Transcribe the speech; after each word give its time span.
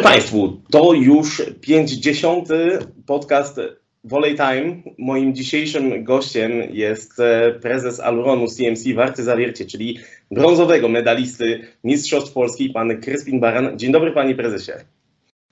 Dobry 0.00 0.12
Państwu. 0.12 0.62
To 0.70 0.92
już 0.92 1.42
50. 1.60 2.48
podcast 3.06 3.60
Volley 4.04 4.36
Time. 4.36 4.76
Moim 4.98 5.34
dzisiejszym 5.34 6.04
gościem 6.04 6.52
jest 6.70 7.20
e, 7.20 7.54
prezes 7.62 8.00
Aluronu 8.00 8.46
CMC 8.46 8.94
Warty 8.94 9.22
Zawiercie, 9.22 9.66
czyli 9.66 9.98
brązowego 10.30 10.88
medalisty 10.88 11.60
Mistrzostw 11.84 12.32
Polski, 12.32 12.70
pan 12.70 13.00
Kryspin 13.00 13.40
Baran. 13.40 13.78
Dzień 13.78 13.92
dobry 13.92 14.12
Panie 14.12 14.34
Prezesie. 14.34 14.72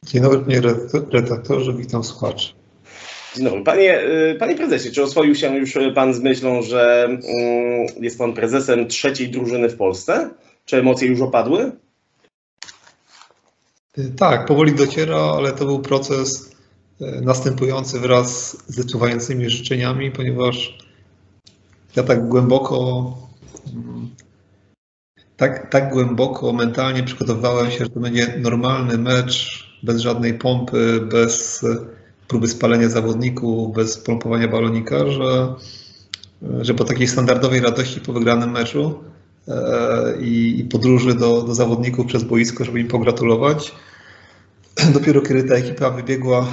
Dzień 0.06 0.22
dobry 0.22 0.38
Panie 0.38 0.60
redaktorze, 1.12 1.72
witam 1.74 2.04
słuchaczy. 2.04 2.52
Dzień 3.36 3.44
dobry. 3.44 3.62
Panie, 3.62 4.00
e, 4.00 4.34
panie 4.34 4.54
Prezesie, 4.54 4.90
czy 4.90 5.02
oswoił 5.02 5.34
się 5.34 5.56
już 5.56 5.74
Pan 5.94 6.14
z 6.14 6.20
myślą, 6.20 6.62
że 6.62 7.04
mm, 7.04 7.20
jest 8.00 8.18
Pan 8.18 8.32
prezesem 8.32 8.88
trzeciej 8.88 9.28
drużyny 9.28 9.68
w 9.68 9.76
Polsce? 9.76 10.30
Czy 10.64 10.76
emocje 10.76 11.08
już 11.08 11.20
opadły? 11.20 11.72
Tak, 14.16 14.46
powoli 14.46 14.74
dociera, 14.74 15.16
ale 15.16 15.52
to 15.52 15.64
był 15.64 15.78
proces 15.78 16.56
e, 17.00 17.20
następujący 17.20 18.00
wraz 18.00 18.56
z 18.66 18.92
czuwającymi 18.92 19.50
życzeniami, 19.50 20.10
ponieważ 20.10 20.78
ja 21.96 22.02
tak 22.02 22.28
głęboko, 22.28 23.16
mm, 23.74 24.08
tak, 25.36 25.70
tak 25.70 25.92
głęboko 25.92 26.52
mentalnie 26.52 27.02
przygotowywałem 27.02 27.70
się, 27.70 27.78
że 27.78 27.90
to 27.90 28.00
będzie 28.00 28.34
normalny 28.38 28.98
mecz, 28.98 29.68
bez 29.82 30.00
żadnej 30.00 30.34
pompy, 30.34 31.00
bez 31.00 31.64
próby 32.28 32.48
spalenia 32.48 32.88
zawodników, 32.88 33.74
bez 33.74 33.98
pompowania 33.98 34.48
balonika, 34.48 35.06
że, 35.06 35.54
że 36.60 36.74
po 36.74 36.84
takiej 36.84 37.08
standardowej 37.08 37.60
radości 37.60 38.00
po 38.00 38.12
wygranym 38.12 38.50
meczu 38.50 38.98
e, 39.48 40.20
i, 40.20 40.60
i 40.60 40.64
podróży 40.64 41.14
do, 41.14 41.42
do 41.42 41.54
zawodników 41.54 42.06
przez 42.06 42.24
boisko, 42.24 42.64
żeby 42.64 42.80
im 42.80 42.88
pogratulować, 42.88 43.72
dopiero 44.94 45.20
kiedy 45.20 45.44
ta 45.44 45.54
ekipa 45.54 45.90
wybiegła, 45.90 46.46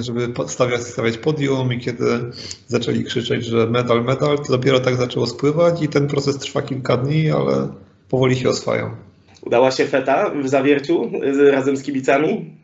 żeby 0.00 0.32
stawiać, 0.46 0.82
stawiać 0.82 1.18
podium 1.18 1.72
i 1.72 1.80
kiedy 1.80 2.04
zaczęli 2.66 3.04
krzyczeć, 3.04 3.44
że 3.44 3.66
medal, 3.66 4.04
medal, 4.04 4.38
to 4.38 4.52
dopiero 4.52 4.80
tak 4.80 4.96
zaczęło 4.96 5.26
spływać 5.26 5.82
i 5.82 5.88
ten 5.88 6.06
proces 6.06 6.38
trwa 6.38 6.62
kilka 6.62 6.96
dni, 6.96 7.30
ale 7.30 7.68
powoli 8.08 8.36
się 8.36 8.48
oswają. 8.48 8.90
Udała 9.42 9.70
się 9.70 9.86
feta 9.86 10.30
w 10.42 10.48
zawierciu 10.48 11.10
razem 11.50 11.76
z 11.76 11.82
kibicami? 11.82 12.56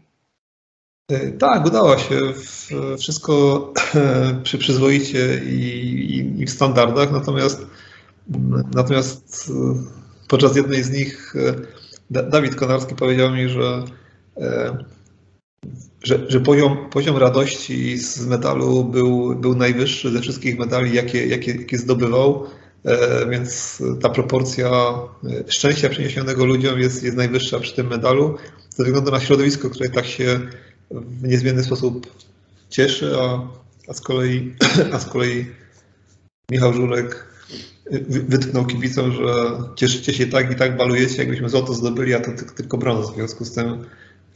E, 1.11 1.33
tak, 1.33 1.67
udała 1.67 1.98
się. 1.98 2.20
Wszystko 2.98 3.72
przy 4.45 4.59
przyzwoicie 4.59 5.41
i, 5.45 6.41
i, 6.41 6.47
w 6.47 6.50
standardach, 6.50 7.12
natomiast, 7.12 7.67
natomiast 8.75 9.50
e, 9.50 9.75
podczas 10.28 10.56
jednej 10.56 10.83
z 10.83 10.91
nich 10.91 11.34
e, 11.37 12.22
Dawid 12.22 12.55
Konarski 12.55 12.95
powiedział 12.95 13.31
mi, 13.31 13.48
że 13.48 13.83
że, 16.03 16.25
że 16.29 16.41
poziom, 16.41 16.91
poziom 16.91 17.17
radości 17.17 17.99
z 17.99 18.27
medalu 18.27 18.85
był, 18.85 19.35
był 19.35 19.55
najwyższy 19.55 20.11
ze 20.11 20.21
wszystkich 20.21 20.59
medali, 20.59 20.95
jakie, 20.95 21.27
jakie, 21.27 21.53
jakie 21.53 21.79
zdobywał, 21.79 22.47
e, 22.85 23.27
więc 23.31 23.83
ta 24.00 24.09
proporcja 24.09 24.69
e, 24.69 25.53
szczęścia 25.53 25.89
przyniesionego 25.89 26.45
ludziom 26.45 26.81
jest, 26.81 27.03
jest 27.03 27.17
najwyższa 27.17 27.61
przy 27.61 27.77
tym 27.77 27.87
medalu, 27.87 28.37
ze 28.71 28.84
względu 28.84 29.11
na 29.11 29.21
środowisko, 29.21 29.71
które 29.71 29.91
tak 29.91 30.06
się 30.06 30.41
w 30.91 31.28
niezmienny 31.28 31.65
sposób 31.65 32.06
cieszy, 32.71 33.12
a, 33.21 33.49
a, 33.89 33.95
z, 33.95 34.01
kolei, 34.01 34.55
a 34.93 34.99
z 34.99 35.06
kolei 35.06 35.47
Michał 36.51 36.72
Żurek 36.72 37.28
wytknął 38.09 38.67
kibicom, 38.67 39.12
że 39.12 39.25
cieszycie 39.77 40.15
się 40.15 40.27
tak 40.27 40.53
i 40.53 40.55
tak 40.55 40.77
balujecie, 40.77 41.17
jakbyśmy 41.17 41.49
złoto 41.49 41.75
zdobyli, 41.75 42.15
a 42.15 42.21
to 42.21 42.31
tylko 42.56 42.78
brąz. 42.78 43.11
W 43.11 43.15
związku 43.15 43.45
z 43.45 43.53
tym 43.53 43.84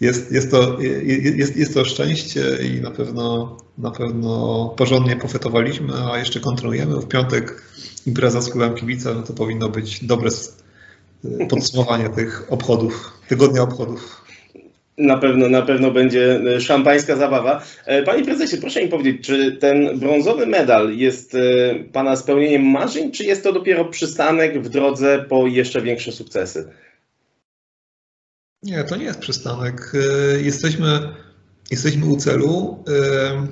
jest, 0.02 0.32
jest, 0.32 0.50
to, 0.50 0.78
jest, 1.36 1.56
jest 1.56 1.74
to 1.74 1.84
szczęście 1.84 2.42
i 2.62 2.80
na 2.80 2.90
pewno, 2.90 3.56
na 3.78 3.90
pewno 3.90 4.74
porządnie 4.76 5.16
pofetowaliśmy, 5.16 5.92
a 6.12 6.18
jeszcze 6.18 6.40
kontynuujemy. 6.40 6.96
W 7.00 7.08
piątek 7.08 7.62
impreza 8.06 8.40
z 8.40 8.50
klubem 8.50 8.74
kibica, 8.74 9.14
no 9.14 9.22
to 9.22 9.32
powinno 9.32 9.68
być 9.68 10.04
dobre 10.04 10.30
podsumowanie 11.48 12.08
tych 12.16 12.46
obchodów, 12.52 13.12
tygodnia 13.28 13.62
obchodów. 13.62 14.22
Na 14.98 15.18
pewno, 15.18 15.48
na 15.48 15.62
pewno 15.62 15.90
będzie 15.90 16.40
szampańska 16.60 17.16
zabawa. 17.16 17.62
E, 17.86 18.02
panie 18.02 18.24
prezesie, 18.24 18.56
proszę 18.56 18.82
mi 18.82 18.88
powiedzieć, 18.88 19.26
czy 19.26 19.56
ten 19.56 19.98
brązowy 19.98 20.46
medal 20.46 20.96
jest 20.96 21.34
e, 21.34 21.38
Pana 21.92 22.16
spełnieniem 22.16 22.62
marzeń, 22.62 23.12
czy 23.12 23.24
jest 23.24 23.42
to 23.42 23.52
dopiero 23.52 23.84
przystanek 23.84 24.62
w 24.62 24.68
drodze 24.68 25.24
po 25.28 25.46
jeszcze 25.46 25.82
większe 25.82 26.12
sukcesy? 26.12 26.68
Nie, 28.62 28.84
to 28.84 28.96
nie 28.96 29.04
jest 29.04 29.18
przystanek. 29.18 29.92
E, 29.94 30.40
jesteśmy, 30.40 31.08
jesteśmy 31.70 32.06
u 32.06 32.16
celu, 32.16 32.84
e, 32.88 33.46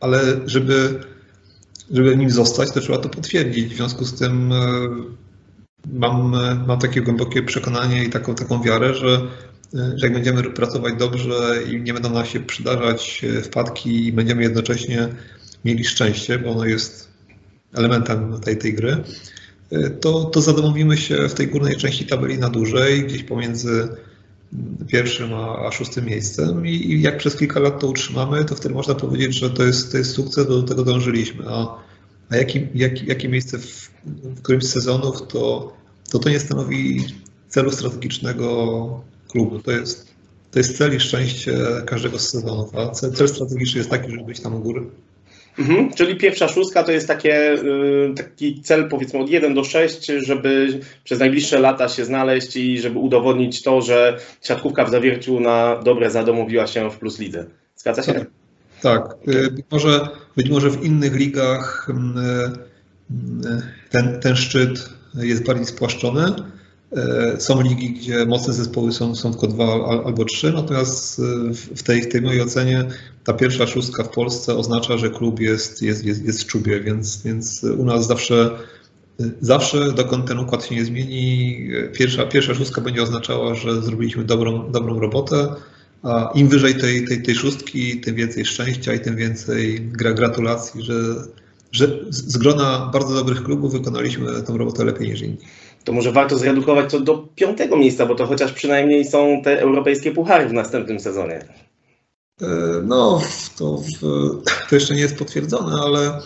ale 0.00 0.20
żeby, 0.46 1.00
żeby 1.90 2.16
nim 2.16 2.30
zostać, 2.30 2.72
to 2.72 2.80
trzeba 2.80 2.98
to 2.98 3.08
potwierdzić. 3.08 3.72
W 3.72 3.76
związku 3.76 4.04
z 4.04 4.18
tym 4.18 4.52
e, 4.52 4.56
mam, 5.92 6.36
mam 6.66 6.78
takie 6.78 7.02
głębokie 7.02 7.42
przekonanie 7.42 8.04
i 8.04 8.10
taką, 8.10 8.34
taką 8.34 8.62
wiarę, 8.62 8.94
że, 8.94 9.20
że 9.74 10.06
jak 10.06 10.12
będziemy 10.12 10.42
pracować 10.42 10.94
dobrze 10.98 11.62
i 11.70 11.80
nie 11.80 11.94
będą 11.94 12.10
nam 12.10 12.26
się 12.26 12.40
przydarzać 12.40 13.24
wpadki 13.42 14.06
i 14.06 14.12
będziemy 14.12 14.42
jednocześnie 14.42 15.08
mieli 15.64 15.84
szczęście, 15.84 16.38
bo 16.38 16.50
ono 16.50 16.64
jest 16.64 17.08
elementem 17.74 18.40
tej, 18.40 18.58
tej 18.58 18.74
gry, 18.74 18.96
to, 20.00 20.24
to 20.24 20.40
zadomowimy 20.40 20.96
się 20.96 21.28
w 21.28 21.34
tej 21.34 21.48
górnej 21.48 21.76
części 21.76 22.06
tabeli 22.06 22.38
na 22.38 22.48
dłużej, 22.48 23.02
gdzieś 23.02 23.22
pomiędzy 23.22 23.88
pierwszym 24.86 25.34
a, 25.34 25.66
a 25.66 25.72
szóstym 25.72 26.04
miejscem 26.04 26.66
I, 26.66 26.70
i, 26.70 27.02
jak 27.02 27.18
przez 27.18 27.36
kilka 27.36 27.60
lat 27.60 27.80
to 27.80 27.88
utrzymamy, 27.88 28.44
to 28.44 28.54
wtedy 28.54 28.74
można 28.74 28.94
powiedzieć, 28.94 29.34
że 29.34 29.50
to 29.50 29.62
jest, 29.62 29.92
to 29.92 29.98
jest 29.98 30.10
sukces, 30.10 30.46
do 30.46 30.62
tego 30.62 30.84
dążyliśmy. 30.84 31.44
A, 31.48 31.82
a 32.30 32.36
jaki, 32.36 32.66
jak, 32.74 33.02
jakie 33.02 33.28
miejsce 33.28 33.58
w, 33.58 33.90
w 34.04 34.42
którymś 34.42 34.64
z 34.64 34.72
sezonów, 34.72 35.26
to, 35.28 35.72
to 36.10 36.18
to 36.18 36.28
nie 36.28 36.40
stanowi 36.40 37.04
celu 37.48 37.70
strategicznego 37.70 39.00
klubu. 39.28 39.58
To 39.58 39.70
jest, 39.70 40.14
to 40.50 40.58
jest 40.58 40.78
cel 40.78 40.96
i 40.96 41.00
szczęście 41.00 41.58
każdego 41.86 42.18
z 42.18 42.28
sezonów, 42.28 42.74
a 42.74 42.90
cel, 42.90 43.12
cel 43.12 43.28
strategiczny 43.28 43.78
jest 43.78 43.90
taki, 43.90 44.10
żeby 44.10 44.24
być 44.24 44.40
tam 44.40 44.54
u 44.54 44.60
góry. 44.60 44.86
Mhm, 45.58 45.92
czyli 45.92 46.16
pierwsza 46.16 46.48
szóstka 46.48 46.82
to 46.82 46.92
jest 46.92 47.08
takie, 47.08 47.52
y, 47.52 48.14
taki 48.16 48.62
cel 48.62 48.88
powiedzmy 48.88 49.20
od 49.20 49.30
1 49.30 49.54
do 49.54 49.64
6, 49.64 50.06
żeby 50.06 50.80
przez 51.04 51.18
najbliższe 51.18 51.58
lata 51.58 51.88
się 51.88 52.04
znaleźć 52.04 52.56
i 52.56 52.78
żeby 52.78 52.98
udowodnić 52.98 53.62
to, 53.62 53.82
że 53.82 54.18
siatkówka 54.42 54.84
w 54.84 54.90
zawierciu 54.90 55.40
na 55.40 55.82
dobre 55.84 56.10
zadomowiła 56.10 56.66
się 56.66 56.90
w 56.90 56.98
Plus 56.98 57.18
Lidze. 57.18 57.46
Zgadza 57.76 58.02
się? 58.02 58.12
Tak. 58.12 58.28
tak. 58.82 59.34
Y, 59.34 59.50
być, 59.50 59.66
może, 59.70 60.08
być 60.36 60.50
może 60.50 60.70
w 60.70 60.84
innych 60.84 61.14
ligach 61.14 61.88
y, 61.90 61.92
ten, 63.90 64.20
ten 64.20 64.36
szczyt 64.36 64.88
jest 65.14 65.46
bardziej 65.46 65.66
spłaszczony, 65.66 66.32
są 67.38 67.62
ligi, 67.62 67.90
gdzie 67.90 68.26
mocne 68.26 68.54
zespoły 68.54 68.92
są, 68.92 69.14
są 69.14 69.30
tylko 69.30 69.46
dwa 69.46 69.64
albo 70.04 70.24
trzy, 70.24 70.52
natomiast 70.52 71.20
w 71.76 71.82
tej, 71.82 72.02
w 72.02 72.08
tej 72.08 72.22
mojej 72.22 72.42
ocenie 72.42 72.84
ta 73.26 73.32
pierwsza 73.32 73.66
szóstka 73.66 74.04
w 74.04 74.08
Polsce 74.08 74.56
oznacza, 74.56 74.98
że 74.98 75.10
klub 75.10 75.40
jest, 75.40 75.82
jest, 75.82 76.04
jest, 76.04 76.24
jest 76.24 76.42
w 76.42 76.46
czubie, 76.46 76.80
więc, 76.80 77.22
więc 77.22 77.64
u 77.64 77.84
nas 77.84 78.06
zawsze, 78.06 78.50
zawsze 79.40 79.92
dokąd 79.92 80.26
ten 80.26 80.38
układ 80.38 80.64
się 80.64 80.74
nie 80.74 80.84
zmieni, 80.84 81.56
pierwsza, 81.92 82.26
pierwsza 82.26 82.54
szóstka 82.54 82.80
będzie 82.80 83.02
oznaczała, 83.02 83.54
że 83.54 83.82
zrobiliśmy 83.82 84.24
dobrą, 84.24 84.72
dobrą 84.72 85.00
robotę, 85.00 85.48
a 86.02 86.32
im 86.34 86.48
wyżej 86.48 86.74
tej, 86.74 87.04
tej, 87.04 87.22
tej 87.22 87.34
szóstki, 87.34 88.00
tym 88.00 88.14
więcej 88.14 88.44
szczęścia 88.44 88.94
i 88.94 89.00
tym 89.00 89.16
więcej 89.16 89.80
gra, 89.80 90.12
gratulacji, 90.12 90.82
że, 90.82 90.94
że 91.72 91.88
z 92.10 92.36
grona 92.36 92.90
bardzo 92.92 93.14
dobrych 93.14 93.42
klubów 93.42 93.72
wykonaliśmy 93.72 94.42
tę 94.42 94.58
robotę 94.58 94.84
lepiej 94.84 95.08
niż 95.08 95.20
inni 95.20 95.38
to 95.84 95.92
może 95.92 96.12
warto 96.12 96.38
zredukować 96.38 96.90
to 96.90 97.00
do 97.00 97.28
piątego 97.34 97.76
miejsca, 97.76 98.06
bo 98.06 98.14
to 98.14 98.26
chociaż 98.26 98.52
przynajmniej 98.52 99.04
są 99.04 99.42
te 99.44 99.60
europejskie 99.60 100.12
puchary 100.12 100.48
w 100.48 100.52
następnym 100.52 101.00
sezonie. 101.00 101.40
E, 102.42 102.46
no, 102.84 103.22
to, 103.58 103.82
to 104.68 104.74
jeszcze 104.74 104.94
nie 104.94 105.00
jest 105.00 105.16
potwierdzone, 105.16 105.82
ale, 105.82 106.20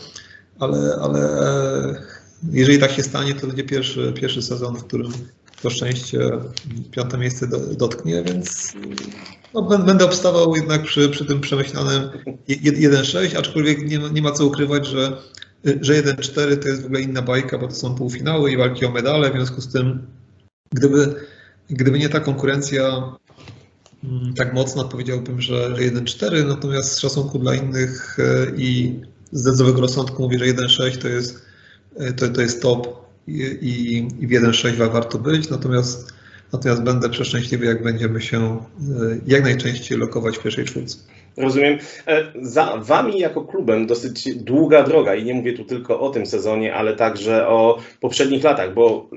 ale, 0.58 0.98
ale 1.02 1.20
jeżeli 2.52 2.78
tak 2.78 2.90
się 2.90 3.02
stanie, 3.02 3.34
to 3.34 3.46
będzie 3.46 3.64
pierwszy, 3.64 4.12
pierwszy 4.20 4.42
sezon, 4.42 4.76
w 4.76 4.84
którym 4.84 5.12
to 5.62 5.70
szczęście 5.70 6.30
piąte 6.90 7.18
miejsce 7.18 7.48
dotknie, 7.76 8.22
więc 8.22 8.72
no, 9.54 9.62
będę 9.62 10.04
obstawał 10.04 10.56
jednak 10.56 10.82
przy, 10.82 11.08
przy 11.08 11.24
tym 11.24 11.40
przemyślanym 11.40 12.10
1-6, 12.48 13.38
aczkolwiek 13.38 13.88
nie, 13.88 13.98
nie 13.98 14.22
ma 14.22 14.32
co 14.32 14.46
ukrywać, 14.46 14.86
że 14.86 15.16
że 15.80 16.02
1-4 16.02 16.56
to 16.62 16.68
jest 16.68 16.82
w 16.82 16.84
ogóle 16.84 17.00
inna 17.00 17.22
bajka, 17.22 17.58
bo 17.58 17.68
to 17.68 17.74
są 17.74 17.94
półfinały 17.94 18.50
i 18.50 18.56
walki 18.56 18.86
o 18.86 18.90
medale, 18.90 19.30
w 19.30 19.34
związku 19.34 19.60
z 19.60 19.72
tym 19.72 20.06
gdyby, 20.72 21.14
gdyby 21.70 21.98
nie 21.98 22.08
ta 22.08 22.20
konkurencja 22.20 23.12
tak 24.36 24.54
mocna, 24.54 24.84
powiedziałbym, 24.84 25.40
że 25.40 25.70
1-4, 25.70 26.46
natomiast 26.46 26.92
z 26.92 26.98
szacunku 26.98 27.38
dla 27.38 27.54
innych 27.54 28.18
e, 28.18 28.56
i 28.56 29.00
z 29.32 29.54
zdrowego 29.54 29.80
rozsądku 29.80 30.22
mówię, 30.22 30.38
że 30.38 30.44
1-6 30.44 30.98
to 30.98 31.08
jest, 31.08 31.42
e, 31.96 32.12
to, 32.12 32.28
to 32.28 32.40
jest 32.40 32.62
top 32.62 33.06
i, 33.26 33.32
i, 33.42 33.96
i 34.24 34.26
w 34.26 34.30
1-6 34.30 34.92
warto 34.92 35.18
być, 35.18 35.50
natomiast 35.50 36.12
natomiast 36.52 36.82
będę 36.82 37.10
przeszczęśliwy, 37.10 37.66
jak 37.66 37.82
będziemy 37.82 38.20
się 38.20 38.64
jak 39.26 39.42
najczęściej 39.42 39.98
lokować 39.98 40.38
w 40.38 40.42
pierwszej 40.42 40.64
czwórce. 40.64 40.98
Rozumiem. 41.40 41.78
E, 42.06 42.24
za 42.42 42.76
Wami 42.76 43.18
jako 43.18 43.44
klubem 43.44 43.86
dosyć 43.86 44.34
długa 44.34 44.82
droga 44.82 45.14
i 45.14 45.24
nie 45.24 45.34
mówię 45.34 45.52
tu 45.52 45.64
tylko 45.64 46.00
o 46.00 46.10
tym 46.10 46.26
sezonie, 46.26 46.74
ale 46.74 46.96
także 46.96 47.48
o 47.48 47.78
poprzednich 48.00 48.44
latach, 48.44 48.74
bo 48.74 49.10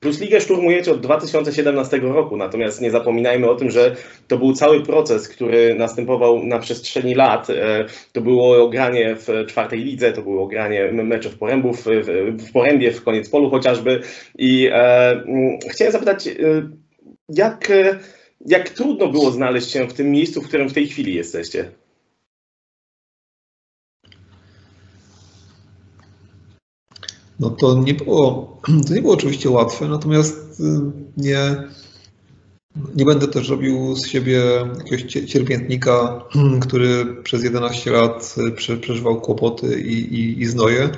Plus 0.00 0.20
Ligę 0.20 0.40
szturmujecie 0.40 0.92
od 0.92 1.00
2017 1.00 1.98
roku, 1.98 2.36
natomiast 2.36 2.80
nie 2.80 2.90
zapominajmy 2.90 3.50
o 3.50 3.54
tym, 3.54 3.70
że 3.70 3.96
to 4.28 4.38
był 4.38 4.52
cały 4.52 4.82
proces, 4.82 5.28
który 5.28 5.74
następował 5.74 6.44
na 6.44 6.58
przestrzeni 6.58 7.14
lat. 7.14 7.50
E, 7.50 7.84
to 8.12 8.20
było 8.20 8.68
granie 8.68 9.16
w 9.16 9.46
czwartej 9.46 9.78
lidze, 9.78 10.12
to 10.12 10.22
było 10.22 10.46
granie 10.46 10.92
meczów 10.92 11.38
porębów, 11.38 11.84
w 12.28 12.52
Porębie, 12.52 12.92
w 12.92 13.04
koniec 13.04 13.28
polu 13.28 13.50
chociażby 13.50 14.00
i 14.38 14.68
e, 14.72 15.22
chciałem 15.70 15.92
zapytać, 15.92 16.28
jak 17.28 17.68
jak 18.46 18.68
trudno 18.68 19.08
było 19.08 19.30
znaleźć 19.30 19.70
się 19.70 19.88
w 19.88 19.92
tym 19.92 20.10
miejscu, 20.10 20.42
w 20.42 20.48
którym 20.48 20.68
w 20.68 20.72
tej 20.72 20.88
chwili 20.88 21.14
jesteście? 21.14 21.72
No 27.40 27.50
to 27.50 27.82
nie 27.84 27.94
było, 27.94 28.56
to 28.88 28.94
nie 28.94 29.02
było 29.02 29.14
oczywiście 29.14 29.50
łatwe, 29.50 29.88
natomiast 29.88 30.60
y, 30.60 30.64
nie, 31.16 31.56
nie 32.96 33.04
będę 33.04 33.28
też 33.28 33.48
robił 33.48 33.96
z 33.96 34.06
siebie 34.06 34.42
jakiegoś 34.78 35.02
cierpiętnika, 35.12 36.24
który 36.68 37.22
przez 37.22 37.44
11 37.44 37.90
lat 37.90 38.34
przeżywał 38.80 39.20
kłopoty 39.20 39.80
i, 39.80 40.14
i, 40.14 40.40
i 40.40 40.46
znoje. 40.46 40.90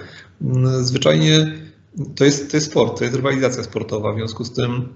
Zwyczajnie 0.80 1.52
to 2.16 2.24
jest, 2.24 2.50
to 2.50 2.56
jest 2.56 2.70
sport, 2.70 2.98
to 2.98 3.04
jest 3.04 3.16
rywalizacja 3.16 3.62
sportowa, 3.62 4.12
w 4.12 4.16
związku 4.16 4.44
z 4.44 4.52
tym 4.52 4.88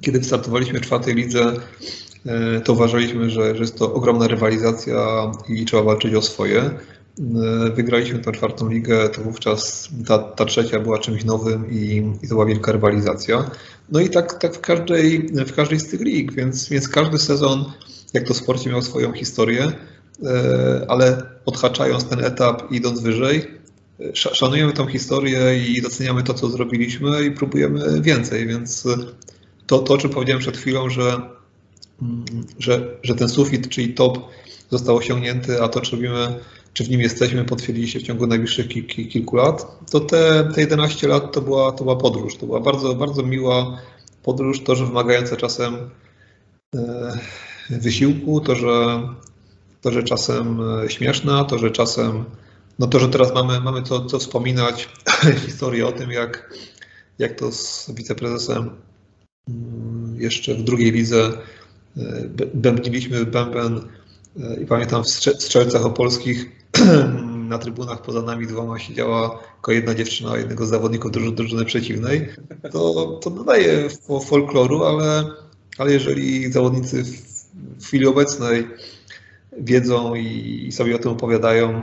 kiedy 0.00 0.18
wystartowaliśmy 0.18 0.78
w 0.78 0.82
czwartej 0.82 1.14
lidze, 1.14 1.52
e, 2.26 2.60
to 2.60 2.72
uważaliśmy, 2.72 3.30
że, 3.30 3.54
że 3.54 3.60
jest 3.60 3.78
to 3.78 3.94
ogromna 3.94 4.28
rywalizacja 4.28 5.30
i 5.48 5.64
trzeba 5.64 5.82
walczyć 5.82 6.14
o 6.14 6.22
swoje. 6.22 6.60
E, 6.60 7.70
wygraliśmy 7.74 8.18
tę 8.18 8.32
czwartą 8.32 8.68
ligę, 8.68 9.08
to 9.08 9.22
wówczas 9.22 9.88
ta, 10.06 10.18
ta 10.18 10.44
trzecia 10.44 10.80
była 10.80 10.98
czymś 10.98 11.24
nowym 11.24 11.70
i, 11.70 12.12
i, 12.22 12.28
to 12.28 12.34
była 12.34 12.46
wielka 12.46 12.72
rywalizacja. 12.72 13.50
No 13.90 14.00
i 14.00 14.10
tak, 14.10 14.38
tak 14.38 14.54
w, 14.54 14.60
każdej, 14.60 15.28
w 15.46 15.52
każdej 15.52 15.80
z 15.80 15.88
tych 15.88 16.00
lig, 16.00 16.32
więc, 16.32 16.68
więc 16.68 16.88
każdy 16.88 17.18
sezon, 17.18 17.64
jak 18.14 18.28
to 18.28 18.34
w 18.34 18.36
sporcie, 18.36 18.70
miał 18.70 18.82
swoją 18.82 19.12
historię, 19.12 19.72
e, 20.24 20.86
ale 20.88 21.22
odhaczając 21.46 22.04
ten 22.04 22.24
etap 22.24 22.72
idąc 22.72 23.00
wyżej, 23.00 23.62
szanujemy 24.14 24.72
tą 24.72 24.86
historię 24.86 25.58
i 25.68 25.82
doceniamy 25.82 26.22
to, 26.22 26.34
co 26.34 26.48
zrobiliśmy 26.48 27.24
i 27.24 27.30
próbujemy 27.30 28.00
więcej, 28.00 28.46
więc 28.46 28.86
to, 29.72 29.78
to 29.78 29.94
o 29.94 29.98
czym 29.98 30.10
powiedziałem 30.10 30.40
przed 30.40 30.56
chwilą, 30.56 30.90
że, 30.90 31.20
mm, 32.02 32.24
że, 32.58 32.96
że 33.02 33.14
ten 33.14 33.28
sufit, 33.28 33.68
czyli 33.68 33.94
top 33.94 34.18
został 34.70 34.96
osiągnięty, 34.96 35.62
a 35.62 35.68
to, 35.68 35.80
czy 35.80 35.96
robimy, 35.96 36.40
czy 36.72 36.84
w 36.84 36.90
nim 36.90 37.00
jesteśmy, 37.00 37.44
potwierdzili 37.44 37.88
się 37.88 37.98
w 37.98 38.02
ciągu 38.02 38.26
najbliższych 38.26 38.68
kilku 38.86 39.36
lat, 39.36 39.66
to 39.90 40.00
te, 40.00 40.50
te 40.54 40.60
11 40.60 41.08
lat 41.08 41.32
to 41.32 41.40
była, 41.40 41.72
to 41.72 41.84
była 41.84 41.96
podróż. 41.96 42.36
To 42.36 42.46
była 42.46 42.60
bardzo, 42.60 42.94
bardzo 42.94 43.22
miła 43.22 43.78
podróż, 44.22 44.60
to, 44.64 44.74
że 44.74 44.86
wymagająca 44.86 45.36
czasem 45.36 45.90
e, 46.74 47.18
wysiłku, 47.70 48.40
to, 48.40 48.54
że, 48.54 49.02
to, 49.80 49.92
że 49.92 50.02
czasem 50.02 50.60
e, 50.60 50.90
śmieszna, 50.90 51.44
to, 51.44 51.58
że 51.58 51.70
czasem, 51.70 52.24
no 52.78 52.86
to, 52.86 52.98
że 52.98 53.08
teraz 53.08 53.34
mamy, 53.34 53.60
mamy 53.60 53.82
co, 53.82 54.04
co 54.04 54.18
wspominać, 54.18 54.88
historię 55.46 55.86
o 55.86 55.92
tym, 55.92 56.10
jak, 56.10 56.54
jak 57.18 57.38
to 57.38 57.52
z 57.52 57.90
wiceprezesem 57.94 58.70
jeszcze 60.18 60.54
w 60.54 60.62
drugiej 60.62 60.92
lidze 60.92 61.32
e, 61.96 62.02
bębniliśmy 62.54 63.26
bęben 63.26 63.80
e, 64.40 64.62
i 64.62 64.66
pamiętam 64.66 65.04
w 65.04 65.08
strzelcach 65.08 65.86
opolskich 65.86 66.46
na 67.48 67.58
trybunach 67.58 68.02
poza 68.02 68.22
nami 68.22 68.46
dwoma 68.46 68.78
siedziała 68.78 69.38
tylko 69.54 69.72
jedna 69.72 69.94
dziewczyna, 69.94 70.36
jednego 70.36 70.66
z 70.66 70.70
zawodników 70.70 71.12
drużyny, 71.12 71.64
przeciwnej. 71.64 72.28
To, 72.72 73.06
to 73.22 73.30
dodaje 73.30 73.88
folkloru, 74.26 74.84
ale, 74.84 75.24
ale 75.78 75.92
jeżeli 75.92 76.52
zawodnicy 76.52 77.04
w 77.78 77.86
chwili 77.86 78.06
obecnej 78.06 78.68
wiedzą 79.58 80.14
i 80.14 80.72
sobie 80.72 80.96
o 80.96 80.98
tym 80.98 81.12
opowiadają, 81.12 81.82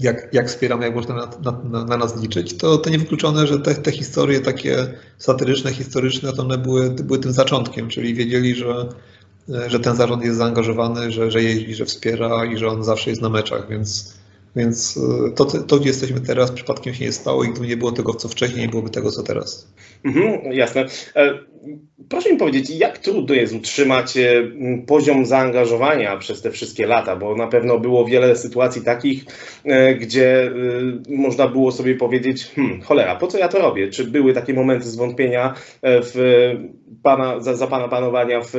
jak, 0.00 0.34
jak 0.34 0.48
wspieramy, 0.48 0.84
jak 0.84 0.94
można 0.94 1.14
na, 1.14 1.30
na, 1.70 1.84
na, 1.84 1.96
nas 1.96 2.22
liczyć, 2.22 2.56
to, 2.56 2.78
to 2.78 2.90
niewykluczone, 2.90 3.46
że 3.46 3.58
te, 3.58 3.74
te 3.74 3.92
historie 3.92 4.40
takie 4.40 4.86
satyryczne, 5.18 5.72
historyczne, 5.72 6.32
to 6.32 6.42
one 6.42 6.58
były, 6.58 6.90
były 6.90 7.18
tym 7.18 7.32
zaczątkiem, 7.32 7.88
czyli 7.88 8.14
wiedzieli, 8.14 8.54
że, 8.54 8.88
że 9.66 9.80
ten 9.80 9.96
zarząd 9.96 10.24
jest 10.24 10.38
zaangażowany, 10.38 11.10
że, 11.10 11.30
że 11.30 11.42
jeździ, 11.42 11.74
że 11.74 11.84
wspiera 11.84 12.44
i 12.44 12.58
że 12.58 12.68
on 12.68 12.84
zawsze 12.84 13.10
jest 13.10 13.22
na 13.22 13.28
meczach, 13.28 13.68
więc, 13.68 14.19
więc 14.56 14.98
to, 15.36 15.44
to, 15.44 15.78
gdzie 15.78 15.88
jesteśmy 15.88 16.20
teraz, 16.20 16.52
przypadkiem 16.52 16.94
się 16.94 17.04
nie 17.04 17.12
stało 17.12 17.44
i 17.44 17.48
gdyby 17.48 17.66
nie 17.66 17.76
było 17.76 17.92
tego, 17.92 18.14
co 18.14 18.28
wcześniej, 18.28 18.60
nie 18.60 18.68
byłoby 18.68 18.90
tego, 18.90 19.10
co 19.10 19.22
teraz. 19.22 19.72
Mhm, 20.04 20.52
jasne. 20.52 20.86
E, 21.16 21.38
proszę 22.08 22.32
mi 22.32 22.38
powiedzieć, 22.38 22.70
jak 22.70 22.98
trudno 22.98 23.34
jest 23.34 23.54
utrzymać 23.54 24.16
e, 24.16 24.42
poziom 24.86 25.26
zaangażowania 25.26 26.16
przez 26.16 26.42
te 26.42 26.50
wszystkie 26.50 26.86
lata, 26.86 27.16
bo 27.16 27.36
na 27.36 27.46
pewno 27.46 27.78
było 27.78 28.04
wiele 28.04 28.36
sytuacji 28.36 28.82
takich, 28.82 29.24
e, 29.64 29.94
gdzie 29.94 30.52
można 31.08 31.48
było 31.48 31.72
sobie 31.72 31.94
powiedzieć, 31.94 32.46
hmm, 32.54 32.82
cholera, 32.82 33.16
po 33.16 33.26
co 33.26 33.38
ja 33.38 33.48
to 33.48 33.58
robię? 33.58 33.88
Czy 33.88 34.04
były 34.04 34.32
takie 34.32 34.54
momenty 34.54 34.88
zwątpienia 34.88 35.54
w 35.82 36.14
pana, 37.02 37.40
za, 37.40 37.56
za 37.56 37.66
pana 37.66 37.88
panowania 37.88 38.40
w 38.40 38.52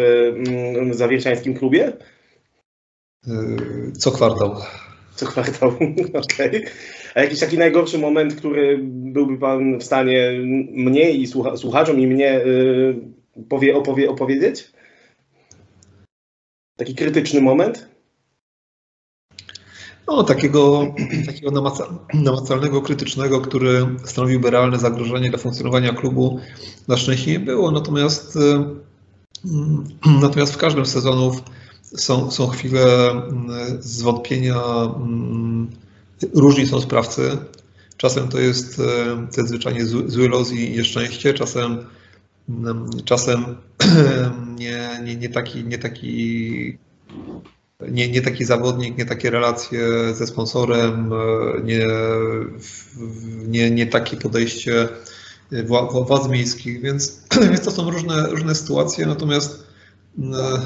zawierciańskim 0.91 1.53
klubie? 1.53 1.93
Co 3.97 4.11
kwartał. 4.11 4.55
Co 5.15 5.25
kwartał, 5.25 5.69
okej. 6.23 6.49
Okay. 6.49 6.65
A 7.15 7.21
jakiś 7.21 7.39
taki 7.39 7.57
najgorszy 7.57 7.97
moment, 7.97 8.35
który 8.35 8.79
byłby 8.83 9.37
Pan 9.37 9.79
w 9.79 9.83
stanie 9.83 10.31
mnie 10.71 11.11
i 11.11 11.27
słucha 11.27 11.57
słuchaczom 11.57 11.99
i 11.99 12.07
mnie 12.07 12.41
yy, 12.45 12.95
powie, 13.49 13.75
opowie, 13.75 14.09
opowiedzieć? 14.09 14.71
Taki 16.77 16.95
krytyczny 16.95 17.41
moment? 17.41 17.91
No, 20.07 20.23
takiego, 20.23 20.93
takiego 21.25 21.51
namacalnego, 22.13 22.81
krytycznego, 22.81 23.41
który 23.41 23.87
stanowiłby 24.05 24.49
realne 24.49 24.79
zagrożenie 24.79 25.29
dla 25.29 25.39
funkcjonowania 25.39 25.93
klubu, 25.93 26.39
na 26.87 26.97
szczęście 26.97 27.31
nie 27.31 27.39
było. 27.39 27.71
Natomiast, 27.71 28.35
yy, 28.35 30.11
natomiast 30.21 30.53
w 30.53 30.57
każdym 30.57 30.85
z 30.85 30.91
sezonów 30.91 31.41
są, 31.95 32.31
są 32.31 32.47
chwile 32.47 32.81
yy, 33.69 33.81
zwątpienia, 33.81 34.55
yy, 34.55 35.81
Różni 36.33 36.67
są 36.67 36.81
sprawcy. 36.81 37.37
Czasem 37.97 38.27
to 38.27 38.39
jest, 38.39 38.79
e, 38.79 39.27
to 39.33 39.41
jest 39.41 39.49
zwyczajnie 39.49 39.85
zły 39.85 40.29
los 40.29 40.51
i 40.51 40.71
nieszczęście, 40.71 41.33
czasem, 41.33 41.85
mm, 42.49 42.89
czasem 43.05 43.45
nie, 44.59 44.99
nie, 45.03 45.15
nie, 45.15 45.29
taki, 45.29 45.63
nie, 45.63 45.77
taki, 45.77 46.77
nie, 47.91 48.09
nie 48.09 48.21
taki 48.21 48.45
zawodnik, 48.45 48.97
nie 48.97 49.05
takie 49.05 49.29
relacje 49.29 49.87
ze 50.13 50.27
sponsorem, 50.27 51.13
e, 51.13 51.61
nie, 51.63 51.87
nie, 53.47 53.71
nie 53.71 53.87
takie 53.87 54.17
podejście 54.17 54.89
władz 56.07 56.27
miejskich, 56.29 56.81
więc, 56.81 57.21
więc 57.49 57.61
to 57.61 57.71
są 57.71 57.91
różne, 57.91 58.27
różne 58.27 58.55
sytuacje, 58.55 59.05
natomiast 59.05 59.63
mm, 60.17 60.33
e, 60.33 60.61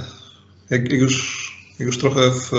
jak 0.69 0.91
już, 0.91 1.55
jak 1.79 1.87
już 1.87 1.97
trochę 1.97 2.31
w 2.31 2.51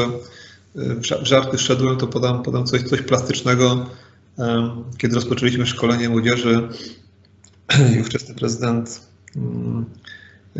w 0.76 1.26
żarty 1.26 1.56
wszedłem, 1.56 1.96
to 1.96 2.06
podam, 2.06 2.42
podam 2.42 2.66
coś, 2.66 2.82
coś 2.82 3.02
plastycznego. 3.02 3.86
Kiedy 4.98 5.14
rozpoczęliśmy 5.14 5.66
szkolenie 5.66 6.08
młodzieży, 6.08 6.68
ówczesny 8.00 8.34
prezydent 8.34 9.00
mm, 9.36 9.84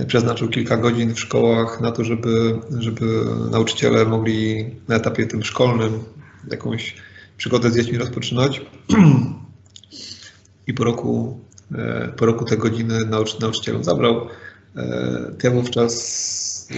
przeznaczył 0.07 0.49
kilka 0.49 0.77
godzin 0.77 1.15
w 1.15 1.21
szkołach 1.21 1.81
na 1.81 1.93
to, 1.93 2.05
żeby, 2.05 2.59
żeby 2.79 3.25
nauczyciele 3.51 4.05
mogli 4.05 4.71
na 4.89 4.97
etapie 4.97 5.27
tym 5.27 5.43
szkolnym 5.43 6.05
jakąś 6.51 6.95
przygodę 7.37 7.71
z 7.71 7.77
dziećmi 7.77 7.99
rozpoczynać. 7.99 8.61
I 10.67 10.75
po 10.75 10.85
roku, 10.85 11.41
e, 11.75 12.13
po 12.17 12.27
roku 12.27 12.45
te 12.45 12.57
godziny 12.57 13.07
nauczy, 13.07 13.41
nauczycielom 13.41 13.85
zabrał. 13.85 14.29
E, 14.77 15.35
ja 15.43 15.51
wówczas, 15.51 16.69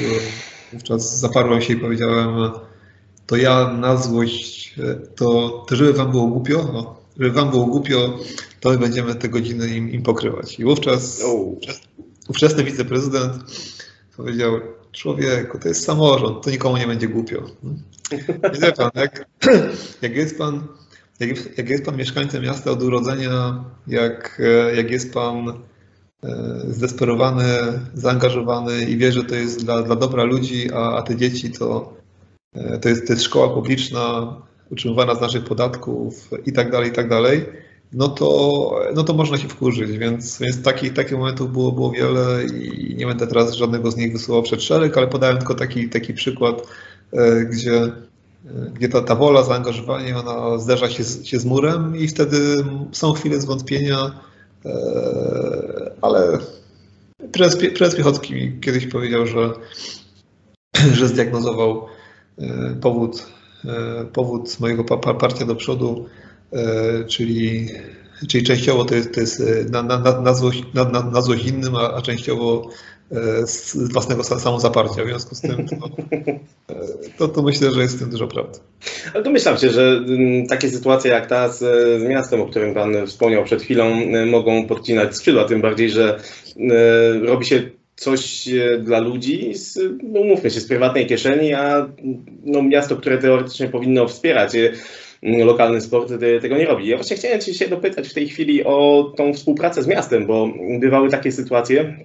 wówczas 0.72 1.18
zaparłem 1.18 1.60
się 1.60 1.72
i 1.72 1.76
powiedziałem, 1.76 2.50
to 3.26 3.36
ja 3.36 3.72
na 3.72 3.96
złość, 3.96 4.74
to, 5.16 5.48
to 5.68 5.76
żeby 5.76 5.92
wam 5.92 6.10
było 6.10 6.26
głupio, 6.26 6.70
no, 6.72 6.96
żeby 7.18 7.32
wam 7.32 7.50
było 7.50 7.66
głupio, 7.66 8.18
to 8.60 8.70
my 8.70 8.78
będziemy 8.78 9.14
te 9.14 9.28
godziny 9.28 9.68
im, 9.68 9.90
im 9.90 10.02
pokrywać. 10.02 10.60
I 10.60 10.64
wówczas 10.64 11.22
ówczesny 12.28 12.64
wiceprezydent 12.64 13.32
powiedział, 14.16 14.60
człowieku, 14.92 15.58
to 15.58 15.68
jest 15.68 15.84
samorząd, 15.84 16.44
to 16.44 16.50
nikomu 16.50 16.76
nie 16.76 16.86
będzie 16.86 17.08
głupio. 17.08 17.42
Widzę 18.52 18.72
pan, 18.72 18.90
jak, 18.94 19.26
jak 20.02 20.16
jest 20.16 20.38
pan 20.38 20.68
jak, 21.20 21.58
jak 21.58 21.68
jest 21.68 21.84
pan 21.84 21.96
mieszkańcem 21.96 22.42
miasta 22.42 22.70
od 22.70 22.82
urodzenia, 22.82 23.64
jak, 23.86 24.42
jak 24.76 24.90
jest 24.90 25.14
pan 25.14 25.52
zdesperowany, 26.68 27.44
zaangażowany 27.94 28.84
i 28.84 28.96
wie, 28.96 29.12
że 29.12 29.24
to 29.24 29.34
jest 29.34 29.64
dla, 29.64 29.82
dla 29.82 29.96
dobra 29.96 30.24
ludzi, 30.24 30.72
a, 30.72 30.96
a 30.96 31.02
te 31.02 31.16
dzieci 31.16 31.50
to, 31.50 31.94
to, 32.82 32.88
jest, 32.88 33.06
to 33.06 33.12
jest 33.12 33.24
szkoła 33.24 33.48
publiczna, 33.48 34.34
utrzymywana 34.70 35.14
z 35.14 35.20
naszych 35.20 35.44
podatków 35.44 36.30
i 36.46 36.52
tak 36.52 36.70
dalej, 36.70 36.88
i 36.88 36.92
tak 36.92 37.08
dalej, 37.08 37.46
no 37.92 38.08
to, 38.08 38.70
no 38.94 39.04
to 39.04 39.14
można 39.14 39.38
się 39.38 39.48
wkurzyć, 39.48 39.98
więc, 39.98 40.38
więc 40.38 40.62
takich, 40.62 40.92
takich 40.92 41.18
momentów 41.18 41.52
było, 41.52 41.72
było 41.72 41.90
wiele 41.90 42.44
i 42.44 42.94
nie 42.96 43.06
będę 43.06 43.26
teraz 43.26 43.52
żadnego 43.52 43.90
z 43.90 43.96
nich 43.96 44.12
wysuwał 44.12 44.42
przed 44.42 44.62
szereg, 44.62 44.98
ale 44.98 45.06
podałem 45.06 45.38
tylko 45.38 45.54
taki, 45.54 45.88
taki 45.88 46.14
przykład, 46.14 46.62
gdzie 47.50 47.92
gdzie 48.74 48.88
ta, 48.88 49.00
ta 49.02 49.14
wola, 49.14 49.42
zaangażowanie, 49.42 50.16
ona 50.16 50.58
zderza 50.58 50.90
się 50.90 51.04
z, 51.04 51.26
się 51.26 51.38
z 51.38 51.44
murem 51.44 51.96
i 51.96 52.08
wtedy 52.08 52.64
są 52.92 53.12
chwile 53.12 53.40
zwątpienia, 53.40 53.98
e, 54.06 54.10
ale 56.02 56.38
prezes, 57.32 57.94
Piechocki 57.96 58.52
kiedyś 58.60 58.86
powiedział, 58.86 59.26
że, 59.26 59.50
że 60.92 61.08
zdiagnozował 61.08 61.86
e, 62.38 62.76
powód, 62.80 63.26
e, 63.64 64.04
powód 64.04 64.60
mojego 64.60 64.84
partia 64.98 65.46
do 65.46 65.56
przodu, 65.56 66.06
czyli, 67.08 67.68
czyli 68.28 68.44
częściowo 68.44 68.84
to 68.84 68.94
jest, 68.94 69.14
to 69.14 69.20
jest 69.20 69.42
na, 69.70 69.82
na, 69.82 70.20
na, 70.20 70.34
złość, 70.34 70.64
na, 70.74 70.84
na, 70.84 71.02
na 71.02 71.20
złość 71.20 71.46
innym, 71.46 71.76
a, 71.76 71.94
a 71.94 72.02
częściowo 72.02 72.70
E, 72.70 72.97
z 73.46 73.92
własnego 73.92 74.24
samozaparcia. 74.24 75.04
W 75.04 75.06
związku 75.06 75.34
z 75.34 75.40
tym 75.40 75.66
to, 75.68 75.76
e, 76.70 76.74
to, 77.18 77.28
to, 77.28 77.42
myślę, 77.42 77.70
że 77.70 77.82
jest 77.82 77.96
w 77.96 77.98
tym 77.98 78.10
dużo 78.10 78.26
prawdy. 78.26 78.58
Ale 79.14 79.24
domyślam 79.24 79.58
się, 79.58 79.70
że 79.70 80.04
mm, 80.08 80.46
takie 80.46 80.70
sytuacje 80.70 81.10
jak 81.10 81.26
ta 81.26 81.48
z, 81.48 81.58
z 82.00 82.04
miastem, 82.08 82.40
o 82.40 82.46
którym 82.46 82.74
Pan 82.74 83.06
wspomniał 83.06 83.44
przed 83.44 83.62
chwilą, 83.62 83.84
e, 83.84 84.26
mogą 84.26 84.66
podcinać 84.66 85.16
skrzydła, 85.16 85.44
tym 85.44 85.60
bardziej, 85.60 85.90
że 85.90 86.20
robi 87.22 87.46
się 87.46 87.70
coś 87.96 88.48
dla 88.80 88.98
ludzi, 88.98 89.54
z, 89.54 89.78
no 90.02 90.20
umówmy 90.20 90.50
się, 90.50 90.60
z 90.60 90.68
prywatnej 90.68 91.06
kieszeni, 91.06 91.54
a 91.54 91.88
no, 92.44 92.62
miasto, 92.62 92.96
które 92.96 93.18
teoretycznie 93.18 93.68
powinno 93.68 94.08
wspierać 94.08 94.52
lokalny 95.22 95.80
sport 95.80 96.12
tego 96.42 96.56
nie 96.56 96.66
robi. 96.66 96.88
Ja 96.88 96.96
właśnie 96.96 97.16
chciałem 97.16 97.40
się 97.40 97.68
dopytać 97.68 98.08
w 98.08 98.14
tej 98.14 98.28
chwili 98.28 98.64
o 98.64 99.12
tą 99.16 99.34
współpracę 99.34 99.82
z 99.82 99.86
miastem, 99.86 100.26
bo 100.26 100.48
bywały 100.80 101.10
takie 101.10 101.32
sytuacje, 101.32 101.96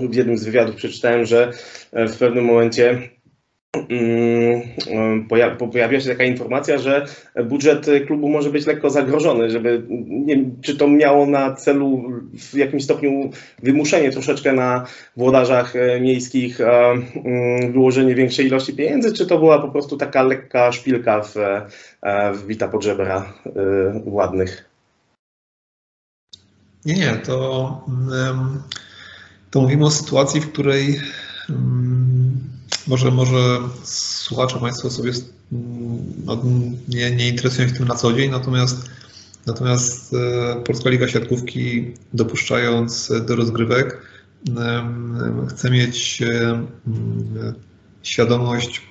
w 0.00 0.14
jednym 0.14 0.38
z 0.38 0.44
wywiadów 0.44 0.76
przeczytałem, 0.76 1.24
że 1.26 1.52
e, 1.92 2.08
w 2.08 2.18
pewnym 2.18 2.44
momencie 2.44 3.08
mm, 3.88 5.28
pojawia 5.72 6.00
się 6.00 6.08
taka 6.08 6.24
informacja, 6.24 6.78
że 6.78 7.06
budżet 7.44 7.86
klubu 8.06 8.28
może 8.28 8.50
być 8.50 8.66
lekko 8.66 8.90
zagrożony, 8.90 9.50
żeby 9.50 9.82
nie 10.08 10.36
wiem, 10.36 10.56
czy 10.62 10.76
to 10.76 10.88
miało 10.88 11.26
na 11.26 11.54
celu 11.54 12.02
w 12.32 12.54
jakimś 12.54 12.84
stopniu 12.84 13.30
wymuszenie 13.62 14.10
troszeczkę 14.10 14.52
na 14.52 14.86
włodarzach 15.16 15.76
e, 15.76 16.00
miejskich 16.00 16.60
mm, 16.60 17.72
wyłożenie 17.72 18.14
większej 18.14 18.46
ilości 18.46 18.72
pieniędzy, 18.72 19.12
czy 19.12 19.26
to 19.26 19.38
była 19.38 19.58
po 19.58 19.68
prostu 19.68 19.96
taka 19.96 20.22
lekka 20.22 20.72
szpilka 20.72 21.22
w, 21.22 21.36
e, 22.02 22.32
wbita 22.32 22.68
pod 22.68 22.84
żebra 22.84 23.32
władnych? 24.04 24.72
Nie, 26.84 26.94
nie, 26.94 27.12
to 27.24 27.80
um 27.88 28.62
to 29.52 29.60
mówimy 29.60 29.84
o 29.84 29.90
sytuacji, 29.90 30.40
w 30.40 30.52
której 30.52 31.00
um, 31.48 32.40
może, 32.86 33.10
może 33.10 33.58
słuchacze 33.84 34.60
Państwo 34.60 34.90
sobie 34.90 35.12
no, 36.24 36.42
nie, 36.88 37.10
nie 37.10 37.28
interesują 37.28 37.68
się 37.68 37.74
tym 37.74 37.88
na 37.88 37.94
co 37.94 38.12
dzień, 38.12 38.30
natomiast, 38.30 38.90
natomiast 39.46 40.14
e, 40.14 40.62
Polska 40.64 40.90
Liga 40.90 41.08
Siatkówki 41.08 41.94
dopuszczając 42.14 43.12
do 43.26 43.36
rozgrywek 43.36 44.02
chce 45.48 45.70
mieć 45.70 46.22
świadomość 48.02 48.82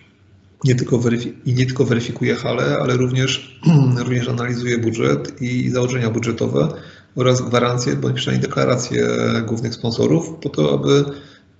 nie 0.63 0.75
tylko 0.75 0.99
i 1.45 1.53
nie 1.53 1.65
tylko 1.65 1.85
weryfikuje 1.85 2.35
halę, 2.35 2.77
ale 2.81 2.97
również, 2.97 3.61
również 4.05 4.27
analizuje 4.27 4.77
budżet 4.77 5.41
i 5.41 5.69
założenia 5.69 6.09
budżetowe 6.09 6.67
oraz 7.15 7.41
gwarancje, 7.41 7.95
bądź 7.95 8.15
przynajmniej 8.15 8.49
deklaracje 8.49 9.07
głównych 9.45 9.73
sponsorów, 9.73 10.29
po 10.41 10.49
to, 10.49 10.73
aby, 10.73 11.05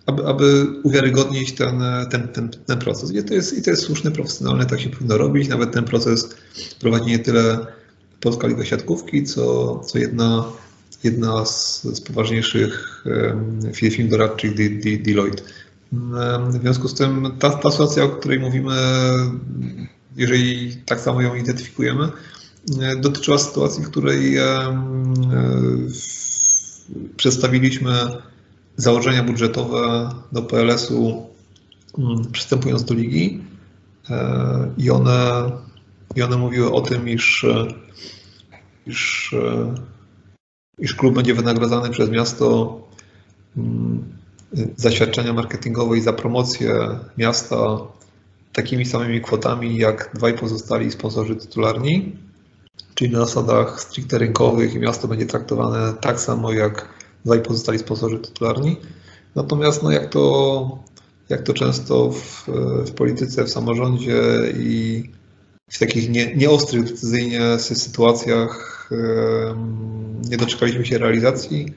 aby, 0.06 0.28
aby 0.28 0.68
uwiarygodnić 0.84 1.52
ten, 1.56 1.84
ten, 2.10 2.28
ten, 2.28 2.50
ten 2.50 2.80
proces. 2.80 3.12
I 3.12 3.24
to, 3.24 3.34
jest, 3.34 3.58
I 3.58 3.62
to 3.62 3.70
jest 3.70 3.84
słuszne, 3.84 4.12
profesjonalne, 4.12 4.66
tak 4.66 4.80
się 4.80 4.90
powinno 4.90 5.18
robić. 5.18 5.48
Nawet 5.48 5.72
ten 5.72 5.84
proces 5.84 6.36
prowadzi 6.80 7.06
nie 7.06 7.20
tyle 7.20 7.66
Polska 8.20 8.48
Liga 8.48 8.66
Siatkówki, 8.66 9.24
co, 9.24 9.80
co 9.80 9.98
jedna, 9.98 10.44
jedna 11.04 11.46
z, 11.46 11.84
z 11.84 12.02
poważniejszych 12.02 13.06
firm 13.74 14.10
doradczych 14.10 14.52
Deloitte. 15.02 15.44
W 16.50 16.54
związku 16.62 16.88
z 16.88 16.94
tym 16.94 17.32
ta, 17.40 17.50
ta 17.50 17.72
sytuacja, 17.72 18.04
o 18.04 18.10
której 18.10 18.40
mówimy, 18.40 18.74
jeżeli 20.18 20.76
tak 20.86 21.00
samo 21.00 21.22
ją 21.22 21.36
identyfikujemy, 21.36 22.10
dotyczyła 23.02 23.38
sytuacji, 23.38 23.84
w 23.84 23.90
której 23.90 24.38
przedstawiliśmy 27.18 27.92
założenia 28.78 29.24
budżetowe 29.24 30.10
do 30.32 30.42
PLS-u 30.42 31.26
mm, 31.98 32.32
przystępując 32.32 32.84
do 32.84 32.94
ligi 32.94 33.44
e, 34.10 34.74
i 34.78 34.90
one, 34.90 35.52
i 36.16 36.22
one 36.22 36.38
mówiły 36.38 36.72
o 36.72 36.82
tym, 36.82 37.10
iż, 37.10 37.46
iż, 38.88 39.36
iż 40.80 40.96
klub 40.96 41.16
będzie 41.16 41.34
wynagradzany 41.34 41.90
przez 41.90 42.10
miasto 42.10 42.80
mm, 43.58 44.04
za 44.76 44.92
świadczenia 44.92 45.34
marketingowe 45.34 45.98
i 45.98 46.02
za 46.02 46.14
promocję 46.14 47.00
miasta 47.18 47.58
takimi 48.54 48.86
samymi 48.86 49.22
kwotami 49.22 49.78
jak 49.78 50.12
dwaj 50.16 50.38
pozostali 50.38 50.92
sponsorzy 50.92 51.36
tytularni 51.36 52.18
czyli 53.02 53.14
na 53.14 53.20
zasadach 53.20 53.82
stricte 53.82 54.18
rynkowych 54.18 54.74
i 54.74 54.80
miasto 54.80 55.08
będzie 55.08 55.26
traktowane 55.26 55.94
tak 56.02 56.20
samo 56.20 56.54
jak 56.54 56.88
dwaj 57.26 57.42
pozostali 57.42 57.80
sponsorzy 57.80 58.20
tytularni. 58.20 58.78
Natomiast 59.36 59.84
no 59.84 59.92
jak, 59.92 60.10
to, 60.10 60.84
jak 61.30 61.42
to 61.42 61.54
często 61.54 62.12
w, 62.12 62.48
w 62.86 62.92
polityce, 62.92 63.44
w 63.44 63.50
samorządzie 63.50 64.22
i 64.58 65.04
w 65.70 65.80
takich 65.80 66.10
nie, 66.10 66.36
nieostrych 66.36 66.84
decyzyjnie 66.84 67.60
sytuacjach 67.60 68.90
nie 70.30 70.38
doczekaliśmy 70.38 70.86
się 70.86 70.98
realizacji. 70.98 71.74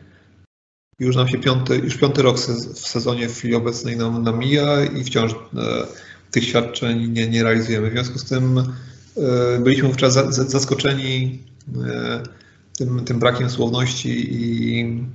Już 0.99 1.17
nam 1.17 1.29
się 1.29 1.39
piąty, 1.39 1.77
już 1.77 1.97
piąty 1.97 2.23
rok 2.23 2.39
w 2.75 2.89
sezonie 2.89 3.29
w 3.29 3.37
chwili 3.37 3.55
obecnej 3.55 3.97
nam, 3.97 4.23
nam 4.23 4.39
mija 4.39 4.85
i 4.85 5.05
wciąż 5.05 5.33
e, 5.33 5.37
tych 6.31 6.45
świadczeń 6.45 7.09
nie, 7.09 7.29
nie 7.29 7.43
realizujemy. 7.43 7.91
W 7.91 7.93
związku 7.93 8.19
z 8.19 8.25
tym 8.25 8.65
byliśmy 9.61 9.89
wówczas 9.89 10.15
zaskoczeni 10.35 11.43
e, 11.87 12.23
tym, 12.79 13.05
tym 13.05 13.19
brakiem 13.19 13.51
słowności, 13.51 14.35
i, 14.35 14.81
mm, 14.81 15.09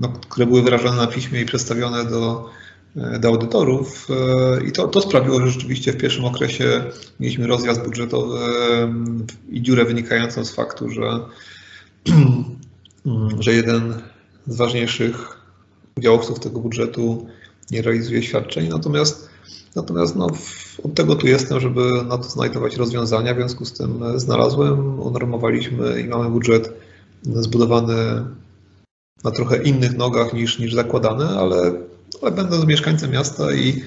no, 0.00 0.12
które 0.28 0.46
były 0.46 0.62
wyrażone 0.62 0.96
na 0.96 1.06
piśmie 1.06 1.40
i 1.40 1.46
przedstawione 1.46 2.04
do, 2.04 2.50
e, 2.96 3.18
do 3.18 3.28
audytorów. 3.28 4.08
I 4.68 4.72
to, 4.72 4.88
to 4.88 5.00
sprawiło, 5.00 5.40
że 5.40 5.48
rzeczywiście 5.48 5.92
w 5.92 5.96
pierwszym 5.96 6.24
okresie 6.24 6.84
mieliśmy 7.20 7.46
rozjazd 7.46 7.84
budżetowy 7.84 8.38
i 9.50 9.62
dziurę 9.62 9.84
wynikającą 9.84 10.44
z 10.44 10.54
faktu, 10.54 10.90
że, 10.90 11.20
że 13.44 13.52
jeden 13.52 13.94
z 14.46 14.56
ważniejszych 14.56 15.38
udziałowców 15.96 16.40
tego 16.40 16.60
budżetu 16.60 17.26
nie 17.70 17.82
realizuje 17.82 18.22
świadczeń. 18.22 18.68
Natomiast 18.68 19.33
Natomiast 19.76 20.16
no, 20.16 20.26
od 20.84 20.94
tego 20.94 21.14
tu 21.14 21.26
jestem, 21.26 21.60
żeby 21.60 21.90
na 22.08 22.18
to 22.18 22.24
znajdować 22.24 22.76
rozwiązania. 22.76 23.34
W 23.34 23.36
związku 23.36 23.64
z 23.64 23.72
tym 23.72 24.04
znalazłem, 24.16 25.00
unormowaliśmy 25.00 26.00
i 26.00 26.08
mamy 26.08 26.30
budżet 26.30 26.72
zbudowany 27.22 27.94
na 29.24 29.30
trochę 29.30 29.62
innych 29.62 29.96
nogach 29.96 30.32
niż, 30.32 30.58
niż 30.58 30.74
zakładane, 30.74 31.28
ale, 31.28 31.72
ale 32.22 32.32
będąc 32.32 32.64
mieszkańcem 32.64 33.10
miasta 33.10 33.54
i, 33.54 33.82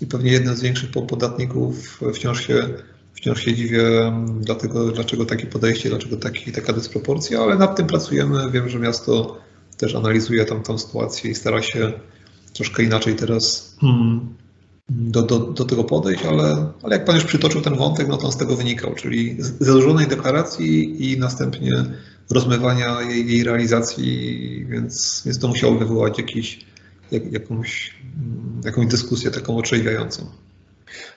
i 0.00 0.06
pewnie 0.06 0.32
jednym 0.32 0.56
z 0.56 0.62
większych 0.62 0.90
podatników 0.90 2.00
wciąż 2.14 2.46
się, 2.46 2.68
wciąż 3.14 3.40
się 3.40 3.54
dziwię, 3.54 4.12
dlatego, 4.40 4.92
dlaczego 4.92 5.24
takie 5.24 5.46
podejście, 5.46 5.88
dlaczego 5.88 6.16
taki, 6.16 6.52
taka 6.52 6.72
dysproporcja, 6.72 7.40
ale 7.40 7.56
nad 7.56 7.76
tym 7.76 7.86
pracujemy. 7.86 8.50
Wiem, 8.50 8.68
że 8.68 8.78
miasto 8.78 9.36
też 9.76 9.94
analizuje 9.94 10.44
tam 10.44 10.62
tą 10.62 10.78
sytuację 10.78 11.30
i 11.30 11.34
stara 11.34 11.62
się 11.62 11.92
troszkę 12.52 12.82
inaczej 12.82 13.16
teraz 13.16 13.76
hmm 13.80 14.43
do, 14.88 15.22
do, 15.22 15.38
do 15.38 15.64
tego 15.64 15.84
podejść, 15.84 16.24
ale, 16.24 16.72
ale 16.82 16.96
jak 16.96 17.04
Pan 17.04 17.14
już 17.14 17.24
przytoczył 17.24 17.60
ten 17.60 17.74
wątek, 17.74 18.08
no 18.08 18.16
to 18.16 18.26
on 18.26 18.32
z 18.32 18.36
tego 18.36 18.56
wynikał, 18.56 18.94
czyli 18.94 19.36
złożonej 19.38 20.06
deklaracji 20.06 21.12
i 21.12 21.18
następnie 21.18 21.72
rozmywania 22.30 23.02
jej, 23.02 23.28
jej 23.28 23.44
realizacji, 23.44 24.66
więc, 24.68 25.22
więc 25.26 25.38
to 25.38 25.48
musiało 25.48 25.74
wywołać 25.74 26.18
jakiś, 26.18 26.60
jak, 27.10 27.32
jakąś, 27.32 27.94
jakąś 28.64 28.86
dyskusję 28.86 29.30
taką 29.30 29.56
otrzeźwiającą. 29.56 30.26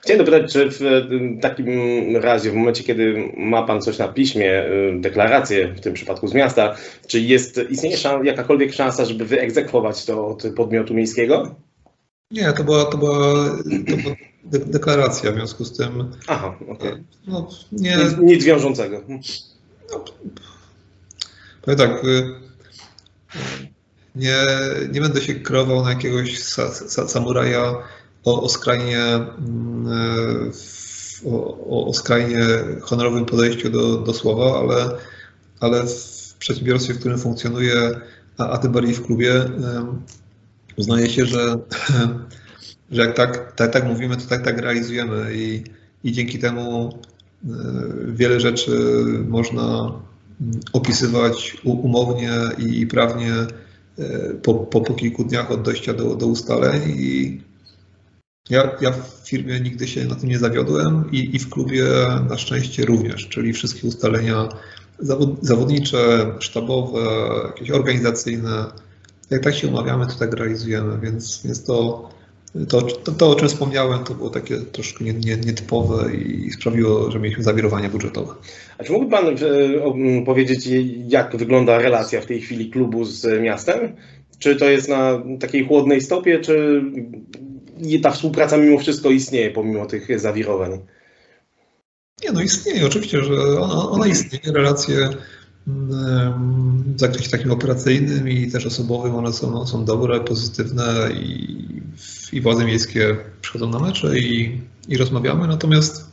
Chciałem 0.02 0.24
dopytać, 0.24 0.52
czy 0.52 0.70
w 0.70 0.80
takim 1.40 1.70
razie, 2.16 2.50
w 2.50 2.54
momencie, 2.54 2.84
kiedy 2.84 3.32
ma 3.36 3.62
Pan 3.62 3.82
coś 3.82 3.98
na 3.98 4.08
piśmie, 4.08 4.64
deklarację, 5.00 5.74
w 5.74 5.80
tym 5.80 5.94
przypadku 5.94 6.28
z 6.28 6.34
miasta, 6.34 6.76
czy 7.06 7.20
jest, 7.20 7.60
istnieje 7.70 7.96
szans, 7.96 8.26
jakakolwiek 8.26 8.72
szansa, 8.72 9.04
żeby 9.04 9.24
wyegzekwować 9.24 10.04
to 10.04 10.26
od 10.26 10.42
podmiotu 10.56 10.94
miejskiego? 10.94 11.54
Nie, 12.30 12.52
to 12.52 12.64
była, 12.64 12.84
to 12.84 12.98
była, 12.98 13.48
to 13.90 13.96
była 13.96 14.14
deklaracja, 14.44 15.32
w 15.32 15.34
związku 15.34 15.64
z 15.64 15.76
tym. 15.76 16.10
Aha, 16.26 16.58
okej. 16.68 16.92
Okay. 16.92 17.04
No, 17.26 17.48
nie, 17.72 17.96
nic, 17.96 18.18
nic 18.18 18.44
wiążącego. 18.44 19.02
No, 19.08 20.04
powiem 21.62 21.78
tak, 21.78 22.02
nie, 24.14 24.36
nie 24.92 25.00
będę 25.00 25.20
się 25.20 25.34
krował 25.34 25.84
na 25.84 25.90
jakiegoś 25.90 26.38
sa, 26.38 26.68
sa, 26.68 27.08
samuraja 27.08 27.76
o, 28.24 28.42
o 28.42 28.48
skrajnie 28.48 29.04
mm, 29.38 30.52
o, 31.24 31.88
o, 31.88 31.92
skrajnie 31.94 32.38
honorowym 32.82 33.24
podejściu 33.24 33.70
do, 33.70 33.96
do 33.96 34.14
słowa, 34.14 34.58
ale, 34.60 34.90
ale 35.60 35.86
w 35.86 36.34
przedsiębiorstwie, 36.38 36.94
w 36.94 36.98
którym 36.98 37.18
funkcjonuje, 37.18 38.00
a, 38.38 38.48
a 38.48 38.58
tym 38.58 38.72
bardziej 38.72 38.94
w 38.94 39.06
klubie, 39.06 39.32
uznaje 40.78 41.10
się, 41.10 41.26
że, 41.26 41.58
że 42.92 43.02
jak 43.02 43.16
tak, 43.16 43.52
tak, 43.52 43.72
tak 43.72 43.84
mówimy, 43.84 44.16
to 44.16 44.26
tak, 44.28 44.44
tak 44.44 44.58
realizujemy 44.58 45.30
i, 45.34 45.64
i 46.04 46.12
dzięki 46.12 46.38
temu 46.38 46.98
e, 47.44 47.48
wiele 48.06 48.40
rzeczy 48.40 48.70
można 49.28 49.92
opisywać 50.72 51.56
umownie 51.64 52.32
i 52.58 52.86
prawnie 52.86 53.32
e, 53.98 54.34
po, 54.42 54.54
po, 54.54 54.80
po 54.80 54.94
kilku 54.94 55.24
dniach 55.24 55.50
od 55.50 55.62
dojścia 55.62 55.94
do, 55.94 56.14
do 56.14 56.26
ustaleń 56.26 56.82
i 56.96 57.40
ja, 58.50 58.76
ja 58.80 58.92
w 58.92 59.28
firmie 59.28 59.60
nigdy 59.60 59.88
się 59.88 60.04
na 60.04 60.14
tym 60.14 60.28
nie 60.28 60.38
zawiodłem 60.38 61.04
i, 61.12 61.36
i 61.36 61.38
w 61.38 61.50
klubie 61.50 61.84
na 62.28 62.38
szczęście 62.38 62.84
również, 62.84 63.28
czyli 63.28 63.52
wszystkie 63.52 63.88
ustalenia 63.88 64.48
zawod, 64.98 65.30
zawodnicze, 65.42 66.32
sztabowe, 66.40 67.00
jakieś 67.46 67.70
organizacyjne, 67.70 68.64
jak 69.30 69.42
tak 69.42 69.54
się 69.54 69.68
umawiamy, 69.68 70.06
to 70.06 70.14
tak 70.14 70.32
realizujemy, 70.32 70.98
więc, 71.02 71.42
więc 71.44 71.64
to, 71.64 72.08
to, 72.68 72.82
to, 72.82 73.12
to, 73.12 73.30
o 73.30 73.34
czym 73.34 73.48
wspomniałem, 73.48 74.04
to 74.04 74.14
było 74.14 74.30
takie 74.30 74.56
troszkę 74.56 75.04
nie, 75.04 75.12
nie, 75.12 75.36
nietypowe 75.36 76.14
i 76.14 76.50
sprawiło, 76.50 77.10
że 77.10 77.18
mieliśmy 77.18 77.44
zawirowania 77.44 77.88
budżetowe. 77.88 78.34
A 78.78 78.84
czy 78.84 78.92
mógłby 78.92 79.10
Pan 79.10 79.26
e, 79.26 80.24
powiedzieć, 80.24 80.68
jak 81.08 81.36
wygląda 81.36 81.78
relacja 81.78 82.20
w 82.20 82.26
tej 82.26 82.40
chwili 82.40 82.70
klubu 82.70 83.04
z 83.04 83.42
miastem? 83.42 83.96
Czy 84.38 84.56
to 84.56 84.64
jest 84.64 84.88
na 84.88 85.22
takiej 85.40 85.66
chłodnej 85.66 86.00
stopie, 86.00 86.38
czy 86.40 86.82
ta 88.02 88.10
współpraca 88.10 88.56
mimo 88.56 88.78
wszystko 88.78 89.10
istnieje, 89.10 89.50
pomimo 89.50 89.86
tych 89.86 90.20
zawirowań? 90.20 90.78
Nie, 92.24 92.32
no 92.32 92.42
istnieje, 92.42 92.86
oczywiście, 92.86 93.22
że 93.22 93.60
ona, 93.60 93.90
ona 93.90 94.06
istnieje. 94.06 94.52
Relacje 94.52 95.08
w 95.68 97.00
zakresie 97.00 97.30
takim 97.30 97.50
operacyjnym 97.50 98.28
i 98.28 98.50
też 98.50 98.66
osobowym 98.66 99.14
one 99.14 99.32
są, 99.32 99.66
są 99.66 99.84
dobre, 99.84 100.20
pozytywne 100.20 101.10
i, 101.12 101.82
i 102.32 102.40
władze 102.40 102.64
miejskie 102.64 103.16
przychodzą 103.40 103.70
na 103.70 103.78
mecze 103.78 104.18
i, 104.18 104.60
i 104.88 104.96
rozmawiamy, 104.96 105.46
natomiast 105.46 106.08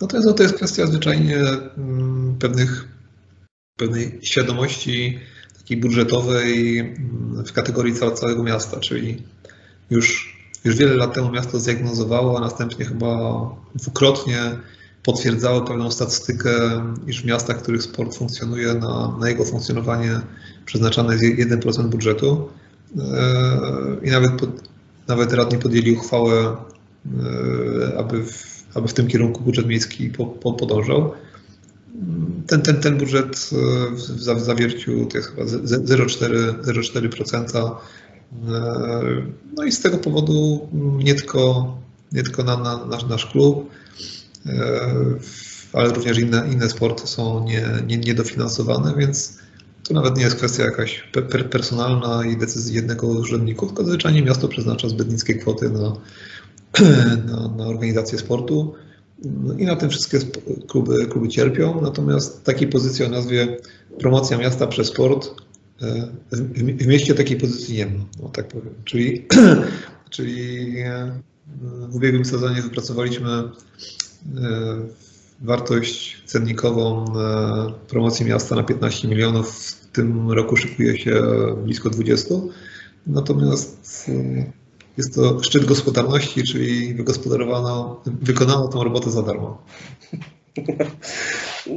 no 0.00 0.06
to 0.06 0.42
jest 0.42 0.56
kwestia 0.56 0.86
zwyczajnie 0.86 1.38
pewnych, 2.38 2.88
pewnej 3.76 4.18
świadomości 4.22 5.18
takiej 5.58 5.76
budżetowej 5.76 6.94
w 7.46 7.52
kategorii 7.52 7.94
całego 7.94 8.42
miasta, 8.42 8.80
czyli 8.80 9.22
już, 9.90 10.36
już 10.64 10.76
wiele 10.76 10.94
lat 10.94 11.14
temu 11.14 11.30
miasto 11.30 11.60
zdiagnozowało, 11.60 12.38
a 12.38 12.40
następnie 12.40 12.84
chyba 12.84 13.16
dwukrotnie 13.74 14.40
potwierdzało 15.06 15.60
pewną 15.60 15.90
statystykę, 15.90 16.50
iż 17.06 17.22
w 17.22 17.24
miastach, 17.24 17.58
w 17.58 17.62
których 17.62 17.82
sport 17.82 18.16
funkcjonuje, 18.16 18.74
na, 18.74 19.16
na 19.20 19.28
jego 19.28 19.44
funkcjonowanie 19.44 20.20
przeznaczane 20.64 21.14
jest 21.14 21.24
1% 21.24 21.88
budżetu. 21.88 22.48
E, 22.98 23.02
I 24.02 24.10
nawet, 24.10 24.32
nawet 25.08 25.32
radni 25.32 25.58
podjęli 25.58 25.92
uchwałę, 25.92 26.42
e, 26.42 26.56
aby 27.98 28.24
w, 28.24 28.64
aby 28.74 28.88
w 28.88 28.94
tym 28.94 29.06
kierunku 29.06 29.42
budżet 29.42 29.66
miejski 29.66 30.10
po, 30.10 30.26
po, 30.26 30.52
podążał. 30.52 31.12
Ten, 32.46 32.62
ten, 32.62 32.80
ten 32.80 32.98
budżet 32.98 33.50
e, 33.52 33.56
w, 34.34 34.40
zawierciu 34.40 35.06
to 35.06 35.18
jest 35.18 35.30
chyba 35.30 35.42
0,4%. 35.42 37.70
No 39.56 39.64
i 39.64 39.72
z 39.72 39.80
tego 39.80 39.98
powodu 39.98 40.68
nie 40.98 41.14
tylko, 41.14 41.74
nie 42.12 42.22
tylko 42.22 42.42
na, 42.42 42.56
na 42.56 42.86
nasz, 42.86 43.06
nasz 43.06 43.26
klub, 43.26 43.70
ale 45.72 45.88
również 45.88 46.18
inne, 46.18 46.48
inne 46.52 46.68
sporty 46.68 47.06
są 47.06 47.44
nie, 47.44 47.68
nie, 47.86 47.98
niedofinansowane, 47.98 48.94
więc 48.98 49.38
to 49.82 49.94
nawet 49.94 50.16
nie 50.16 50.22
jest 50.22 50.36
kwestia 50.36 50.64
jakaś 50.64 51.04
per, 51.12 51.50
personalna 51.50 52.26
i 52.26 52.36
decyzji 52.36 52.74
jednego 52.74 53.12
z 53.12 53.16
urzędników, 53.16 53.68
tylko 53.68 53.84
zwyczajnie 53.84 54.22
miasto 54.22 54.48
przeznacza 54.48 54.88
zbyt 54.88 55.12
niskie 55.12 55.34
kwoty 55.34 55.70
na, 55.70 55.96
na, 57.30 57.48
na 57.48 57.66
organizację 57.66 58.18
sportu 58.18 58.74
no 59.24 59.54
i 59.54 59.64
na 59.64 59.76
tym 59.76 59.90
wszystkie 59.90 60.18
kluby, 60.68 61.06
kluby 61.06 61.28
cierpią. 61.28 61.80
Natomiast 61.80 62.44
takiej 62.44 62.68
pozycji 62.68 63.04
o 63.04 63.08
nazwie 63.08 63.56
promocja 63.98 64.38
miasta 64.38 64.66
przez 64.66 64.86
sport 64.86 65.30
e, 65.82 66.08
w, 66.32 66.82
w 66.82 66.86
mieście 66.86 67.14
takiej 67.14 67.36
pozycji 67.36 67.76
nie 67.76 67.86
ma, 67.86 68.04
no 68.22 68.28
tak 68.28 68.48
powiem. 68.48 68.74
Czyli, 68.84 69.26
czyli 70.10 70.78
e, 70.78 71.20
w 71.88 71.96
ubiegłym 71.96 72.24
sezonie 72.24 72.62
wypracowaliśmy 72.62 73.28
E, 73.30 74.05
wartość 75.40 76.22
cennikową 76.24 77.04
e, 77.04 77.72
promocji 77.88 78.26
miasta 78.26 78.56
na 78.56 78.62
15 78.62 79.08
milionów. 79.08 79.58
W 79.58 79.86
tym 79.86 80.30
roku 80.30 80.56
szykuje 80.56 80.98
się 80.98 81.22
blisko 81.64 81.90
20. 81.90 82.34
Natomiast 83.06 84.08
e, 84.08 84.52
jest 84.96 85.14
to 85.14 85.42
szczyt 85.42 85.64
gospodarności, 85.64 86.42
czyli 86.42 86.94
wygospodarowano, 86.94 88.02
wykonano 88.06 88.68
tą 88.68 88.84
robotę 88.84 89.10
za 89.10 89.22
darmo. 89.22 89.62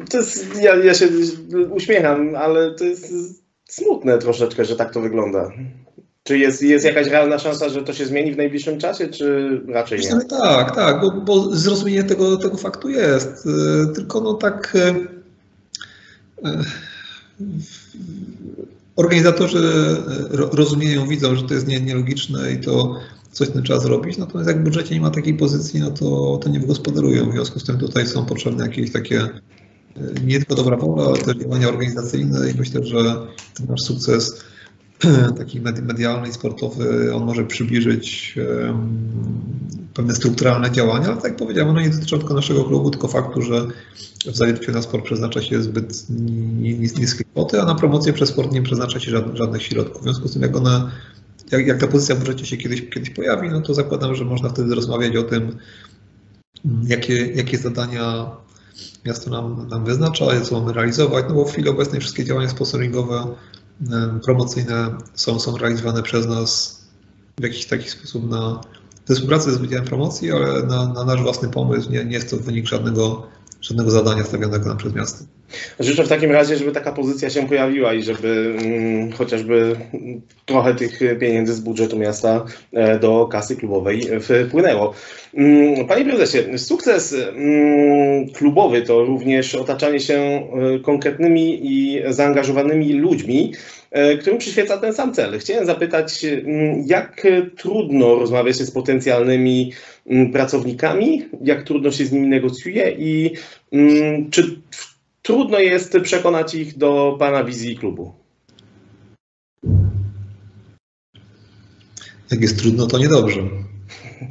To 0.09 0.17
jest, 0.17 0.61
ja, 0.61 0.75
ja 0.75 0.93
się 0.93 1.07
uśmiecham, 1.71 2.35
ale 2.35 2.75
to 2.75 2.83
jest 2.83 3.13
smutne 3.69 4.17
troszeczkę, 4.17 4.65
że 4.65 4.75
tak 4.75 4.93
to 4.93 5.01
wygląda. 5.01 5.51
Czy 6.29 6.37
jest, 6.37 6.61
jest 6.61 6.85
jakaś 6.85 7.07
realna 7.07 7.39
szansa, 7.39 7.69
że 7.69 7.83
to 7.83 7.93
się 7.93 8.05
zmieni 8.05 8.33
w 8.33 8.37
najbliższym 8.37 8.79
czasie, 8.79 9.07
czy 9.07 9.61
raczej 9.67 9.99
nie? 9.99 10.25
Tak, 10.29 10.75
tak, 10.75 11.01
bo, 11.01 11.11
bo 11.11 11.55
zrozumienie 11.55 12.03
tego, 12.03 12.37
tego 12.37 12.57
faktu 12.57 12.89
jest. 12.89 13.45
Y, 13.45 13.93
tylko 13.95 14.21
no 14.21 14.33
tak 14.33 14.75
y, 14.75 14.79
y, 16.47 16.63
organizatorzy 18.95 19.59
rozumieją, 20.31 21.07
widzą, 21.07 21.35
że 21.35 21.43
to 21.43 21.53
jest 21.53 21.67
nielogiczne 21.67 22.51
i 22.51 22.59
to 22.59 22.99
coś 23.31 23.47
z 23.47 23.51
tym 23.51 23.63
trzeba 23.63 23.79
zrobić, 23.79 24.17
natomiast 24.17 24.47
jak 24.47 24.59
w 24.59 24.63
budżecie 24.63 24.95
nie 24.95 25.01
ma 25.01 25.11
takiej 25.11 25.33
pozycji, 25.33 25.79
no 25.79 25.91
to, 25.91 26.39
to 26.43 26.49
nie 26.49 26.59
wygospodarują. 26.59 27.29
W 27.29 27.33
związku 27.33 27.59
z 27.59 27.63
tym 27.63 27.77
tutaj 27.77 28.07
są 28.07 28.25
potrzebne 28.25 28.65
jakieś 28.65 28.91
takie 28.91 29.29
nie 30.25 30.37
tylko 30.37 30.55
dobra 30.55 30.77
wola, 30.77 31.07
ale 31.07 31.17
też 31.17 31.37
działania 31.37 31.67
organizacyjne 31.67 32.51
i 32.51 32.53
myślę, 32.57 32.85
że 32.85 32.97
ten 33.57 33.67
nasz 33.69 33.81
sukces 33.81 34.48
taki 35.37 35.61
medialny 35.61 36.29
i 36.29 36.33
sportowy, 36.33 37.15
on 37.15 37.25
może 37.25 37.43
przybliżyć 37.43 38.35
pewne 39.93 40.15
strukturalne 40.15 40.71
działania, 40.71 41.07
ale 41.07 41.15
tak 41.15 41.23
jak 41.23 41.35
powiedziałem, 41.35 41.69
one 41.69 41.81
nie 41.81 41.89
dotyczą 41.89 42.17
tylko 42.17 42.33
naszego 42.33 42.63
klubu, 42.63 42.89
tylko 42.89 43.07
faktu, 43.07 43.41
że 43.41 43.67
w 44.25 44.35
zawierciu 44.35 44.71
na 44.71 44.81
sport 44.81 45.05
przeznacza 45.05 45.41
się 45.41 45.63
zbyt 45.63 46.05
niskie 46.99 47.23
kwoty, 47.23 47.61
a 47.61 47.65
na 47.65 47.75
promocję 47.75 48.13
przez 48.13 48.29
sport 48.29 48.51
nie 48.51 48.61
przeznacza 48.61 48.99
się 48.99 49.11
żadnych 49.33 49.63
środków. 49.63 50.01
W 50.01 50.03
związku 50.03 50.27
z 50.27 50.33
tym, 50.33 50.41
jak 50.41 50.51
jak, 51.51 51.67
jak 51.67 51.79
ta 51.79 51.87
pozycja 51.87 52.15
w 52.15 52.19
budżecie 52.19 52.45
się 52.45 52.57
kiedyś, 52.57 52.89
kiedyś 52.89 53.09
pojawi, 53.09 53.49
no 53.49 53.61
to 53.61 53.73
zakładam, 53.73 54.15
że 54.15 54.25
można 54.25 54.49
wtedy 54.49 54.75
rozmawiać 54.75 55.15
o 55.15 55.23
tym, 55.23 55.57
jakie, 56.83 57.25
jakie 57.25 57.57
zadania 57.57 58.31
miasto 59.05 59.29
nam, 59.29 59.67
nam 59.69 59.85
wyznacza, 59.85 60.41
co 60.41 60.59
mamy 60.59 60.73
realizować, 60.73 61.25
no 61.29 61.35
bo 61.35 61.45
w 61.45 61.51
chwili 61.51 61.69
obecnej 61.69 62.01
wszystkie 62.01 62.25
działania 62.25 62.49
sponsoringowe 62.49 63.27
promocyjne 64.23 64.95
są, 65.13 65.39
są 65.39 65.57
realizowane 65.57 66.03
przez 66.03 66.27
nas 66.27 66.81
w 67.39 67.43
jakiś 67.43 67.65
taki 67.65 67.89
sposób 67.89 68.29
na 68.29 68.61
współpracy 69.13 69.51
z 69.51 69.57
Wydziałem 69.57 69.85
Promocji, 69.85 70.31
ale 70.31 70.63
na, 70.63 70.87
na, 70.87 71.03
nasz 71.03 71.21
własny 71.21 71.49
pomysł. 71.49 71.91
Nie, 71.91 72.05
nie 72.05 72.13
jest 72.13 72.29
to 72.29 72.37
wynik 72.37 72.67
żadnego, 72.67 73.27
żadnego 73.61 73.91
zadania 73.91 74.23
stawianego 74.23 74.65
nam 74.69 74.77
przez 74.77 74.93
miasto. 74.93 75.25
Życzę 75.79 76.03
w 76.03 76.09
takim 76.09 76.31
razie, 76.31 76.57
żeby 76.57 76.71
taka 76.71 76.91
pozycja 76.91 77.29
się 77.29 77.47
pojawiła 77.47 77.93
i 77.93 78.03
żeby 78.03 78.55
mm, 78.57 79.11
chociażby 79.11 79.75
trochę 80.45 80.75
tych 80.75 80.99
pieniędzy 81.19 81.53
z 81.53 81.59
budżetu 81.59 81.97
miasta 81.97 82.45
e, 82.73 82.99
do 82.99 83.27
kasy 83.27 83.55
klubowej 83.55 84.07
wpłynęło. 84.47 84.93
Mm, 85.33 85.87
panie 85.87 86.05
prezesie, 86.05 86.57
sukces 86.57 87.13
mm, 87.13 88.29
klubowy 88.29 88.81
to 88.81 89.05
również 89.05 89.55
otaczanie 89.55 89.99
się 89.99 90.15
e, 90.15 90.79
konkretnymi 90.79 91.59
i 91.63 92.01
zaangażowanymi 92.09 92.93
ludźmi, 92.93 93.53
którym 94.19 94.39
przyświeca 94.39 94.77
ten 94.77 94.93
sam 94.93 95.13
cel. 95.13 95.39
Chciałem 95.39 95.65
zapytać, 95.65 96.25
mm, 96.25 96.83
jak 96.85 97.27
trudno 97.57 98.15
rozmawia 98.15 98.53
się 98.53 98.65
z 98.65 98.71
potencjalnymi 98.71 99.73
pracownikami, 100.33 101.25
jak 101.41 101.63
trudno 101.63 101.91
się 101.91 102.05
z 102.05 102.11
nimi 102.11 102.27
negocjuje 102.27 102.91
i 102.91 103.33
czy 104.31 104.61
trudno 105.21 105.59
jest 105.59 105.97
przekonać 106.03 106.55
ich 106.55 106.77
do 106.77 107.15
Pana 107.19 107.43
wizji 107.43 107.77
klubu? 107.77 108.13
Jak 112.31 112.41
jest 112.41 112.59
trudno, 112.59 112.87
to 112.87 112.97
niedobrze. 112.97 113.41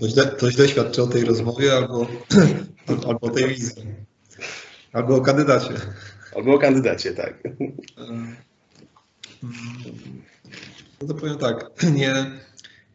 To 0.00 0.08
źle, 0.08 0.26
to 0.26 0.50
źle 0.50 0.68
świadczy 0.68 1.02
o 1.02 1.06
tej 1.06 1.24
rozmowie 1.24 1.72
albo, 1.72 2.06
albo 3.08 3.26
o 3.26 3.30
tej 3.30 3.48
wizji. 3.48 3.82
Albo 4.92 5.16
o 5.16 5.20
kandydacie. 5.20 5.74
Albo 6.36 6.54
o 6.54 6.58
kandydacie, 6.58 7.12
tak. 7.12 7.42
No 11.02 11.08
to 11.08 11.14
powiem 11.14 11.38
tak, 11.38 11.70
nie, 11.96 12.30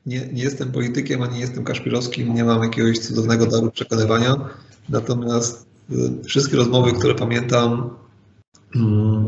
nie, 0.05 0.27
nie 0.33 0.43
jestem 0.43 0.71
politykiem, 0.71 1.21
ani 1.21 1.39
jestem 1.39 1.63
Kaszpirowskim, 1.63 2.33
nie 2.33 2.43
mam 2.43 2.63
jakiegoś 2.63 2.99
cudownego 2.99 3.45
daru 3.45 3.71
przekonywania, 3.71 4.49
natomiast 4.89 5.65
y, 5.91 6.23
wszystkie 6.23 6.57
rozmowy, 6.57 6.93
które 6.93 7.15
pamiętam, 7.15 7.89
mm, 8.75 9.27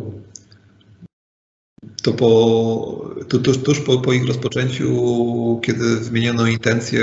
to 2.03 2.13
po, 2.13 3.11
tuż, 3.43 3.57
tuż 3.57 3.79
po, 3.79 3.99
po, 3.99 4.13
ich 4.13 4.27
rozpoczęciu, 4.27 5.59
kiedy 5.63 5.95
wymieniono 5.95 6.47
intencje, 6.47 7.01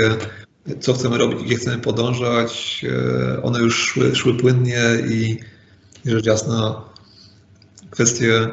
co 0.79 0.93
chcemy 0.93 1.17
robić, 1.17 1.43
gdzie 1.43 1.55
chcemy 1.55 1.77
podążać, 1.77 2.85
e, 2.89 3.43
one 3.43 3.59
już 3.59 3.75
szły, 3.75 4.15
szły 4.15 4.37
płynnie 4.37 4.83
i 5.09 5.37
rzecz 6.05 6.25
jasna 6.25 6.81
kwestie, 7.89 8.49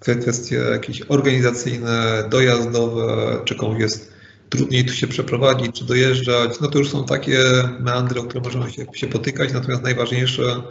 kwestie 0.00 0.56
jakieś 0.56 1.02
organizacyjne, 1.08 2.24
dojazdowe, 2.30 3.38
czy 3.44 3.54
komuś 3.54 3.80
jest 3.80 4.12
trudniej 4.48 4.84
tu 4.84 4.92
się 4.94 5.06
przeprowadzić, 5.06 5.78
czy 5.78 5.84
dojeżdżać, 5.84 6.60
no 6.60 6.68
to 6.68 6.78
już 6.78 6.90
są 6.90 7.04
takie 7.04 7.38
meandry, 7.80 8.20
o 8.20 8.24
które 8.24 8.40
możemy 8.40 8.70
się, 8.70 8.86
się 8.94 9.06
potykać, 9.06 9.52
natomiast 9.52 9.82
najważniejsze, 9.82 10.62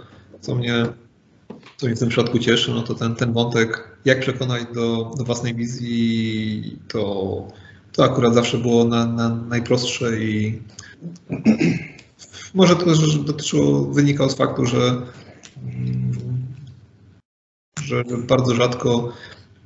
co 0.42 0.56
mnie 0.56 0.86
co 1.78 1.86
mnie 1.86 1.96
w 1.96 2.00
tym 2.00 2.10
przypadku 2.10 2.40
cieszy, 2.40 2.72
no 2.72 2.82
to 2.82 2.96
ten, 2.96 3.16
ten 3.16 3.34
wątek, 3.34 3.98
jak 4.06 4.20
przekonać 4.20 4.64
do, 4.74 5.12
do 5.18 5.24
własnej 5.24 5.56
wizji, 5.56 6.78
to, 6.88 7.48
to 7.94 8.04
akurat 8.04 8.34
zawsze 8.34 8.58
było 8.58 8.84
na, 8.86 9.06
na 9.06 9.30
najprostsze 9.30 10.20
i 10.20 10.62
może 12.54 12.76
to 12.76 12.86
też 12.86 13.18
dotyczyło, 13.18 13.82
wynikało 13.82 14.30
z 14.30 14.36
faktu, 14.36 14.66
że, 14.66 15.02
że 17.90 18.04
bardzo 18.28 18.56
rzadko 18.56 19.14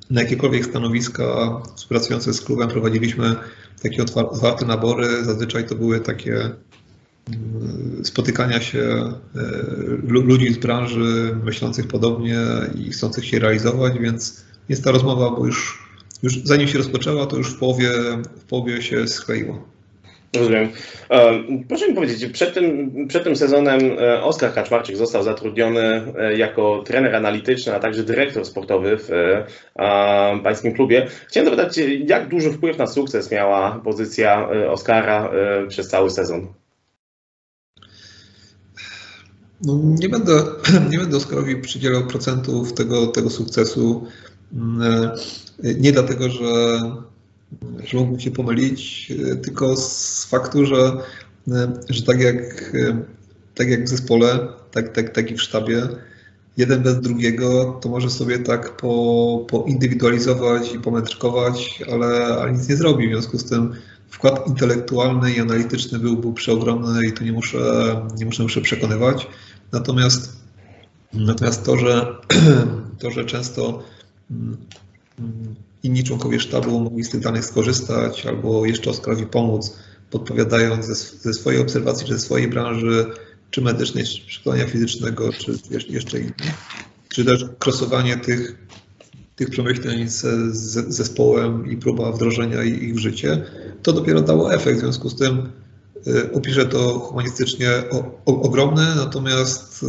na 0.09 0.21
jakiekolwiek 0.21 0.65
stanowiska 0.65 1.61
współpracujące 1.75 2.33
z 2.33 2.41
klubem 2.41 2.69
prowadziliśmy 2.69 3.35
takie 3.81 4.03
otwarte 4.03 4.65
nabory. 4.65 5.25
Zazwyczaj 5.25 5.67
to 5.67 5.75
były 5.75 5.99
takie 5.99 6.49
Y, 8.01 8.05
spotykania 8.05 8.61
się 8.61 9.13
y, 9.35 9.39
ludzi 10.07 10.53
z 10.53 10.57
branży 10.57 11.35
myślących 11.43 11.87
podobnie 11.87 12.39
i 12.75 12.89
chcących 12.89 13.25
się 13.25 13.39
realizować, 13.39 13.99
więc 13.99 14.43
jest 14.69 14.83
ta 14.83 14.91
rozmowa, 14.91 15.31
bo 15.31 15.45
już, 15.45 15.89
już 16.23 16.37
zanim 16.43 16.67
się 16.67 16.77
rozpoczęła, 16.77 17.25
to 17.25 17.37
już 17.37 17.49
w 17.49 17.59
połowie, 17.59 17.91
w 18.37 18.43
połowie 18.43 18.81
się 18.81 19.07
skleiło. 19.07 19.72
Rozumiem. 20.37 20.69
E, 21.09 21.43
proszę 21.67 21.89
mi 21.89 21.95
powiedzieć, 21.95 22.25
przed 22.25 22.53
tym, 22.53 22.93
przed 23.07 23.23
tym 23.23 23.35
sezonem 23.35 23.79
e, 23.99 24.23
Oskar 24.23 24.53
Kaczmarczyk 24.53 24.97
został 24.97 25.23
zatrudniony 25.23 26.13
e, 26.17 26.37
jako 26.37 26.83
trener 26.85 27.15
analityczny, 27.15 27.75
a 27.75 27.79
także 27.79 28.03
dyrektor 28.03 28.45
sportowy 28.45 28.97
w 28.97 29.09
pańskim 30.43 30.73
klubie. 30.73 31.07
Chciałem 31.27 31.49
zapytać, 31.49 31.79
jak 32.07 32.29
duży 32.29 32.51
wpływ 32.51 32.77
na 32.77 32.87
sukces 32.87 33.31
miała 33.31 33.81
pozycja 33.83 34.49
Oskara 34.69 35.31
przez 35.67 35.87
cały 35.87 36.09
sezon? 36.09 36.47
No, 39.61 39.79
nie, 39.83 40.09
będę, 40.09 40.33
nie 40.91 40.97
będę 40.97 41.17
Oskarowi 41.17 41.55
przydzielał 41.55 42.07
procentów 42.07 42.73
tego, 42.73 43.07
tego 43.07 43.29
sukcesu. 43.29 44.07
Mm, 44.53 45.11
nie 45.63 45.91
dlatego, 45.91 46.29
że, 46.29 46.79
że 47.83 47.97
mógłbym 47.97 48.19
się 48.19 48.31
pomylić, 48.31 49.11
tylko 49.43 49.75
z 49.75 50.25
faktu, 50.25 50.65
że, 50.65 50.91
że 51.89 52.03
tak, 52.03 52.19
jak, 52.19 52.71
tak 53.55 53.67
jak 53.67 53.85
w 53.85 53.89
zespole, 53.89 54.39
tak, 54.71 54.93
tak, 54.93 55.09
tak 55.09 55.31
i 55.31 55.35
w 55.35 55.41
sztabie, 55.41 55.87
jeden 56.57 56.83
bez 56.83 57.01
drugiego, 57.01 57.79
to 57.81 57.89
może 57.89 58.09
sobie 58.09 58.39
tak 58.39 58.77
po, 58.77 59.45
poindywidualizować 59.49 60.73
i 60.73 60.79
pometrkować, 60.79 61.83
ale, 61.91 62.25
ale 62.25 62.53
nic 62.53 62.69
nie 62.69 62.75
zrobi. 62.75 63.07
W 63.07 63.11
związku 63.11 63.37
z 63.37 63.45
tym 63.45 63.73
wkład 64.09 64.47
intelektualny 64.47 65.33
i 65.33 65.39
analityczny 65.39 65.99
był, 65.99 66.17
był 66.17 66.33
przeogromny 66.33 67.07
i 67.07 67.11
tu 67.11 67.23
nie 67.23 67.31
muszę, 67.31 67.95
nie 68.17 68.25
muszę, 68.25 68.43
muszę 68.43 68.61
przekonywać. 68.61 69.27
Natomiast, 69.71 70.37
natomiast 71.13 71.65
to, 71.65 71.77
że, 71.77 72.15
to, 72.99 73.11
że 73.11 73.25
często 73.25 73.83
mm, 74.31 74.57
inni 75.83 76.03
członkowie 76.03 76.39
sztabu 76.39 76.79
mogli 76.79 77.03
z 77.03 77.09
tych 77.09 77.21
danych 77.21 77.45
skorzystać 77.45 78.25
albo 78.25 78.65
jeszcze 78.65 78.89
Oskarowi 78.89 79.25
pomóc, 79.25 79.77
podpowiadając 80.09 80.85
ze, 80.85 80.95
ze 80.95 81.33
swojej 81.33 81.61
obserwacji, 81.61 82.07
czy 82.07 82.13
ze 82.13 82.19
swojej 82.19 82.47
branży, 82.47 83.05
czy 83.51 83.61
medycznej, 83.61 84.05
czy 84.05 84.21
szkolenia 84.27 84.67
fizycznego, 84.67 85.33
czy 85.33 85.57
jeszcze 85.89 86.19
innych, 86.19 86.53
czy 87.09 87.25
też 87.25 87.45
krosowanie 87.59 88.17
tych, 88.17 88.57
tych 89.35 89.49
przemyśleń 89.49 90.09
z, 90.09 90.21
z 90.55 90.95
zespołem 90.95 91.71
i 91.71 91.77
próba 91.77 92.11
wdrożenia 92.11 92.63
ich 92.63 92.95
w 92.95 92.99
życie, 92.99 93.45
to 93.83 93.93
dopiero 93.93 94.21
dało 94.21 94.53
efekt. 94.53 94.77
W 94.77 94.81
związku 94.81 95.09
z 95.09 95.15
tym 95.15 95.49
Y, 96.07 96.33
opiszę 96.33 96.65
to 96.65 96.99
humanistycznie 96.99 97.69
o, 97.91 97.97
o, 98.25 98.41
ogromne, 98.41 98.95
natomiast 98.95 99.85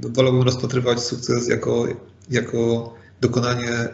wolałbym 0.00 0.42
rozpatrywać 0.42 1.00
sukces 1.00 1.48
jako, 1.48 1.86
jako 2.30 2.94
dokonanie 3.28 3.88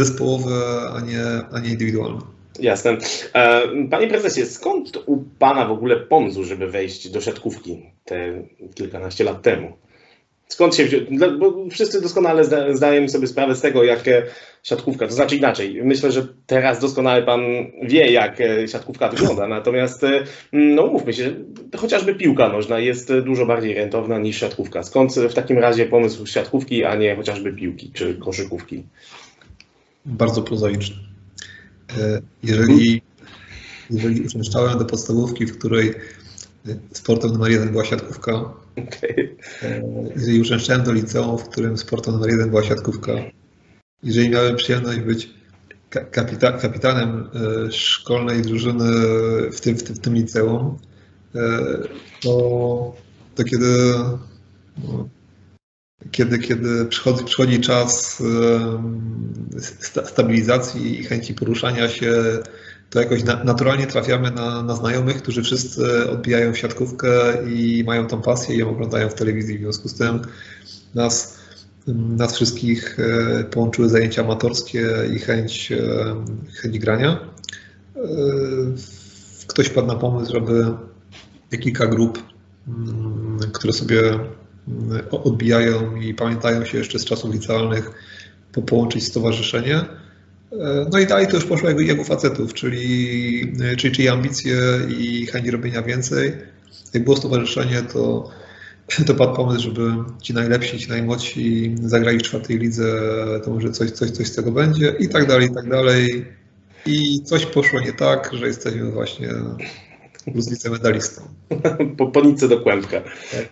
zespołowe, 0.00 0.90
a 0.96 1.00
nie, 1.00 1.24
a 1.52 1.60
nie 1.60 1.70
indywidualne. 1.70 2.20
Jasne. 2.60 2.96
E, 3.34 3.62
panie 3.90 4.08
prezesie, 4.08 4.46
skąd 4.46 4.96
u 5.06 5.24
Pana 5.38 5.64
w 5.64 5.70
ogóle 5.70 5.96
pomysł, 5.96 6.44
żeby 6.44 6.70
wejść 6.70 7.10
do 7.10 7.20
siatkówki 7.20 7.82
te 8.04 8.42
kilkanaście 8.74 9.24
lat 9.24 9.42
temu? 9.42 9.72
Skąd 10.48 10.74
się 10.74 10.84
wziął? 10.84 11.00
Bo 11.38 11.64
wszyscy 11.70 12.00
doskonale 12.00 12.44
zda, 12.44 12.76
zdajemy 12.76 13.08
sobie 13.08 13.26
sprawę 13.26 13.54
z 13.54 13.60
tego, 13.60 13.84
jak 13.84 14.04
siatkówka, 14.62 15.06
to 15.06 15.12
znaczy 15.12 15.36
inaczej. 15.36 15.80
Myślę, 15.84 16.12
że 16.12 16.26
teraz 16.46 16.80
doskonale 16.80 17.22
pan 17.22 17.40
wie, 17.82 18.12
jak 18.12 18.40
e, 18.40 18.68
siatkówka 18.68 19.08
wygląda, 19.08 19.48
natomiast 19.48 20.04
e, 20.04 20.24
no 20.52 20.86
mówmy 20.86 21.12
się, 21.12 21.34
chociażby 21.76 22.14
piłka 22.14 22.48
nożna 22.48 22.78
jest 22.78 23.12
dużo 23.24 23.46
bardziej 23.46 23.74
rentowna 23.74 24.18
niż 24.18 24.40
siatkówka. 24.40 24.82
Skąd 24.82 25.14
w 25.14 25.34
takim 25.34 25.58
razie 25.58 25.86
pomysł 25.86 26.26
siatkówki, 26.26 26.84
a 26.84 26.96
nie 26.96 27.16
chociażby 27.16 27.52
piłki 27.52 27.90
czy 27.94 28.14
koszykówki? 28.14 28.84
Bardzo 30.06 30.42
prozaiczny. 30.42 30.96
E, 31.98 32.20
jeżeli, 32.42 33.02
jeżeli 33.90 34.20
uczęszczałem 34.20 34.78
do 34.78 34.84
podstawówki, 34.84 35.46
w 35.46 35.58
której 35.58 35.94
sportem 36.92 37.30
numer 37.30 37.50
jeden 37.50 37.68
była 37.68 37.84
siatkówka, 37.84 38.32
okay. 38.32 39.36
jeżeli 40.16 40.40
uczęszczałem 40.40 40.82
do 40.82 40.92
liceum, 40.92 41.38
w 41.38 41.48
którym 41.48 41.78
sportem 41.78 42.14
numer 42.14 42.30
jeden 42.30 42.50
była 42.50 42.62
siatkówka, 42.62 43.12
jeżeli 44.02 44.30
miałem 44.30 44.56
przyjemność 44.56 45.00
być 45.00 45.38
kapita 46.10 46.52
kapitanem 46.52 47.28
e, 47.66 47.72
szkolnej 47.72 48.42
drużyny 48.42 48.84
w 49.50 49.60
tym, 49.60 49.76
w 49.76 49.82
tym, 49.82 49.96
w 49.96 50.00
tym 50.00 50.14
liceum, 50.14 50.78
e, 51.34 51.58
to, 52.20 52.94
to 53.34 53.44
kiedy, 53.44 53.94
no, 54.78 55.08
kiedy, 56.10 56.38
kiedy 56.38 56.84
przychodzi, 56.84 57.24
przychodzi 57.24 57.60
czas 57.60 58.22
e, 59.60 60.04
stabilizacji 60.04 61.00
i 61.00 61.04
chęci 61.04 61.34
poruszania 61.34 61.88
się, 61.88 62.14
to 62.90 63.00
jakoś 63.00 63.24
naturalnie 63.24 63.86
trafiamy 63.86 64.30
na, 64.30 64.62
na 64.62 64.76
znajomych, 64.76 65.22
którzy 65.22 65.42
wszyscy 65.42 66.10
odbijają 66.10 66.54
siatkówkę 66.54 67.08
i 67.52 67.84
mają 67.86 68.06
tą 68.06 68.22
pasję 68.22 68.54
i 68.54 68.58
ją 68.58 68.70
oglądają 68.70 69.08
w 69.08 69.14
telewizji. 69.14 69.58
W 69.58 69.62
związku 69.62 69.88
z 69.88 69.94
tym 69.94 70.22
nas 70.94 71.38
nas 71.96 72.34
wszystkich 72.34 72.98
e, 73.00 73.44
połączyły 73.44 73.88
zajęcia 73.88 74.22
amatorskie 74.22 74.88
i 75.14 75.18
chęć, 75.18 75.72
e, 75.72 76.14
chęć 76.62 76.78
grania. 76.78 77.18
E, 77.96 78.00
ktoś 79.46 79.68
padł 79.68 79.86
na 79.86 79.94
pomysł, 79.94 80.32
żeby 80.32 80.66
kilka 81.62 81.86
grup, 81.86 82.22
mm, 82.68 83.38
które 83.52 83.72
sobie 83.72 84.00
mm, 84.08 85.02
odbijają 85.10 85.96
i 85.96 86.14
pamiętają 86.14 86.64
się 86.64 86.78
jeszcze 86.78 86.98
z 86.98 87.04
czasów 87.04 87.34
licealnych, 87.34 87.90
połączyć 88.66 89.04
stowarzyszenie. 89.04 89.84
No 90.92 90.98
i 90.98 91.06
dalej 91.06 91.26
to 91.26 91.36
już 91.36 91.44
poszło 91.44 91.68
jak, 91.68 91.80
jak 91.80 92.00
u 92.00 92.04
facetów, 92.04 92.54
czyli, 92.54 93.52
czyli, 93.78 93.94
czyli 93.94 94.08
ambicje 94.08 94.56
i 94.98 95.26
chęć 95.26 95.48
robienia 95.48 95.82
więcej, 95.82 96.32
jak 96.94 97.04
było 97.04 97.16
stowarzyszenie, 97.16 97.82
to, 97.82 98.30
to 99.06 99.14
padł 99.14 99.36
pomysł, 99.36 99.62
żeby 99.62 99.90
ci 100.22 100.34
najlepsi, 100.34 100.78
ci 100.78 100.88
najmłodsi 100.88 101.74
zagrali 101.82 102.18
w 102.18 102.22
czwartej 102.22 102.58
lidze, 102.58 103.00
to 103.44 103.50
może 103.50 103.70
coś, 103.70 103.90
coś, 103.90 104.10
coś 104.10 104.26
z 104.26 104.36
tego 104.36 104.52
będzie 104.52 104.94
i 104.98 105.08
tak 105.08 105.26
dalej, 105.26 105.48
i 105.48 105.54
tak 105.54 105.68
dalej. 105.68 106.24
I 106.86 107.22
coś 107.24 107.46
poszło 107.46 107.80
nie 107.80 107.92
tak, 107.92 108.30
że 108.32 108.46
jesteśmy 108.46 108.90
właśnie 108.90 109.28
plus 110.32 110.64
medalistą. 110.70 111.22
Po, 111.96 112.06
po 112.06 112.22
do 112.22 112.60
kłębka. 112.60 113.00
Tak. 113.32 113.48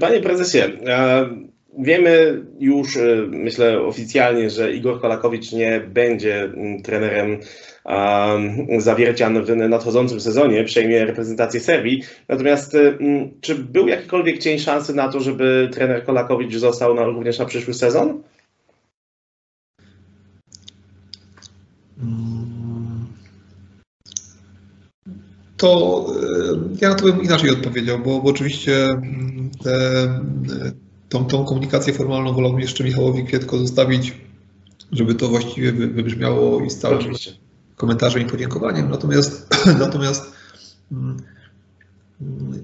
Panie 0.00 0.20
prezesie, 0.20 0.62
wiemy 1.78 2.42
już, 2.60 2.98
myślę 3.28 3.80
oficjalnie, 3.80 4.50
że 4.50 4.72
Igor 4.72 5.00
Kolakowicz 5.00 5.52
nie 5.52 5.80
będzie 5.80 6.42
mm, 6.42 6.82
trenerem 6.82 7.38
Zawiercian 8.78 9.44
w 9.44 9.56
nadchodzącym 9.56 10.20
sezonie, 10.20 10.64
przejmie 10.64 11.04
reprezentację 11.04 11.60
Serbii. 11.60 12.02
Natomiast 12.28 12.74
mm, 12.74 13.30
czy 13.40 13.54
był 13.54 13.88
jakikolwiek 13.88 14.38
cień 14.38 14.58
szansy 14.58 14.94
na 14.94 15.08
to, 15.08 15.20
żeby 15.20 15.68
trener 15.72 16.04
Kolakowicz 16.04 16.56
został 16.56 16.94
na, 16.94 17.04
również 17.04 17.38
na 17.38 17.44
przyszły 17.44 17.74
sezon? 17.74 18.22
To 25.56 26.06
e, 26.08 26.76
ja 26.80 26.88
na 26.88 26.94
to 26.94 27.04
bym 27.04 27.22
inaczej 27.22 27.50
odpowiedział, 27.50 27.98
bo, 27.98 28.20
bo 28.20 28.30
oczywiście 28.30 28.84
mm, 28.84 29.50
te, 29.64 29.70
tą, 31.14 31.24
tą 31.24 31.44
komunikację 31.44 31.92
formalną 31.92 32.32
wolałbym 32.32 32.60
jeszcze 32.60 32.84
Michałowi 32.84 33.24
Kwietko 33.24 33.58
zostawić, 33.58 34.14
żeby 34.92 35.14
to 35.14 35.28
właściwie 35.28 35.72
wybrzmiało 35.72 36.60
i 36.60 36.70
stało 36.70 37.00
się 37.00 37.30
komentarzem 37.76 38.22
i 38.22 38.24
podziękowaniem. 38.24 38.90
Natomiast, 38.90 39.48
natomiast 39.78 40.32
mm, 40.92 41.16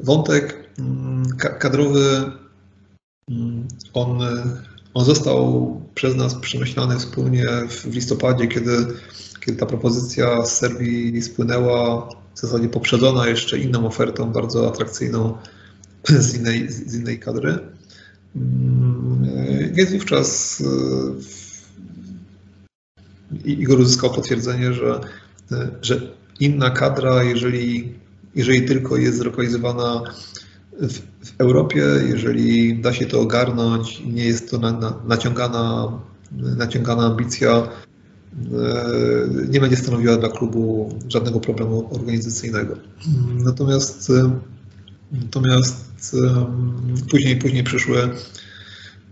wątek 0.03 0.71
mm, 0.79 1.25
kadrowy, 1.37 2.33
on, 3.95 4.19
on 4.95 5.05
został 5.05 5.81
przez 5.95 6.17
nas 6.17 6.35
przemyślany 6.35 6.99
wspólnie 6.99 7.47
w 7.69 7.95
listopadzie, 7.95 8.47
kiedy, 8.49 8.87
kiedy 9.41 9.59
ta 9.59 9.67
propozycja 9.67 10.45
z 10.45 10.59
Serbii 10.59 11.23
spłynęła 11.23 12.09
w 12.35 12.41
zasadzie 12.41 12.69
poprzedzona 12.69 13.27
jeszcze 13.27 13.59
inną 13.59 13.87
ofertą, 13.87 14.33
bardzo 14.33 14.69
atrakcyjną 14.69 15.39
z 16.09 16.35
innej, 16.35 16.73
z 16.73 16.95
innej 16.95 17.19
kadry. 17.19 17.80
Mm, 18.37 19.73
więc 19.73 19.93
wówczas 19.93 20.63
e, 23.45 23.51
Igor 23.51 23.81
uzyskał 23.81 24.11
potwierdzenie, 24.11 24.73
że, 24.73 25.01
e, 25.53 25.69
że 25.83 26.01
inna 26.41 26.71
kadra, 26.71 27.23
jeżeli, 27.23 27.95
jeżeli 28.35 28.63
tylko 28.63 28.97
jest 28.97 29.19
zlokalizowana 29.19 30.03
w, 30.73 30.99
w, 30.99 31.35
Europie, 31.39 31.85
jeżeli 32.09 32.79
da 32.81 32.93
się 32.93 33.07
to 33.07 33.21
ogarnąć, 33.21 34.03
nie 34.07 34.25
jest 34.25 34.51
to 34.51 34.59
na, 34.59 34.73
na, 34.73 35.03
naciągana, 35.07 35.93
naciągana 36.33 37.07
ambicja 37.07 37.69
E, 38.33 39.49
nie 39.49 39.61
będzie 39.61 39.77
stanowiła 39.77 40.17
dla 40.17 40.29
klubu 40.29 40.95
żadnego 41.09 41.41
problemu 41.41 41.89
organizacyjnego. 41.95 42.77
Natomiast, 43.45 44.13
natomiast 45.13 46.15
e, 46.15 46.47
później, 47.11 47.37
później 47.37 47.65
przyszły, 47.65 48.11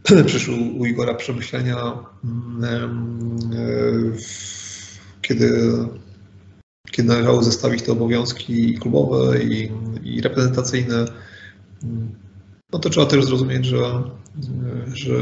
przyszły 0.27 0.55
u 0.55 0.87
Igora 0.87 1.15
przemyślenia, 1.15 1.93
kiedy, 5.23 5.79
kiedy 6.91 7.09
należało 7.09 7.43
zestawić 7.43 7.83
te 7.83 7.93
obowiązki 7.93 8.79
klubowe 8.79 9.43
i, 9.43 9.73
i 10.05 10.21
reprezentacyjne. 10.21 11.05
No 12.73 12.79
to 12.79 12.91
trzeba 12.91 13.07
też 13.07 13.25
zrozumieć, 13.25 13.67
że, 13.67 14.03
że, 14.95 15.15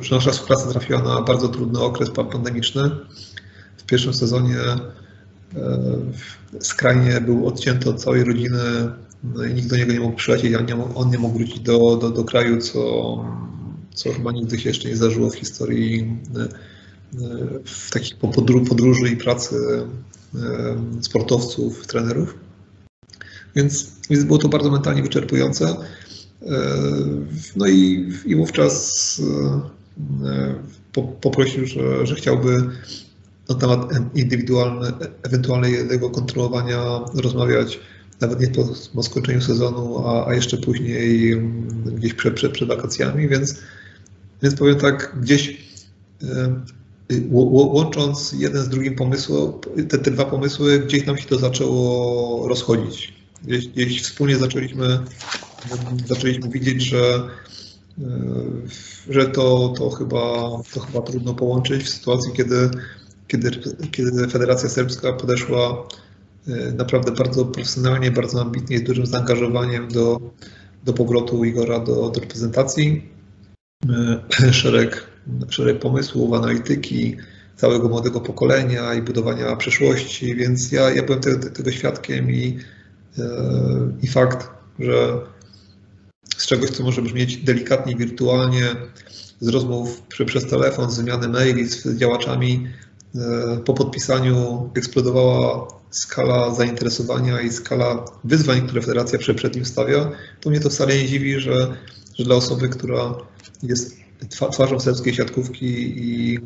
że 0.00 0.14
nasza 0.14 0.30
współpraca 0.30 0.70
trafiła 0.70 1.02
na 1.02 1.22
bardzo 1.22 1.48
trudny 1.48 1.80
okres 1.80 2.10
pandemiczny 2.10 2.90
w 3.76 3.84
pierwszym 3.84 4.14
sezonie 4.14 4.58
e, 4.58 4.80
skrajnie 6.60 7.20
był 7.20 7.46
odcięty 7.46 7.90
od 7.90 8.02
całej 8.02 8.24
rodziny 8.24 8.58
no 9.24 9.44
i 9.44 9.54
nikt 9.54 9.68
do 9.68 9.76
niego 9.76 9.92
nie 9.92 10.00
mógł 10.00 10.16
przylecieć, 10.16 10.54
a 10.54 10.60
nie, 10.60 10.94
on 10.94 11.10
nie 11.10 11.18
mógł 11.18 11.38
wrócić 11.38 11.60
do, 11.60 11.96
do, 11.96 12.10
do 12.10 12.24
kraju, 12.24 12.60
co, 12.60 13.24
co 13.94 14.12
chyba 14.12 14.32
nigdy 14.32 14.58
się 14.58 14.68
jeszcze 14.68 14.88
nie 14.88 14.96
zdarzyło 14.96 15.30
w 15.30 15.36
historii 15.36 16.18
e, 16.36 16.40
e, 16.42 16.48
w 17.64 17.90
takich 17.90 18.16
podróży 18.68 19.08
i 19.08 19.16
pracy 19.16 19.56
sportowców, 21.00 21.86
trenerów. 21.86 22.34
Więc, 23.56 23.92
więc 24.10 24.24
było 24.24 24.38
to 24.38 24.48
bardzo 24.48 24.70
mentalnie 24.70 25.02
wyczerpujące. 25.02 25.76
No 27.56 27.66
i, 27.66 28.12
i 28.26 28.36
wówczas 28.36 29.22
poprosił, 31.20 31.66
że, 31.66 32.06
że 32.06 32.14
chciałby 32.14 32.70
na 33.48 33.54
temat 33.54 33.88
indywidualne, 34.14 34.92
ewentualnego 35.22 36.10
kontrolowania 36.10 37.00
rozmawiać 37.14 37.80
nawet 38.20 38.40
nie 38.40 38.48
po, 38.48 38.68
po 38.94 39.02
skończeniu 39.02 39.40
sezonu, 39.40 40.08
a, 40.08 40.26
a 40.26 40.34
jeszcze 40.34 40.56
później 40.56 41.32
mm, 41.32 41.94
gdzieś 41.96 42.14
przed, 42.14 42.34
przed, 42.34 42.68
wakacjami, 42.68 43.28
więc, 43.28 43.54
więc 44.42 44.54
powiem 44.54 44.76
tak, 44.76 45.16
gdzieś 45.20 45.64
łącząc 47.52 48.32
jeden 48.32 48.62
z 48.62 48.68
drugim 48.68 48.94
pomysł, 48.94 49.60
te, 49.88 49.98
te 49.98 50.10
dwa 50.10 50.24
pomysły, 50.24 50.78
gdzieś 50.78 51.06
nam 51.06 51.18
się 51.18 51.28
to 51.28 51.38
zaczęło 51.38 52.48
rozchodzić. 52.48 53.14
Gdzieś, 53.44 53.68
gdzieś 53.68 54.02
wspólnie 54.02 54.36
zaczęliśmy, 54.36 54.98
zaczęliśmy 56.06 56.48
widzieć, 56.48 56.82
że, 56.82 57.28
y, 57.98 58.02
że 59.10 59.26
to, 59.26 59.74
to, 59.78 59.90
chyba, 59.90 60.50
to 60.74 60.80
chyba 60.80 61.00
trudno 61.00 61.34
połączyć 61.34 61.82
w 61.82 61.88
sytuacji, 61.88 62.32
kiedy 62.32 62.70
kiedy, 63.28 63.50
kiedy 63.90 64.28
Federacja 64.28 64.68
Serbska 64.68 65.12
podeszła 65.12 65.68
e, 65.68 66.03
naprawdę 66.76 67.12
bardzo 67.12 67.44
profesjonalnie, 67.44 68.10
bardzo 68.10 68.40
ambitnie, 68.40 68.78
z 68.78 68.82
dużym 68.82 69.06
zaangażowaniem 69.06 69.88
do, 69.88 70.20
do 70.84 70.92
powrotu 70.92 71.44
Igora 71.44 71.80
do, 71.80 72.10
do 72.10 72.20
reprezentacji. 72.20 73.10
E, 74.40 74.52
szereg, 74.62 75.06
szereg 75.48 75.78
pomysłów, 75.78 76.32
analityki 76.32 77.16
całego 77.56 77.88
młodego 77.88 78.20
pokolenia 78.20 78.94
i 78.94 79.02
budowania 79.02 79.56
przyszłości, 79.56 80.34
więc 80.34 80.72
ja, 80.72 80.90
ja 80.90 81.02
byłem 81.02 81.20
tego, 81.20 81.50
tego 81.50 81.72
świadkiem 81.72 82.30
i, 82.30 82.58
e, 83.18 83.22
i 84.02 84.06
fakt, 84.06 84.50
że 84.78 85.20
z 86.36 86.46
czegoś, 86.46 86.70
co 86.70 86.82
może 86.82 87.02
brzmieć 87.02 87.36
delikatnie, 87.36 87.96
wirtualnie, 87.96 88.76
z 89.40 89.48
rozmów 89.48 90.02
przez 90.26 90.46
telefon, 90.46 90.90
z 90.90 90.96
wymiany 90.96 91.28
maili 91.28 91.66
z 91.66 91.96
działaczami 91.96 92.68
E, 93.14 93.56
po 93.64 93.74
podpisaniu 93.74 94.70
eksplodowała 94.76 95.68
skala 95.94 96.54
zainteresowania 96.54 97.40
i 97.40 97.50
skala 97.50 98.04
wyzwań, 98.24 98.66
które 98.66 98.82
Federacja 98.82 99.18
przed 99.18 99.54
nim 99.54 99.64
stawia, 99.64 100.10
to 100.40 100.50
mnie 100.50 100.60
to 100.60 100.70
wcale 100.70 100.96
nie 100.96 101.06
dziwi, 101.06 101.40
że, 101.40 101.76
że 102.14 102.24
dla 102.24 102.36
osoby, 102.36 102.68
która 102.68 103.14
jest 103.62 103.96
twarzą 104.52 104.80
serbskiej 104.80 105.14
siatkówki 105.14 105.66
i, 105.66 106.38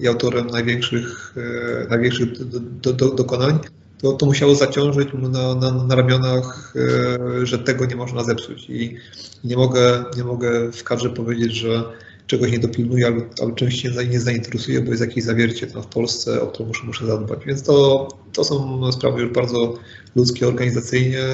i 0.00 0.08
autorem 0.08 0.46
największych, 0.46 1.34
e, 1.36 1.88
największych 1.88 2.48
do, 2.48 2.60
do, 2.60 2.92
do, 2.92 3.14
dokonań, 3.14 3.58
to, 4.02 4.12
to 4.12 4.26
musiało 4.26 4.54
zaciążyć 4.54 5.08
na, 5.12 5.54
na, 5.54 5.84
na 5.84 5.94
ramionach, 5.94 6.74
e, 6.76 7.46
że 7.46 7.58
tego 7.58 7.86
nie 7.86 7.96
można 7.96 8.24
zepsuć. 8.24 8.70
I 8.70 8.96
nie 9.44 9.56
mogę, 9.56 10.04
nie 10.16 10.24
mogę 10.24 10.72
w 10.72 10.84
kadrze 10.84 11.10
powiedzieć, 11.10 11.54
że 11.54 11.84
czegoś 12.26 12.52
nie 12.52 12.58
dopilnuję 12.58 13.06
albo, 13.06 13.22
albo 13.40 13.54
czymś 13.54 13.82
się 13.82 13.90
nie 14.10 14.20
zainteresuje, 14.20 14.80
bo 14.80 14.90
jest 14.90 15.00
jakieś 15.00 15.24
zawiercie 15.24 15.66
tam 15.66 15.82
w 15.82 15.86
Polsce, 15.86 16.42
o 16.42 16.46
które 16.46 16.68
muszę, 16.68 16.86
muszę 16.86 17.06
zadbać. 17.06 17.38
Więc 17.46 17.62
to, 17.62 18.08
to 18.32 18.44
są 18.44 18.92
sprawy 18.92 19.22
już 19.22 19.32
bardzo 19.32 19.74
ludzkie, 20.16 20.48
organizacyjnie 20.48 21.24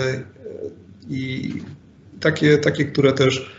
i 1.11 1.53
takie, 2.21 2.59
takie, 2.59 2.85
które 2.85 3.13
też, 3.13 3.51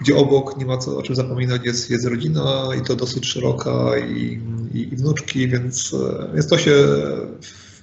gdzie 0.00 0.16
obok 0.16 0.58
nie 0.58 0.66
ma 0.66 0.78
co, 0.78 0.98
o 0.98 1.02
czym 1.02 1.14
zapominać, 1.14 1.62
jest, 1.64 1.90
jest 1.90 2.06
rodzina 2.06 2.68
i 2.80 2.84
to 2.84 2.96
dosyć 2.96 3.26
szeroka 3.26 3.98
i, 3.98 4.40
i, 4.74 4.80
i 4.92 4.96
wnuczki, 4.96 5.48
więc, 5.48 5.96
więc 6.34 6.48
to 6.48 6.58
się 6.58 6.74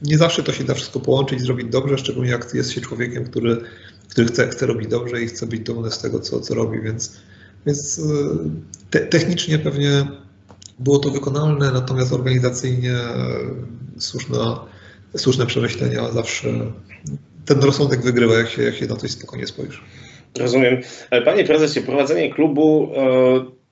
nie 0.02 0.18
zawsze 0.18 0.44
to 0.44 0.52
się 0.52 0.64
da 0.64 0.74
wszystko 0.74 1.00
połączyć, 1.00 1.42
zrobić 1.42 1.68
dobrze, 1.68 1.98
szczególnie 1.98 2.32
jak 2.32 2.54
jest 2.54 2.72
się 2.72 2.82
człowiekiem, 2.82 3.26
który, 3.26 3.62
który 4.10 4.28
chce, 4.28 4.48
chce 4.48 4.66
robić 4.66 4.88
dobrze 4.88 5.22
i 5.22 5.28
chce 5.28 5.48
być 5.48 5.60
dumny 5.60 5.92
z 5.92 6.00
tego, 6.00 6.20
co, 6.20 6.40
co 6.40 6.56
robi, 6.56 6.82
więc, 6.82 7.18
więc 7.66 8.02
te, 8.90 9.00
technicznie 9.00 9.60
pewnie 9.60 10.08
było 10.80 11.00
to 11.00 11.10
wykonalne, 11.10 11.72
natomiast 11.72 12.14
organizacyjnie 12.14 12.94
słuszna, 13.98 14.66
słuszne 15.18 15.46
przemyślenia 15.46 16.12
zawsze 16.12 16.48
ten 17.46 17.60
rozsądek 17.60 18.02
wygrywa, 18.02 18.34
jak 18.36 18.50
się, 18.50 18.64
jak 18.64 18.76
się 18.76 18.86
na 18.86 18.96
coś 18.96 19.12
spokojnie 19.12 19.48
spojrzy. 19.48 19.80
Rozumiem. 20.38 20.82
Panie 21.26 21.44
prezesie, 21.44 21.82
prowadzenie 21.82 22.34
klubu 22.34 22.92
e, 22.96 23.65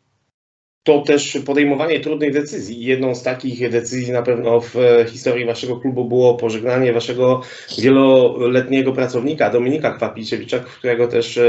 to 0.84 1.02
też 1.02 1.38
podejmowanie 1.46 2.00
trudnych 2.00 2.34
decyzji. 2.34 2.86
Jedną 2.86 3.16
z 3.16 3.24
takich 3.24 3.72
decyzji 3.72 4.12
na 4.12 4.22
pewno 4.22 4.62
w 4.62 4.76
historii 5.08 5.46
waszego 5.46 5.78
klubu 5.78 6.06
było 6.06 6.36
pożegnanie 6.36 6.94
waszego 6.94 7.42
wieloletniego 7.80 8.92
pracownika 8.92 9.50
Dominika 9.50 9.92
Kwapiczewicza, 9.92 10.60
w 10.60 10.78
którego 10.78 11.08
też 11.08 11.40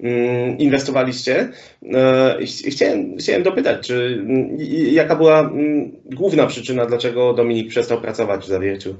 mm, 0.00 0.58
inwestowaliście. 0.58 1.52
E, 1.94 2.38
chciałem, 2.70 3.16
chciałem 3.18 3.42
dopytać, 3.42 3.86
czy 3.86 4.24
jaka 4.92 5.16
była 5.16 5.40
mm, 5.40 5.92
główna 6.04 6.46
przyczyna, 6.46 6.86
dlaczego 6.86 7.34
Dominik 7.34 7.68
przestał 7.68 8.00
pracować 8.00 8.44
w 8.44 8.48
Zawierciu? 8.48 8.94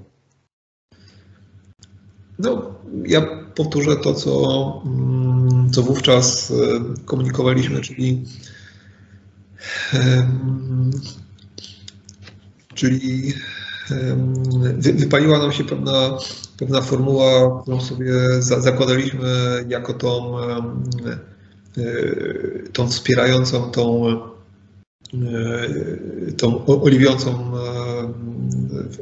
No, 2.38 2.74
ja 3.06 3.26
powtórzę 3.54 3.96
to, 3.96 4.14
co, 4.14 4.82
mm, 4.86 5.70
co 5.70 5.82
wówczas 5.82 6.50
e, 6.50 7.04
komunikowaliśmy, 7.04 7.80
czyli 7.80 8.24
Czyli 12.74 13.34
wypaliła 14.78 15.38
nam 15.38 15.52
się 15.52 15.64
pewna, 15.64 16.18
pewna 16.58 16.80
formuła, 16.80 17.60
którą 17.62 17.80
sobie 17.80 18.12
zakładaliśmy 18.40 19.64
jako 19.68 19.94
tą, 19.94 20.38
e, 20.38 20.58
tą 22.72 22.88
wspierającą, 22.88 23.70
tą, 23.70 24.08
e, 25.14 26.32
tą 26.36 26.66
oliwiącą 26.66 27.52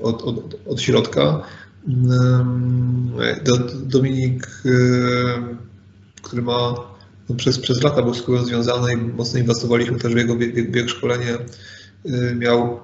od, 0.03 0.23
od, 0.23 0.57
od 0.67 0.81
środka. 0.81 1.43
Dominik, 3.87 4.63
który 6.23 6.43
ma 6.43 6.75
przez, 7.37 7.59
przez 7.59 7.83
lata 7.83 8.03
był 8.03 8.15
z 8.15 8.23
klubem 8.23 8.45
związany 8.45 8.93
i 8.93 8.97
mocno 8.97 9.39
inwestowaliśmy 9.39 9.99
też 9.99 10.15
w 10.15 10.17
jego 10.17 10.37
bieg, 10.37 10.71
bieg 10.71 10.89
szkolenie. 10.89 11.39
Y, 12.07 12.35
miał, 12.35 12.81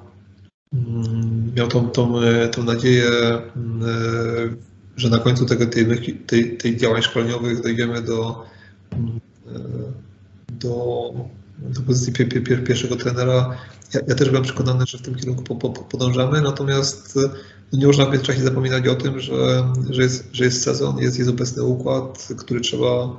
mm, 0.73 1.53
miał 1.57 1.69
tą, 1.69 1.91
tą, 1.91 2.23
y, 2.23 2.49
tą 2.49 2.65
nadzieję, 2.65 3.09
y, 3.09 4.75
że 4.97 5.11
na 5.11 5.19
końcu 5.19 5.47
tego, 5.47 5.67
tej, 5.67 5.87
tej, 6.27 6.57
tej 6.57 6.77
działań 6.77 7.03
szkoleniowych 7.03 7.63
dojdziemy 7.63 8.03
do, 8.03 8.47
do, 10.51 11.13
do 11.59 11.81
pozycji 11.81 12.13
pierwszego 12.67 12.97
trenera. 12.97 13.57
Ja, 13.95 14.01
ja, 14.09 14.15
też 14.15 14.29
byłem 14.29 14.45
przekonany, 14.45 14.85
że 14.87 14.99
w 14.99 15.03
tym 15.03 15.15
kierunku 15.15 15.43
po, 15.43 15.55
po, 15.55 15.71
podążamy, 15.71 16.41
natomiast 16.41 17.19
nie 17.73 17.87
można 17.87 18.07
w 18.07 18.11
międzyczasie 18.11 18.43
zapominać 18.43 18.89
o 18.89 18.95
tym, 18.95 19.21
że, 19.21 19.73
że, 19.91 20.03
jest, 20.03 20.29
że 20.33 20.45
jest 20.45 20.63
sezon, 20.63 20.99
jest, 20.99 21.19
jest 21.19 21.31
obecny 21.31 21.63
układ, 21.63 22.29
który 22.39 22.61
trzeba 22.61 23.17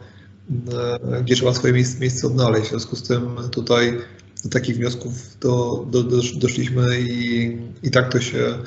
gdzie 1.23 1.35
trzeba 1.35 1.53
swoje 1.53 1.73
miejsce, 1.73 1.99
miejsce 1.99 2.27
odnaleźć. 2.27 2.67
W 2.67 2.69
związku 2.69 2.95
z 2.95 3.03
tym 3.03 3.37
tutaj 3.51 3.97
do 4.43 4.49
takich 4.49 4.75
wniosków 4.75 5.39
do, 5.39 5.85
do, 5.89 6.03
do, 6.03 6.17
doszliśmy 6.35 7.01
i, 7.01 7.57
i 7.83 7.91
tak, 7.91 8.11
to 8.11 8.21
się, 8.21 8.57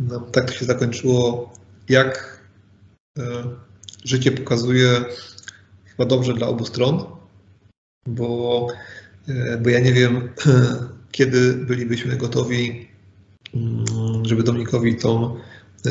no, 0.00 0.20
tak 0.20 0.44
to 0.44 0.52
się 0.52 0.64
zakończyło. 0.64 1.52
Jak 1.88 2.40
e, 3.18 3.22
życie 4.04 4.32
pokazuje, 4.32 5.04
chyba 5.84 6.04
dobrze 6.08 6.34
dla 6.34 6.46
obu 6.46 6.66
stron, 6.66 7.04
bo, 8.06 8.66
e, 9.28 9.58
bo 9.58 9.70
ja 9.70 9.80
nie 9.80 9.92
wiem, 9.92 10.28
kiedy 11.12 11.54
bylibyśmy 11.54 12.16
gotowi, 12.16 12.88
mm, 13.54 13.84
żeby 14.24 14.42
Dominikowi 14.42 14.96
tą, 14.96 15.36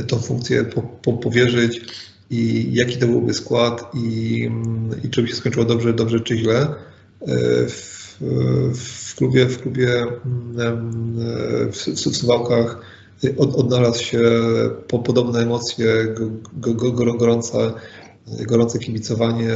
tą 0.08 0.20
funkcję 0.20 0.64
po, 0.64 0.82
po, 0.82 1.14
powierzyć 1.14 1.82
i 2.30 2.70
jaki 2.74 2.98
to 2.98 3.08
byłby 3.08 3.34
skład 3.34 3.92
i, 3.94 4.50
i 5.04 5.10
czy 5.10 5.22
by 5.22 5.28
się 5.28 5.36
skończyło 5.36 5.66
dobrze, 5.66 5.94
dobrze 5.94 6.20
czy 6.20 6.38
źle. 6.38 6.62
E, 7.22 7.68
w, 7.68 8.00
w 8.76 9.16
klubie, 9.16 9.46
w 9.46 9.62
klubie 9.62 10.06
w, 11.72 11.76
w 11.76 12.16
Suwałkach 12.18 12.82
od, 13.38 13.56
odnalazł 13.56 14.04
się 14.04 14.22
po 14.88 15.00
podobne 15.00 15.40
emocje, 15.40 16.16
go, 16.54 16.74
go, 16.74 16.92
go, 16.92 17.14
gorące, 17.14 17.74
gorące 18.28 18.80
kibicowanie 18.80 19.56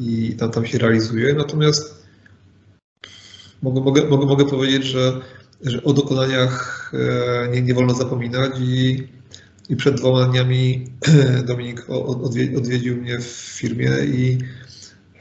i 0.00 0.34
tam, 0.38 0.50
tam 0.50 0.66
się 0.66 0.78
realizuje. 0.78 1.34
Natomiast 1.34 2.04
mogę, 3.62 3.80
mogę, 3.80 4.04
mogę, 4.08 4.26
mogę 4.26 4.44
powiedzieć, 4.44 4.84
że, 4.84 5.20
że 5.62 5.84
o 5.84 5.92
dokonaniach 5.92 6.92
e, 6.94 7.48
nie, 7.48 7.62
nie 7.62 7.74
wolno 7.74 7.94
zapominać 7.94 8.52
i 8.60 9.02
i 9.70 9.76
przed 9.76 9.94
dwoma 9.94 10.24
dniami 10.24 10.86
Dominik 11.48 11.86
odwiedził 12.56 12.96
mnie 12.96 13.18
w 13.18 13.24
firmie 13.26 13.90
i, 14.04 14.38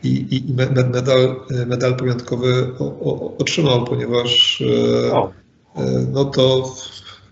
i, 0.03 0.37
i 0.49 0.53
medal, 0.53 1.35
medal 1.67 1.95
pamiątkowy 1.95 2.77
otrzymał, 3.37 3.85
ponieważ 3.85 4.61
e, 4.61 5.17
e, 5.75 6.07
no 6.11 6.25
to 6.25 6.75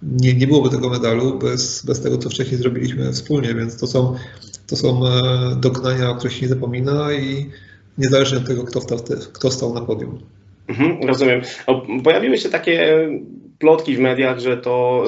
nie, 0.03 0.33
nie 0.33 0.47
byłoby 0.47 0.69
tego 0.69 0.89
medalu 0.89 1.39
bez, 1.39 1.85
bez 1.85 2.01
tego, 2.01 2.17
co 2.17 2.29
wcześniej 2.29 2.57
zrobiliśmy 2.59 3.13
wspólnie, 3.13 3.55
więc 3.55 3.77
to 3.77 3.87
są, 3.87 4.15
to 4.67 4.75
są 4.75 5.07
e, 5.07 5.21
dokonania, 5.55 6.09
o 6.09 6.15
których 6.15 6.33
się 6.33 6.41
nie 6.41 6.47
zapomina 6.47 7.13
i 7.13 7.49
niezależnie 7.97 8.37
od 8.37 8.47
tego, 8.47 8.63
kto, 8.63 8.81
kto 9.33 9.51
stał 9.51 9.73
na 9.73 9.81
podium. 9.81 10.19
Mhm, 10.67 11.07
rozumiem. 11.07 11.41
Pojawiły 12.03 12.37
się 12.37 12.49
takie 12.49 12.97
plotki 13.59 13.95
w 13.95 13.99
mediach, 13.99 14.39
że 14.39 14.57
to, 14.57 15.05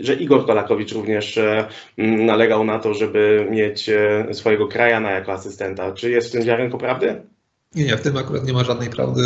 e, 0.00 0.04
że 0.04 0.14
Igor 0.14 0.46
Kolakowicz 0.46 0.92
również 0.92 1.38
e, 1.38 1.68
nalegał 1.98 2.64
na 2.64 2.78
to, 2.78 2.94
żeby 2.94 3.48
mieć 3.50 3.88
e, 3.88 4.26
swojego 4.32 4.68
krajana 4.68 5.10
jako 5.10 5.32
asystenta. 5.32 5.92
Czy 5.92 6.10
jest 6.10 6.28
w 6.28 6.32
tym 6.32 6.42
ziarenko 6.42 6.78
prawdy? 6.78 7.22
Nie, 7.74 7.84
nie, 7.84 7.96
w 7.96 8.00
tym 8.00 8.16
akurat 8.16 8.46
nie 8.46 8.52
ma 8.52 8.64
żadnej 8.64 8.90
prawdy. 8.90 9.22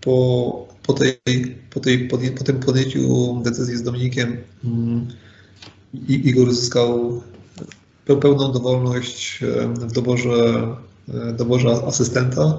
Po, 0.00 0.68
po, 0.86 0.92
tej, 0.92 1.18
po, 1.70 1.80
tej, 1.80 1.98
po, 1.98 2.18
po 2.38 2.44
tym 2.44 2.60
podjęciu 2.60 3.34
decyzji 3.44 3.76
z 3.76 3.82
Dominikiem 3.82 4.36
Igor 6.08 6.48
uzyskał 6.48 7.22
pełną 8.20 8.52
dowolność 8.52 9.40
w 9.68 9.92
doborze, 9.92 10.66
doborze 11.36 11.70
asystenta. 11.86 12.58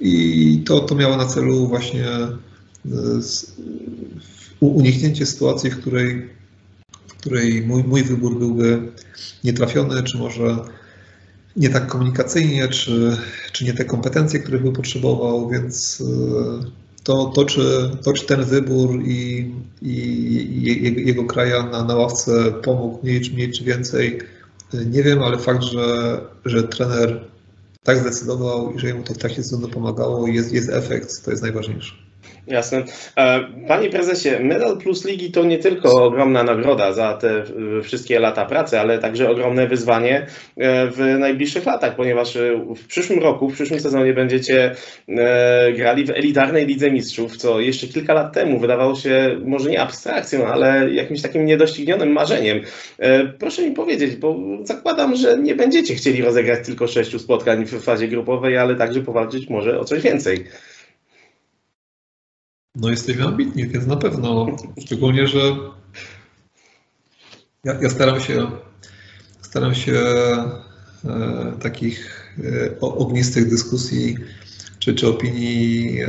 I 0.00 0.62
to, 0.66 0.80
to 0.80 0.94
miało 0.94 1.16
na 1.16 1.26
celu 1.26 1.66
właśnie 1.68 2.08
e, 2.08 2.30
uniknięcie 4.60 5.26
sytuacji, 5.26 5.70
w 5.70 5.80
której, 5.80 6.28
w 7.08 7.14
której 7.14 7.62
mój, 7.62 7.84
mój 7.84 8.02
wybór 8.02 8.38
byłby 8.38 8.92
nietrafiony, 9.44 10.02
czy 10.02 10.18
może 10.18 10.58
nie 11.56 11.68
tak 11.68 11.86
komunikacyjnie, 11.86 12.68
czy, 12.68 13.16
czy 13.52 13.64
nie 13.64 13.72
te 13.72 13.84
kompetencje, 13.84 14.40
które 14.40 14.58
by 14.58 14.72
potrzebował, 14.72 15.48
więc 15.48 16.00
e, 16.00 16.84
to, 17.02 17.24
to, 17.24 17.44
czy, 17.44 17.90
to 18.02 18.12
czy 18.12 18.26
ten 18.26 18.44
wybór 18.44 19.02
i, 19.04 19.50
i 19.82 21.06
jego 21.06 21.24
kraja 21.24 21.62
na, 21.62 21.84
na 21.84 21.94
ławce 21.94 22.52
pomógł 22.52 22.98
mniej 23.02 23.20
czy 23.20 23.32
mniej 23.32 23.52
czy 23.52 23.64
więcej, 23.64 24.20
e, 24.74 24.84
nie 24.84 25.02
wiem, 25.02 25.22
ale 25.22 25.38
fakt, 25.38 25.62
że, 25.62 26.20
że 26.44 26.62
trener 26.62 27.33
tak 27.84 27.98
zdecydował 27.98 28.72
i 28.72 28.78
że 28.78 28.94
mu 28.94 29.02
to 29.02 29.14
w 29.14 29.18
trakcie 29.18 29.42
sezonu 29.42 29.68
pomagało 29.68 30.26
jest, 30.26 30.52
jest 30.52 30.70
efekt, 30.70 31.24
to 31.24 31.30
jest 31.30 31.42
najważniejsze. 31.42 32.03
Jasne. 32.46 32.84
E, 33.16 33.40
panie 33.68 33.90
prezesie, 33.90 34.30
Medal 34.40 34.78
Plus 34.78 35.04
Ligi 35.04 35.30
to 35.30 35.44
nie 35.44 35.58
tylko 35.58 36.04
ogromna 36.04 36.42
nagroda 36.42 36.92
za 36.92 37.14
te 37.14 37.44
wszystkie 37.82 38.20
lata 38.20 38.46
pracy, 38.46 38.80
ale 38.80 38.98
także 38.98 39.30
ogromne 39.30 39.66
wyzwanie 39.66 40.26
e, 40.56 40.86
w 40.86 40.98
najbliższych 41.18 41.66
latach, 41.66 41.96
ponieważ 41.96 42.36
e, 42.36 42.64
w 42.76 42.86
przyszłym 42.86 43.18
roku, 43.18 43.50
w 43.50 43.54
przyszłym 43.54 43.80
sezonie 43.80 44.12
będziecie 44.12 44.74
grali 45.76 46.04
w 46.04 46.10
elitarnej 46.10 46.66
Lidze 46.66 46.90
Mistrzów, 46.90 47.36
co 47.36 47.60
jeszcze 47.60 47.86
kilka 47.86 48.14
lat 48.14 48.32
temu 48.32 48.58
wydawało 48.58 48.94
się 48.94 49.40
może 49.44 49.70
nie 49.70 49.80
abstrakcją, 49.80 50.46
ale 50.46 50.90
jakimś 50.90 51.22
takim 51.22 51.46
niedoścignionym 51.46 52.12
marzeniem. 52.12 52.60
Proszę 53.38 53.62
mi 53.62 53.70
powiedzieć, 53.70 54.16
bo 54.16 54.36
zakładam, 54.64 55.16
że 55.16 55.38
nie 55.38 55.54
będziecie 55.54 55.94
chcieli 55.94 56.22
rozegrać 56.22 56.66
tylko 56.66 56.86
sześciu 56.86 57.18
spotkań 57.18 57.64
w 57.64 57.82
fazie 57.82 58.08
grupowej, 58.08 58.58
ale 58.58 58.76
także 58.76 59.00
powalczyć 59.00 59.48
może 59.48 59.80
o 59.80 59.84
coś 59.84 60.02
więcej. 60.02 60.44
No 62.74 62.90
jesteśmy 62.90 63.24
ambitni, 63.24 63.68
więc 63.68 63.86
na 63.86 63.96
pewno. 63.96 64.46
Szczególnie, 64.84 65.26
że 65.26 65.38
ja, 67.64 67.74
ja 67.82 67.90
staram 67.90 68.20
się 68.20 68.50
staram 69.54 69.74
się 69.74 69.92
e, 69.92 71.52
takich 71.62 72.30
e, 72.38 72.80
ognistych 72.80 73.50
dyskusji 73.50 74.16
czy, 74.78 74.94
czy 74.94 75.08
opinii 75.08 76.00
e, 76.02 76.08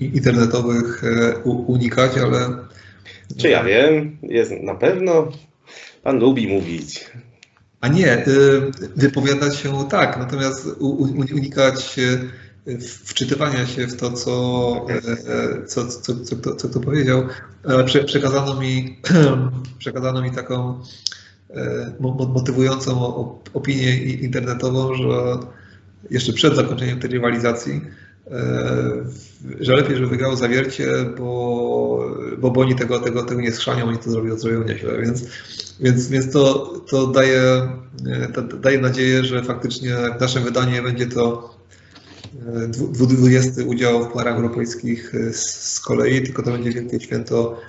internetowych 0.00 1.04
e, 1.04 1.38
unikać, 1.44 2.18
ale. 2.18 2.48
Czy 3.36 3.48
ja 3.48 3.64
wiem, 3.64 4.18
jest 4.22 4.52
na 4.62 4.74
pewno. 4.74 5.32
Pan 6.02 6.18
lubi 6.18 6.48
mówić. 6.48 7.10
A 7.80 7.88
nie, 7.88 8.12
e, 8.12 8.26
wypowiadać 8.96 9.56
się 9.56 9.88
tak, 9.90 10.18
natomiast 10.18 10.68
unikać 11.34 12.00
wczytywania 12.78 13.66
się 13.66 13.86
w 13.86 13.96
to, 13.96 14.12
co, 14.12 14.86
e, 14.88 15.66
co, 15.66 15.86
co, 15.86 16.14
co, 16.24 16.54
co, 16.56 16.68
co 16.68 16.80
powiedział. 16.80 17.22
Przekazano 18.06 18.60
mi, 18.60 19.00
przekazano 19.78 20.22
mi 20.22 20.30
taką 20.30 20.80
e, 21.50 21.92
motywującą 22.34 23.14
opinię 23.54 23.96
internetową, 23.98 24.94
że, 24.94 25.38
jeszcze 26.10 26.32
przed 26.32 26.56
zakończeniem 26.56 27.00
tej 27.00 27.10
rywalizacji, 27.10 27.80
że 29.60 29.76
lepiej, 29.76 29.96
żeby 29.96 30.08
wygrało 30.08 30.36
zawiercie, 30.36 30.86
bo, 31.18 32.10
bo, 32.38 32.50
bo 32.50 32.60
oni 32.60 32.74
tego, 32.74 32.98
tego, 32.98 33.22
tego 33.22 33.40
nie 33.40 33.52
schrzanią, 33.52 33.84
oni 33.84 33.98
to 33.98 34.10
zrobią, 34.10 34.38
zrobią 34.38 34.64
nieźle. 34.64 35.02
Więc, 35.02 35.24
więc, 35.80 36.08
więc 36.08 36.32
to, 36.32 36.74
to, 36.90 37.06
daje, 37.06 37.68
to 38.34 38.42
daje 38.42 38.80
nadzieję, 38.80 39.24
że 39.24 39.42
faktycznie 39.42 39.96
w 40.18 40.20
naszym 40.20 40.42
wydaniu 40.42 40.82
będzie 40.82 41.06
to 41.06 41.54
20 42.92 43.64
udział 43.66 44.04
w 44.04 44.08
pucharach 44.08 44.36
europejskich 44.36 45.12
z 45.32 45.80
kolei, 45.80 46.22
tylko 46.22 46.42
to 46.42 46.50
będzie 46.50 46.70
wielkie 46.72 47.00
święto 47.00 47.60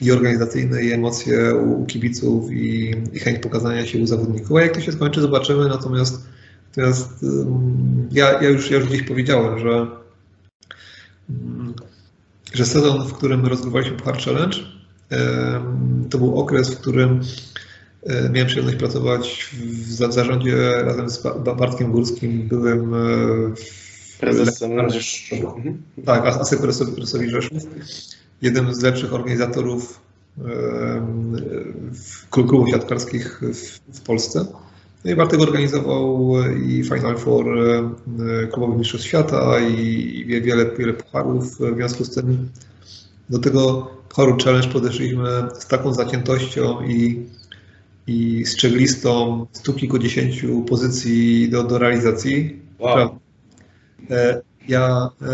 i 0.00 0.12
organizacyjne, 0.12 0.84
i 0.84 0.92
emocje 0.92 1.54
u 1.54 1.86
kibiców, 1.86 2.52
i, 2.52 2.94
i 3.12 3.18
chęć 3.18 3.38
pokazania 3.38 3.86
się 3.86 3.98
u 3.98 4.06
zawodników. 4.06 4.56
A 4.56 4.62
jak 4.62 4.74
to 4.74 4.80
się 4.80 4.92
skończy, 4.92 5.20
zobaczymy. 5.20 5.68
Natomiast, 5.68 6.20
natomiast 6.68 7.24
ja, 8.12 8.42
ja, 8.42 8.48
już, 8.48 8.70
ja 8.70 8.76
już 8.76 8.88
gdzieś 8.88 9.02
powiedziałem, 9.02 9.58
że, 9.58 9.86
że 12.52 12.66
sezon, 12.66 13.08
w 13.08 13.12
którym 13.12 13.46
rozgrywaliśmy 13.46 13.96
Puchar 13.96 14.18
Challenge, 14.18 14.58
to 16.10 16.18
był 16.18 16.40
okres, 16.40 16.74
w 16.74 16.78
którym 16.78 17.20
miałem 18.32 18.46
przyjemność 18.46 18.76
pracować 18.78 19.50
w 19.62 19.92
zarządzie 19.92 20.72
razem 20.84 21.10
z 21.10 21.22
Bartkiem 21.58 21.92
Górskim, 21.92 22.48
byłem 22.48 22.94
prezesem 24.20 24.70
Tak, 26.04 26.26
Asek 26.26 26.60
Resowi 26.98 27.30
Rzeszów 27.30 27.62
jeden 28.42 28.74
z 28.74 28.82
lepszych 28.82 29.14
organizatorów 29.14 30.00
klubów 32.30 32.68
siatkarskich 32.70 33.40
w, 33.92 34.00
Polsce. 34.00 34.46
No 35.04 35.10
i 35.10 35.16
Bartek 35.16 35.40
organizował 35.40 36.32
i 36.66 36.84
Final 36.84 37.18
Four 37.18 37.46
klubowych 38.52 38.78
mistrzostw 38.78 39.06
świata 39.06 39.60
i 39.60 40.24
wiele, 40.44 40.70
wiele 40.78 40.92
pucharów. 40.92 41.58
W 41.58 41.74
związku 41.76 42.04
z 42.04 42.14
tym 42.14 42.48
do 43.30 43.38
tego 43.38 43.90
pucharu 44.08 44.36
challenge 44.44 44.68
podeszliśmy 44.68 45.48
z 45.58 45.66
taką 45.66 45.94
zaciętością 45.94 46.86
i, 46.86 47.26
i 48.06 48.44
z 48.46 48.56
stu 49.52 49.74
kilkudziesięciu 49.74 50.62
pozycji 50.62 51.48
do, 51.48 51.62
do 51.62 51.78
realizacji. 51.78 52.60
Wow. 52.78 53.18
E, 54.10 54.40
ja 54.68 55.10
e, 55.22 55.26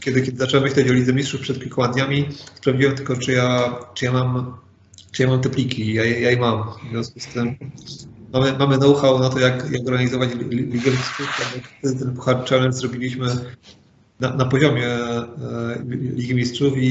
kiedy, 0.00 0.22
kiedy 0.22 0.38
zacząłem 0.38 0.64
myśleć 0.64 0.90
o 0.90 0.92
Lidze 0.92 1.12
Mistrzów 1.12 1.40
przed 1.40 1.60
kilkoma 1.60 1.88
dniami, 1.88 2.28
sprawdziłem 2.54 2.94
tylko, 2.94 3.16
czy 3.16 3.32
ja, 3.32 3.78
czy 3.94 4.04
ja, 4.04 4.12
mam, 4.12 4.56
czy 5.12 5.22
ja 5.22 5.28
mam 5.28 5.40
te 5.40 5.48
pliki. 5.48 5.94
Ja, 5.94 6.04
ja 6.04 6.30
je 6.30 6.36
mam. 6.36 6.62
W 6.62 6.90
związku 6.90 7.20
z 7.20 7.26
tym 7.26 7.56
mamy, 8.32 8.58
mamy 8.58 8.78
know-how 8.78 9.18
na 9.18 9.28
to, 9.28 9.38
jak, 9.38 9.70
jak 9.70 9.86
organizować 9.86 10.30
Ligę 10.50 10.90
Mistrzów. 10.90 11.40
Ten 11.82 12.14
Puchar 12.14 12.44
Challenge 12.44 12.76
zrobiliśmy 12.76 13.26
na, 14.20 14.34
na 14.34 14.44
poziomie 14.44 14.86
e, 14.86 15.28
Ligi 15.88 16.34
Mistrzów 16.34 16.78
i, 16.78 16.88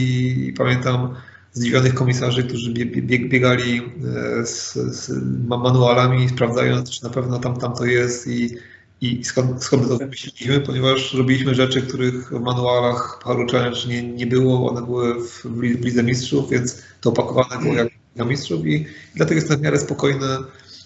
i 0.47 0.53
pamiętam 0.53 1.15
zdziwionych 1.58 1.93
komisarzy, 1.93 2.43
którzy 2.43 2.74
bieg, 2.74 3.30
biegali 3.30 3.78
e, 3.78 4.45
z, 4.45 4.74
z 4.74 5.24
manualami, 5.47 6.30
sprawdzając, 6.30 6.89
czy 6.89 7.03
na 7.03 7.10
pewno 7.10 7.39
tam, 7.39 7.58
tam 7.58 7.74
to 7.74 7.86
jest 7.86 8.28
i 8.28 8.58
i 9.01 9.24
skąd, 9.24 9.64
skąd 9.64 9.88
to 9.88 9.97
wymyśliliśmy? 9.97 10.60
Ponieważ 10.60 11.14
robiliśmy 11.14 11.55
rzeczy, 11.55 11.82
których 11.82 12.30
w 12.30 12.39
manualach 12.39 13.20
Paru 13.24 13.47
Challenge 13.47 13.80
nie, 13.88 14.03
nie 14.03 14.28
było, 14.28 14.70
one 14.70 14.82
były 14.82 15.28
w, 15.28 15.45
w 15.45 15.62
Lidze 15.62 16.03
Mistrzów, 16.03 16.49
więc 16.49 16.82
to 17.01 17.10
opakowane 17.10 17.62
było 17.62 17.74
jak 17.74 17.88
na 18.16 18.26
Mistrzów 18.26 18.66
i, 18.66 18.74
i 18.76 18.86
dlatego 19.16 19.36
jestem 19.36 19.58
w 19.58 19.62
miarę 19.62 19.80
spokojny, 19.80 20.26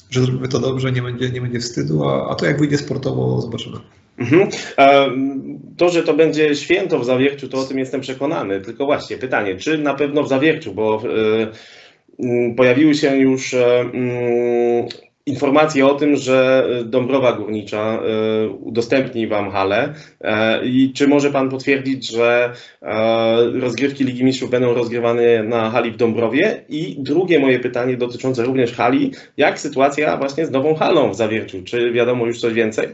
że 0.10 0.22
zrobimy 0.22 0.48
to 0.48 0.60
dobrze, 0.60 0.92
nie 0.92 1.02
będzie, 1.02 1.30
nie 1.30 1.42
będzie 1.42 1.60
wstydu, 1.60 2.10
a, 2.10 2.30
a 2.30 2.36
to 2.36 2.46
jak 2.46 2.60
wyjdzie 2.60 2.78
sportowo, 2.78 3.42
zobaczymy. 3.42 3.78
Mhm. 4.18 4.50
To, 5.78 5.90
że 5.90 6.04
to 6.04 6.14
będzie 6.14 6.56
święto 6.56 7.00
w 7.00 7.06
Zawierciu, 7.06 7.50
to 7.50 7.58
o 7.58 7.64
tym 7.64 7.80
jestem 7.80 8.02
przekonany. 8.02 8.62
Tylko 8.62 8.86
właśnie 8.86 9.18
pytanie, 9.18 9.56
czy 9.56 9.78
na 9.78 9.94
pewno 9.94 10.24
w 10.24 10.30
Zawierciu, 10.30 10.74
bo 10.74 11.02
y, 12.20 12.56
pojawiły 12.56 12.96
się 12.96 13.18
już 13.18 13.54
y, 13.54 13.60
informacje 15.26 15.86
o 15.86 15.96
tym, 15.96 16.16
że 16.16 16.68
Dąbrowa 16.86 17.34
Górnicza 17.34 18.00
e, 18.00 18.50
udostępni 18.50 19.28
Wam 19.28 19.52
halę 19.52 19.94
e, 20.22 20.66
i 20.66 20.94
czy 20.94 21.08
może 21.08 21.32
Pan 21.32 21.50
potwierdzić, 21.50 22.12
że 22.12 22.54
e, 22.82 23.60
rozgrywki 23.60 24.04
Ligi 24.04 24.24
Mistrzów 24.24 24.50
będą 24.50 24.74
rozgrywane 24.74 25.44
na 25.44 25.70
hali 25.70 25.92
w 25.92 25.98
Dąbrowie? 25.98 26.66
I 26.70 26.96
drugie 27.00 27.40
moje 27.40 27.60
pytanie 27.60 27.98
dotyczące 27.98 28.44
również 28.44 28.74
hali, 28.74 29.12
jak 29.38 29.60
sytuacja 29.60 30.18
właśnie 30.18 30.46
z 30.46 30.52
nową 30.52 30.76
halą 30.76 31.12
w 31.12 31.16
Zawierciu? 31.16 31.64
Czy 31.64 31.92
wiadomo 31.92 32.26
już 32.26 32.40
coś 32.40 32.54
więcej? 32.54 32.88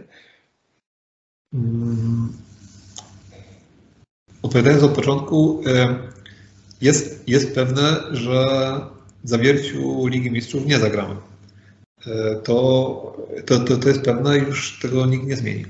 Odpowiadając 4.47 4.83
od 4.83 4.91
początku, 4.91 5.63
jest, 6.81 7.23
jest 7.27 7.55
pewne, 7.55 8.03
że 8.11 8.43
w 9.23 9.29
Zawierciu 9.29 10.07
Ligi 10.07 10.31
Mistrzów 10.31 10.65
nie 10.65 10.79
zagramy. 10.79 11.15
E, 12.05 12.35
to, 12.35 13.17
to, 13.45 13.59
to, 13.59 13.77
to 13.77 13.87
jest 13.87 14.01
pewne, 14.01 14.37
już 14.37 14.79
tego 14.81 15.05
nikt 15.05 15.27
nie 15.27 15.35
zmieni. 15.35 15.65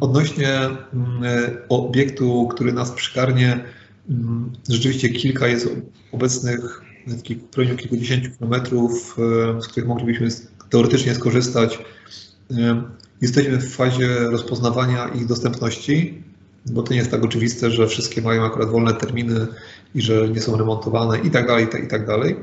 Odnośnie 0.00 0.54
mm, 0.54 0.78
obiektu, 1.68 2.48
który 2.54 2.72
nas 2.72 2.90
przygarnie, 2.90 3.64
mm, 4.10 4.52
rzeczywiście 4.68 5.08
kilka 5.08 5.46
jest 5.46 5.68
obecnych 6.12 6.82
w 7.06 7.22
promieniu 7.50 7.76
kilkudziesięciu 7.76 8.30
kilometrów, 8.30 9.16
z 9.60 9.66
których 9.66 9.88
moglibyśmy 9.88 10.28
teoretycznie 10.70 11.14
skorzystać. 11.14 11.78
Jesteśmy 13.20 13.58
w 13.58 13.74
fazie 13.74 14.08
rozpoznawania 14.18 15.08
ich 15.08 15.26
dostępności, 15.26 16.21
bo 16.66 16.82
to 16.82 16.92
nie 16.92 16.98
jest 16.98 17.10
tak 17.10 17.24
oczywiste, 17.24 17.70
że 17.70 17.86
wszystkie 17.86 18.22
mają 18.22 18.44
akurat 18.44 18.70
wolne 18.70 18.94
terminy 18.94 19.46
i 19.94 20.02
że 20.02 20.28
nie 20.28 20.40
są 20.40 20.56
remontowane 20.56 21.18
i 21.18 21.30
tak 21.30 21.46
dalej, 21.46 21.66
i 21.84 21.88
tak 21.88 22.06
dalej. 22.06 22.36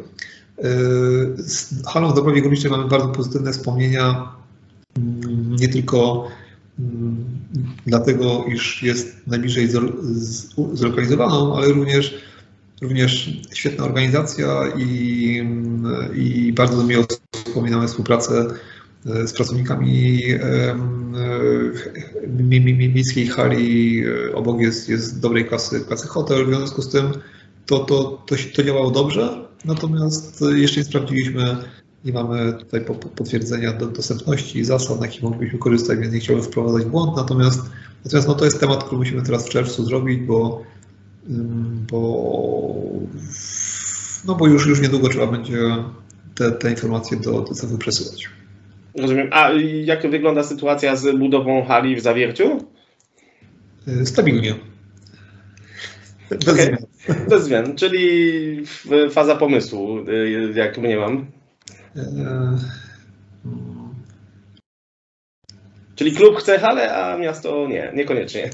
Z 1.37 1.85
halą 1.87 2.11
w 2.11 2.15
Dobrowie 2.15 2.41
Górniczej 2.41 2.71
mamy 2.71 2.87
bardzo 2.87 3.07
pozytywne 3.07 3.51
wspomnienia, 3.51 4.31
mm, 4.97 5.55
nie 5.55 5.67
tylko 5.67 6.27
mm, 6.79 7.25
dlatego, 7.85 8.45
iż 8.53 8.83
jest 8.83 9.27
najbliżej 9.27 9.69
zlokalizowaną, 10.73 11.57
ale 11.57 11.67
również, 11.67 12.21
również 12.81 13.41
świetna 13.53 13.85
organizacja 13.85 14.67
i, 14.77 15.39
mm, 15.39 16.15
i 16.15 16.53
bardzo 16.53 16.83
miło 16.83 17.05
wspominamy 17.45 17.87
współpracę 17.87 18.45
z 19.05 19.33
pracownikami 19.33 20.23
miejskiej 22.93 23.27
hali. 23.27 24.03
Obok 24.33 24.61
jest, 24.61 24.89
jest 24.89 25.19
dobrej 25.19 25.45
klasy, 25.45 25.81
klasy 25.81 26.07
hotel, 26.07 26.45
w 26.45 26.47
związku 26.47 26.81
z 26.81 26.89
tym 26.89 27.05
to, 27.65 27.79
to, 27.79 28.23
to, 28.25 28.35
to 28.55 28.63
działało 28.63 28.91
dobrze. 28.91 29.45
Natomiast 29.65 30.43
jeszcze 30.55 30.79
nie 30.79 30.83
sprawdziliśmy, 30.83 31.57
nie 32.05 32.13
mamy 32.13 32.53
tutaj 32.53 32.85
potwierdzenia 33.15 33.73
do 33.73 33.85
dostępności 33.85 34.59
i 34.59 34.65
zasad, 34.65 34.99
na 34.99 35.05
jakich 35.05 35.23
moglibyśmy 35.23 35.59
korzystać, 35.59 35.99
więc 35.99 36.13
nie 36.13 36.19
chciałbym 36.19 36.45
wprowadzać 36.45 36.85
błąd. 36.85 37.17
Natomiast, 37.17 37.61
natomiast 38.05 38.27
no 38.27 38.33
to 38.33 38.45
jest 38.45 38.59
temat, 38.59 38.83
który 38.83 38.97
musimy 38.97 39.21
teraz 39.21 39.45
w 39.45 39.49
czerwcu 39.49 39.85
zrobić, 39.85 40.19
bo, 40.19 40.63
bo, 41.91 42.01
no 44.25 44.35
bo 44.35 44.47
już, 44.47 44.67
już 44.67 44.81
niedługo 44.81 45.09
trzeba 45.09 45.27
będzie 45.27 45.61
te, 46.35 46.51
te 46.51 46.71
informacje 46.71 47.17
do, 47.17 47.45
do 47.71 47.77
przesyłać. 47.77 48.29
Rozumiem. 48.97 49.29
A 49.31 49.51
jak 49.83 50.09
wygląda 50.09 50.43
sytuacja 50.43 50.95
z 50.95 51.17
budową 51.17 51.65
hali 51.65 51.95
w 51.95 52.01
Zawierciu? 52.01 52.65
Stabilnie. 54.03 54.55
Bez 56.29 56.47
okay. 56.47 56.65
zmian. 56.65 56.85
Bez 57.29 57.43
zmian, 57.43 57.75
czyli 57.75 58.63
faza 59.11 59.35
pomysłu, 59.35 59.99
y, 60.09 60.53
jak 60.55 60.77
mnie 60.77 60.97
mam. 60.97 61.25
Czyli 65.95 66.11
klub 66.11 66.37
chce 66.37 66.59
halę, 66.59 66.95
a 66.95 67.17
miasto 67.17 67.67
nie, 67.67 67.91
niekoniecznie. 67.95 68.49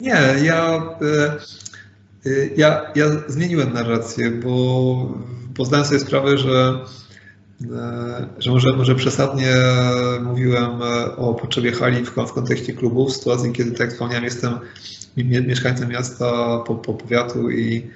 Nie, 0.00 0.18
ja, 0.42 0.82
y, 2.26 2.50
ja, 2.56 2.92
ja 2.94 3.06
zmieniłem 3.28 3.72
narrację, 3.72 4.30
bo 4.30 5.18
poznałem 5.56 5.86
sobie 5.86 6.00
sprawę, 6.00 6.38
że, 6.38 6.78
że 8.38 8.50
może, 8.50 8.72
może 8.76 8.94
przesadnie 8.94 9.54
mówiłem 10.22 10.70
o 11.16 11.34
potrzebie 11.34 11.72
hali 11.72 12.04
w, 12.04 12.12
kontekście 12.12 12.72
klubów, 12.72 13.10
w 13.10 13.16
sytuacji, 13.16 13.52
kiedy, 13.52 13.70
tak 13.70 13.80
jak 13.80 13.92
wspomniałem, 13.92 14.24
jestem 14.24 14.58
mieszkańcem 15.16 15.88
miasta, 15.88 16.58
po, 16.58 16.74
po 16.74 16.94
powiatu 16.94 17.50
i, 17.50 17.90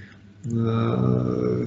e, 0.47 1.67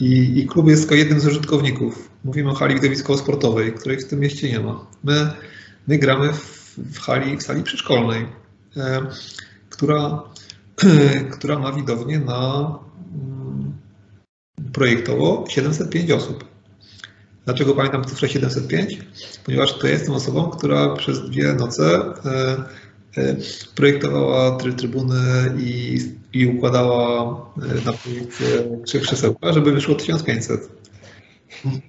i, 0.00 0.38
i 0.38 0.46
klub 0.46 0.68
jest 0.68 0.82
tylko 0.82 0.94
jednym 0.94 1.20
z 1.20 1.26
użytkowników. 1.26 2.08
Mówimy 2.24 2.50
o 2.50 2.54
hali 2.54 2.74
widowiskowo-sportowej, 2.74 3.72
której 3.72 3.98
w 3.98 4.08
tym 4.08 4.20
mieście 4.20 4.52
nie 4.52 4.60
ma. 4.60 4.86
My, 5.04 5.30
my 5.86 5.98
gramy 5.98 6.32
w, 6.32 6.78
w 6.78 6.98
hali, 6.98 7.36
w 7.36 7.42
sali 7.42 7.62
przedszkolnej, 7.62 8.26
e, 8.76 9.06
która, 9.70 10.22
która 11.38 11.58
ma 11.58 11.72
widownię 11.72 12.18
na 12.18 12.78
mm, 13.14 13.72
projektowo 14.72 15.44
705 15.48 16.10
osób. 16.10 16.53
Dlaczego 17.44 17.74
pamiętam 17.74 18.04
cyfrę 18.04 18.28
705? 18.28 18.98
Ponieważ 19.44 19.78
to 19.78 19.86
jestem 19.86 20.14
osobą, 20.14 20.50
która 20.50 20.96
przez 20.96 21.30
dwie 21.30 21.52
noce 21.52 22.14
projektowała 23.74 24.56
trybuny 24.56 25.54
i, 25.58 25.98
i 26.32 26.46
układała 26.46 27.24
na 27.86 27.92
projekcie 27.92 28.44
trzech 28.84 29.02
krzesełka, 29.02 29.52
żeby 29.52 29.72
wyszło 29.72 29.94
1500. 29.94 30.68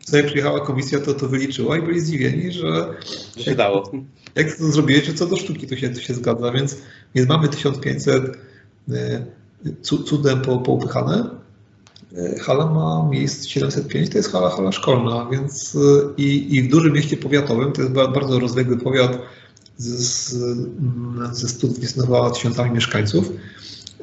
Tutaj 0.05 0.23
przyjechała 0.23 0.65
komisja, 0.65 0.99
to 0.99 1.13
to 1.13 1.27
wyliczyła 1.27 1.77
i 1.77 1.81
byli 1.81 1.99
zdziwieni, 1.99 2.51
że 2.51 2.93
się 3.37 3.55
dało. 3.55 3.91
Jak 4.35 4.55
to 4.57 4.71
zrobiłeś, 4.71 5.13
co 5.13 5.25
do 5.25 5.35
sztuki 5.35 5.67
to 5.67 5.75
się, 5.75 5.89
to 5.89 6.01
się 6.01 6.13
zgadza, 6.13 6.51
więc, 6.51 6.77
więc 7.15 7.29
mamy 7.29 7.47
1500 7.47 8.37
cudem 9.81 10.41
po, 10.41 10.57
poupychane. 10.57 11.29
Hala 12.41 12.65
ma 12.65 13.07
miejsc 13.11 13.45
705, 13.45 14.09
to 14.09 14.17
jest 14.17 14.31
hala, 14.31 14.49
hala 14.49 14.71
szkolna, 14.71 15.27
więc 15.31 15.77
i, 16.17 16.55
i 16.55 16.61
w 16.61 16.71
dużym 16.71 16.93
mieście 16.93 17.17
powiatowym, 17.17 17.71
to 17.71 17.81
jest 17.81 17.93
bardzo 17.93 18.39
rozległy 18.39 18.77
powiat 18.77 19.19
z, 19.77 20.29
ze 21.31 21.47
120 21.49 22.01
tysiącami 22.33 22.71
mieszkańców, 22.71 23.31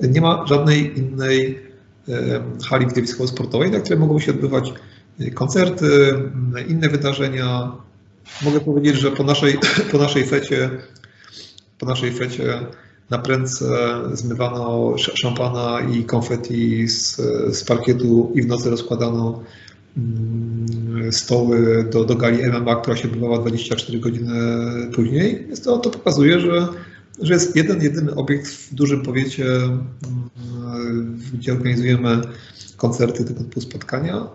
nie 0.02 0.20
ma 0.20 0.46
żadnej 0.46 0.98
innej 0.98 1.58
hali 2.68 2.86
widowiskowo-sportowej, 2.86 3.70
na 3.70 3.80
której 3.80 3.98
mogą 3.98 4.18
się 4.18 4.32
odbywać 4.32 4.72
koncerty, 5.34 6.14
inne 6.68 6.88
wydarzenia. 6.88 7.72
Mogę 8.42 8.60
powiedzieć, 8.60 8.96
że 8.96 9.10
po 9.10 9.24
naszej, 9.24 9.58
po 9.92 9.98
naszej 9.98 10.26
fecie, 10.26 10.70
po 11.78 11.86
naszej 11.86 12.12
fecie 12.12 12.66
na 13.10 13.18
prędce 13.18 13.64
zmywano 14.12 14.94
szampana 14.98 15.80
i 15.80 16.04
konfetti 16.04 16.88
z, 16.88 17.16
z 17.56 17.64
parkietu 17.64 18.32
i 18.34 18.42
w 18.42 18.46
nocy 18.46 18.70
rozkładano 18.70 19.42
mm, 19.96 21.12
stoły 21.12 21.88
do, 21.92 22.04
do 22.04 22.16
gali 22.16 22.38
MMA, 22.46 22.76
która 22.76 22.96
się 22.96 23.08
odbywała 23.08 23.38
24 23.38 24.00
godziny 24.00 24.32
później. 24.94 25.44
Więc 25.46 25.60
to, 25.60 25.78
to 25.78 25.90
pokazuje, 25.90 26.40
że, 26.40 26.68
że 27.20 27.34
jest 27.34 27.56
jeden, 27.56 27.82
jedyny 27.82 28.14
obiekt 28.14 28.46
w 28.46 28.74
dużym 28.74 29.02
powiecie, 29.02 29.44
mm, 29.44 31.18
gdzie 31.34 31.52
organizujemy 31.52 32.20
koncerty 32.76 33.24
tego 33.24 33.40
typu 33.40 33.60
spotkania. 33.60 34.26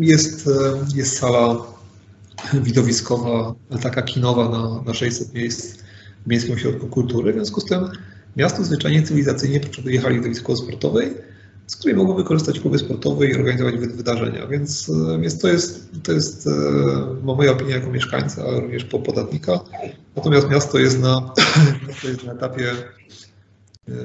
Jest, 0.00 0.50
jest 0.94 1.18
sala 1.18 1.56
widowiskowa, 2.54 3.54
taka 3.82 4.02
kinowa 4.02 4.48
na, 4.48 4.82
na 4.86 4.94
600 4.94 5.34
miejsc 5.34 5.83
Miejskim 6.26 6.54
Ośrodku 6.54 6.86
Kultury. 6.86 7.32
W 7.32 7.34
związku 7.34 7.60
z 7.60 7.64
tym 7.64 7.88
miasto 8.36 8.64
zwyczajnie 8.64 9.02
cywilizacyjnie 9.02 9.60
potrzebuje 9.60 10.00
hali 10.00 10.16
widowiskowo-sportowej, 10.16 11.14
z 11.66 11.76
której 11.76 11.96
mogą 11.96 12.24
korzystać 12.24 12.60
kluby 12.60 12.78
sportowe 12.78 13.26
i 13.26 13.34
organizować 13.34 13.76
wydarzenia. 13.76 14.46
Więc, 14.46 14.90
więc 15.20 15.38
to 15.38 15.48
jest, 15.48 15.88
to 16.02 16.12
jest 16.12 16.48
moja 17.22 17.52
opinia 17.52 17.74
jako 17.74 17.90
mieszkańca, 17.90 18.42
ale 18.42 18.60
również 18.60 18.84
po 18.84 18.98
podatnika. 18.98 19.60
Natomiast 20.16 20.50
miasto 20.50 20.78
jest 20.78 21.00
na, 21.00 21.32
miasto 21.88 22.08
jest 22.08 22.24
na 22.24 22.32
etapie 22.32 22.72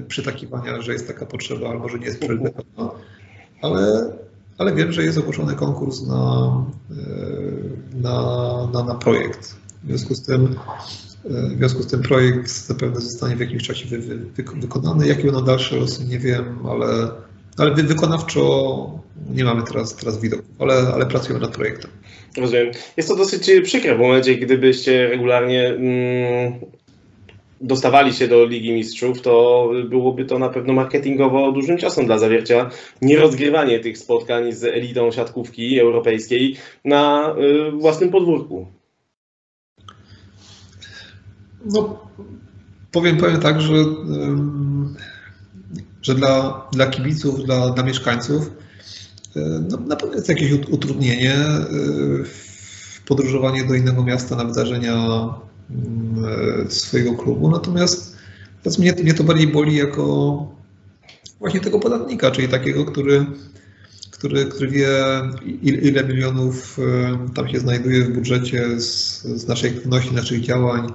przytakiwania, 0.07 0.81
że 0.81 0.93
jest 0.93 1.07
taka 1.07 1.25
potrzeba, 1.25 1.69
albo 1.69 1.89
że 1.89 1.99
nie 1.99 2.05
jest 2.05 2.19
priorytetowa, 2.19 2.99
ale 3.61 4.11
ale 4.59 4.75
wiem, 4.75 4.91
że 4.91 5.03
jest 5.03 5.17
ogłoszony 5.17 5.55
konkurs 5.55 6.01
na, 6.01 6.53
na, 7.93 8.67
na, 8.73 8.83
na 8.83 8.95
projekt. 8.95 9.55
W 9.83 9.87
związku 9.87 10.15
z 10.15 10.21
tym 10.21 10.55
w 11.25 11.57
związku 11.57 11.83
z 11.83 11.87
tym 11.87 12.01
projekt 12.01 12.49
zapewne 12.49 13.01
zostanie 13.01 13.35
w 13.35 13.39
jakimś 13.39 13.63
czasie 13.67 13.85
wy, 13.87 13.97
wy, 13.97 14.43
wykonany. 14.55 15.07
Jaki 15.07 15.23
będą 15.23 15.43
dalsze 15.43 15.75
losy, 15.75 16.05
nie 16.05 16.19
wiem, 16.19 16.67
ale, 16.67 17.11
ale 17.57 17.71
wykonawczo 17.75 18.99
nie 19.29 19.43
mamy 19.43 19.63
teraz, 19.63 19.95
teraz 19.95 20.21
widoku, 20.21 20.43
ale, 20.59 20.73
ale 20.93 21.05
pracujemy 21.05 21.39
nad 21.45 21.55
projektem. 21.55 21.91
Rozumiem. 22.37 22.71
Jest 22.97 23.09
to 23.09 23.15
dosyć 23.15 23.51
przykre 23.63 23.95
w 23.95 23.99
momencie, 23.99 24.35
gdybyście 24.35 25.07
regularnie 25.07 25.67
mm, 25.67 26.53
dostawali 27.61 28.13
się 28.13 28.27
do 28.27 28.45
Ligi 28.45 28.73
Mistrzów, 28.73 29.21
to 29.21 29.69
byłoby 29.89 30.25
to 30.25 30.39
na 30.39 30.49
pewno 30.49 30.73
marketingowo 30.73 31.51
dużym 31.51 31.77
ciosem 31.77 32.05
dla 32.05 32.17
zawiercia 32.17 32.69
nierozgrywanie 33.01 33.79
tych 33.79 33.97
spotkań 33.97 34.51
z 34.51 34.63
elitą 34.63 35.11
siatkówki 35.11 35.79
europejskiej 35.79 36.55
na 36.85 37.35
y, 37.67 37.71
własnym 37.71 38.09
podwórku. 38.09 38.67
No, 41.65 42.07
powiem, 42.91 43.17
powiem 43.17 43.39
tak, 43.39 43.61
że, 43.61 43.73
że 46.01 46.15
dla, 46.15 46.67
dla 46.71 46.87
kibiców, 46.87 47.45
dla, 47.45 47.69
dla 47.69 47.83
mieszkańców 47.83 48.51
y, 49.35 49.39
no, 49.69 49.77
na 49.77 49.95
pewno 49.95 50.15
jest 50.15 50.29
jakieś 50.29 50.51
utrudnienie 50.51 51.35
y, 51.35 53.05
podróżowanie 53.05 53.65
do 53.65 53.73
innego 53.73 54.03
miasta 54.03 54.35
na 54.35 54.45
wydarzenia 54.45 55.29
E, 55.69 56.71
swojego 56.71 57.13
klubu. 57.13 57.49
Natomiast 57.49 58.17
mnie, 58.79 58.93
mnie 58.93 59.13
to 59.13 59.23
bardziej 59.23 59.47
boli 59.47 59.75
jako 59.75 60.47
właśnie 61.39 61.59
tego 61.59 61.79
podatnika, 61.79 62.31
czyli 62.31 62.47
takiego, 62.47 62.85
który, 62.85 63.25
który, 64.11 64.45
który 64.45 64.67
wie, 64.67 64.89
ile 65.61 66.03
milionów 66.03 66.79
e, 66.79 67.33
tam 67.35 67.49
się 67.49 67.59
znajduje 67.59 68.03
w 68.03 68.13
budżecie 68.13 68.79
z, 68.79 69.21
z 69.23 69.47
naszej 69.47 69.69
aktywności, 69.69 70.15
naszych 70.15 70.41
działań, 70.41 70.91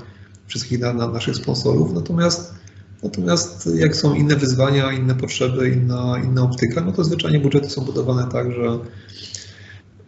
wszystkich 0.46 0.80
na, 0.80 0.92
na 0.92 1.08
naszych 1.08 1.36
sponsorów. 1.36 1.92
Natomiast, 1.92 2.54
natomiast 3.02 3.68
jak 3.74 3.96
są 3.96 4.14
inne 4.14 4.36
wyzwania, 4.36 4.92
inne 4.92 5.14
potrzeby, 5.14 5.68
inna, 5.68 6.22
inna 6.24 6.42
optyka, 6.42 6.80
no 6.80 6.92
to 6.92 7.04
zwyczajnie 7.04 7.40
budżety 7.40 7.70
są 7.70 7.84
budowane 7.84 8.28
tak, 8.32 8.52
że 8.52 8.78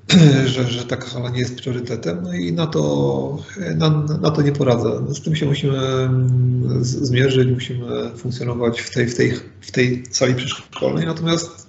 że, 0.54 0.64
że 0.70 0.84
taka 0.84 1.06
hala 1.06 1.30
nie 1.30 1.38
jest 1.38 1.56
priorytetem, 1.56 2.22
no 2.22 2.34
i 2.34 2.52
na 2.52 2.66
to, 2.66 3.38
na, 3.76 3.90
na 4.20 4.30
to 4.30 4.42
nie 4.42 4.52
poradzę. 4.52 5.14
Z 5.14 5.20
tym 5.20 5.36
się 5.36 5.46
musimy 5.46 5.78
mm, 5.78 6.84
zmierzyć, 6.84 7.48
musimy 7.48 8.10
funkcjonować 8.16 8.80
w 8.80 8.94
tej, 8.94 9.06
w 9.06 9.16
tej, 9.16 9.32
w 9.60 9.70
tej 9.70 10.04
sali 10.10 10.34
przedszkolnej. 10.34 11.06
Natomiast 11.06 11.66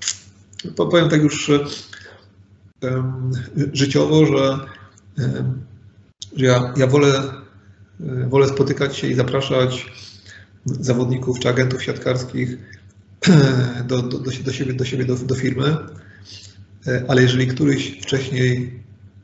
powiem 0.75 1.09
tak 1.09 1.21
już 1.21 1.51
życiowo, 3.73 4.25
że, 4.25 4.59
że 6.35 6.45
ja, 6.45 6.73
ja 6.77 6.87
wolę, 6.87 7.23
wolę 8.27 8.47
spotykać 8.47 8.97
się 8.97 9.07
i 9.07 9.13
zapraszać 9.13 9.85
zawodników 10.65 11.39
czy 11.39 11.49
agentów 11.49 11.83
siatkarskich 11.83 12.57
do, 13.87 14.01
do, 14.01 14.19
do, 14.19 14.31
siebie, 14.31 14.73
do, 14.73 14.85
siebie 14.85 15.05
do, 15.05 15.15
do 15.15 15.35
firmy, 15.35 15.77
E, 16.87 17.03
ale 17.07 17.21
jeżeli 17.21 17.47
któryś 17.47 17.99
wcześniej 18.01 18.79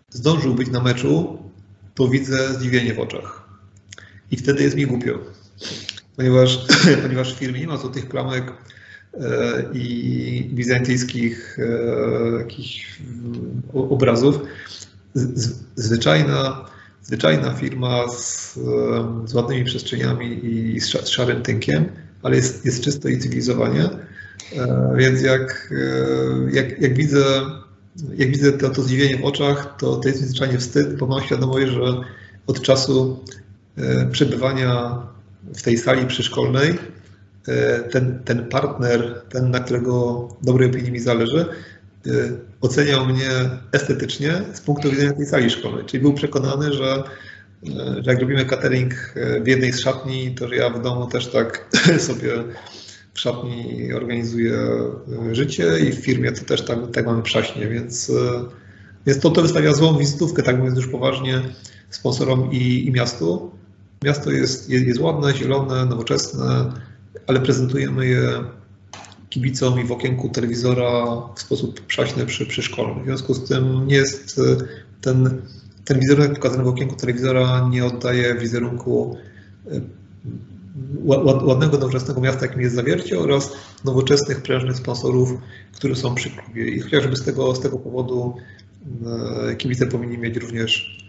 zdążył 0.09 0.55
być 0.55 0.69
na 0.69 0.81
meczu, 0.81 1.39
to 1.95 2.07
widzę 2.07 2.53
zdziwienie 2.53 2.93
w 2.93 2.99
oczach. 2.99 3.49
I 4.31 4.37
wtedy 4.37 4.63
jest 4.63 4.75
mi 4.75 4.85
głupio, 4.85 5.19
ponieważ, 6.15 6.67
ponieważ 7.03 7.35
w 7.35 7.37
firmie 7.37 7.59
nie 7.59 7.67
ma 7.67 7.77
złotych 7.77 8.09
klamek 8.09 8.53
e, 9.13 9.63
i 9.73 10.49
bizantyjskich 10.53 11.59
e, 11.59 12.37
jakichś 12.39 13.01
obrazów. 13.73 14.39
Zwyczajna, 15.75 16.65
zwyczajna 17.03 17.53
firma 17.53 18.07
z, 18.07 18.53
z 19.25 19.33
ładnymi 19.33 19.65
przestrzeniami 19.65 20.45
i 20.75 20.79
z 20.79 21.07
szarym 21.07 21.41
tynkiem, 21.41 21.85
ale 22.23 22.35
jest, 22.35 22.65
jest 22.65 22.83
czysto 22.83 23.09
i 23.09 23.19
cywilizowanie. 23.19 23.89
E, 24.57 24.93
więc 24.97 25.21
jak, 25.21 25.73
e, 25.73 26.55
jak, 26.55 26.81
jak 26.81 26.93
widzę, 26.93 27.41
jak 28.15 28.29
widzę 28.29 28.51
to, 28.51 28.69
to 28.69 28.81
zdziwienie 28.81 29.17
w 29.17 29.25
oczach, 29.25 29.75
to, 29.79 29.95
to 29.95 30.07
jest 30.07 30.21
mi 30.21 30.27
zwyczajnie 30.27 30.57
wstyd, 30.57 30.97
bo 30.97 31.07
mam 31.07 31.23
świadomość, 31.23 31.67
że 31.67 32.01
od 32.47 32.61
czasu 32.61 33.19
e, 33.77 34.05
przebywania 34.11 34.97
w 35.55 35.61
tej 35.61 35.77
sali 35.77 36.05
przyszkolnej 36.05 36.77
ten, 37.91 38.19
ten 38.25 38.45
partner, 38.49 39.21
ten, 39.29 39.51
na 39.51 39.59
którego 39.59 40.27
dobrej 40.41 40.69
opinii 40.69 40.91
mi 40.91 40.99
zależy, 40.99 41.45
oceniał 42.63 43.05
mnie 43.05 43.29
estetycznie 43.71 44.41
z 44.53 44.61
punktu 44.61 44.89
widzenia 44.89 45.13
tej 45.13 45.25
sali 45.25 45.49
szkolnej. 45.49 45.85
Czyli 45.85 46.01
był 46.01 46.13
przekonany, 46.13 46.73
że, 46.73 47.03
że 47.99 48.11
jak 48.11 48.19
robimy 48.19 48.45
catering 48.45 48.93
w 49.43 49.47
jednej 49.47 49.73
z 49.73 49.79
szatni, 49.79 50.35
to 50.35 50.47
że 50.47 50.55
ja 50.55 50.69
w 50.69 50.81
domu 50.81 51.07
też 51.07 51.27
tak 51.27 51.69
sobie 52.07 52.31
w 53.13 53.19
szatni 53.19 53.93
organizuje 53.93 54.53
e, 54.53 55.35
życie 55.35 55.79
i 55.79 55.91
w 55.91 55.95
firmie 55.95 56.31
to 56.31 56.45
też 56.45 56.61
tak, 56.61 56.79
tak 56.93 57.05
mamy 57.05 57.23
przaśnie, 57.23 57.67
więc, 57.67 58.09
e, 58.09 58.43
więc 59.05 59.19
to, 59.19 59.29
to 59.29 59.41
wystawia 59.41 59.73
złą 59.73 59.97
wizytówkę, 59.97 60.43
tak 60.43 60.57
mówiąc 60.57 60.77
już 60.77 60.87
poważnie, 60.87 61.41
sponsorom 61.89 62.51
i, 62.51 62.87
i 62.87 62.91
miastu. 62.91 63.51
Miasto 64.03 64.31
jest, 64.31 64.69
jest, 64.69 64.85
jest 64.85 64.99
ładne, 64.99 65.35
zielone, 65.35 65.85
nowoczesne, 65.85 66.73
ale 67.27 67.39
prezentujemy 67.39 68.07
je 68.07 68.43
kibicom 69.33 69.79
i 69.79 69.83
w 69.83 69.91
okienku 69.91 70.29
telewizora 70.29 71.05
w 71.35 71.41
sposób 71.41 71.81
przaśny 71.81 72.25
przy, 72.25 72.45
przy 72.45 72.61
szkole. 72.61 72.95
W 73.01 73.05
związku 73.05 73.33
z 73.33 73.47
tym 73.49 73.87
nie 73.87 73.95
jest 73.95 74.39
e, 74.39 74.65
ten, 75.01 75.41
ten 75.85 75.99
wizerunek 75.99 76.33
pokazany 76.33 76.63
w 76.63 76.67
okienku 76.67 76.95
telewizora 76.95 77.67
nie 77.69 77.85
oddaje 77.85 78.35
wizerunku 78.35 79.17
ładnego, 81.45 81.77
nowoczesnego 81.77 82.21
miasta, 82.21 82.45
jakim 82.45 82.61
jest 82.61 82.75
Zawiercie 82.75 83.19
oraz 83.19 83.51
nowoczesnych, 83.85 84.41
prężnych 84.41 84.77
sponsorów, 84.77 85.33
którzy 85.73 85.95
są 85.95 86.15
przy 86.15 86.29
klubie. 86.29 86.69
I 86.69 86.79
chociażby 86.79 87.15
z 87.15 87.23
tego, 87.23 87.55
z 87.55 87.59
tego 87.59 87.79
powodu 87.79 88.35
Kibice 89.57 89.87
powinni 89.87 90.17
mieć 90.17 90.37
również 90.37 91.03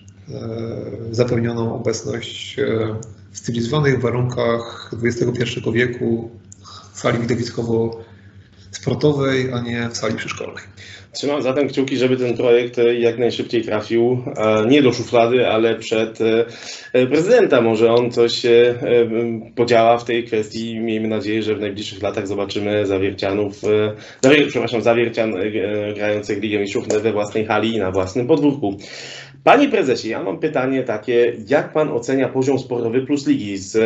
zapewnioną 1.11 1.75
obecność 1.75 2.57
w 3.33 3.41
cywilizowanych 3.41 4.01
warunkach 4.01 4.91
XXI 5.03 5.61
wieku, 5.73 6.31
sali 6.93 7.19
widowiskowo-sportowej, 8.75 9.53
a 9.53 9.61
nie 9.61 9.89
w 9.89 9.97
sali 9.97 10.17
przyszkolnej. 10.17 10.65
Trzymam 11.13 11.43
zatem 11.43 11.69
kciuki, 11.69 11.97
żeby 11.97 12.17
ten 12.17 12.37
projekt 12.37 12.77
jak 12.99 13.19
najszybciej 13.19 13.63
trafił 13.63 14.25
nie 14.69 14.83
do 14.83 14.93
szuflady, 14.93 15.49
ale 15.49 15.75
przed 15.75 16.19
e, 16.93 17.07
prezydenta. 17.07 17.61
Może 17.61 17.93
on 17.93 18.11
coś 18.11 18.47
e, 18.47 18.75
podziała 19.57 19.99
w 19.99 20.05
tej 20.05 20.25
kwestii. 20.25 20.81
Miejmy 20.81 21.09
nadzieję, 21.09 21.43
że 21.43 21.55
w 21.55 21.61
najbliższych 21.61 22.03
latach 22.03 22.27
zobaczymy 22.27 22.87
zawiercianów, 22.87 23.61
zawier, 24.23 24.49
przepraszam, 24.49 24.83
zawiercian 24.83 25.35
e, 25.35 25.51
grających 25.95 26.43
Ligę 26.43 26.59
Mistrzów 26.59 26.89
we 26.89 27.13
własnej 27.13 27.47
hali 27.47 27.75
i 27.75 27.79
na 27.79 27.91
własnym 27.91 28.27
podwórku. 28.27 28.79
Panie 29.45 29.69
prezesie, 29.69 30.09
ja 30.09 30.23
mam 30.23 30.39
pytanie 30.39 30.83
takie, 30.83 31.37
jak 31.49 31.73
pan 31.73 31.89
ocenia 31.89 32.29
poziom 32.29 32.59
sportowy 32.59 33.07
plus 33.07 33.27
ligi 33.27 33.59
z 33.59 33.79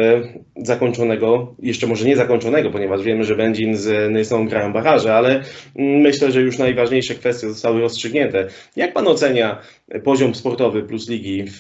zakończonego, 0.57 1.55
jeszcze 1.59 1.87
może 1.87 2.05
nie 2.05 2.17
zakończonego, 2.17 2.71
ponieważ 2.71 3.03
wiemy, 3.03 3.25
że 3.25 3.37
Będzin 3.37 3.77
z 3.77 4.13
Nysą 4.13 4.49
grają 4.49 4.73
baraże, 4.73 5.15
ale 5.15 5.45
myślę, 5.77 6.33
że 6.33 6.41
już 6.41 6.59
najważniejsze 6.59 7.15
kwestie 7.15 7.49
zostały 7.49 7.81
rozstrzygnięte. 7.81 8.49
Jak 8.77 8.93
pan 8.93 9.09
ocenia 9.09 9.61
poziom 10.05 10.35
sportowy 10.35 10.83
plus 10.83 11.09
ligi 11.09 11.45
w 11.47 11.59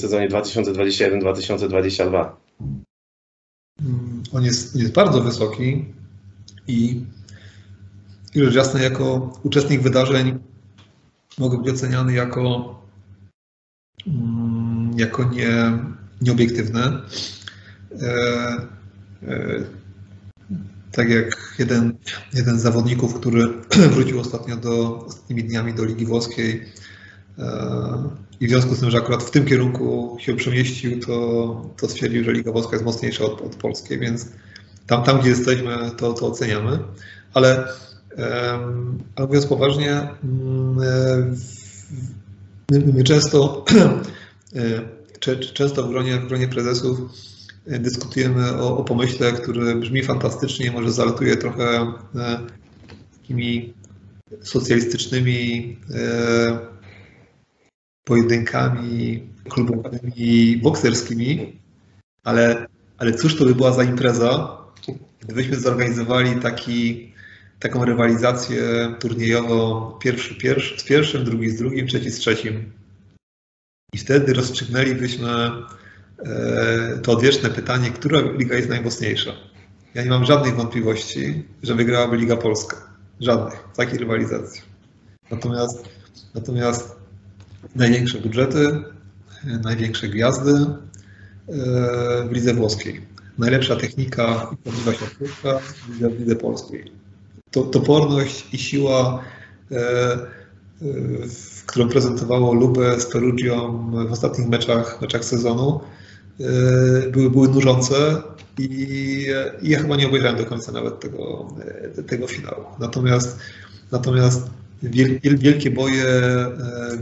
sezonie 0.00 0.28
2021-2022? 0.28 2.28
On 4.32 4.44
jest, 4.44 4.76
jest 4.76 4.92
bardzo 4.92 5.20
wysoki 5.20 5.84
i, 6.68 7.00
i 8.34 8.44
rzecz 8.44 8.54
jasna, 8.54 8.82
jako 8.82 9.32
uczestnik 9.42 9.80
wydarzeń 9.80 10.38
mogę 11.38 11.58
być 11.58 11.74
oceniany 11.74 12.12
jako 12.12 12.40
Mm, 12.50 12.85
jako 14.96 15.24
nie, 15.24 15.78
nieobiektywne. 16.20 17.00
E, 18.02 18.12
e, 19.28 19.64
tak 20.92 21.10
jak 21.10 21.54
jeden, 21.58 21.96
jeden 22.34 22.58
z 22.58 22.62
zawodników, 22.62 23.14
który 23.14 23.48
wrócił 23.94 24.20
ostatnio 24.20 24.56
do, 24.56 25.04
ostatnimi 25.06 25.44
dniami 25.44 25.74
do 25.74 25.84
Ligi 25.84 26.06
Włoskiej 26.06 26.64
e, 27.38 27.46
i 28.40 28.46
w 28.46 28.50
związku 28.50 28.74
z 28.74 28.80
tym, 28.80 28.90
że 28.90 28.98
akurat 28.98 29.22
w 29.22 29.30
tym 29.30 29.44
kierunku 29.44 30.16
się 30.20 30.36
przemieścił, 30.36 31.00
to, 31.00 31.70
to 31.76 31.88
stwierdził, 31.88 32.24
że 32.24 32.32
Liga 32.32 32.52
Włoska 32.52 32.72
jest 32.72 32.84
mocniejsza 32.84 33.24
od, 33.24 33.40
od 33.40 33.56
polskiej, 33.56 33.98
więc 33.98 34.28
tam, 34.86 35.02
tam 35.02 35.20
gdzie 35.20 35.30
jesteśmy, 35.30 35.90
to, 35.96 36.12
to 36.12 36.26
oceniamy. 36.26 36.78
Ale, 37.34 37.68
ale 39.16 39.26
mówiąc 39.26 39.46
poważnie, 39.46 40.08
mm, 40.24 41.36
My 42.70 43.04
często, 43.04 43.64
e, 44.56 45.36
często 45.36 45.82
w 45.82 45.90
gronie, 45.90 46.16
w 46.20 46.28
gronie 46.28 46.48
prezesów 46.48 47.00
e, 47.66 47.78
dyskutujemy 47.78 48.56
o, 48.56 48.78
o 48.78 48.84
pomyśle, 48.84 49.32
który 49.32 49.74
brzmi 49.74 50.02
fantastycznie, 50.02 50.72
może 50.72 50.92
zalatuje 50.92 51.36
trochę 51.36 51.92
e, 52.14 52.40
takimi 53.12 53.74
socjalistycznymi 54.42 55.76
pojedynkami 58.04 59.22
klubowymi, 59.48 60.56
bokserskimi, 60.62 61.58
ale, 62.24 62.66
ale 62.98 63.12
cóż 63.14 63.36
to 63.36 63.44
by 63.44 63.54
była 63.54 63.72
za 63.72 63.84
impreza, 63.84 64.58
gdybyśmy 65.20 65.56
zorganizowali 65.56 66.40
taki 66.40 67.12
taką 67.58 67.84
rywalizację 67.84 68.62
turniejową 69.00 69.90
pierwszy, 69.98 70.34
pierwszy 70.34 70.80
z 70.80 70.84
pierwszym, 70.84 71.24
drugi 71.24 71.50
z 71.50 71.58
drugim, 71.58 71.86
trzeci 71.86 72.10
z 72.10 72.18
trzecim. 72.18 72.72
I 73.92 73.98
wtedy 73.98 74.34
rozstrzygnęlibyśmy 74.34 75.28
e, 75.28 76.98
to 77.02 77.12
odwieczne 77.12 77.50
pytanie, 77.50 77.90
która 77.90 78.20
liga 78.20 78.56
jest 78.56 78.68
najmocniejsza. 78.68 79.32
Ja 79.94 80.02
nie 80.02 80.10
mam 80.10 80.24
żadnych 80.24 80.56
wątpliwości, 80.56 81.44
że 81.62 81.74
wygrałaby 81.74 82.16
Liga 82.16 82.36
Polska. 82.36 82.76
Żadnych 83.20 83.68
w 83.72 83.76
takiej 83.76 83.98
rywalizacji. 83.98 84.62
Natomiast, 85.30 85.88
natomiast 86.34 86.96
największe 87.74 88.18
budżety, 88.18 88.82
największe 89.44 90.08
gwiazdy 90.08 90.52
e, 90.52 90.74
w 92.28 92.32
lidze 92.32 92.54
włoskiej. 92.54 93.00
Najlepsza 93.38 93.76
technika 93.76 94.50
i 94.52 94.56
prawdziwa 94.56 94.92
siatkówka 94.92 95.58
w 95.88 96.18
lidze 96.18 96.36
polskiej 96.36 96.95
to, 97.56 97.62
toporność 97.62 98.46
i 98.52 98.58
siła, 98.58 99.22
e, 99.72 99.76
e, 99.76 100.18
którą 101.66 101.88
prezentowało 101.88 102.54
Lubę 102.54 103.00
z 103.00 103.06
Perugią 103.06 103.90
w 104.08 104.12
ostatnich 104.12 104.48
meczach, 104.48 105.00
meczach 105.00 105.24
sezonu, 105.24 105.80
e, 106.40 106.44
były, 107.10 107.30
były 107.30 107.48
nużące 107.48 108.22
i, 108.58 108.64
i, 109.62 109.70
ja 109.70 109.78
chyba 109.78 109.96
nie 109.96 110.06
obejrzałem 110.06 110.36
do 110.36 110.46
końca 110.46 110.72
nawet 110.72 111.00
tego, 111.00 111.48
tego 112.06 112.26
finału. 112.26 112.64
Natomiast, 112.78 113.38
natomiast 113.92 114.50
wielkie 114.82 115.70
boje, 115.70 116.06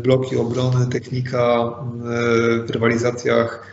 bloki 0.02 0.36
obrony, 0.36 0.86
technika 0.86 1.74
w 2.66 2.70
rywalizacjach 2.70 3.66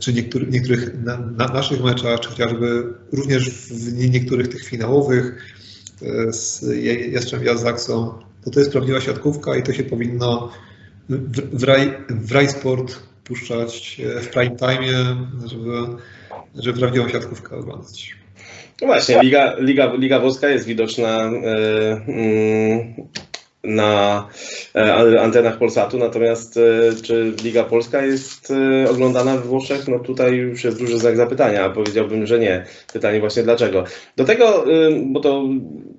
czy 0.00 0.12
niektórych, 0.12 0.50
niektórych 0.50 1.02
na, 1.04 1.16
na 1.16 1.48
naszych 1.48 1.84
meczach, 1.84 2.20
czy 2.20 2.28
chociażby 2.28 2.84
również 3.12 3.50
w 3.50 4.10
niektórych 4.10 4.48
tych 4.48 4.64
finałowych, 4.64 5.56
z 6.30 6.64
Jastrzębia 7.12 7.56
Zaksą, 7.56 8.18
to 8.44 8.50
to 8.50 8.60
jest 8.60 8.72
prawdziwa 8.72 9.00
siatkówka 9.00 9.56
i 9.56 9.62
to 9.62 9.72
się 9.72 9.84
powinno 9.84 10.52
w, 11.08 11.58
w, 11.58 11.64
raj, 11.64 11.92
w 12.08 12.32
puszczać 13.24 14.00
w 14.22 14.28
prime 14.28 14.56
time, 14.56 15.16
żeby, 15.46 15.72
żeby 16.54 16.78
prawdziwą 16.78 17.08
siatkówkę 17.08 17.56
oglądać. 17.56 18.16
No 18.80 18.86
właśnie, 18.86 19.22
Liga, 19.22 19.54
Liga, 19.58 19.94
Liga 19.94 20.20
Włoska 20.20 20.48
jest 20.48 20.66
widoczna 20.66 21.08
e, 21.08 21.30
mm, 22.08 22.94
na 23.66 24.28
e, 24.74 25.20
antenach 25.20 25.58
Polsatu, 25.58 25.98
natomiast 25.98 26.56
e, 26.56 27.02
czy 27.02 27.32
Liga 27.44 27.64
Polska 27.64 28.06
jest 28.06 28.50
e, 28.50 28.90
oglądana 28.90 29.36
we 29.36 29.42
Włoszech? 29.42 29.88
No 29.88 29.98
tutaj 29.98 30.34
już 30.34 30.64
jest 30.64 30.78
duży 30.78 30.98
znak 30.98 31.16
zapytania, 31.16 31.70
powiedziałbym, 31.70 32.26
że 32.26 32.38
nie. 32.38 32.64
Pytanie 32.92 33.20
właśnie 33.20 33.42
dlaczego. 33.42 33.84
Do 34.16 34.24
tego, 34.24 34.64
bo 35.06 35.20
to 35.20 35.44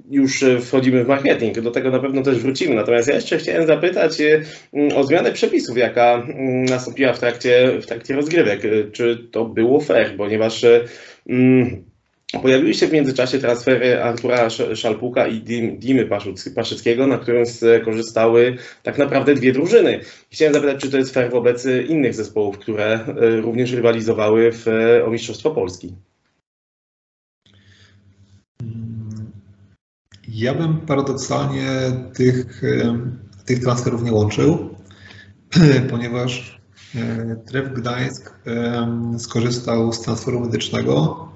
już 0.09 0.45
wchodzimy 0.61 1.03
w 1.03 1.07
marketing, 1.07 1.61
do 1.61 1.71
tego 1.71 1.91
na 1.91 1.99
pewno 1.99 2.21
też 2.21 2.39
wrócimy, 2.39 2.75
natomiast 2.75 3.07
ja 3.07 3.15
jeszcze 3.15 3.37
chciałem 3.37 3.67
zapytać 3.67 4.17
o 4.95 5.03
zmianę 5.03 5.31
przepisów, 5.31 5.77
jaka 5.77 6.27
nastąpiła 6.69 7.13
w 7.13 7.19
trakcie, 7.19 7.71
w 7.81 7.85
trakcie 7.85 8.15
rozgrywek. 8.15 8.61
Czy 8.91 9.27
to 9.31 9.45
było 9.45 9.81
fair, 9.81 10.17
ponieważ 10.17 10.65
Pojawiły 12.31 12.73
się 12.73 12.87
w 12.87 12.93
międzyczasie 12.93 13.39
transfery 13.39 14.03
Artura 14.03 14.49
Szalpuka 14.75 15.27
i 15.27 15.41
Dimy 15.79 16.09
Paszyckiego, 16.55 17.07
na 17.07 17.17
którym 17.17 17.45
skorzystały 17.45 18.57
tak 18.83 18.97
naprawdę 18.97 19.35
dwie 19.35 19.53
drużyny. 19.53 19.99
Chciałem 20.29 20.53
zapytać, 20.53 20.81
czy 20.81 20.91
to 20.91 20.97
jest 20.97 21.13
fair 21.13 21.31
wobec 21.31 21.65
innych 21.87 22.13
zespołów, 22.13 22.57
które 22.57 22.85
e, 22.93 23.41
również 23.41 23.71
rywalizowały 23.71 24.51
w, 24.51 24.65
o 25.05 25.09
Mistrzostwo 25.09 25.51
Polski? 25.51 25.95
Ja 30.27 30.53
bym 30.53 30.77
paradoksalnie 30.77 31.69
tych, 32.13 32.63
e, 32.63 32.99
tych 33.45 33.59
transferów 33.59 34.03
nie 34.03 34.11
łączył, 34.11 34.75
ponieważ 35.89 36.61
e, 36.95 37.35
Tref 37.45 37.73
Gdańsk 37.73 38.33
skorzystał 39.17 39.93
z 39.93 40.01
transferu 40.01 40.39
medycznego 40.39 41.27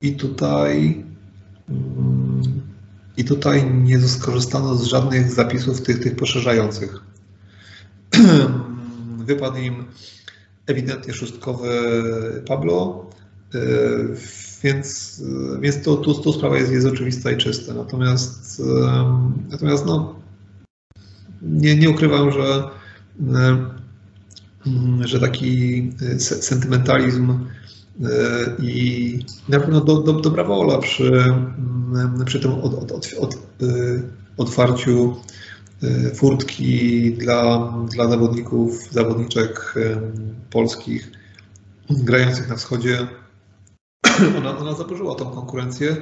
i 0.00 0.16
tutaj, 0.16 1.04
mm, 1.68 2.42
i 3.16 3.24
tutaj 3.24 3.70
nie 3.74 4.00
skorzystano 4.00 4.74
z 4.74 4.84
żadnych 4.84 5.32
zapisów 5.32 5.82
tych, 5.82 6.00
tych 6.00 6.16
poszerzających. 6.16 7.00
Wypadł 9.26 9.56
im 9.56 9.84
ewidentnie 10.66 11.14
szóstkowy 11.14 11.68
Pablo, 12.46 13.10
e, 13.54 13.58
więc, 14.62 15.22
więc 15.60 15.82
to, 15.82 15.96
tu, 15.96 16.14
tu 16.14 16.32
sprawa 16.32 16.56
jest, 16.56 16.72
jest 16.72 16.86
oczywista 16.86 17.30
i 17.30 17.36
czysta. 17.36 17.74
Natomiast, 17.74 18.62
natomiast 19.50 19.86
no, 19.86 20.22
nie, 21.42 21.76
nie 21.76 21.90
ukrywam, 21.90 22.32
że, 22.32 22.68
że 25.00 25.20
taki 25.20 25.92
sentymentalizm 26.18 27.38
i 28.62 29.18
na 29.48 29.60
pewno 29.60 29.80
do, 29.80 29.96
do, 29.96 30.12
dobra 30.12 30.44
wola 30.44 30.78
przy, 30.78 31.12
mm, 31.12 32.24
przy 32.26 32.40
tym 32.40 32.52
od, 32.52 32.74
od, 32.74 32.92
od, 32.92 33.14
od, 33.20 33.34
y, 33.62 34.02
otwarciu 34.36 35.16
y, 35.82 36.14
furtki 36.14 37.12
dla, 37.12 37.72
dla 37.94 38.08
zawodników, 38.08 38.88
zawodniczek 38.90 39.74
polskich 40.50 41.12
grających 41.90 42.48
na 42.48 42.56
wschodzie. 42.56 43.06
Ona, 44.38 44.58
ona 44.58 44.74
zaburzyła 44.74 45.14
tą 45.14 45.30
konkurencję, 45.30 45.96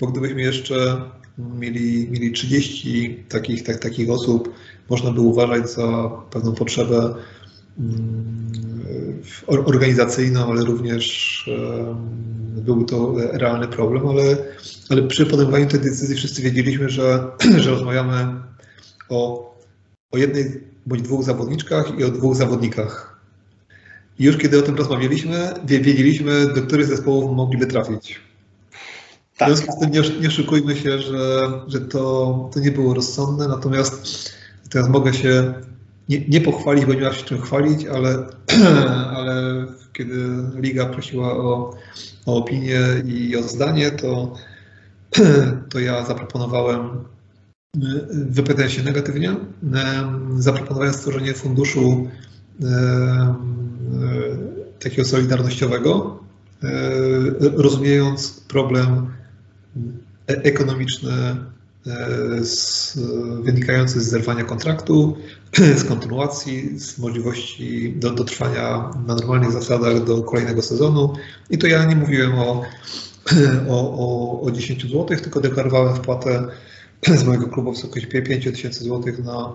bo 0.00 0.06
gdybyśmy 0.06 0.42
jeszcze 0.42 1.02
mieli, 1.38 2.10
mieli 2.10 2.32
30 2.32 3.24
takich, 3.28 3.62
tak, 3.62 3.78
takich 3.78 4.10
osób, 4.10 4.54
można 4.90 5.10
by 5.10 5.20
uważać 5.20 5.70
za 5.70 6.10
pewną 6.30 6.54
potrzebę 6.54 7.14
mm, 7.78 8.77
organizacyjną, 9.46 10.50
ale 10.50 10.64
również 10.64 11.44
był 12.60 12.84
to 12.84 13.14
realny 13.32 13.68
problem, 13.68 14.08
ale, 14.08 14.36
ale 14.88 15.02
przy 15.02 15.26
podejmowaniu 15.26 15.66
tej 15.66 15.80
decyzji 15.80 16.16
wszyscy 16.16 16.42
wiedzieliśmy, 16.42 16.88
że, 16.88 17.24
że 17.62 17.70
rozmawiamy 17.70 18.26
o, 19.08 19.50
o 20.10 20.18
jednej 20.18 20.60
bądź 20.86 21.02
dwóch 21.02 21.24
zawodniczkach 21.24 21.98
i 21.98 22.04
o 22.04 22.10
dwóch 22.10 22.36
zawodnikach. 22.36 23.18
I 24.18 24.24
już 24.24 24.36
kiedy 24.36 24.58
o 24.58 24.62
tym 24.62 24.76
rozmawialiśmy, 24.76 25.54
wiedzieliśmy, 25.64 26.46
do 26.54 26.62
których 26.62 26.86
zespołów 26.86 27.36
mogliby 27.36 27.66
trafić. 27.66 28.20
Tak. 29.36 29.52
W 29.52 29.56
związku 29.56 29.76
z 29.76 29.80
tym 29.80 29.90
nie, 29.90 30.20
nie 30.20 30.28
oszukujmy 30.28 30.76
się, 30.76 30.98
że, 30.98 31.48
że 31.66 31.80
to, 31.80 32.50
to 32.54 32.60
nie 32.60 32.70
było 32.70 32.94
rozsądne, 32.94 33.48
natomiast 33.48 34.32
teraz 34.70 34.88
mogę 34.88 35.14
się 35.14 35.54
nie, 36.08 36.28
nie 36.28 36.40
pochwalić, 36.40 36.84
bo 36.84 36.94
nie 36.94 37.00
ma 37.00 37.12
się 37.12 37.24
czym 37.24 37.40
chwalić, 37.40 37.86
ale, 37.86 38.26
ale 39.16 39.66
kiedy 39.92 40.14
Liga 40.54 40.86
prosiła 40.86 41.32
o, 41.32 41.74
o 42.26 42.36
opinię 42.36 42.80
i 43.04 43.36
o 43.36 43.42
zdanie, 43.42 43.90
to, 43.90 44.34
to 45.70 45.80
ja 45.80 46.04
zaproponowałem 46.04 47.04
wypowiadając 48.12 48.72
się 48.72 48.82
negatywnie, 48.82 49.36
zaproponowałem 50.38 50.94
stworzenie 50.94 51.34
funduszu 51.34 52.08
takiego 54.78 55.04
solidarnościowego, 55.04 56.18
rozumiejąc 57.40 58.40
problem 58.48 59.12
e, 60.30 60.32
ekonomiczny 60.32 61.36
z, 62.42 62.98
wynikający 63.42 64.00
z 64.00 64.08
zerwania 64.08 64.44
kontraktu, 64.44 65.16
z 65.80 65.84
kontynuacji, 65.84 66.78
z 66.78 66.98
możliwości 66.98 67.94
do, 67.96 68.10
dotrwania 68.10 68.90
na 69.06 69.14
normalnych 69.14 69.52
zasadach 69.52 70.04
do 70.04 70.22
kolejnego 70.22 70.62
sezonu. 70.62 71.12
I 71.50 71.58
to 71.58 71.66
ja 71.66 71.84
nie 71.84 71.96
mówiłem 71.96 72.34
o, 72.34 72.64
o, 73.68 73.98
o, 73.98 74.40
o 74.42 74.50
10 74.50 74.82
zł, 74.82 75.06
tylko 75.06 75.40
deklarowałem 75.40 75.94
wpłatę 75.94 76.48
z 77.20 77.24
mojego 77.24 77.48
klubu 77.48 77.72
w 77.72 77.74
wysokości 77.74 78.08
5 78.08 78.44
tysięcy 78.44 78.84
złotych 78.84 79.24
na, 79.24 79.52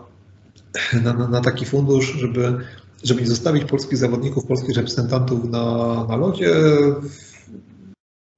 na, 1.03 1.13
na, 1.27 1.41
taki 1.41 1.65
fundusz, 1.65 2.13
żeby, 2.13 2.57
żeby 3.03 3.21
nie 3.21 3.27
zostawić 3.27 3.65
polskich 3.65 3.97
zawodników, 3.97 4.45
polskich 4.45 4.75
reprezentantów 4.75 5.43
na, 5.49 6.05
na 6.09 6.15
lodzie. 6.15 6.53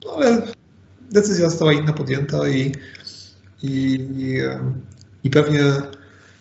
No, 0.06 0.12
ale 0.16 0.41
decyzja 1.12 1.50
została 1.50 1.74
inna 1.74 1.93
podjęta 1.93 2.50
i, 2.50 2.72
i, 3.66 3.99
i 5.24 5.30
pewnie 5.30 5.61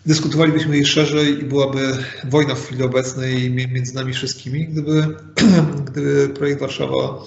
dyskutowalibyśmy 0.07 0.77
jej 0.77 0.87
szerzej 0.87 1.41
i 1.41 1.45
byłaby 1.45 1.97
wojna 2.25 2.55
w 2.55 2.65
chwili 2.65 2.83
obecnej 2.83 3.51
między 3.51 3.95
nami 3.95 4.13
wszystkimi, 4.13 4.69
gdyby, 4.69 5.07
gdyby 5.91 6.29
projekt 6.29 6.61
Warszawa 6.61 7.23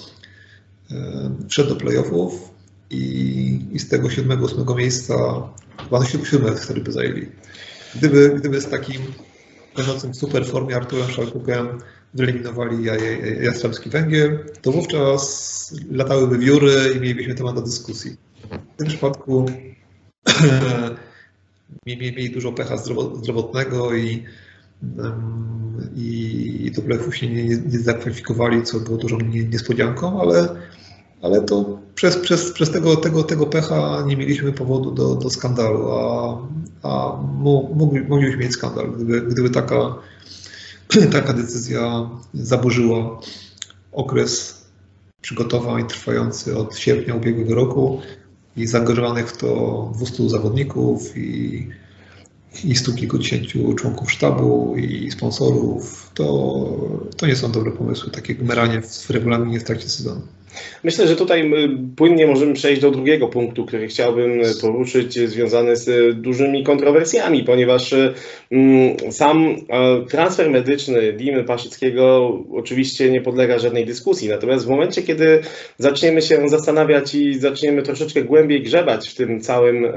e, 0.90 1.30
wszedł 1.48 1.68
do 1.68 1.76
playoffów 1.76 2.50
i, 2.90 3.60
i 3.72 3.78
z 3.78 3.88
tego 3.88 4.10
siódmego, 4.10 4.44
ósmego 4.44 4.74
miejsca, 4.74 5.14
chyba 5.84 6.00
na 6.00 6.06
siódme 6.06 6.56
wtedy 6.56 6.80
by 6.80 6.92
zajęli. 6.92 7.28
Gdyby, 7.94 8.34
gdyby 8.36 8.60
z 8.60 8.68
takim 8.68 9.02
będącym 9.76 10.12
w 10.12 10.16
super 10.16 10.46
formie 10.46 10.76
Arturem 10.76 11.10
Szalkukiem 11.10 11.68
wyeliminowali 12.14 12.84
Jastrzębski 13.42 13.90
Węgiel, 13.90 14.38
to 14.62 14.72
wówczas 14.72 15.74
latałyby 15.90 16.38
wióry 16.38 16.74
i 16.96 17.00
mielibyśmy 17.00 17.34
temat 17.34 17.54
do 17.54 17.62
dyskusji. 17.62 18.16
W 18.74 18.76
tym 18.76 18.86
przypadku 18.86 19.46
mieli 21.86 22.30
dużo 22.30 22.52
pecha 22.52 22.76
zdrowotnego 23.16 23.94
i, 23.94 24.24
i, 25.96 26.66
i 26.66 26.70
do 26.70 27.12
się 27.12 27.28
nie, 27.28 27.44
nie 27.44 27.78
zakwalifikowali, 27.78 28.62
co 28.62 28.80
było 28.80 28.98
dużą 28.98 29.18
niespodzianką, 29.50 30.20
ale, 30.20 30.48
ale 31.22 31.40
to 31.40 31.78
przez, 31.94 32.16
przez, 32.16 32.52
przez 32.52 32.70
tego, 32.70 32.96
tego, 32.96 33.22
tego 33.22 33.46
pecha 33.46 34.04
nie 34.06 34.16
mieliśmy 34.16 34.52
powodu 34.52 34.90
do, 34.90 35.14
do 35.14 35.30
skandalu, 35.30 35.90
a, 35.92 36.38
a 36.82 37.22
moglibyśmy 38.08 38.36
mieć 38.36 38.52
skandal, 38.52 38.92
gdyby, 38.92 39.22
gdyby 39.22 39.50
taka, 39.50 39.94
taka 41.12 41.32
decyzja 41.32 42.10
zaburzyła 42.34 43.20
okres 43.92 44.64
przygotowań 45.20 45.86
trwający 45.86 46.56
od 46.56 46.76
sierpnia 46.76 47.14
ubiegłego 47.14 47.54
roku 47.54 48.00
i 48.58 48.66
zaangażowanych 48.66 49.30
w 49.30 49.36
to 49.36 49.92
200 49.96 50.28
zawodników 50.28 51.16
i, 51.16 51.68
i 52.64 52.76
stu 52.76 52.94
kilkudziesięciu 52.94 53.74
członków 53.74 54.12
sztabu 54.12 54.76
i 54.76 55.10
sponsorów, 55.10 56.10
to, 56.14 56.24
to 57.16 57.26
nie 57.26 57.36
są 57.36 57.52
dobre 57.52 57.72
pomysły, 57.72 58.10
takie 58.10 58.34
gmeranie 58.34 58.82
w 58.82 59.10
regulaminie 59.10 59.60
w 59.60 59.64
trakcie 59.64 59.88
sezonu. 59.88 60.22
Myślę, 60.84 61.06
że 61.08 61.16
tutaj 61.16 61.50
płynnie 61.96 62.26
możemy 62.26 62.54
przejść 62.54 62.82
do 62.82 62.90
drugiego 62.90 63.28
punktu, 63.28 63.66
który 63.66 63.88
chciałbym 63.88 64.40
poruszyć, 64.60 65.14
związany 65.14 65.76
z 65.76 66.16
dużymi 66.20 66.64
kontrowersjami, 66.64 67.44
ponieważ 67.44 67.94
mm, 68.50 68.96
sam 69.10 69.56
e, 69.68 70.06
transfer 70.06 70.50
medyczny 70.50 71.12
Dimy 71.12 71.44
Paszyckiego 71.44 72.38
oczywiście 72.52 73.10
nie 73.10 73.20
podlega 73.20 73.58
żadnej 73.58 73.86
dyskusji. 73.86 74.28
Natomiast 74.28 74.66
w 74.66 74.68
momencie, 74.68 75.02
kiedy 75.02 75.40
zaczniemy 75.78 76.22
się 76.22 76.48
zastanawiać 76.48 77.14
i 77.14 77.38
zaczniemy 77.38 77.82
troszeczkę 77.82 78.22
głębiej 78.22 78.62
grzebać 78.62 79.08
w 79.08 79.14
tym 79.14 79.40
całym, 79.40 79.84
e, 79.84 79.90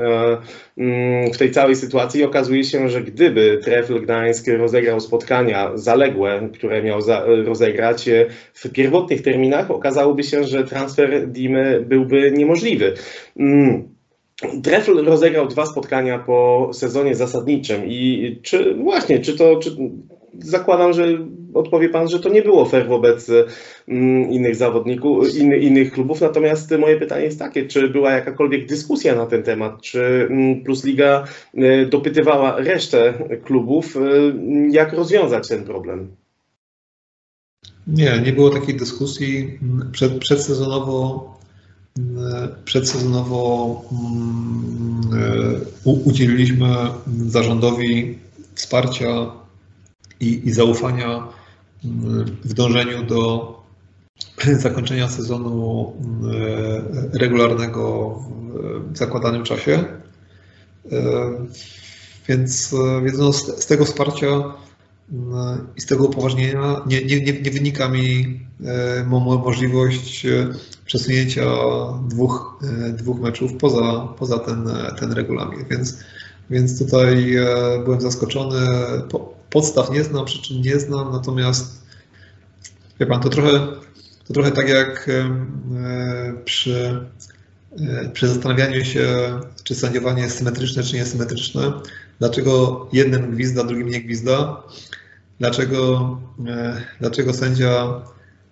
mm, 0.77 1.33
w 1.33 1.37
tej 1.37 1.51
całej 1.51 1.75
sytuacji, 1.75 2.23
okazuje 2.23 2.63
się, 2.63 2.89
że 2.89 3.01
gdyby 3.01 3.59
Trefl 3.63 4.01
Gdańsk 4.01 4.47
rozegrał 4.47 4.99
spotkania 4.99 5.71
zaległe, 5.75 6.49
które 6.53 6.83
miał 6.83 6.99
rozegrać 7.45 8.09
w 8.53 8.69
pierwotnych 8.69 9.21
terminach, 9.21 9.71
okazałoby 9.71 10.23
się, 10.23 10.40
że 10.43 10.63
transfer 10.63 11.27
Dimy 11.31 11.85
byłby 11.87 12.31
niemożliwy. 12.31 12.93
Mm. 13.39 13.91
Trefl 14.63 15.05
rozegrał 15.05 15.47
dwa 15.47 15.65
spotkania 15.65 16.19
po 16.19 16.69
sezonie 16.73 17.15
zasadniczym 17.15 17.81
i 17.85 18.39
czy 18.43 18.75
właśnie, 18.75 19.19
czy 19.19 19.37
to, 19.37 19.55
czy, 19.55 19.77
zakładam, 20.39 20.93
że 20.93 21.07
odpowie 21.53 21.89
Pan, 21.89 22.07
że 22.07 22.19
to 22.19 22.29
nie 22.29 22.41
było 22.41 22.65
fair 22.65 22.87
wobec 22.87 23.31
mm, 23.87 24.29
innych 24.31 24.55
zawodników, 24.55 25.35
inny, 25.35 25.57
innych 25.57 25.91
klubów, 25.91 26.21
natomiast 26.21 26.71
moje 26.77 26.97
pytanie 26.97 27.25
jest 27.25 27.39
takie, 27.39 27.67
czy 27.67 27.89
była 27.89 28.11
jakakolwiek 28.11 28.65
dyskusja 28.65 29.15
na 29.15 29.25
ten 29.25 29.43
temat, 29.43 29.81
czy 29.81 30.27
mm, 30.29 30.63
Plus 30.63 30.85
Liga 30.85 31.23
y, 31.53 31.87
dopytywała 31.89 32.57
resztę 32.57 33.13
klubów, 33.43 33.95
y, 33.95 33.99
jak 34.69 34.93
rozwiązać 34.93 35.47
ten 35.47 35.63
problem? 35.63 36.15
Nie, 37.91 38.21
nie 38.21 38.33
było 38.33 38.49
takiej 38.49 38.77
dyskusji. 38.77 39.59
Przed, 39.91 40.19
przedsezonowo, 40.19 41.31
przedsezonowo 42.65 43.65
um, 43.91 45.11
udzieliliśmy 45.83 46.75
zarządowi 47.27 48.19
wsparcia 48.55 49.31
i, 50.19 50.47
i 50.47 50.51
zaufania 50.51 51.27
w 52.43 52.53
dążeniu 52.53 53.03
do 53.03 53.51
zakończenia 54.59 55.09
sezonu 55.09 55.93
regularnego 57.13 58.15
w 58.91 58.97
zakładanym 58.97 59.43
czasie. 59.43 59.85
Więc, 62.27 62.75
więc 63.03 63.17
no 63.17 63.33
z, 63.33 63.63
z 63.63 63.65
tego 63.65 63.85
wsparcia 63.85 64.27
i 65.77 65.81
z 65.81 65.85
tego 65.85 66.03
upoważnienia 66.05 66.81
nie, 66.85 67.05
nie, 67.05 67.21
nie, 67.21 67.41
nie 67.41 67.51
wynika 67.51 67.89
mi 67.89 68.39
e, 68.65 69.03
możliwość 69.43 70.25
e, 70.25 70.47
przesunięcia 70.85 71.45
dwóch, 72.09 72.59
e, 72.63 72.91
dwóch 72.91 73.19
meczów 73.19 73.53
poza, 73.53 74.07
poza 74.19 74.39
ten, 74.39 74.69
ten 74.99 75.11
regulamin. 75.11 75.65
Więc, 75.71 75.99
więc 76.49 76.79
tutaj 76.79 77.35
byłem 77.85 78.01
zaskoczony. 78.01 78.67
Podstaw 79.49 79.91
nie 79.91 80.03
znam, 80.03 80.25
przyczyn 80.25 80.61
nie 80.61 80.79
znam, 80.79 81.11
natomiast 81.11 81.81
wie 82.99 83.05
pan, 83.05 83.21
to 83.21 83.29
trochę, 83.29 83.67
to 84.27 84.33
trochę 84.33 84.51
tak 84.51 84.69
jak 84.69 85.09
przy, 86.45 87.05
przy 88.13 88.27
zastanawianiu 88.27 88.85
się, 88.85 89.07
czy 89.63 89.75
sędziowanie 89.75 90.23
jest 90.23 90.37
symetryczne, 90.37 90.83
czy 90.83 90.95
niesymetryczne. 90.95 91.73
Dlaczego 92.19 92.87
jednym 92.93 93.31
gwizda, 93.31 93.63
drugim 93.63 93.89
nie 93.89 94.01
gwizda? 94.01 94.63
Dlaczego, 95.41 96.17
e, 96.47 96.81
dlaczego 96.99 97.33
sędzia, 97.33 98.01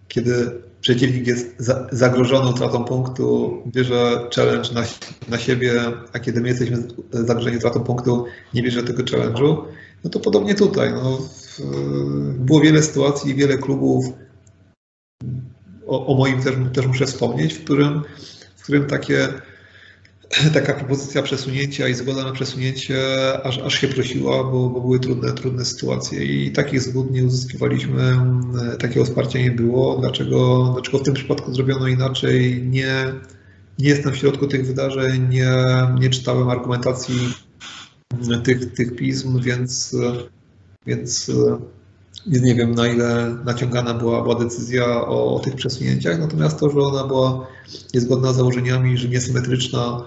kiedy 0.07 0.51
przeciwnik 0.81 1.27
jest 1.27 1.55
zagrożony 1.91 2.49
utratą 2.49 2.83
punktu, 2.83 3.57
bierze 3.67 4.29
challenge 4.35 4.69
na, 4.73 4.83
na 5.29 5.37
siebie, 5.37 5.73
a 6.13 6.19
kiedy 6.19 6.41
my 6.41 6.47
jesteśmy 6.47 6.77
zagrożeni 7.11 7.57
utratą 7.57 7.83
punktu, 7.83 8.25
nie 8.53 8.63
bierze 8.63 8.83
tego 8.83 9.03
challenge'u. 9.03 9.63
No 10.03 10.09
to 10.09 10.19
podobnie 10.19 10.55
tutaj. 10.55 10.93
No, 10.93 11.19
było 12.35 12.59
wiele 12.59 12.83
sytuacji, 12.83 13.35
wiele 13.35 13.57
klubów, 13.57 14.05
o, 15.87 16.07
o 16.07 16.17
moim 16.17 16.41
też, 16.41 16.55
też 16.73 16.87
muszę 16.87 17.05
wspomnieć, 17.05 17.53
w 17.53 17.63
którym, 17.63 18.01
w 18.55 18.63
którym 18.63 18.85
takie 18.85 19.27
taka 20.53 20.73
propozycja 20.73 21.21
przesunięcia 21.21 21.87
i 21.87 21.93
zgoda 21.93 22.23
na 22.23 22.31
przesunięcie 22.31 22.97
aż, 23.43 23.57
aż 23.57 23.81
się 23.81 23.87
prosiła, 23.87 24.43
bo, 24.43 24.69
bo, 24.69 24.81
były 24.81 24.99
trudne, 24.99 25.33
trudne 25.33 25.65
sytuacje 25.65 26.25
i 26.25 26.51
takich 26.51 26.81
zgód 26.81 27.11
nie 27.11 27.23
uzyskiwaliśmy, 27.23 28.19
takiego 28.79 29.05
wsparcia 29.05 29.39
nie 29.39 29.51
było. 29.51 29.97
Dlaczego, 29.97 30.69
dlaczego 30.73 30.97
w 30.97 31.03
tym 31.03 31.13
przypadku 31.13 31.53
zrobiono 31.53 31.87
inaczej? 31.87 32.63
Nie, 32.67 33.13
nie 33.79 33.89
jestem 33.89 34.13
w 34.13 34.17
środku 34.17 34.47
tych 34.47 34.67
wydarzeń, 34.67 35.27
nie, 35.29 35.51
nie 35.99 36.09
czytałem 36.09 36.49
argumentacji 36.49 37.15
tych, 38.43 38.73
tych 38.73 38.95
pism, 38.95 39.41
więc, 39.41 39.95
więc 40.85 41.31
nie 42.25 42.55
wiem 42.55 42.75
na 42.75 42.87
ile 42.87 43.35
naciągana 43.45 43.93
była, 43.93 44.21
była 44.21 44.35
decyzja 44.35 44.85
o, 44.85 45.35
o, 45.35 45.39
tych 45.39 45.55
przesunięciach, 45.55 46.19
natomiast 46.19 46.59
to, 46.59 46.69
że 46.69 46.79
ona 46.79 47.03
była 47.03 47.47
niezgodna 47.93 48.33
z 48.33 48.35
założeniami, 48.35 48.97
że 48.97 49.07
niesymetryczna, 49.07 50.05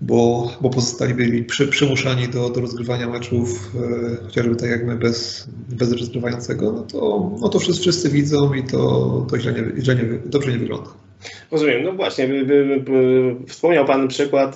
bo, 0.00 0.50
bo 0.60 0.70
pozostali 0.70 1.14
byli 1.14 1.44
przy, 1.44 1.68
przymuszani 1.68 2.28
do, 2.28 2.50
do 2.50 2.60
rozgrywania 2.60 3.08
meczów, 3.08 3.72
e, 4.12 4.24
chociażby 4.24 4.56
tak 4.56 4.70
jak 4.70 4.86
my 4.86 4.96
bez, 4.96 5.48
bez 5.68 5.92
rozgrywającego, 5.92 6.72
no 6.72 6.82
to, 6.82 7.30
no 7.40 7.48
to 7.48 7.58
wszyscy, 7.58 7.80
wszyscy 7.80 8.10
widzą 8.10 8.54
i 8.54 8.62
to, 8.62 9.26
to 9.30 9.38
źle 9.38 9.52
nie, 9.52 9.82
źle 9.82 9.94
nie, 9.94 10.02
dobrze 10.24 10.52
nie 10.52 10.58
wygląda. 10.58 10.90
Rozumiem, 11.50 11.82
no 11.82 11.92
właśnie, 11.92 12.28
wspomniał 13.48 13.84
Pan 13.84 14.08
przykład 14.08 14.54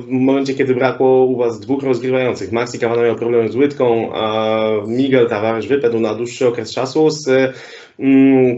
w 0.00 0.08
momencie, 0.08 0.54
kiedy 0.54 0.74
brakło 0.74 1.24
u 1.24 1.36
Was 1.36 1.60
dwóch 1.60 1.82
rozgrywających. 1.82 2.52
Maxi 2.52 2.78
Cavano 2.78 3.02
miał 3.02 3.16
problem 3.16 3.52
z 3.52 3.56
łydką, 3.56 4.14
a 4.14 4.56
Miguel 4.86 5.28
Tavares 5.28 5.66
wypadł 5.66 6.00
na 6.00 6.14
dłuższy 6.14 6.48
okres 6.48 6.72
czasu. 6.72 7.10
Z 7.10 7.54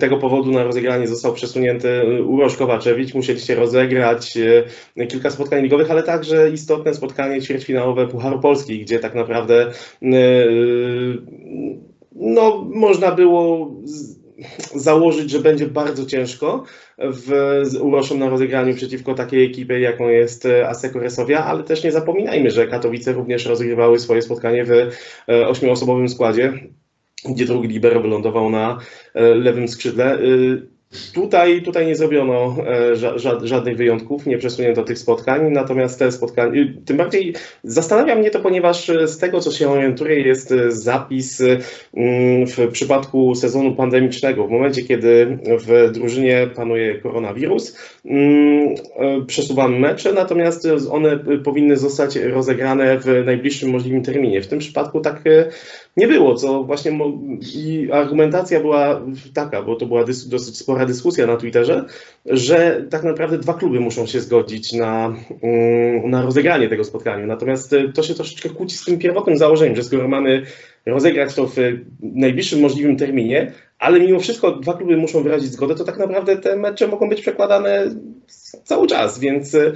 tego 0.01 0.17
powodu 0.17 0.51
na 0.51 0.65
rozegranie 0.65 1.07
został 1.07 1.33
przesunięty 1.33 2.03
Urosz 2.27 2.57
Kowaczewicz. 2.57 3.15
Musieliście 3.15 3.55
rozegrać 3.55 4.37
y, 4.97 5.07
kilka 5.07 5.31
spotkań 5.31 5.63
ligowych, 5.63 5.91
ale 5.91 6.03
także 6.03 6.51
istotne 6.51 6.95
spotkanie 6.95 7.43
ćwierćfinałowe 7.43 8.07
Pucharu 8.07 8.41
Polski, 8.41 8.81
gdzie 8.81 8.99
tak 8.99 9.15
naprawdę 9.15 9.71
y, 10.03 10.07
no, 12.13 12.67
można 12.75 13.13
było 13.13 13.75
założyć, 14.75 15.31
że 15.31 15.41
będzie 15.41 15.67
bardzo 15.67 16.07
ciężko 16.07 16.65
w, 16.99 17.61
z 17.63 17.77
Uroszem 17.77 18.19
na 18.19 18.29
rozegraniu 18.29 18.75
przeciwko 18.75 19.15
takiej 19.15 19.45
ekipie, 19.45 19.81
jaką 19.81 20.09
jest 20.09 20.49
Aseko 20.67 20.99
Resowia, 20.99 21.45
ale 21.45 21.63
też 21.63 21.85
nie 21.85 21.93
zapominajmy, 21.93 22.51
że 22.51 22.67
Katowice 22.67 23.13
również 23.13 23.47
rozgrywały 23.47 23.99
swoje 23.99 24.23
spotkanie 24.23 24.65
w 24.65 24.71
ośmioosobowym 25.29 26.09
składzie, 26.09 26.53
gdzie 27.29 27.47
drugi 27.47 27.68
libero 27.68 28.01
wylądował 28.01 28.51
na 28.51 28.79
e, 29.14 29.35
lewym 29.35 29.68
skrzydle. 29.68 30.18
Tutaj, 31.14 31.62
tutaj 31.62 31.87
nie 31.87 31.97
zrobiono 31.97 32.57
e, 32.66 33.47
żadnych 33.47 33.77
wyjątków, 33.77 34.27
nie 34.27 34.39
przesunięto 34.39 34.83
tych 34.83 34.99
spotkań, 34.99 35.53
natomiast 35.53 35.99
te 35.99 36.12
spotkania, 36.12 36.55
y, 36.55 36.75
tym 36.85 36.97
bardziej 36.97 37.35
zastanawia 37.64 38.14
mnie 38.14 38.31
to, 38.31 38.41
ponieważ 38.41 38.91
z 39.07 39.18
tego, 39.18 39.41
co 39.41 39.53
się 39.53 39.70
orientuję, 39.70 40.20
jest 40.20 40.55
zapis 40.68 41.41
mm, 41.41 42.47
w 42.47 42.68
przypadku 42.72 43.35
sezonu 43.35 43.75
pandemicznego. 43.75 44.47
W 44.47 44.51
momencie, 44.51 44.83
kiedy 44.83 45.39
w 45.66 45.93
drużynie 45.93 46.51
panuje 46.57 46.99
koronawirus, 46.99 47.79
mm, 48.05 48.75
e, 48.97 49.27
przesuwamy 49.27 49.79
mecze, 49.79 50.12
natomiast 50.12 50.68
one 50.91 51.18
powinny 51.45 51.77
zostać 51.77 52.16
rozegrane 52.16 52.99
w 52.99 53.25
najbliższym 53.25 53.70
możliwym 53.70 54.03
terminie. 54.03 54.43
W 54.43 54.47
tym 54.47 54.59
przypadku 54.59 55.01
tak 55.01 55.27
e, 55.27 55.51
nie 55.97 56.09
było, 56.09 56.35
co 56.35 56.65
właśnie 56.65 56.99
i 57.55 57.89
argumentacja 57.93 58.61
była 58.61 59.01
taka, 59.35 59.63
bo 59.63 59.77
to 59.77 59.87
była 59.87 60.05
dys, 60.05 60.29
dosyć 60.29 60.59
spora 60.59 60.87
dyskusja 60.87 61.27
na 61.27 61.37
Twitterze, 61.37 61.85
że 62.27 62.85
tak 62.91 63.03
naprawdę 63.03 63.39
dwa 63.39 63.55
kluby 63.55 63.81
muszą 63.81 64.07
się 64.07 64.21
zgodzić 64.21 64.73
na, 64.73 65.17
mm, 65.43 66.11
na 66.11 66.23
rozegranie 66.23 66.69
tego 66.69 66.85
spotkania. 66.85 67.27
Natomiast 67.27 67.73
e, 67.73 67.89
to 67.89 68.03
się 68.03 68.15
troszeczkę 68.15 68.49
kłóci 68.49 68.77
z 68.77 68.85
tym 68.85 68.99
pierwotnym 68.99 69.39
założeniem, 69.39 69.77
że 69.77 69.85
skoro 69.85 70.09
mamy 70.09 70.43
rozegrać 70.87 71.35
to 71.35 71.47
w 71.47 71.57
najbliższym 72.03 72.61
możliwym 72.61 72.97
terminie, 72.97 73.53
ale 73.79 74.01
mimo 74.01 74.21
wszystko 74.21 74.51
dwa 74.51 74.75
kluby 74.75 74.97
muszą 74.97 75.23
wyrazić 75.23 75.53
zgodę, 75.53 75.75
to 75.75 75.85
tak 75.85 75.99
naprawdę 75.99 76.37
te 76.37 76.57
mecze 76.57 76.89
mogą 76.89 77.09
być 77.09 77.21
przekładane 77.21 77.95
cały 78.65 78.87
czas, 78.87 79.19
więc 79.19 79.55
e, 79.55 79.73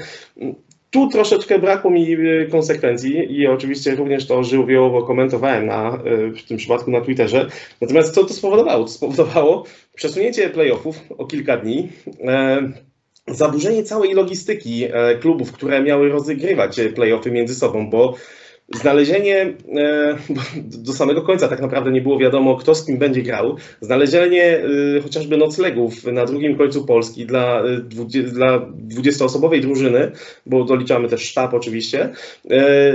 tu 0.91 1.09
troszeczkę 1.09 1.59
brakło 1.59 1.91
mi 1.91 2.12
e, 2.12 2.47
konsekwencji 2.47 3.32
i 3.32 3.47
oczywiście 3.47 3.95
również 3.95 4.26
to 4.26 4.45
żywiołowo 4.45 5.03
komentowałem 5.03 5.66
na, 5.66 6.03
e, 6.05 6.30
w 6.30 6.43
tym 6.43 6.57
przypadku 6.57 6.91
na 6.91 7.01
Twitterze. 7.01 7.49
Natomiast 7.80 8.14
co 8.14 8.24
to 8.24 8.34
spowodowało? 8.34 8.84
To 8.84 8.91
spowodowało 8.91 9.64
przesunięcie 9.95 10.51
playoffów 10.51 11.01
o 11.18 11.26
kilka 11.26 11.57
dni, 11.57 11.89
e, 12.20 12.72
zaburzenie 13.26 13.82
całej 13.82 14.14
logistyki 14.14 14.84
klubów, 15.20 15.53
które 15.53 15.82
miały 15.82 16.09
rozgrywać 16.09 16.80
playoffy 16.95 17.30
między 17.30 17.55
sobą, 17.55 17.91
bo 17.91 18.14
Znalezienie 18.75 19.55
e, 19.77 20.16
do 20.79 20.93
samego 20.93 21.23
końca 21.23 21.49
tak 21.49 21.61
naprawdę 21.61 21.91
nie 21.91 22.01
było 22.01 22.19
wiadomo, 22.19 22.57
kto 22.57 22.75
z 22.75 22.87
kim 22.87 22.99
będzie 22.99 23.23
grał. 23.23 23.57
Znalezienie 23.81 24.59
e, 24.97 25.01
chociażby 25.01 25.37
noclegów 25.37 26.05
na 26.05 26.25
drugim 26.25 26.57
końcu 26.57 26.87
Polski 26.87 27.27
dla, 27.27 27.62
e, 27.62 27.81
dla 28.23 28.59
20-osobowej 28.89 29.61
drużyny, 29.61 30.12
bo 30.47 30.64
doliczamy 30.64 31.09
też 31.09 31.23
sztab 31.23 31.55
oczywiście, 31.55 32.12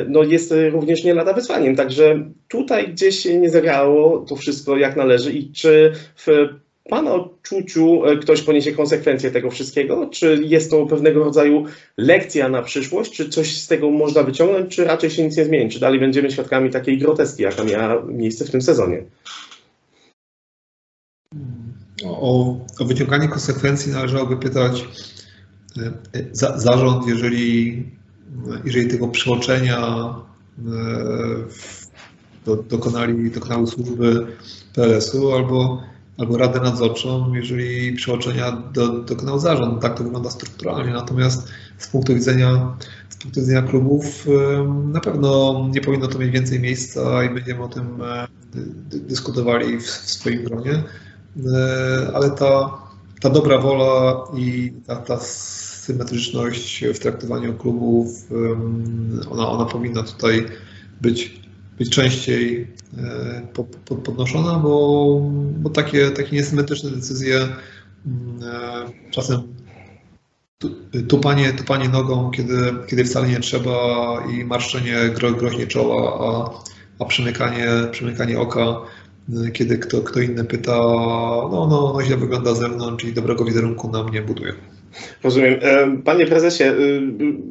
no 0.08 0.24
jest 0.24 0.54
również 0.72 1.04
nie 1.04 1.14
lada 1.14 1.34
wyzwaniem. 1.34 1.76
Także 1.76 2.26
tutaj 2.48 2.88
gdzieś 2.88 3.26
nie 3.26 3.50
zagrało 3.50 4.26
to 4.30 4.36
wszystko 4.36 4.78
jak 4.78 4.96
należy 4.96 5.32
i 5.34 5.52
czy 5.52 5.92
w 6.16 6.28
Pana 6.90 7.14
odczuciu 7.14 8.06
e, 8.06 8.18
ktoś 8.18 8.42
poniesie 8.42 8.72
konsekwencje 8.72 9.32
tego 9.32 9.52
wszystkiego? 9.52 10.10
Czy 10.10 10.42
jest 10.44 10.72
to 10.72 10.86
pewnego 10.86 11.24
rodzaju 11.24 11.66
lekcja 11.98 12.50
na 12.50 12.62
przyszłość? 12.62 13.12
Czy 13.12 13.30
coś 13.30 13.58
z 13.58 13.68
tego 13.68 13.92
można 13.92 14.24
wyciągnąć, 14.24 14.76
czy 14.76 14.84
raczej 14.84 15.10
się 15.10 15.24
nic 15.24 15.38
nie 15.38 15.46
zmieni? 15.46 15.70
Czy 15.70 15.80
dalej 15.80 16.00
będziemy 16.00 16.32
świadkami 16.32 16.70
takiej 16.70 16.98
groteski, 16.98 17.44
jaka 17.44 17.64
miała 17.64 18.04
miejsce 18.06 18.46
w 18.46 18.52
tym 18.52 18.62
sezonie? 18.62 19.04
O, 22.06 22.58
o 22.80 22.86
wyciąganie 22.86 23.28
konsekwencji 23.28 23.92
należałoby 23.92 24.38
pytać 24.38 24.86
e, 25.78 25.92
za, 26.32 26.60
zarząd, 26.60 27.08
jeżeli, 27.08 27.84
jeżeli 28.66 28.88
tego 28.88 29.08
przeoczenia 29.08 29.78
e, 29.78 30.64
do, 32.46 32.56
dokonali, 32.56 33.32
dokonały 33.32 33.68
służby 33.68 34.28
PLS-u, 34.76 35.32
albo 35.32 35.84
albo 36.18 36.38
radę 36.38 36.60
nadzorczą, 36.60 37.34
jeżeli 37.34 37.94
przeoczenia 37.94 38.52
do, 38.74 38.88
dokonał 38.88 39.40
zarząd. 39.40 39.82
Tak 39.82 39.98
to 39.98 40.04
wygląda 40.04 40.30
strukturalnie. 40.30 40.94
Natomiast 40.94 41.48
z 41.78 41.88
punktu 41.88 42.14
widzenia, 42.14 42.78
z 43.10 43.16
punktu 43.16 43.40
widzenia 43.40 43.62
klubów 43.62 44.28
na 44.86 45.00
pewno 45.00 45.62
nie 45.72 45.82
powinno 45.82 46.08
to 46.08 46.20
mieć 46.20 46.32
więcej 46.32 46.60
miejsca 46.60 47.24
i 47.24 47.34
będziemy 47.34 47.64
o 47.64 47.68
tym 47.68 48.02
e, 48.02 48.28
dyskutowali 48.84 49.80
w, 49.80 49.84
w 49.84 50.12
swoim 50.12 50.44
gronie. 50.44 50.84
E, 51.54 52.12
ale 52.14 52.32
ta, 52.32 52.78
ta 53.22 53.30
dobra 53.30 53.58
wola 53.58 54.24
i 54.36 54.74
ta, 54.88 54.96
ta 54.96 55.18
symetryczność 55.20 56.86
w 56.94 57.00
traktowaniu 57.00 57.54
klubów, 57.54 58.08
ona, 59.32 59.50
ona 59.50 59.66
powinna 59.66 60.04
tutaj 60.04 60.46
być 61.02 61.43
być 61.78 61.90
częściej 61.90 62.68
e, 62.98 63.48
podnoszona, 64.04 64.60
bo, 64.60 65.20
bo 65.60 65.70
takie, 65.70 66.12
takie 66.12 66.36
niesymetryczne 66.36 66.92
decyzje 66.92 67.36
mm, 67.38 68.44
e, 68.44 69.12
czasem 69.12 69.42
tupanie, 71.08 71.54
tupanie 71.54 71.90
nogą, 71.90 72.32
kiedy, 72.32 72.74
kiedy 72.88 73.06
wcale 73.06 73.28
nie 73.28 73.40
trzeba 73.40 73.74
i 74.34 74.46
marszczenie 74.46 74.96
gro, 75.16 75.32
groźnie 75.32 75.68
czoła, 75.68 76.20
a, 76.20 77.04
a 77.04 77.06
przymykanie, 77.06 77.68
przymykanie 77.92 78.40
oka, 78.40 78.82
e, 79.48 79.52
kiedy 79.52 79.78
kto, 79.78 80.02
kto 80.02 80.20
inny 80.20 80.44
pyta, 80.44 80.78
no, 81.52 81.68
no, 81.70 81.94
no 81.94 82.04
źle 82.04 82.18
wygląda 82.18 82.56
z 82.56 82.60
zewnątrz 82.60 83.06
i 83.06 83.14
dobrego 83.14 83.46
wizerunku 83.46 83.92
nam 83.92 84.10
nie 84.10 84.22
buduje. 84.22 84.54
Rozumiem. 85.24 85.60
E, 85.62 85.98
panie 86.04 86.26
prezesie, 86.26 86.64
y, 86.64 87.02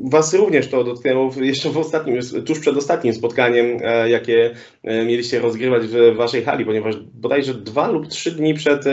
was 0.05 0.35
również 0.35 0.69
to 0.69 0.85
dotknęło 0.85 1.31
jeszcze 1.37 1.71
w 1.71 1.79
ostatnim, 1.79 2.19
tuż 2.47 2.61
przed 2.61 2.77
ostatnim 2.77 3.15
spotkaniem, 3.15 3.79
e, 3.85 4.11
jakie 4.11 4.55
e, 4.83 5.05
mieliście 5.05 5.41
rozgrywać 5.41 5.83
w 5.87 6.17
waszej 6.17 6.43
hali, 6.43 6.65
ponieważ 6.65 6.97
bodajże 7.15 7.55
dwa 7.55 7.91
lub 7.91 8.09
trzy 8.09 8.31
dni 8.31 8.55
przed 8.55 8.85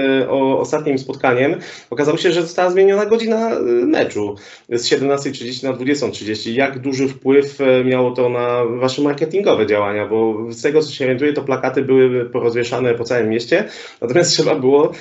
ostatnim 0.57 0.97
spotkaniem 0.97 1.55
okazało 1.89 2.17
się, 2.17 2.31
że 2.31 2.41
została 2.41 2.69
zmieniona 2.69 3.05
godzina 3.05 3.59
meczu 3.85 4.35
z 4.69 4.89
17.30 4.89 5.63
na 5.63 5.73
20.30. 5.73 6.51
Jak 6.51 6.79
duży 6.79 7.07
wpływ 7.07 7.59
miało 7.85 8.11
to 8.11 8.29
na 8.29 8.65
wasze 8.65 9.01
marketingowe 9.01 9.67
działania? 9.67 10.07
Bo 10.07 10.45
z 10.49 10.61
tego, 10.61 10.81
co 10.81 10.91
się 10.91 11.05
orientuję, 11.05 11.33
to 11.33 11.41
plakaty 11.41 11.81
były 11.81 12.25
porozwieszane 12.25 12.93
po 12.93 13.03
całym 13.03 13.29
mieście, 13.29 13.63
natomiast 14.01 14.31
trzeba 14.31 14.55
było 14.55 14.91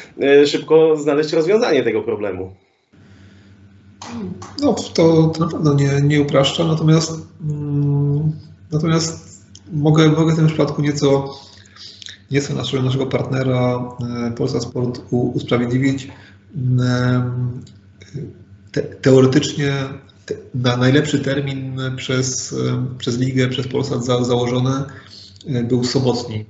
szybko 0.46 0.96
znaleźć 0.96 1.32
rozwiązanie 1.32 1.82
tego 1.82 2.02
problemu. 2.02 2.54
No, 4.60 4.74
to, 4.74 5.28
to 5.28 5.40
na 5.40 5.46
pewno 5.46 5.74
nie, 5.74 6.00
nie 6.02 6.20
upraszcza, 6.20 6.64
natomiast, 6.64 7.12
mm, 7.50 8.32
natomiast 8.72 9.42
mogę, 9.72 10.08
mogę 10.08 10.32
w 10.32 10.36
tym 10.36 10.46
przypadku 10.46 10.82
nieco, 10.82 11.34
nieco 12.30 12.54
naszego, 12.54 12.82
naszego 12.82 13.06
partnera 13.06 13.88
e, 14.28 14.32
Polska 14.32 14.60
Sport 14.60 15.00
usprawiedliwić. 15.10 16.08
Mm, 16.56 17.62
te, 18.72 18.82
teoretycznie 18.82 19.72
na 20.54 20.76
najlepszy 20.76 21.18
termin 21.18 21.80
przez, 21.96 22.54
przez 22.98 23.18
ligę, 23.18 23.48
przez 23.48 23.68
Polsat 23.68 24.04
za, 24.04 24.24
założony 24.24 24.70
był 25.64 25.84
sobotni. 25.84 26.44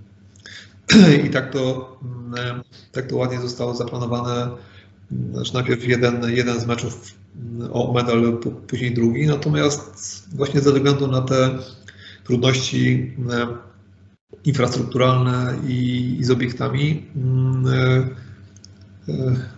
I 1.26 1.30
tak 1.30 1.52
to, 1.52 1.96
tak 2.92 3.06
to 3.06 3.16
ładnie 3.16 3.40
zostało 3.40 3.74
zaplanowane. 3.74 4.48
Znaczy 5.32 5.54
najpierw 5.54 5.88
jeden, 5.88 6.22
jeden 6.30 6.61
z 6.61 6.66
meczów 6.66 7.17
o 7.72 7.93
medal, 7.93 8.39
później 8.66 8.95
drugi. 8.95 9.26
Natomiast 9.26 10.28
właśnie 10.36 10.61
ze 10.61 10.72
względu 10.72 11.07
na 11.07 11.22
te 11.22 11.59
trudności 12.24 13.12
infrastrukturalne 14.45 15.55
i, 15.68 16.16
i 16.20 16.24
z 16.24 16.30
obiektami, 16.30 17.07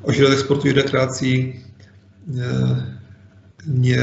ośrodek 0.03 0.39
sportu 0.39 0.68
i 0.68 0.72
rekreacji 0.72 1.61
nie, 3.66 3.97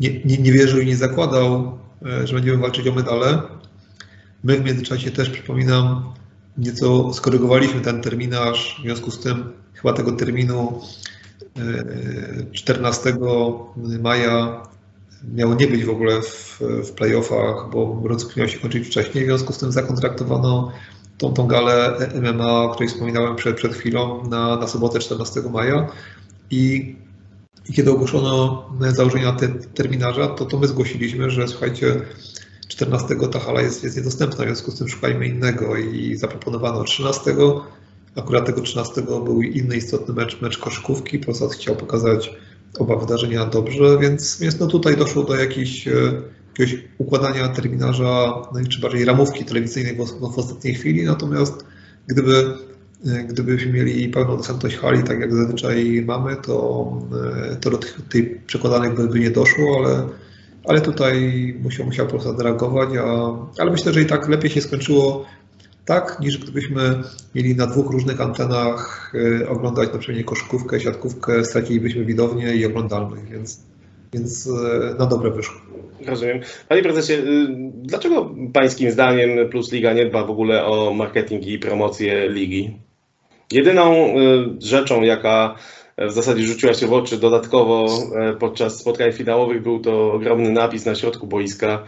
nie, 0.00 0.20
nie, 0.24 0.38
nie 0.38 0.52
wierzył 0.52 0.80
i 0.80 0.86
nie 0.86 0.96
zakładał, 0.96 1.78
że 2.24 2.34
będziemy 2.34 2.58
walczyć 2.58 2.88
o 2.88 2.94
medale. 2.94 3.42
My 4.44 4.56
w 4.56 4.64
międzyczasie 4.64 5.10
też, 5.10 5.30
przypominam, 5.30 6.12
nieco 6.58 7.14
skorygowaliśmy 7.14 7.80
ten 7.80 8.00
terminarz, 8.00 8.76
w 8.78 8.82
związku 8.82 9.10
z 9.10 9.20
tym 9.20 9.52
chyba 9.74 9.92
tego 9.92 10.12
terminu 10.12 10.80
14 12.52 13.16
maja 14.00 14.62
miało 15.34 15.54
nie 15.54 15.66
być 15.66 15.84
w 15.84 15.90
ogóle 15.90 16.22
w, 16.22 16.60
w 16.60 16.92
playoffach, 16.92 17.70
bo 17.72 18.02
rozgrywka 18.04 18.40
miał 18.40 18.48
się 18.48 18.58
kończyć 18.58 18.86
wcześniej, 18.86 19.24
w 19.24 19.26
związku 19.26 19.52
z 19.52 19.58
tym 19.58 19.72
zakontraktowano 19.72 20.72
tą, 21.18 21.32
tą 21.32 21.46
galę 21.46 21.98
MMA, 22.14 22.62
o 22.62 22.68
której 22.68 22.88
wspominałem 22.88 23.36
przed, 23.36 23.56
przed 23.56 23.74
chwilą, 23.74 24.28
na, 24.28 24.56
na 24.56 24.66
sobotę 24.66 24.98
14 24.98 25.40
maja 25.40 25.88
i, 26.50 26.96
i 27.68 27.72
kiedy 27.72 27.90
ogłoszono 27.90 28.64
założenia 28.88 29.32
te, 29.32 29.48
terminarza, 29.48 30.26
to, 30.26 30.44
to 30.44 30.58
my 30.58 30.68
zgłosiliśmy, 30.68 31.30
że 31.30 31.48
słuchajcie, 31.48 32.00
14 32.68 33.16
ta 33.32 33.40
hala 33.40 33.60
jest, 33.60 33.84
jest 33.84 33.96
niedostępna, 33.96 34.44
w 34.44 34.46
związku 34.46 34.70
z 34.70 34.78
tym 34.78 34.88
szukajmy 34.88 35.26
innego 35.26 35.76
i 35.76 36.16
zaproponowano 36.16 36.84
13. 36.84 37.34
Akurat 38.16 38.46
tego 38.46 38.60
13 38.60 39.02
był 39.02 39.42
inny 39.42 39.76
istotny 39.76 40.14
mecz, 40.14 40.40
mecz 40.40 40.58
koszykówki. 40.58 41.18
Polsat 41.18 41.52
chciał 41.52 41.76
pokazać 41.76 42.36
oba 42.78 42.96
wydarzenia 42.96 43.46
dobrze, 43.46 43.98
więc, 44.00 44.40
więc 44.40 44.60
no 44.60 44.66
tutaj 44.66 44.96
doszło 44.96 45.22
do 45.22 45.36
jakichś, 45.36 45.88
e, 45.88 45.92
jakiegoś 46.48 46.84
układania 46.98 47.48
terminarza, 47.48 48.42
no 48.54 48.60
czy 48.68 48.80
bardziej 48.80 49.04
ramówki 49.04 49.44
telewizyjnej 49.44 49.96
w, 49.96 50.20
w 50.34 50.38
ostatniej 50.38 50.74
chwili. 50.74 51.04
Natomiast 51.04 51.64
gdyby, 52.06 52.54
e, 53.06 53.24
gdybyśmy 53.24 53.72
mieli 53.72 54.08
pełną 54.08 54.36
dostępność 54.36 54.76
hali, 54.76 55.02
tak 55.02 55.20
jak 55.20 55.34
zazwyczaj 55.34 56.04
mamy, 56.06 56.36
to, 56.36 56.86
e, 57.52 57.56
to 57.56 57.70
do 57.70 57.78
tych, 57.78 58.00
tej 58.08 58.40
przekładanych 58.46 58.94
by, 58.94 59.20
nie 59.20 59.30
doszło, 59.30 59.78
ale 59.78 60.08
ale 60.64 60.80
tutaj 60.80 61.54
musiał, 61.62 61.86
musiał 61.86 62.06
Polsat 62.06 62.40
reagować, 62.40 62.88
a, 62.98 63.36
ale 63.58 63.70
myślę, 63.70 63.92
że 63.92 64.00
i 64.02 64.06
tak 64.06 64.28
lepiej 64.28 64.50
się 64.50 64.60
skończyło 64.60 65.26
tak, 65.84 66.20
niż 66.20 66.38
gdybyśmy 66.38 67.02
mieli 67.34 67.56
na 67.56 67.66
dwóch 67.66 67.90
różnych 67.90 68.20
antenach 68.20 69.12
y, 69.14 69.48
oglądać 69.48 69.92
na 69.92 69.98
przykład 69.98 70.24
koszykówkę, 70.24 70.80
siatkówkę, 70.80 71.44
stracilibyśmy 71.44 72.04
widownię 72.04 72.54
i 72.54 72.66
oglądalność, 72.66 73.22
więc, 73.30 73.62
więc 74.12 74.46
y, 74.46 74.50
na 74.98 75.06
dobre 75.06 75.30
wyszło. 75.30 75.60
Rozumiem. 76.06 76.40
Panie 76.68 76.82
prezesie, 76.82 77.12
y, 77.12 77.46
dlaczego 77.74 78.34
pańskim 78.52 78.90
zdaniem 78.90 79.48
Plus 79.48 79.72
Liga 79.72 79.92
nie 79.92 80.06
dba 80.06 80.24
w 80.24 80.30
ogóle 80.30 80.64
o 80.64 80.94
marketing 80.94 81.46
i 81.46 81.58
promocję 81.58 82.28
ligi? 82.28 82.76
Jedyną 83.52 84.14
rzeczą, 84.58 85.02
jaka 85.02 85.54
w 85.98 86.12
zasadzie 86.12 86.42
rzuciła 86.42 86.74
się 86.74 86.86
w 86.86 86.92
oczy 86.92 87.18
dodatkowo 87.18 87.86
podczas 88.40 88.78
spotkań 88.78 89.12
finałowych. 89.12 89.62
Był 89.62 89.80
to 89.80 90.12
ogromny 90.12 90.50
napis 90.50 90.86
na 90.86 90.94
środku 90.94 91.26
boiska 91.26 91.84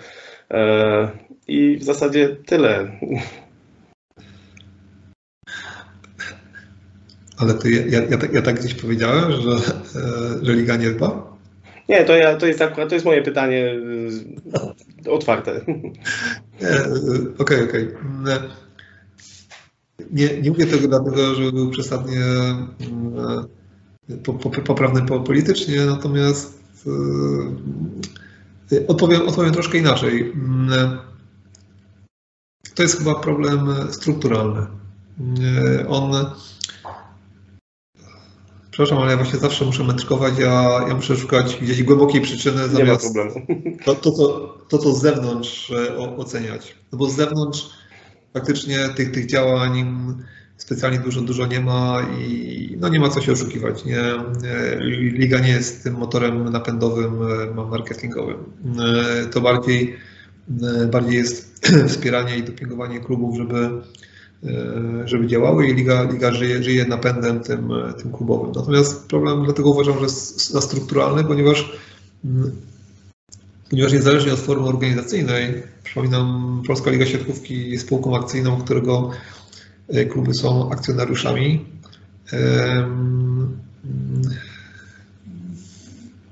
i 1.48 1.76
w 1.76 1.84
zasadzie 1.84 2.36
tyle. 2.46 2.98
Ale 7.36 7.54
to 7.54 7.68
ja, 7.68 7.86
ja, 7.86 8.02
ja, 8.02 8.18
tak, 8.18 8.32
ja 8.32 8.42
tak 8.42 8.60
gdzieś 8.60 8.74
powiedziałem, 8.74 9.32
że, 9.32 9.50
e, 9.50 10.44
że 10.44 10.54
Liga 10.54 10.76
nie 10.76 10.90
dba? 10.90 11.34
Nie, 11.88 12.04
to, 12.04 12.16
ja, 12.16 12.36
to 12.36 12.46
jest 12.46 12.62
akurat 12.62 12.88
to 12.88 12.94
jest 12.94 13.04
moje 13.04 13.22
pytanie 13.22 13.74
otwarte. 15.10 15.60
Okej, 17.38 17.64
okej. 17.64 17.88
Okay, 17.88 17.98
okay. 18.22 18.48
Nie, 20.10 20.40
nie 20.40 20.50
mówię 20.50 20.66
tego 20.66 20.88
dlatego, 20.88 21.34
że 21.34 21.52
był 21.52 21.70
przesadnie 21.70 22.20
poprawny 24.64 25.02
politycznie, 25.06 25.86
natomiast 25.86 26.60
e, 28.72 28.86
odpowiem, 28.86 29.28
odpowiem 29.28 29.52
troszkę 29.52 29.78
inaczej. 29.78 30.32
To 32.74 32.82
jest 32.82 32.98
chyba 32.98 33.14
problem 33.14 33.68
strukturalny. 33.90 34.66
E, 35.80 35.88
on. 35.88 36.26
Przepraszam, 38.74 38.98
ale 38.98 39.10
ja 39.10 39.16
właśnie 39.16 39.38
zawsze 39.38 39.64
muszę 39.64 39.84
metrykować, 39.84 40.38
ja, 40.38 40.84
ja 40.88 40.94
muszę 40.94 41.16
szukać 41.16 41.56
gdzieś 41.62 41.82
głębokiej 41.82 42.20
przyczyny 42.20 42.68
zamiast 42.68 42.78
Nie 42.78 42.84
ma 42.84 42.96
problemu. 42.96 43.46
To, 43.84 43.94
to, 43.94 44.10
to, 44.10 44.58
to, 44.68 44.78
to 44.78 44.92
z 44.92 45.02
zewnątrz 45.02 45.70
e, 45.70 45.96
oceniać. 45.96 46.76
No 46.92 46.98
bo 46.98 47.10
z 47.10 47.16
zewnątrz 47.16 47.70
faktycznie 48.32 48.78
tych, 48.96 49.10
tych 49.10 49.26
działań 49.26 49.84
specjalnie 50.56 50.98
dużo, 50.98 51.20
dużo 51.20 51.46
nie 51.46 51.60
ma 51.60 52.06
i 52.18 52.76
no 52.80 52.88
nie 52.88 53.00
ma 53.00 53.08
co 53.08 53.20
się 53.20 53.32
oszukiwać. 53.32 53.84
Nie? 53.84 54.02
Liga 55.12 55.38
nie 55.38 55.48
jest 55.48 55.82
tym 55.82 55.94
motorem 55.94 56.48
napędowym 56.48 57.14
e, 57.58 57.64
marketingowym. 57.70 58.36
E, 58.78 59.26
to 59.26 59.40
bardziej, 59.40 59.96
e, 60.82 60.86
bardziej 60.86 61.14
jest 61.14 61.66
wspieranie 61.88 62.36
i 62.38 62.42
dopingowanie 62.42 63.00
klubów, 63.00 63.36
żeby, 63.36 63.70
żeby 65.04 65.26
działały 65.26 65.66
i 65.66 65.74
Liga, 65.74 66.02
Liga 66.02 66.32
żyje, 66.32 66.62
żyje 66.62 66.86
napędem 66.86 67.40
tym, 67.40 67.68
tym 68.02 68.12
klubowym. 68.12 68.52
Natomiast 68.56 69.06
problem 69.08 69.44
dlatego 69.44 69.70
uważam, 69.70 69.94
że 69.94 70.02
jest 70.02 70.60
strukturalny, 70.60 71.24
ponieważ 71.24 71.72
ponieważ 73.70 73.92
niezależnie 73.92 74.32
od 74.32 74.38
formy 74.38 74.66
organizacyjnej, 74.66 75.62
przypominam, 75.84 76.62
Polska 76.66 76.90
Liga 76.90 77.06
Siatkówki 77.06 77.70
jest 77.70 77.86
spółką 77.86 78.16
akcyjną, 78.16 78.60
którego 78.60 79.10
E, 79.88 80.04
kluby 80.04 80.34
są 80.34 80.70
akcjonariuszami. 80.72 81.64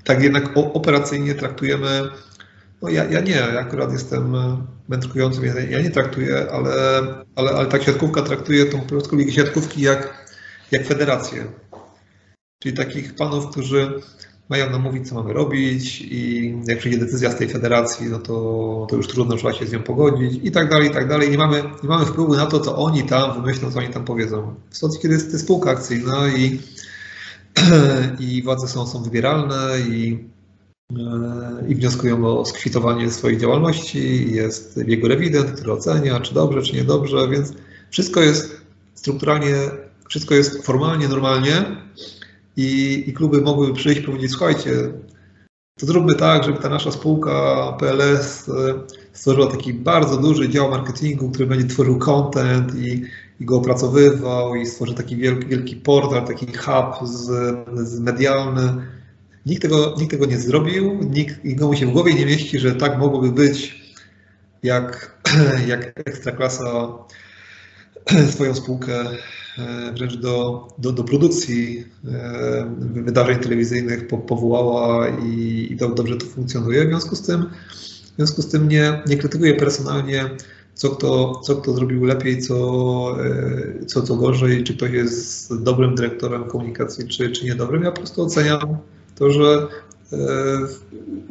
Tak 0.05 0.23
jednak 0.23 0.51
operacyjnie 0.57 1.35
traktujemy, 1.35 2.03
no 2.83 2.89
ja, 2.89 3.05
ja 3.05 3.21
nie, 3.21 3.33
ja 3.33 3.61
akurat 3.61 3.93
jestem 3.93 4.35
wędrującym, 4.89 5.45
ja 5.71 5.83
nie 5.83 5.91
traktuję, 5.91 6.47
ale, 6.53 6.73
ale, 7.37 7.51
ale 7.51 7.67
tak 7.67 7.83
siatkówka 7.83 8.23
traktuje 8.23 8.67
tą 8.67 8.81
polską 8.81 9.17
ligę 9.17 9.33
siatkówki 9.33 9.83
jak, 9.83 10.27
jak 10.71 10.87
federację. 10.87 11.45
Czyli 12.63 12.77
takich 12.77 13.15
panów, 13.15 13.51
którzy 13.51 14.01
mają 14.49 14.71
nam 14.71 14.83
mówić, 14.83 15.09
co 15.09 15.15
mamy 15.15 15.33
robić 15.33 16.01
i 16.01 16.55
jak 16.67 16.79
przyjdzie 16.79 16.99
decyzja 16.99 17.31
z 17.31 17.37
tej 17.37 17.49
federacji, 17.49 18.07
no 18.07 18.19
to, 18.19 18.87
to 18.91 18.97
już 18.97 19.09
trudno, 19.09 19.37
trzeba 19.37 19.53
się 19.53 19.67
z 19.67 19.73
nią 19.73 19.83
pogodzić 19.83 20.41
i 20.43 20.51
tak 20.51 20.71
dalej, 20.71 20.89
i 20.89 20.91
tak 20.91 21.09
dalej. 21.09 21.31
Nie 21.31 21.39
mamy, 21.39 21.63
nie 21.83 21.89
mamy 21.89 22.07
wpływu 22.07 22.35
na 22.35 22.47
to, 22.47 22.61
co 22.61 22.77
oni 22.77 23.03
tam 23.03 23.35
wymyślą, 23.35 23.73
co 23.73 23.79
oni 23.79 23.89
tam 23.89 24.05
powiedzą. 24.05 24.55
W 24.71 24.75
sytuacji, 24.75 25.01
kiedy 25.01 25.15
jest 25.15 25.41
spółka 25.41 25.71
akcyjna 25.71 26.29
i, 26.29 26.61
i 28.27 28.43
władze 28.43 28.69
są, 28.69 28.87
są 28.87 29.03
wybieralne 29.03 29.81
i, 29.89 30.27
e, 30.29 30.32
i 31.69 31.75
wnioskują 31.75 32.27
o 32.27 32.45
skwitowanie 32.45 33.11
swojej 33.11 33.39
działalności, 33.39 34.33
jest 34.33 34.81
jego 34.87 35.09
rewident, 35.09 35.51
który 35.51 35.73
ocenia, 35.73 36.21
czy 36.21 36.35
dobrze, 36.35 36.63
czy 36.63 36.77
niedobrze, 36.77 37.29
więc 37.29 37.53
wszystko 37.91 38.21
jest 38.21 38.61
strukturalnie, 38.95 39.55
wszystko 40.09 40.35
jest 40.35 40.67
formalnie, 40.67 41.09
normalnie, 41.09 41.65
i, 42.57 43.05
i 43.07 43.13
kluby 43.13 43.41
mogłyby 43.41 43.75
przyjść 43.75 44.01
i 44.01 44.05
powiedzieć, 44.05 44.31
słuchajcie, 44.31 44.71
to 45.79 45.87
zróbmy 45.87 46.15
tak, 46.15 46.45
żeby 46.45 46.59
ta 46.59 46.69
nasza 46.69 46.93
spółka 46.93 47.33
PLS 47.81 48.49
e, 48.49 48.53
stworzyła 49.13 49.47
taki 49.47 49.75
bardzo 49.75 50.17
duży 50.17 50.49
dział 50.49 50.71
marketingu, 50.71 51.31
który 51.31 51.47
będzie 51.47 51.67
tworzył 51.67 51.99
content 51.99 52.75
i, 52.75 53.03
i 53.41 53.45
go 53.45 53.57
opracowywał 53.57 54.55
i 54.55 54.67
stworzy 54.67 54.95
taki 54.95 55.17
wielki, 55.17 55.47
wielki 55.47 55.77
portal, 55.77 56.27
taki 56.27 56.47
hub 56.47 57.09
z, 57.09 57.31
z 57.89 58.01
medialny. 58.01 58.87
Nikt 59.47 59.63
tego, 59.63 59.95
nikt 59.99 60.11
tego 60.11 60.27
nie 60.27 60.39
zrobił, 60.39 60.99
nikt, 61.11 61.45
nikomu 61.45 61.77
się 61.77 61.87
w 61.87 61.93
głowie 61.93 62.15
nie 62.15 62.27
mieści, 62.27 62.59
że 62.59 62.75
tak 62.75 62.99
mogłoby 62.99 63.33
być, 63.33 63.83
jak, 64.63 65.19
jak 65.69 66.01
Ekstraklasa 66.09 66.89
swoją 68.35 68.55
spółkę 68.55 69.05
E, 69.59 69.93
wręcz 69.93 70.17
do, 70.17 70.69
do, 70.79 70.93
do 70.93 71.05
produkcji 71.05 71.85
e, 72.09 72.75
wydarzeń 72.79 73.39
telewizyjnych 73.39 74.09
powołała 74.09 75.09
i, 75.09 75.67
i 75.71 75.77
dobrze 75.77 76.17
to 76.17 76.27
funkcjonuje. 76.27 76.85
W 76.85 76.89
związku 76.89 77.17
z 77.17 77.23
tym, 77.23 77.45
w 78.13 78.17
związku 78.17 78.43
z 78.43 78.49
tym 78.49 78.69
nie, 78.69 79.03
nie 79.07 79.17
krytykuję 79.17 79.55
personalnie, 79.55 80.31
co 80.75 80.91
kto, 80.91 81.41
co 81.45 81.57
kto 81.57 81.73
zrobił 81.73 82.05
lepiej, 82.05 82.43
co, 82.43 82.57
e, 83.25 83.87
co, 83.87 84.03
co 84.03 84.17
gorzej, 84.17 84.65
czy 84.65 84.77
ktoś 84.77 84.91
jest 84.91 85.63
dobrym 85.63 85.95
dyrektorem 85.95 86.45
komunikacji, 86.45 87.09
czy, 87.09 87.31
czy 87.31 87.45
niedobrym. 87.45 87.83
Ja 87.83 87.91
po 87.91 88.01
prostu 88.01 88.23
oceniam, 88.23 88.77
to, 89.15 89.31
że, 89.31 89.67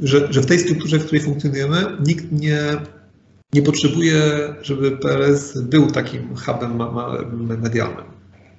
że, 0.02 0.34
że 0.34 0.42
w 0.42 0.46
tej 0.46 0.60
strukturze, 0.60 1.00
w 1.00 1.06
której 1.06 1.24
funkcjonujemy, 1.24 1.98
nikt 2.06 2.32
nie, 2.32 2.62
nie 3.54 3.62
potrzebuje, 3.62 4.22
żeby 4.62 4.92
PLS 4.92 5.62
był 5.62 5.88
takim 5.88 6.36
hubem 6.36 6.80
medialnym. 7.62 8.06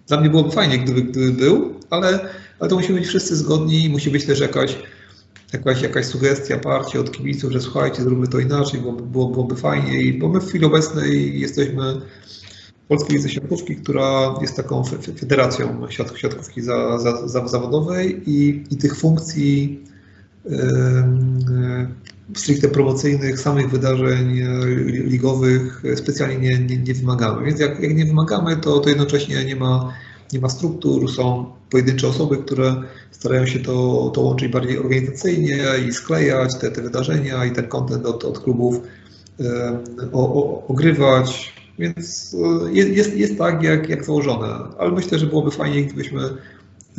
Dla 0.08 0.20
mnie 0.20 0.30
byłoby 0.30 0.50
fajnie, 0.50 0.78
gdyby, 0.78 1.02
gdyby 1.02 1.32
był, 1.32 1.74
ale, 1.90 2.28
ale 2.60 2.70
to 2.70 2.76
musimy 2.76 2.98
być 2.98 3.08
wszyscy 3.08 3.36
zgodni, 3.36 3.88
musi 3.88 4.10
być 4.10 4.26
też 4.26 4.40
jakaś, 4.40 4.76
jakaś, 5.52 5.82
jakaś 5.82 6.06
sugestia, 6.06 6.58
parcie 6.58 7.00
od 7.00 7.12
kibiców, 7.12 7.52
że 7.52 7.60
słuchajcie, 7.60 8.02
zróbmy 8.02 8.28
to 8.28 8.38
inaczej, 8.38 8.80
byłoby, 8.80 9.02
byłoby 9.02 9.56
fajniej, 9.56 10.18
bo 10.18 10.28
my 10.28 10.40
w 10.40 10.48
chwili 10.48 10.64
obecnej 10.64 11.40
jesteśmy 11.40 12.00
Polskiej 12.92 13.16
Lidze 13.16 13.28
Siatkówki, 13.28 13.76
która 13.76 14.34
jest 14.40 14.56
taką 14.56 14.84
federacją 15.18 15.86
siatkówki 16.14 16.62
za, 16.62 16.98
za, 16.98 17.28
za, 17.28 17.48
zawodowej 17.48 18.22
i, 18.26 18.64
i 18.70 18.76
tych 18.76 18.96
funkcji 18.96 19.80
yy, 20.44 20.58
stricte 22.34 22.68
promocyjnych, 22.68 23.40
samych 23.40 23.70
wydarzeń 23.70 24.42
ligowych 24.88 25.82
specjalnie 25.94 26.36
nie, 26.38 26.58
nie, 26.58 26.76
nie 26.76 26.94
wymagamy. 26.94 27.46
Więc 27.46 27.60
jak, 27.60 27.80
jak, 27.80 27.94
nie 27.94 28.04
wymagamy, 28.04 28.56
to, 28.56 28.78
to 28.78 28.88
jednocześnie 28.88 29.44
nie 29.44 29.56
ma, 29.56 29.92
nie 30.32 30.40
ma 30.40 30.48
struktur, 30.48 31.12
są 31.12 31.46
pojedyncze 31.70 32.08
osoby, 32.08 32.36
które 32.36 32.82
starają 33.10 33.46
się 33.46 33.58
to, 33.58 34.10
to 34.14 34.20
łączyć 34.20 34.52
bardziej 34.52 34.78
organizacyjnie 34.78 35.64
i 35.88 35.92
sklejać 35.92 36.58
te, 36.60 36.70
te 36.70 36.82
wydarzenia 36.82 37.44
i 37.44 37.52
ten 37.52 37.68
kontent 37.68 38.06
od, 38.06 38.24
od 38.24 38.38
klubów 38.38 38.80
o, 40.12 40.34
o, 40.34 40.66
ogrywać. 40.66 41.61
Więc 41.82 42.36
e, 42.66 42.72
jest, 42.72 43.16
jest 43.16 43.38
tak, 43.38 43.62
jak, 43.62 43.88
jak 43.88 44.04
założone, 44.04 44.46
ale 44.78 44.92
myślę, 44.92 45.18
że 45.18 45.26
byłoby 45.26 45.50
fajnie, 45.50 45.84
gdybyśmy 45.84 46.20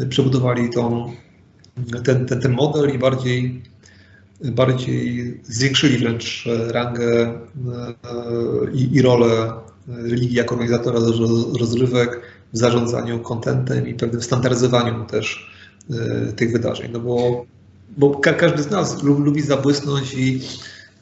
przebudowali 0.10 0.70
tą, 0.70 1.12
ten, 2.04 2.26
ten, 2.26 2.42
ten 2.42 2.52
model 2.52 2.96
i 2.96 2.98
bardziej 2.98 3.64
bardziej 4.42 5.42
zwiększyli 5.44 5.98
wręcz 5.98 6.46
rangę 6.68 7.04
e, 7.12 7.38
i, 8.74 8.96
i 8.96 9.02
rolę 9.02 9.54
ligi 9.88 10.36
jako 10.36 10.56
organizatora 10.56 11.00
rozrywek 11.60 12.22
w 12.54 12.58
zarządzaniu 12.58 13.20
kontentem 13.20 13.88
i 13.88 13.94
pewnym 13.94 14.22
standaryzowaniu 14.22 15.06
też 15.06 15.54
e, 15.90 16.34
tych 16.34 16.52
wydarzeń. 16.52 16.92
No 16.92 17.00
bo, 17.00 17.46
bo 17.98 18.10
każdy 18.20 18.64
z 18.64 18.70
nas 18.70 19.04
lubi 19.04 19.42
zabłysnąć 19.42 20.14
i, 20.14 20.42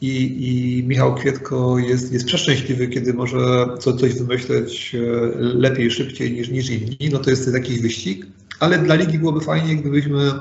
i, 0.02 0.48
i 0.50 0.84
Michał 0.88 1.16
Kwietko 1.16 1.80
jest, 1.80 2.14
jest 2.14 2.26
przeszczęśliwy, 2.26 2.88
kiedy 2.88 3.14
może 3.14 3.68
co, 3.80 3.94
coś 3.94 4.14
wymyśleć 4.14 4.96
e, 4.96 5.00
lepiej, 5.38 5.92
szybciej 5.92 6.32
niż, 6.32 6.50
niż 6.50 6.70
inni. 6.70 6.98
No 7.12 7.20
to 7.20 7.30
jest 7.30 7.54
jakiś 7.54 7.82
wyścig, 7.82 8.26
ale 8.60 8.78
dla 8.78 8.96
ligi 8.96 9.20
byłoby 9.20 9.42
fajnie, 9.42 9.76
gdybyśmy 9.76 10.32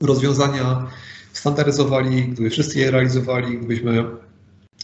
rozwiązania 0.00 0.90
standaryzowali, 1.32 2.28
gdyby 2.28 2.50
wszyscy 2.50 2.78
je 2.78 2.90
realizowali, 2.90 3.58
gdybyśmy 3.58 4.04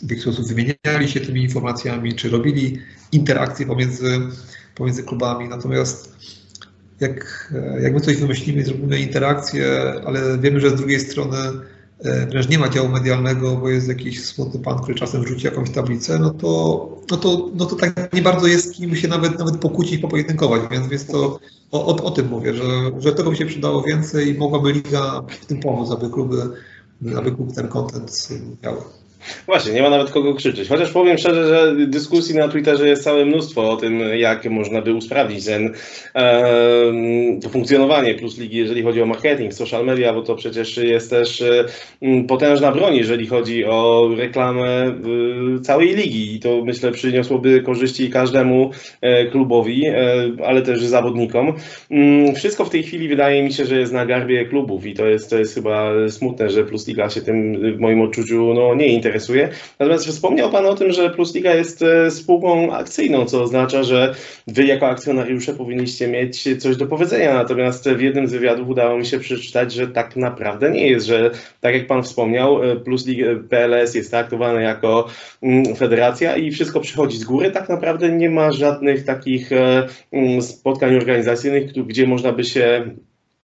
w 0.02 0.10
jakiś 0.10 0.22
sposób 0.22 0.46
wymieniali 0.46 1.08
się 1.08 1.20
tymi 1.20 1.42
informacjami, 1.42 2.14
czy 2.14 2.30
robili 2.30 2.78
interakcje 3.12 3.66
pomiędzy, 3.66 4.20
pomiędzy 4.74 5.02
klubami. 5.02 5.48
Natomiast 5.48 6.16
jak, 7.00 7.52
jak 7.82 7.94
my 7.94 8.00
coś 8.00 8.16
wymyślimy 8.16 8.64
zrobimy 8.64 9.00
interakcję, 9.00 9.94
ale 10.06 10.38
wiemy, 10.38 10.60
że 10.60 10.70
z 10.70 10.74
drugiej 10.74 11.00
strony 11.00 11.38
e, 11.38 11.73
wręcz 12.04 12.48
nie 12.48 12.58
ma 12.58 12.68
działu 12.68 12.88
medialnego, 12.88 13.56
bo 13.56 13.68
jest 13.68 13.88
jakiś 13.88 14.24
smutny 14.24 14.60
pan, 14.60 14.78
który 14.78 14.94
czasem 14.94 15.22
wrzuci 15.22 15.46
jakąś 15.46 15.70
tablicę, 15.70 16.18
no 16.18 16.30
to, 16.30 16.48
no 17.10 17.16
to, 17.16 17.50
no 17.54 17.66
to 17.66 17.76
tak 17.76 18.12
nie 18.12 18.22
bardzo 18.22 18.46
jest 18.46 18.74
kim 18.74 18.96
się 18.96 19.08
nawet, 19.08 19.38
nawet 19.38 19.56
pokłócić, 19.56 20.00
popojedynkować, 20.00 20.62
więc, 20.70 20.86
więc 20.86 21.06
to 21.06 21.40
o, 21.70 21.86
o, 21.86 22.04
o, 22.04 22.10
tym 22.10 22.28
mówię, 22.28 22.54
że, 22.54 22.64
że 22.98 23.12
tego 23.12 23.30
by 23.30 23.36
się 23.36 23.46
przydało 23.46 23.82
więcej 23.82 24.28
i 24.28 24.38
mogłaby 24.38 24.72
Liga 24.72 25.22
w 25.40 25.46
tym 25.46 25.60
pomóc, 25.60 25.90
aby 25.90 26.10
kluby, 26.10 26.50
aby 27.16 27.32
kluby 27.32 27.52
ten 27.52 27.68
kontent 27.68 28.28
miały. 28.62 28.80
Właśnie, 29.46 29.72
nie 29.72 29.82
ma 29.82 29.90
nawet 29.90 30.10
kogo 30.10 30.34
krzyczeć. 30.34 30.68
Chociaż 30.68 30.90
powiem 30.90 31.18
szczerze, 31.18 31.48
że 31.48 31.86
dyskusji 31.86 32.34
na 32.34 32.48
Twitterze 32.48 32.88
jest 32.88 33.04
całe 33.04 33.24
mnóstwo 33.24 33.70
o 33.70 33.76
tym, 33.76 34.00
jak 34.00 34.50
można 34.50 34.82
by 34.82 34.94
usprawnić 34.94 35.44
ten, 35.44 35.74
to 37.42 37.48
funkcjonowanie 37.48 38.14
Plus 38.14 38.38
Ligi, 38.38 38.56
jeżeli 38.56 38.82
chodzi 38.82 39.02
o 39.02 39.06
marketing, 39.06 39.54
social 39.54 39.84
media, 39.84 40.12
bo 40.12 40.22
to 40.22 40.34
przecież 40.34 40.76
jest 40.76 41.10
też 41.10 41.42
e, 41.42 41.64
potężna 42.28 42.72
broń, 42.72 42.96
jeżeli 42.96 43.26
chodzi 43.26 43.64
o 43.64 44.10
reklamę 44.16 44.86
e, 45.56 45.60
całej 45.62 45.94
ligi 45.94 46.34
i 46.34 46.40
to 46.40 46.64
myślę 46.64 46.92
przyniosłoby 46.92 47.60
korzyści 47.60 48.10
każdemu 48.10 48.70
e, 49.00 49.26
klubowi, 49.26 49.86
e, 49.86 49.94
ale 50.46 50.62
też 50.62 50.84
zawodnikom. 50.84 51.52
Mm, 51.90 52.34
wszystko 52.34 52.64
w 52.64 52.70
tej 52.70 52.82
chwili 52.82 53.08
wydaje 53.08 53.42
mi 53.42 53.52
się, 53.52 53.64
że 53.64 53.78
jest 53.78 53.92
na 53.92 54.06
garbie 54.06 54.44
klubów 54.44 54.86
i 54.86 54.94
to 54.94 55.06
jest, 55.06 55.30
to 55.30 55.38
jest 55.38 55.54
chyba 55.54 55.92
smutne, 56.08 56.50
że 56.50 56.64
Plus 56.64 56.88
Liga 56.88 57.10
się 57.10 57.20
tym 57.20 57.72
w 57.76 57.80
moim 57.80 58.00
odczuciu 58.00 58.54
no, 58.54 58.74
nie 58.74 58.86
interesuje 58.86 59.13
interesuje. 59.14 59.48
Natomiast 59.78 60.06
wspomniał 60.06 60.50
Pan 60.50 60.66
o 60.66 60.74
tym, 60.74 60.92
że 60.92 61.10
Plus 61.10 61.34
Liga 61.34 61.54
jest 61.54 61.82
e, 61.82 62.10
spółką 62.10 62.72
akcyjną, 62.72 63.24
co 63.24 63.42
oznacza, 63.42 63.82
że 63.82 64.14
Wy 64.46 64.64
jako 64.64 64.86
akcjonariusze 64.86 65.54
powinniście 65.54 66.08
mieć 66.08 66.62
coś 66.62 66.76
do 66.76 66.86
powiedzenia. 66.86 67.34
Natomiast 67.34 67.88
w 67.88 68.00
jednym 68.00 68.26
z 68.26 68.32
wywiadów 68.32 68.68
udało 68.68 68.98
mi 68.98 69.06
się 69.06 69.18
przeczytać, 69.18 69.72
że 69.72 69.88
tak 69.88 70.16
naprawdę 70.16 70.70
nie 70.70 70.88
jest, 70.88 71.06
że 71.06 71.30
tak 71.60 71.74
jak 71.74 71.86
Pan 71.86 72.02
wspomniał, 72.02 72.64
e, 72.64 72.76
Plus 72.76 73.06
Liga 73.06 73.26
PLS 73.50 73.94
jest 73.94 74.10
traktowane 74.10 74.62
jako 74.62 75.08
mm, 75.42 75.76
federacja 75.76 76.36
i 76.36 76.50
wszystko 76.50 76.80
przychodzi 76.80 77.18
z 77.18 77.24
góry. 77.24 77.50
Tak 77.50 77.68
naprawdę 77.68 78.08
nie 78.08 78.30
ma 78.30 78.52
żadnych 78.52 79.04
takich 79.04 79.52
e, 79.52 79.86
mm, 80.12 80.42
spotkań 80.42 80.96
organizacyjnych, 80.96 81.72
gdzie 81.72 82.06
można 82.06 82.32
by 82.32 82.44
się 82.44 82.90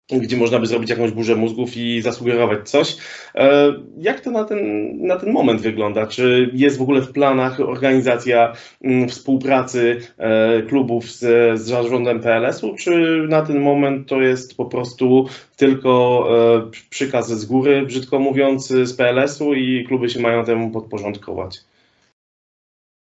gdzie 0.09 0.37
można 0.37 0.59
by 0.59 0.67
zrobić 0.67 0.89
jakąś 0.89 1.11
burzę 1.11 1.35
mózgów 1.35 1.77
i 1.77 2.01
zasugerować 2.01 2.69
coś. 2.69 2.97
E, 3.35 3.73
jak 3.97 4.19
to 4.19 4.31
na 4.31 4.43
ten, 4.43 4.59
na 5.07 5.15
ten 5.15 5.31
moment 5.31 5.61
wygląda? 5.61 6.07
Czy 6.07 6.51
jest 6.53 6.77
w 6.77 6.81
ogóle 6.81 7.01
w 7.01 7.11
planach 7.11 7.59
organizacja 7.59 8.53
mm, 8.81 9.09
współpracy 9.09 10.01
e, 10.17 10.61
klubów 10.61 11.11
z, 11.11 11.19
z 11.59 11.61
zarządem 11.61 12.19
PLS-u, 12.19 12.75
czy 12.75 13.25
na 13.29 13.41
ten 13.41 13.59
moment 13.59 14.07
to 14.07 14.21
jest 14.21 14.57
po 14.57 14.65
prostu 14.65 15.27
tylko 15.55 16.25
e, 16.67 16.71
przykaz 16.89 17.31
z 17.31 17.45
góry, 17.45 17.85
brzydko 17.85 18.19
mówiąc, 18.19 18.67
z 18.67 18.93
PLS-u 18.93 19.53
i 19.53 19.85
kluby 19.87 20.09
się 20.09 20.19
mają 20.19 20.45
temu 20.45 20.71
podporządkować? 20.71 21.59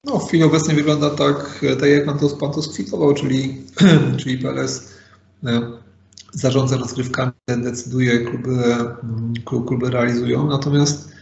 No, 0.05 0.19
w 0.19 0.29
chwili 0.29 0.43
obecnej 0.43 0.77
wygląda 0.77 1.11
tak, 1.11 1.65
tak 1.81 1.91
jak 1.91 2.07
pan 2.07 2.19
to, 2.19 2.29
pan 2.29 2.53
to 2.53 2.63
skwitował, 2.63 3.15
czyli, 3.15 3.55
czyli 4.21 4.39
PLS 4.39 4.95
zarządza 6.35 6.77
rozgrywkami, 6.77 7.33
decyduje, 7.49 8.19
kluby, 8.19 8.65
kluby 9.67 9.91
realizują. 9.91 10.49
Natomiast, 10.49 11.13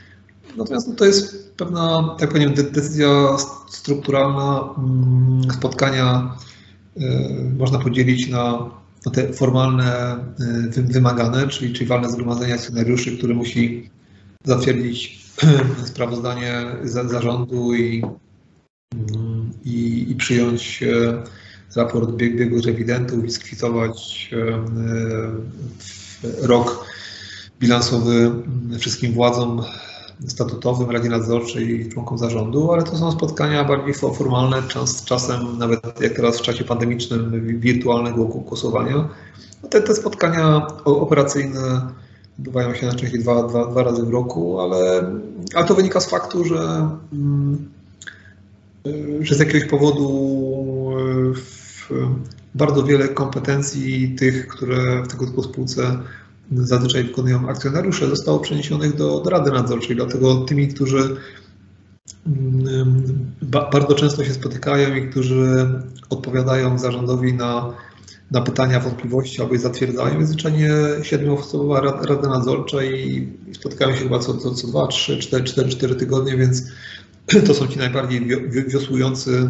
natomiast 0.57 0.89
no 0.89 0.95
to 0.95 1.05
jest 1.05 1.55
pewna, 1.57 2.17
tak 2.19 2.31
powiem, 2.31 2.55
decyzja 2.55 3.37
strukturalna. 3.69 4.75
Mm, 4.79 5.51
spotkania 5.53 6.37
y, 6.97 7.01
można 7.59 7.79
podzielić 7.79 8.29
na, 8.29 8.71
na 9.07 9.13
te 9.13 9.33
formalne, 9.33 10.17
y, 10.77 10.83
wymagane, 10.83 11.49
czyli, 11.49 11.73
czyli 11.73 11.87
walne 11.87 12.11
zgromadzenie 12.11 12.55
akcjonariuszy, 12.55 13.19
które 13.19 13.35
musi 13.35 13.91
zatwierdzić 14.45 15.23
sprawozdanie 15.91 16.65
zarządu 16.85 17.75
i, 17.75 18.03
mm, 18.95 19.51
i, 19.65 20.07
i 20.11 20.15
przyjąć 20.15 20.85
raport 21.77 22.11
biegłych 22.11 22.65
rewidentów 22.65 23.25
i 23.25 23.31
skwitować 23.31 24.31
rok 26.43 26.87
bilansowy 27.61 28.31
wszystkim 28.79 29.13
władzom 29.13 29.63
statutowym, 30.27 30.91
Radzie 30.91 31.09
Nadzorczej 31.09 31.81
i 31.81 31.89
członkom 31.89 32.19
zarządu, 32.19 32.73
ale 32.73 32.83
to 32.83 32.97
są 32.97 33.13
spotkania 33.13 33.65
bardziej 33.65 33.95
formalne, 33.95 34.63
czas, 34.69 35.05
czasem 35.05 35.59
nawet 35.59 36.01
jak 36.01 36.13
teraz 36.13 36.39
w 36.39 36.43
czasie 36.43 36.65
pandemicznym 36.65 37.61
wirtualnego 37.61 38.25
głosowania. 38.25 39.09
No 39.63 39.69
te, 39.69 39.83
te 39.83 39.95
spotkania 39.95 40.67
operacyjne 40.85 41.89
odbywają 42.39 42.75
się 42.75 42.87
najczęściej 42.87 43.21
dwa, 43.21 43.43
dwa, 43.43 43.67
dwa 43.67 43.83
razy 43.83 44.03
w 44.03 44.11
roku, 44.11 44.61
ale, 44.61 45.13
ale 45.55 45.67
to 45.67 45.75
wynika 45.75 46.01
z 46.01 46.11
faktu, 46.11 46.45
że, 46.45 46.89
mm, 47.13 47.69
że 49.21 49.35
z 49.35 49.39
jakiegoś 49.39 49.69
powodu 49.69 50.09
bardzo 52.55 52.83
wiele 52.83 53.09
kompetencji 53.09 54.15
tych, 54.15 54.49
które 54.49 55.03
w 55.03 55.09
tego 55.09 55.27
typu 55.27 55.43
spółce 55.43 55.99
zazwyczaj 56.53 57.05
wykonują 57.05 57.49
akcjonariusze, 57.49 58.09
zostało 58.09 58.39
przeniesionych 58.39 58.97
do, 58.97 59.21
do 59.21 59.31
Rady 59.31 59.51
Nadzorczej. 59.51 59.97
Dlatego 59.97 60.35
tymi, 60.35 60.69
którzy 60.69 61.17
mm, 62.27 63.33
bardzo 63.71 63.95
często 63.95 64.25
się 64.25 64.33
spotykają 64.33 64.95
i 64.95 65.11
którzy 65.11 65.67
odpowiadają 66.11 66.79
zarządowi 66.79 67.35
na, 67.35 67.75
na 68.31 68.41
pytania, 68.41 68.81
wątpliwości 68.81 69.43
albo 69.43 69.55
je 69.55 69.61
zatwierdzają. 69.61 70.19
Jest 70.19 70.31
zwyczajnie 70.31 70.71
siedmioosobowa 71.03 71.81
Rada 71.81 72.29
Nadzorcza 72.29 72.85
i 72.85 73.29
spotykają 73.53 73.97
się 73.97 74.03
chyba 74.03 74.19
co, 74.19 74.35
co, 74.35 74.55
co 74.55 74.67
dwa, 74.67 74.87
trzy, 74.87 75.19
cztery, 75.19 75.45
cztery, 75.45 75.69
cztery 75.69 75.95
tygodnie, 75.95 76.37
więc 76.37 76.63
to 77.47 77.55
są 77.55 77.67
ci 77.67 77.79
najbardziej 77.79 78.27
wiosłujący 78.69 79.49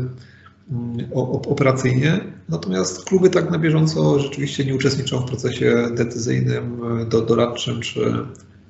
operacyjnie, 1.45 2.21
natomiast 2.49 3.05
kluby 3.05 3.31
tak 3.31 3.51
na 3.51 3.59
bieżąco 3.59 4.19
rzeczywiście 4.19 4.65
nie 4.65 4.75
uczestniczą 4.75 5.21
w 5.21 5.29
procesie 5.29 5.89
decyzyjnym, 5.91 6.81
doradczym 7.09 7.81
czy, 7.81 8.01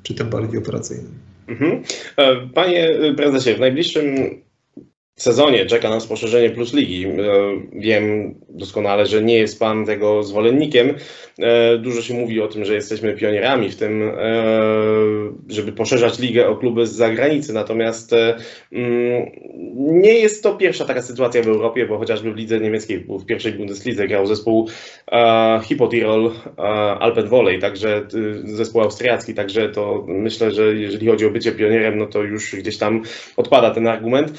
czy 0.03 0.15
tym 0.15 0.31
bardziej 0.31 0.59
operacyjnym. 0.59 1.13
Mhm. 1.49 1.83
E, 2.17 2.49
panie 2.49 2.91
prezesie, 3.17 3.55
w 3.55 3.61
najbliższym 3.61 4.05
sezonie 5.17 5.67
czeka 5.67 5.91
nas 5.91 6.07
poszerzenie 6.07 6.51
Plus 6.51 6.75
Ligi. 6.75 7.07
E, 7.07 7.11
wiem 7.73 8.35
doskonale, 8.49 9.07
że 9.07 9.23
nie 9.23 9.39
jest 9.39 9.59
Pan 9.59 9.87
tego 9.87 10.23
zwolennikiem. 10.23 10.95
E, 11.39 11.79
dużo 11.79 12.03
się 12.03 12.15
mówi 12.15 12.41
o 12.41 12.49
tym, 12.49 12.65
że 12.65 12.75
jesteśmy 12.75 13.15
pionierami 13.15 13.71
w 13.71 13.77
tym, 13.77 14.03
e, 14.03 14.13
żeby 15.49 15.73
poszerzać 15.73 16.19
ligę 16.19 16.49
o 16.49 16.57
kluby 16.57 16.87
z 16.87 16.93
zagranicy, 16.93 17.53
natomiast 17.53 18.13
mm, 18.73 19.31
nie 19.77 20.13
jest 20.13 20.43
to 20.43 20.55
pierwsza 20.55 20.85
taka 20.85 21.03
sytuacja 21.03 21.43
w 21.43 21.49
Europie, 21.49 21.87
bo 21.87 21.99
chociażby 21.99 22.33
w 22.33 22.37
lidze 22.37 22.61
niemieckiej, 22.61 23.07
w 23.09 23.27
pierwszej 23.27 23.53
Bundeslidze 23.53 24.09
grał 24.09 24.27
zespół 24.27 24.69
Hippo 25.63 25.89
Tirol 25.89 26.31
Alpen 27.01 27.29
Volley, 27.29 27.59
także 27.59 28.07
zespół 28.45 28.81
austriacki, 28.81 29.35
także 29.35 29.69
to 29.69 30.05
myślę, 30.09 30.51
że 30.51 30.75
jeżeli 30.75 31.07
chodzi 31.07 31.27
o 31.27 31.31
bycie 31.31 31.53
pionierem, 31.53 31.99
no 31.99 32.07
to 32.07 32.23
już 32.23 32.57
gdzieś 32.57 32.79
tam 32.79 33.03
odpada 33.37 33.71
ten 33.71 33.87
argument. 33.87 34.33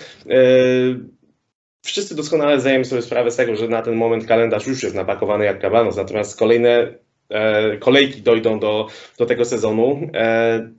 Wszyscy 1.85 2.15
doskonale 2.15 2.59
zdajemy 2.59 2.85
sobie 2.85 3.01
sprawę 3.01 3.31
z 3.31 3.35
tego, 3.35 3.55
że 3.55 3.67
na 3.67 3.81
ten 3.81 3.95
moment 3.95 4.25
kalendarz 4.25 4.67
już 4.67 4.83
jest 4.83 4.95
napakowany 4.95 5.45
jak 5.45 5.61
kabanos, 5.61 5.95
natomiast 5.95 6.39
kolejne 6.39 6.93
e, 7.29 7.77
kolejki 7.77 8.21
dojdą 8.21 8.59
do, 8.59 8.87
do 9.17 9.25
tego 9.25 9.45
sezonu. 9.45 10.09
E, 10.13 10.69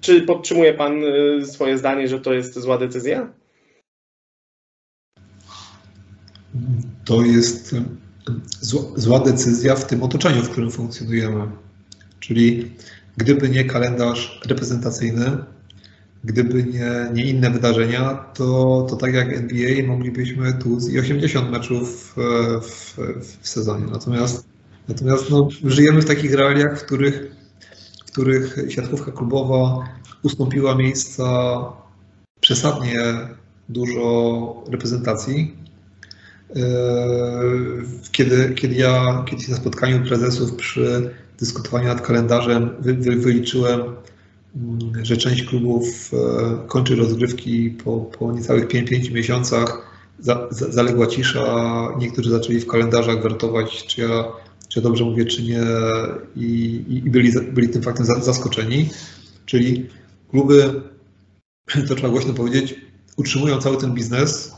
czy 0.00 0.22
podtrzymuje 0.22 0.74
Pan 0.74 1.02
e, 1.04 1.46
swoje 1.46 1.78
zdanie, 1.78 2.08
że 2.08 2.20
to 2.20 2.32
jest 2.32 2.58
zła 2.58 2.78
decyzja? 2.78 3.32
To 7.04 7.22
jest 7.22 7.74
zła, 8.60 8.82
zła 8.96 9.20
decyzja 9.20 9.76
w 9.76 9.86
tym 9.86 10.02
otoczeniu, 10.02 10.42
w 10.42 10.50
którym 10.50 10.70
funkcjonujemy. 10.70 11.50
Czyli 12.20 12.70
gdyby 13.16 13.48
nie 13.48 13.64
kalendarz 13.64 14.40
reprezentacyjny, 14.46 15.44
gdyby 16.24 16.64
nie, 16.64 17.10
nie 17.14 17.24
inne 17.24 17.50
wydarzenia, 17.50 18.14
to, 18.34 18.86
to 18.90 18.96
tak 18.96 19.14
jak 19.14 19.32
NBA 19.32 19.86
moglibyśmy 19.86 20.52
tu 20.52 20.78
i 20.90 21.00
80 21.00 21.50
meczów 21.50 22.14
e, 22.18 22.60
w, 22.60 22.96
w, 23.20 23.48
sezonie. 23.48 23.86
Natomiast, 23.92 24.46
natomiast 24.88 25.30
no, 25.30 25.48
żyjemy 25.64 26.02
w 26.02 26.06
takich 26.06 26.34
realiach, 26.34 26.80
w 26.80 26.84
których, 26.84 27.32
w 28.06 28.12
których 28.12 28.58
siatkówka 28.68 29.12
klubowa 29.12 29.88
ustąpiła 30.22 30.74
miejsca 30.74 31.58
przesadnie 32.40 32.98
dużo 33.68 34.64
reprezentacji. 34.70 35.56
E, 36.56 36.62
kiedy, 38.12 38.54
kiedy 38.54 38.74
ja 38.74 39.24
kiedyś 39.26 39.48
na 39.48 39.56
spotkaniu 39.56 40.06
prezesów 40.06 40.54
przy 40.54 41.14
dyskutowaniu 41.38 41.88
nad 41.88 42.00
kalendarzem 42.00 42.70
wy, 42.80 42.94
wy, 42.94 43.16
wyliczyłem 43.16 43.80
że 45.02 45.16
część 45.16 45.42
klubów 45.42 46.10
e, 46.12 46.68
kończy 46.68 46.96
rozgrywki 46.96 47.70
po, 47.70 48.00
po 48.00 48.32
niecałych 48.32 48.68
5, 48.68 49.10
miesiącach. 49.10 49.88
Za, 50.18 50.48
za, 50.50 50.72
zaległa 50.72 51.06
cisza, 51.06 51.88
niektórzy 51.98 52.30
zaczęli 52.30 52.60
w 52.60 52.66
kalendarzach 52.66 53.22
wertować, 53.22 53.86
czy 53.86 54.00
ja, 54.00 54.24
czy 54.68 54.80
ja 54.80 54.82
dobrze 54.82 55.04
mówię, 55.04 55.24
czy 55.24 55.42
nie, 55.42 55.62
i, 56.36 56.84
i 56.88 57.10
byli, 57.10 57.32
byli 57.52 57.68
tym 57.68 57.82
faktem 57.82 58.06
zaskoczeni. 58.06 58.88
Czyli 59.46 59.86
kluby, 60.30 60.82
to 61.88 61.94
trzeba 61.94 62.08
głośno 62.08 62.34
powiedzieć, 62.34 62.74
utrzymują 63.16 63.58
cały 63.58 63.76
ten 63.76 63.94
biznes. 63.94 64.52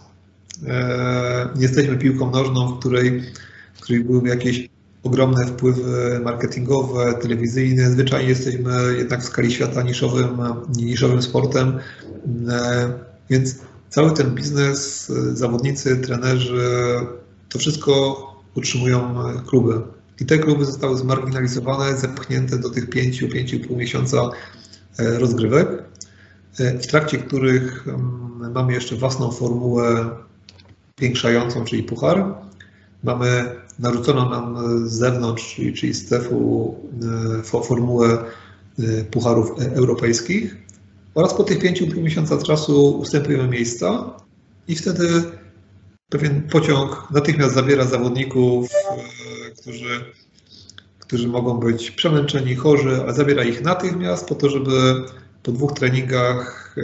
E, 0.66 1.48
nie 1.56 1.62
jesteśmy 1.62 1.96
piłką 1.96 2.30
nożną, 2.30 2.68
w 2.68 2.78
której, 2.78 3.22
w 3.74 3.80
której 3.80 4.04
byłyby 4.04 4.28
jakieś 4.28 4.68
ogromne 5.02 5.46
wpływy 5.46 6.20
marketingowe, 6.24 7.14
telewizyjne. 7.14 7.90
Zwyczajnie 7.90 8.28
jesteśmy 8.28 8.72
jednak 8.98 9.20
w 9.20 9.24
skali 9.24 9.52
świata 9.52 9.82
niszowym, 9.82 10.38
niszowym 10.76 11.22
sportem, 11.22 11.78
więc 13.30 13.58
cały 13.88 14.12
ten 14.12 14.34
biznes, 14.34 15.06
zawodnicy, 15.32 15.96
trenerzy, 15.96 16.60
to 17.48 17.58
wszystko 17.58 18.26
utrzymują 18.54 19.14
kluby. 19.46 19.80
I 20.20 20.26
te 20.26 20.38
kluby 20.38 20.64
zostały 20.64 20.98
zmarginalizowane, 20.98 21.96
zepchnięte 21.96 22.58
do 22.58 22.70
tych 22.70 22.90
5-5,5 22.90 23.76
miesiąca 23.76 24.30
e, 24.98 25.18
rozgrywek, 25.18 25.68
e, 26.58 26.78
w 26.78 26.86
trakcie 26.86 27.18
których 27.18 27.88
mm, 27.88 28.52
mamy 28.52 28.72
jeszcze 28.72 28.96
własną 28.96 29.30
formułę 29.30 30.10
większającą, 30.98 31.64
czyli 31.64 31.82
puchar. 31.82 32.34
Mamy 33.04 33.59
narzucono 33.80 34.28
nam 34.28 34.56
z 34.88 34.92
zewnątrz, 34.92 35.54
czyli, 35.54 35.74
czyli 35.74 35.94
z 35.94 36.08
CEF-u, 36.08 36.74
e, 37.60 37.62
formułę 37.62 38.18
e, 38.78 39.04
pucharów 39.04 39.50
e, 39.50 39.74
europejskich 39.74 40.56
oraz 41.14 41.34
po 41.34 41.44
tych 41.44 41.58
pięciu 41.58 42.00
miesiącach 42.00 42.42
czasu 42.42 42.98
ustępujemy 42.98 43.48
miejsca 43.48 44.16
i 44.68 44.76
wtedy 44.76 45.22
pewien 46.08 46.42
pociąg 46.42 47.08
natychmiast 47.10 47.54
zabiera 47.54 47.84
zawodników, 47.84 48.68
którzy, 49.60 50.04
którzy 50.98 51.28
mogą 51.28 51.60
być 51.60 51.90
przemęczeni, 51.90 52.54
chorzy, 52.54 53.04
a 53.08 53.12
zabiera 53.12 53.44
ich 53.44 53.62
natychmiast 53.62 54.28
po 54.28 54.34
to, 54.34 54.50
żeby 54.50 55.04
po 55.42 55.52
dwóch 55.52 55.72
treningach 55.72 56.76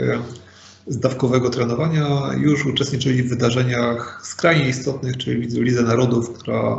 zdawkowego 0.87 1.51
trenowania 1.51 2.31
już 2.39 2.67
uczestniczyli 2.67 3.23
w 3.23 3.29
wydarzeniach 3.29 4.21
skrajnie 4.25 4.69
istotnych, 4.69 5.17
czyli 5.17 5.47
Lidze 5.47 5.83
Narodów, 5.83 6.33
która 6.39 6.79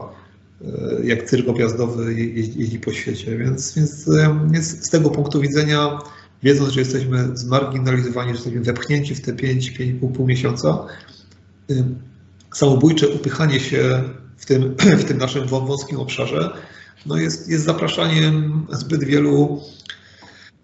e, 0.61 1.05
jak 1.05 1.23
cyrk 1.23 1.49
objazdowy 1.49 2.13
jeździ 2.33 2.79
po 2.79 2.93
świecie. 2.93 3.37
Więc, 3.37 3.75
więc, 3.75 4.09
więc 4.51 4.85
z 4.85 4.89
tego 4.89 5.09
punktu 5.09 5.41
widzenia, 5.41 5.99
wiedząc, 6.43 6.73
że 6.73 6.79
jesteśmy 6.79 7.37
zmarginalizowani, 7.37 8.29
że 8.29 8.35
jesteśmy 8.35 8.61
wepchnięci 8.61 9.15
w 9.15 9.21
te 9.21 9.33
5-5,5 9.33 10.25
miesiąca, 10.25 10.85
samobójcze 12.53 13.07
upychanie 13.07 13.59
się 13.59 14.03
w 14.37 14.45
tym, 14.45 14.75
w 15.01 15.03
tym 15.03 15.17
naszym 15.17 15.47
wąskim 15.47 15.99
obszarze 15.99 16.53
no 17.05 17.17
jest, 17.17 17.49
jest 17.49 17.65
zapraszaniem 17.65 18.65
zbyt 18.71 19.03
wielu, 19.03 19.61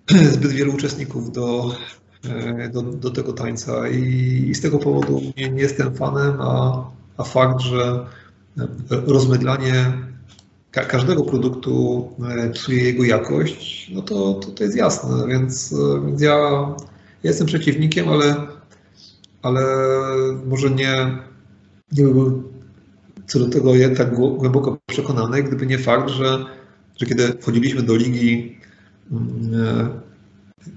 zbyt 0.36 0.52
wielu 0.52 0.74
uczestników 0.74 1.32
do, 1.32 1.76
do, 2.72 2.82
do 2.82 3.10
tego 3.10 3.34
tańca. 3.34 3.90
I, 3.90 4.00
i, 4.50 4.56
z 4.56 4.62
tego 4.62 4.80
powodu 4.80 5.22
nie, 5.38 5.50
nie 5.50 5.62
jestem 5.62 5.96
fanem, 5.96 6.42
a, 6.42 6.84
a 7.18 7.24
fakt, 7.24 7.60
że 7.60 8.06
e, 8.58 8.68
rozmydlanie 8.90 9.94
ka 10.72 10.86
każdego 10.86 11.24
produktu 11.24 12.08
e, 12.30 12.50
psuje 12.50 12.84
jego 12.84 13.04
jakość, 13.04 13.92
no 13.96 14.02
to, 14.02 14.34
to, 14.34 14.52
to 14.52 14.64
jest 14.64 14.76
jasne, 14.76 15.28
więc, 15.28 15.76
więc 16.06 16.22
ja, 16.22 16.40
ja 17.24 17.30
jestem 17.30 17.48
przeciwnikiem, 17.48 18.10
ale, 18.10 18.36
ale 19.42 19.64
może 20.46 20.70
nie, 20.70 21.18
nie 21.92 22.04
byłbym 22.04 22.54
co 23.28 23.40
do 23.40 23.50
tego 23.50 23.72
tak 23.98 24.16
głęboko 24.16 24.78
przekonany, 24.86 25.44
gdyby 25.44 25.66
nie 25.66 25.78
fakt, 25.78 26.10
że, 26.10 26.46
że 26.98 27.06
kiedy 27.06 27.28
wchodziliśmy 27.28 27.84
do 27.84 27.96
ligi 27.96 28.58
mm, 29.12 29.90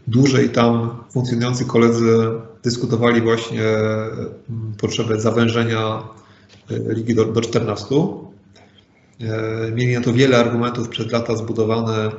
dłużej 0.06 0.48
tam 0.48 0.90
funkcjonujący 1.10 1.64
koledzy 1.64 2.16
dyskutowali 2.62 3.20
właśnie 3.20 3.68
mm, 3.68 4.72
potrzebę 4.78 5.20
zawężenia 5.20 6.02
e, 6.70 6.94
ligi 6.94 7.14
do, 7.14 7.24
do 7.24 7.40
14. 7.40 7.94
E, 9.20 9.72
mieli 9.72 9.94
na 9.94 10.00
to 10.00 10.12
wiele 10.12 10.38
argumentów 10.38 10.88
przez 10.88 11.12
lata 11.12 11.36
zbudowane 11.36 12.06
e, 12.06 12.10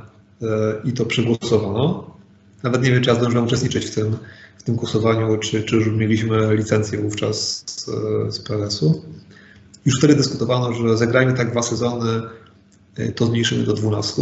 i 0.83 0.93
to 0.93 1.05
przegłosowano. 1.05 2.17
Nawet 2.63 2.83
nie 2.83 2.91
wiem, 2.91 3.03
czy 3.03 3.09
ja 3.09 3.15
zdążyłem 3.15 3.45
uczestniczyć 3.45 3.85
w 3.85 3.95
tym, 3.95 4.17
w 4.57 4.63
tym 4.63 4.75
głosowaniu, 4.75 5.37
czy, 5.37 5.63
czy 5.63 5.75
już 5.75 5.87
mieliśmy 5.87 6.55
licencję 6.55 6.99
wówczas 6.99 7.63
z, 7.65 7.85
z 8.35 8.39
PLS-u. 8.39 9.01
Już 9.85 9.97
wtedy 9.97 10.15
dyskutowano, 10.15 10.73
że 10.73 10.97
zagrajmy 10.97 11.33
tak 11.33 11.51
dwa 11.51 11.61
sezony, 11.61 12.21
to 13.15 13.25
zmniejszymy 13.25 13.63
do 13.63 13.73
12. 13.73 14.21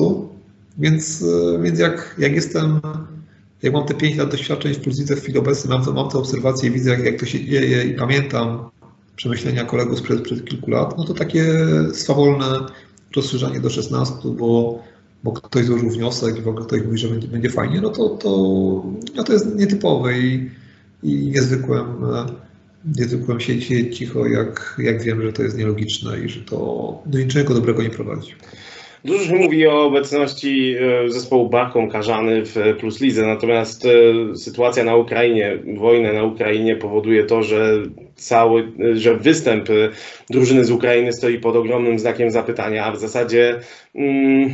Więc, 0.78 1.24
więc 1.64 1.80
jak, 1.80 2.16
jak 2.18 2.34
jestem 2.34 2.82
jak 3.64 3.73
mam 3.73 3.86
te 3.86 3.94
5 3.94 4.15
lat 4.15 4.32
doświadczeń 4.32 4.73
w 4.73 4.80
Pulsitze 4.80 5.15
w 5.15 5.22
chwili 5.22 5.38
obecnej, 5.38 5.77
mam, 5.77 5.95
mam 5.95 6.10
te 6.10 6.18
obserwacje 6.18 6.69
i 6.69 6.72
widzę, 6.72 6.90
jak, 6.90 7.06
jak 7.06 7.19
to 7.19 7.26
się 7.26 7.45
dzieje 7.45 7.84
i 7.84 7.94
pamiętam 7.94 8.69
przemyślenia 9.15 9.65
kolegów 9.65 9.99
sprzed, 9.99 10.22
przed 10.22 10.45
kilku 10.45 10.72
lat, 10.72 10.98
no 10.98 11.03
to 11.03 11.14
takie 11.14 11.45
swawolne 11.94 12.45
rozszerzanie 13.15 13.60
do 13.60 13.69
16, 13.69 14.14
bo, 14.26 14.80
bo 15.23 15.32
ktoś 15.32 15.65
złożył 15.65 15.90
wniosek 15.90 16.38
i 16.38 16.41
w 16.41 16.48
ogóle 16.48 16.65
ktoś 16.65 16.84
mówi, 16.84 16.98
że 16.98 17.07
będzie, 17.07 17.27
będzie 17.27 17.49
fajnie, 17.49 17.82
no 17.82 17.90
to, 17.90 18.10
to, 18.10 18.30
no 19.15 19.23
to 19.23 19.34
jest 19.34 19.56
nietypowe 19.56 20.19
i, 20.19 20.52
i 21.03 21.27
niezwykłem, 21.27 21.86
niezwykłem 22.98 23.40
siedzieć 23.40 23.98
cicho, 23.98 24.27
jak, 24.27 24.76
jak 24.77 25.03
wiem, 25.03 25.22
że 25.22 25.34
to 25.34 25.44
jest 25.44 25.57
nielogiczne 25.57 26.19
i 26.19 26.30
że 26.30 26.41
to 26.41 26.57
do 27.06 27.19
niczego 27.19 27.53
dobrego 27.53 27.84
nie 27.84 27.90
prowadzi. 27.90 28.36
Dużo 29.06 29.26
się 29.26 29.36
mówi 29.36 29.68
o 29.68 29.86
obecności 29.86 30.76
e, 30.76 31.10
zespołu 31.10 31.49
Barką 31.49 31.90
Karzany 31.90 32.45
w 32.45 32.56
Plus 32.80 33.02
Lidze, 33.02 33.27
natomiast 33.27 33.86
e, 33.86 33.90
sytuacja 34.36 34.84
na 34.84 34.95
Ukrainie, 34.95 35.57
wojna 35.77 36.14
na 36.14 36.23
Ukrainie 36.23 36.76
powoduje 36.76 37.23
to, 37.23 37.44
że 37.44 37.84
cały, 38.15 38.72
że 38.94 39.18
występ 39.18 39.69
drużyny 40.30 40.65
z 40.65 40.72
Ukrainy 40.72 41.14
stoi 41.14 41.40
pod 41.40 41.56
ogromnym 41.56 41.99
znakiem 41.99 42.32
zapytania, 42.32 42.86
a 42.86 42.91
w 42.91 42.99
zasadzie 42.99 43.60
mm, 43.95 44.53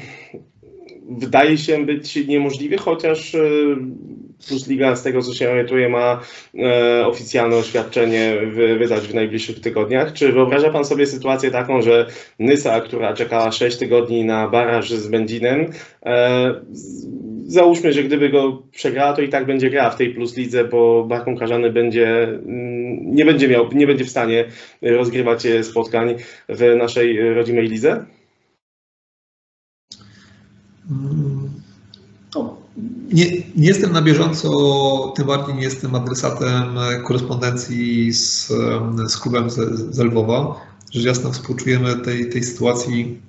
wydaje 1.09 1.57
się 1.57 1.85
być 1.85 2.27
niemożliwy, 2.27 2.77
chociaż 2.77 3.35
Plus 4.47 4.67
Liga, 4.67 4.95
z 4.95 5.03
tego 5.03 5.21
co 5.21 5.33
się 5.33 5.49
orientuje, 5.49 5.89
ma 5.89 6.21
e, 6.59 7.05
oficjalne 7.07 7.55
oświadczenie 7.55 8.37
wy, 8.51 8.77
wydać 8.77 9.07
w 9.07 9.13
najbliższych 9.13 9.59
tygodniach. 9.59 10.13
Czy 10.13 10.31
wyobraża 10.31 10.69
Pan 10.69 10.85
sobie 10.85 11.05
sytuację 11.05 11.51
taką, 11.51 11.81
że 11.81 12.07
Nysa, 12.39 12.81
która 12.81 13.13
czekała 13.13 13.51
6 13.51 13.77
tygodni 13.77 14.25
na 14.25 14.47
baraż 14.47 14.89
z 14.89 15.07
Będzinem, 15.07 15.65
e, 16.05 16.53
załóżmy, 17.45 17.93
że 17.93 18.03
gdyby 18.03 18.29
go 18.29 18.63
przegrała, 18.71 19.13
to 19.13 19.21
i 19.21 19.29
tak 19.29 19.45
będzie 19.45 19.69
grała 19.69 19.89
w 19.89 19.97
tej 19.97 20.13
Plus 20.13 20.37
Lidze, 20.37 20.65
bo 20.65 21.03
Barką 21.03 21.37
Karzany 21.37 21.71
będzie, 21.71 22.23
mm, 22.23 23.15
nie 23.15 23.25
będzie 23.25 23.47
miał, 23.47 23.69
nie 23.73 23.87
będzie 23.87 24.05
w 24.05 24.09
stanie 24.09 24.45
rozgrywać 24.81 25.47
spotkań 25.61 26.15
w 26.49 26.75
naszej 26.75 27.33
rodzimej 27.33 27.67
lidze? 27.67 28.05
Mm, 33.11 33.15
nie, 33.15 33.25
nie, 33.55 33.67
jestem 33.67 33.91
na 33.91 34.01
bieżąco, 34.01 35.13
tym 35.15 35.27
bardziej 35.27 35.55
nie 35.55 35.63
jestem 35.63 35.95
adresatem 35.95 36.75
korespondencji 37.03 38.13
z, 38.13 38.47
z 39.07 39.17
klubem 39.17 39.49
z, 39.49 39.55
z 39.95 39.99
Lwowa. 39.99 40.55
Rzecz 40.91 41.03
jasna 41.03 41.31
współczujemy 41.31 41.95
tej, 41.95 42.29
tej 42.29 42.43
sytuacji 42.43 43.21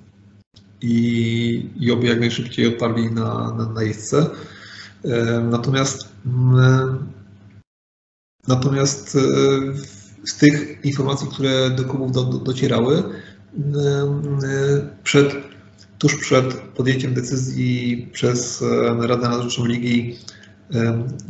i, 0.81 1.69
i 1.79 1.91
oby 1.91 2.07
jak 2.07 2.19
najszybciej 2.19 2.67
odparli 2.67 3.11
na, 3.11 3.53
na, 3.53 3.65
na 3.65 3.83
jeźdźce. 3.83 4.29
Natomiast 5.49 6.07
natomiast 8.47 9.17
z 10.25 10.37
tych 10.37 10.85
informacji, 10.85 11.27
które 11.27 11.69
do 11.69 11.83
klubów 11.83 12.11
do, 12.11 12.23
do, 12.23 12.37
docierały, 12.37 13.03
przed 15.03 15.35
tuż 16.03 16.15
przed 16.15 16.53
podjęciem 16.53 17.13
decyzji 17.13 18.07
przez 18.11 18.63
Radę 18.99 19.29
Nadzorczą 19.29 19.65
Ligi, 19.65 20.17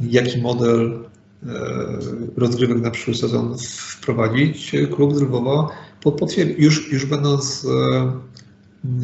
jaki 0.10 0.42
model 0.42 1.00
e, 1.44 1.50
rozgrywek 2.38 2.78
na 2.78 2.92
przyszły 2.92 3.16
sezon 3.16 3.56
wprowadzić, 3.90 4.72
klub 4.96 5.16
z 5.16 5.22
Lwowa 5.22 5.68
już, 6.58 6.92
już 6.92 7.06
będąc, 7.06 7.68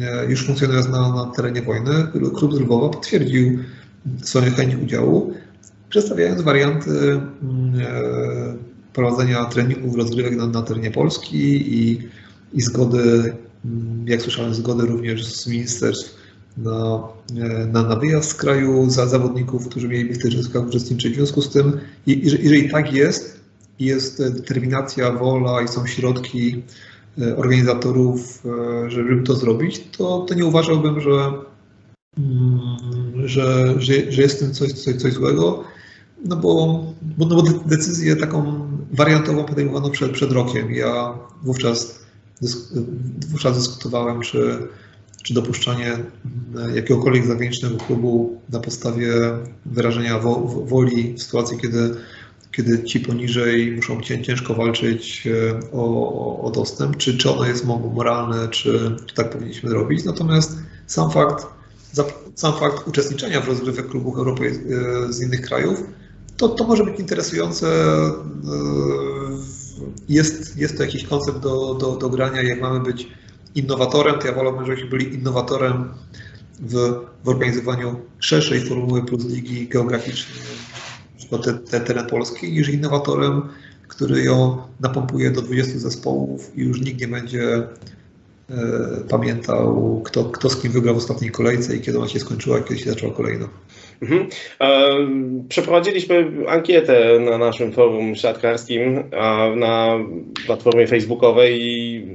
e, 0.00 0.26
już 0.28 0.46
funkcjonując 0.46 0.88
na, 0.88 1.14
na 1.14 1.24
terenie 1.36 1.62
wojny, 1.62 2.06
klub 2.34 2.54
z 2.54 2.60
Lwowa 2.60 2.88
potwierdził 2.88 3.58
swoją 4.22 4.50
chęć 4.50 4.74
udziału, 4.74 5.34
przedstawiając 5.88 6.42
warianty 6.42 7.20
e, 7.20 7.20
prowadzenia 8.92 9.44
treningów, 9.44 9.96
rozgrywek 9.96 10.36
na, 10.36 10.46
na 10.46 10.62
terenie 10.62 10.90
Polski 10.90 11.74
i, 11.78 12.08
i 12.52 12.60
zgody 12.60 13.32
Mm, 13.32 13.49
jak 14.06 14.22
słyszałem, 14.22 14.54
zgodę 14.54 14.86
również 14.86 15.26
z 15.26 15.46
ministerstw 15.46 16.20
na, 16.56 17.08
e, 17.36 17.66
na, 17.66 17.82
na 17.82 17.96
wyjazd 17.96 18.30
z 18.30 18.34
kraju 18.34 18.90
za 18.90 19.06
zawodników, 19.06 19.68
którzy 19.68 19.88
mieliby 19.88 20.14
w 20.14 20.18
tych 20.18 20.32
rozgrywkach 20.32 20.68
uczestniczyć. 20.68 21.12
W 21.12 21.16
związku 21.16 21.42
z 21.42 21.50
tym, 21.50 21.80
jeżeli 22.06 22.70
tak 22.70 22.92
jest, 22.92 23.40
jest 23.78 24.18
determinacja, 24.18 25.12
wola 25.12 25.62
i 25.62 25.68
są 25.68 25.86
środki 25.86 26.62
e, 27.18 27.36
organizatorów, 27.36 28.42
e, 28.86 28.90
żeby 28.90 29.22
to 29.22 29.34
zrobić, 29.34 29.80
to, 29.96 30.24
to 30.28 30.34
nie 30.34 30.46
uważałbym, 30.46 31.00
że, 31.00 31.32
mm, 32.18 32.60
że, 33.28 33.74
że, 33.78 34.12
że 34.12 34.22
jest 34.22 34.36
w 34.36 34.40
tym 34.40 34.54
coś, 34.54 34.72
coś, 34.72 34.96
coś 34.96 35.12
złego, 35.12 35.64
no 36.24 36.36
bo, 36.36 36.84
bo, 37.02 37.26
no 37.26 37.36
bo 37.36 37.42
decyzję 37.42 38.16
taką 38.16 38.68
wariantową 38.92 39.44
podejmowano 39.44 39.90
przed, 39.90 40.12
przed 40.12 40.32
rokiem. 40.32 40.72
Ja 40.72 41.14
wówczas 41.42 41.99
wówczas 43.28 43.56
dyskutowałem, 43.56 44.20
czy, 44.20 44.58
czy 45.22 45.34
dopuszczanie 45.34 45.98
jakiegokolwiek 46.74 47.26
zagranicznego 47.26 47.76
klubu 47.76 48.40
na 48.48 48.60
podstawie 48.60 49.12
wyrażenia 49.66 50.18
wo, 50.18 50.40
woli 50.46 51.14
w 51.14 51.22
sytuacji, 51.22 51.58
kiedy, 51.58 51.94
kiedy 52.52 52.84
ci 52.84 53.00
poniżej 53.00 53.72
muszą 53.72 54.00
ciężko 54.00 54.54
walczyć 54.54 55.26
e, 55.26 55.60
o, 55.72 56.42
o 56.42 56.50
dostęp, 56.50 56.96
czy, 56.96 57.18
czy 57.18 57.30
ono 57.30 57.46
jest 57.46 57.64
moralne, 57.94 58.48
czy, 58.48 58.96
czy 59.06 59.14
tak 59.14 59.30
powinniśmy 59.30 59.74
robić. 59.74 60.04
Natomiast 60.04 60.58
sam 60.86 61.10
fakt, 61.10 61.46
sam 62.34 62.52
fakt 62.52 62.88
uczestniczenia 62.88 63.40
w 63.40 63.48
rozgrywek 63.48 63.88
klubów 63.88 64.18
europejskich 64.18 64.66
e, 64.66 65.12
z 65.12 65.22
innych 65.22 65.40
krajów, 65.40 65.82
to, 66.36 66.48
to 66.48 66.66
może 66.66 66.84
być 66.84 67.00
interesujące 67.00 67.66
e, 67.66 69.59
jest, 70.08 70.56
jest 70.56 70.76
to 70.76 70.82
jakiś 70.82 71.04
koncept 71.04 71.38
do, 71.38 71.74
do, 71.74 71.96
do 71.96 72.08
grania, 72.08 72.42
jak 72.42 72.60
mamy 72.60 72.80
być 72.80 73.08
innowatorem, 73.54 74.18
to 74.18 74.26
ja 74.26 74.34
wolałbym, 74.34 74.66
żebyśmy 74.66 74.90
byli 74.90 75.14
innowatorem 75.14 75.88
w, 76.60 76.74
w 77.24 77.28
organizowaniu 77.28 78.00
szerszej 78.18 78.60
formuły 78.60 79.04
plus 79.04 79.24
ligi 79.24 79.68
geograficznej, 79.68 80.38
przykład 81.18 81.44
te, 81.44 81.54
te 81.54 81.80
teren 81.80 82.06
polski, 82.06 82.52
niż 82.52 82.68
innowatorem, 82.68 83.42
który 83.88 84.22
ją 84.22 84.62
napompuje 84.80 85.30
do 85.30 85.42
20 85.42 85.78
zespołów 85.78 86.56
i 86.56 86.60
już 86.60 86.80
nikt 86.80 87.00
nie 87.00 87.08
będzie 87.08 87.56
e, 87.56 87.66
pamiętał, 89.08 90.00
kto, 90.04 90.24
kto 90.24 90.50
z 90.50 90.56
kim 90.56 90.72
wygrał 90.72 90.94
w 90.94 90.98
ostatniej 90.98 91.30
kolejce 91.30 91.76
i 91.76 91.80
kiedy 91.80 91.98
ona 91.98 92.08
się 92.08 92.20
skończyła, 92.20 92.60
kiedy 92.60 92.80
się 92.80 92.90
zaczęła 92.90 93.14
kolejna. 93.14 93.48
Mhm. 94.02 94.28
Przeprowadziliśmy 95.48 96.32
ankietę 96.48 97.20
na 97.20 97.38
naszym 97.38 97.72
forum 97.72 98.16
siatkarskim, 98.16 99.04
na 99.56 99.98
platformie 100.46 100.86
facebookowej 100.86 101.60
i 101.62 102.06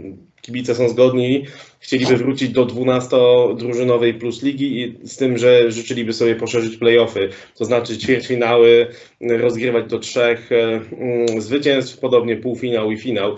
kibice 0.42 0.76
są 0.76 0.90
zgodni. 0.90 1.46
Chcieliby 1.80 2.18
wrócić 2.18 2.50
do 2.50 2.66
12-drużynowej 2.66 4.14
plus 4.20 4.44
ligi 4.44 4.82
i 4.82 5.08
z 5.08 5.18
tym, 5.18 5.38
że 5.38 5.72
życzyliby 5.72 6.14
sobie 6.14 6.36
poszerzyć 6.36 6.78
playoffy, 6.78 7.30
to 7.56 7.66
znaczy 7.66 7.98
ćwierćfinały 7.98 8.88
rozgrywać 9.22 9.90
do 9.90 10.00
trzech 10.00 10.52
mm, 10.52 11.42
zwycięstw, 11.42 12.00
podobnie 12.00 12.38
półfinał 12.38 12.92
i 12.92 12.98
finał. 12.98 13.36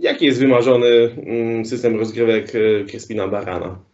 Jaki 0.00 0.26
jest 0.26 0.40
wymarzony 0.40 0.88
mm, 1.26 1.66
system 1.66 1.98
rozgrywek 1.98 2.52
Kryspina 2.88 3.28
Barana? 3.28 3.87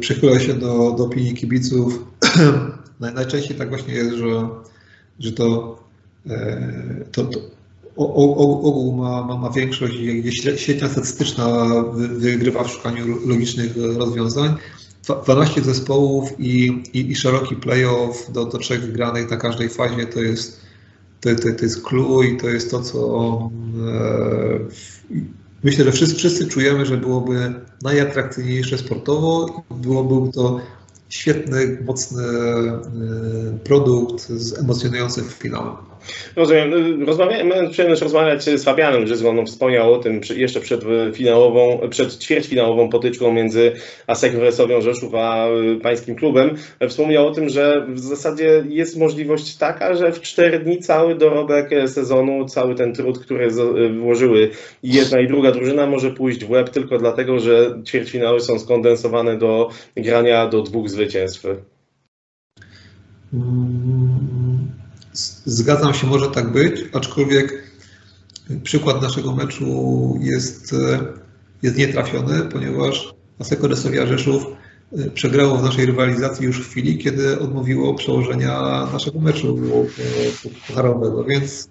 Przychyla 0.00 0.40
się 0.40 0.54
do, 0.54 0.94
do 0.98 1.04
opinii 1.04 1.34
kibiców. 1.34 2.04
Najczęściej 3.00 3.56
tak 3.56 3.68
właśnie 3.68 3.94
jest, 3.94 4.16
że, 4.16 4.48
że 5.20 5.32
to, 5.32 5.78
e, 6.30 7.04
to, 7.12 7.24
to 7.24 7.40
ogół 7.96 8.96
ma, 8.96 9.24
ma, 9.24 9.36
ma 9.36 9.50
większość, 9.50 9.98
gdzie 9.98 10.56
średnia 10.58 10.88
statystyczna 10.88 11.66
wygrywa 11.94 12.64
w 12.64 12.70
szukaniu 12.70 13.28
logicznych 13.28 13.72
rozwiązań. 13.96 14.54
12 15.24 15.62
zespołów 15.62 16.30
i, 16.38 16.82
i, 16.92 17.10
i 17.10 17.16
szeroki 17.16 17.56
playoff 17.56 18.32
do, 18.32 18.44
do 18.44 18.58
trzech 18.58 18.80
wygranych 18.80 19.30
na 19.30 19.36
każdej 19.36 19.68
fazie 19.68 20.06
to 20.06 20.20
jest, 20.20 20.60
to, 21.20 21.34
to, 21.34 21.42
to 21.42 21.62
jest 21.62 21.82
clue 21.82 22.22
i 22.22 22.36
to 22.36 22.48
jest 22.48 22.70
to, 22.70 22.82
co 22.82 23.50
e, 23.86 24.58
Myślę, 25.64 25.84
że 25.84 25.92
wszyscy, 25.92 26.16
wszyscy 26.16 26.46
czujemy, 26.46 26.86
że 26.86 26.96
byłoby 26.96 27.54
najatrakcyjniejsze 27.82 28.78
sportowo. 28.78 29.62
Byłoby 29.70 30.32
to 30.32 30.60
świetny, 31.08 31.78
mocny 31.84 32.24
e, 32.24 33.58
produkt 33.64 34.28
z 34.28 34.58
emocjonującym 34.58 35.24
finałem. 35.24 35.76
Rozumiem. 36.36 37.04
Rozmawiałem, 37.06 37.48
miałem 37.48 37.70
przyjemność 37.70 38.02
rozmawiać 38.02 38.44
z 38.44 38.64
Fabianem 38.64 39.06
Żyzgoną. 39.06 39.46
Wspomniał 39.46 39.94
o 39.94 39.98
tym 39.98 40.20
jeszcze 40.36 40.60
przed 40.60 40.80
finałową, 41.14 41.88
przed 41.90 42.18
ćwierćfinałową 42.18 42.88
potyczką 42.88 43.32
między 43.32 43.72
Aseką 44.06 44.38
Wresowią 44.38 44.80
Rzeszów 44.80 45.14
a 45.14 45.48
y, 45.48 45.80
pańskim 45.80 46.14
klubem. 46.14 46.56
Wspomniał 46.88 47.26
o 47.26 47.30
tym, 47.30 47.48
że 47.48 47.86
w 47.88 47.98
zasadzie 47.98 48.64
jest 48.68 48.96
możliwość 48.98 49.56
taka, 49.56 49.94
że 49.94 50.12
w 50.12 50.20
cztery 50.20 50.58
dni 50.58 50.78
cały 50.78 51.14
dorobek 51.14 51.70
sezonu, 51.86 52.44
cały 52.44 52.74
ten 52.74 52.94
trud, 52.94 53.18
który 53.18 53.48
włożyły 54.00 54.50
jedna 54.82 55.20
i 55.20 55.28
druga 55.28 55.52
drużyna 55.52 55.86
może 55.86 56.10
pójść 56.10 56.44
w 56.44 56.50
łeb 56.50 56.70
tylko 56.70 56.98
dlatego, 56.98 57.40
że 57.40 57.82
ćwierćfinały 57.86 58.40
są 58.40 58.58
skondensowane 58.58 59.38
do 59.38 59.70
grania 59.96 60.48
do 60.48 60.62
dwóch 60.62 60.90
zwycięstw. 60.90 61.46
Zgadzam 65.46 65.94
się, 65.94 66.06
może 66.06 66.30
tak 66.30 66.52
być, 66.52 66.84
aczkolwiek 66.92 67.62
przykład 68.62 69.02
naszego 69.02 69.34
meczu 69.34 70.18
jest, 70.20 70.74
jest 71.62 71.76
nietrafiony, 71.76 72.42
ponieważ 72.42 73.14
Aseko 73.38 73.68
Resowia 73.68 74.06
Rzeszów 74.06 74.46
e, 74.92 75.10
przegrało 75.10 75.58
w 75.58 75.62
naszej 75.62 75.86
rywalizacji 75.86 76.46
już 76.46 76.60
w 76.60 76.70
chwili, 76.70 76.98
kiedy 76.98 77.38
odmówiło 77.38 77.94
przełożenia 77.94 78.86
naszego 78.92 79.20
meczu 79.20 79.58
pucharowego, 80.66 81.24
więc 81.24 81.68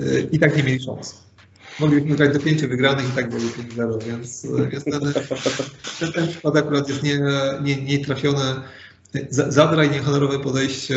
e, 0.00 0.20
i 0.20 0.38
tak 0.38 0.56
nie 0.56 0.62
mieli 0.62 0.80
szans. 0.80 1.14
moglibyśmy 1.80 2.16
grać 2.16 2.32
do 2.32 2.40
pięciu 2.40 2.68
wygranych 2.68 3.08
i 3.08 3.12
tak 3.12 3.28
było 3.28 3.40
5-0, 3.40 4.04
więc, 4.04 4.46
więc 4.72 4.84
ten, 4.84 5.00
ten, 6.00 6.12
ten 6.12 6.28
przykład 6.28 6.56
akurat 6.56 6.88
jest 6.88 7.02
nie, 7.02 7.20
nie, 7.62 7.82
nie 7.82 8.04
trafiony. 8.04 8.54
Zadra 9.30 9.84
i 9.84 9.90
niehonorowe 9.90 10.38
podejście 10.38 10.96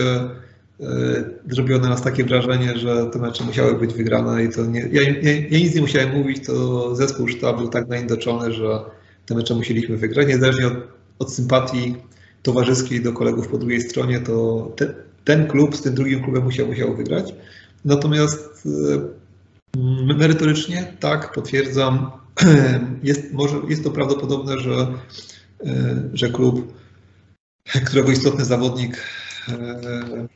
zrobiło 1.50 1.80
na 1.80 1.90
nas 1.90 2.02
takie 2.02 2.24
wrażenie, 2.24 2.78
że 2.78 3.06
te 3.06 3.20
mecze 3.20 3.44
musiały 3.44 3.80
być 3.80 3.94
wygrane 3.94 4.44
i 4.44 4.50
to 4.50 4.66
nie, 4.66 4.80
ja, 4.92 5.02
ja, 5.02 5.32
ja 5.50 5.60
nic 5.60 5.76
nie 5.76 5.82
musiałem 5.82 6.18
mówić, 6.18 6.46
to 6.46 6.96
zespół 6.96 7.28
sztab 7.28 7.58
był 7.58 7.68
tak 7.68 7.88
naindoczony, 7.88 8.54
że 8.54 8.80
te 9.26 9.36
mecze 9.36 9.56
musieliśmy 9.56 9.98
wygrać, 9.98 10.28
niezależnie 10.28 10.68
od, 10.68 10.74
od 11.20 11.34
sympatii 11.34 11.96
towarzyskiej 12.44 13.02
do 13.02 13.14
kolegów 13.14 13.48
po 13.48 13.58
drugiej 13.58 13.82
stronie, 13.82 14.20
to 14.20 14.68
te, 14.76 14.94
ten 15.24 15.48
klub 15.48 15.76
z 15.76 15.82
tym 15.82 15.96
drugim 15.96 16.24
klubem 16.24 16.44
musiał, 16.44 16.68
musiał 16.68 16.96
wygrać. 16.96 17.34
Natomiast 17.86 18.68
e, 19.76 20.18
merytorycznie 20.18 20.94
tak, 21.00 21.32
potwierdzam, 21.32 22.12
jest, 23.04 23.34
może, 23.34 23.56
jest 23.70 23.84
to 23.84 23.92
prawdopodobne, 23.92 24.58
że, 24.60 24.88
e, 25.66 26.10
że 26.14 26.30
klub, 26.30 26.74
którego 27.86 28.12
istotny 28.12 28.46
zawodnik 28.46 28.98
e, 28.98 29.27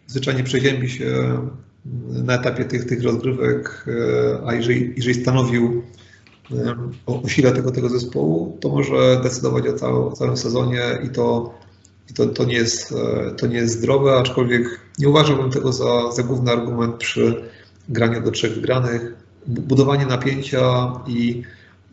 zwyczajnie 0.08 0.44
przeziębi 0.44 0.90
się 0.90 1.38
na 2.24 2.34
etapie 2.34 2.66
tych, 2.66 2.86
tych 2.86 3.04
rozgrywek, 3.04 3.86
a 4.46 4.54
jeżeli, 4.54 4.94
jeżeli 4.96 5.22
stanowił 5.22 5.84
o, 7.06 7.28
sile 7.28 7.52
tego, 7.52 7.72
tego 7.72 7.90
zespołu, 7.90 8.58
to 8.62 8.70
może 8.70 9.20
decydować 9.24 9.66
o, 9.68 10.12
całym, 10.12 10.38
sezonie 10.38 10.82
i 11.04 11.10
to 11.10 11.54
i 12.12 12.14
to, 12.14 12.26
to, 12.26 12.46
nie 12.46 12.54
jest, 12.54 12.92
e, 12.92 13.32
to 13.32 13.48
nie 13.48 13.58
jest 13.58 13.78
zdrowe, 13.78 14.18
aczkolwiek 14.18 14.80
nie 15.00 15.10
uważałbym 15.10 15.52
tego 15.52 15.74
za, 15.74 16.12
za 16.12 16.24
główny 16.24 16.52
argument 16.52 16.96
przy 16.96 17.44
graniu 17.90 18.22
do 18.22 18.32
trzech 18.32 18.54
wygranych. 18.54 19.14
Budowanie 19.48 20.06
napięcia 20.06 20.92
i, 21.08 21.44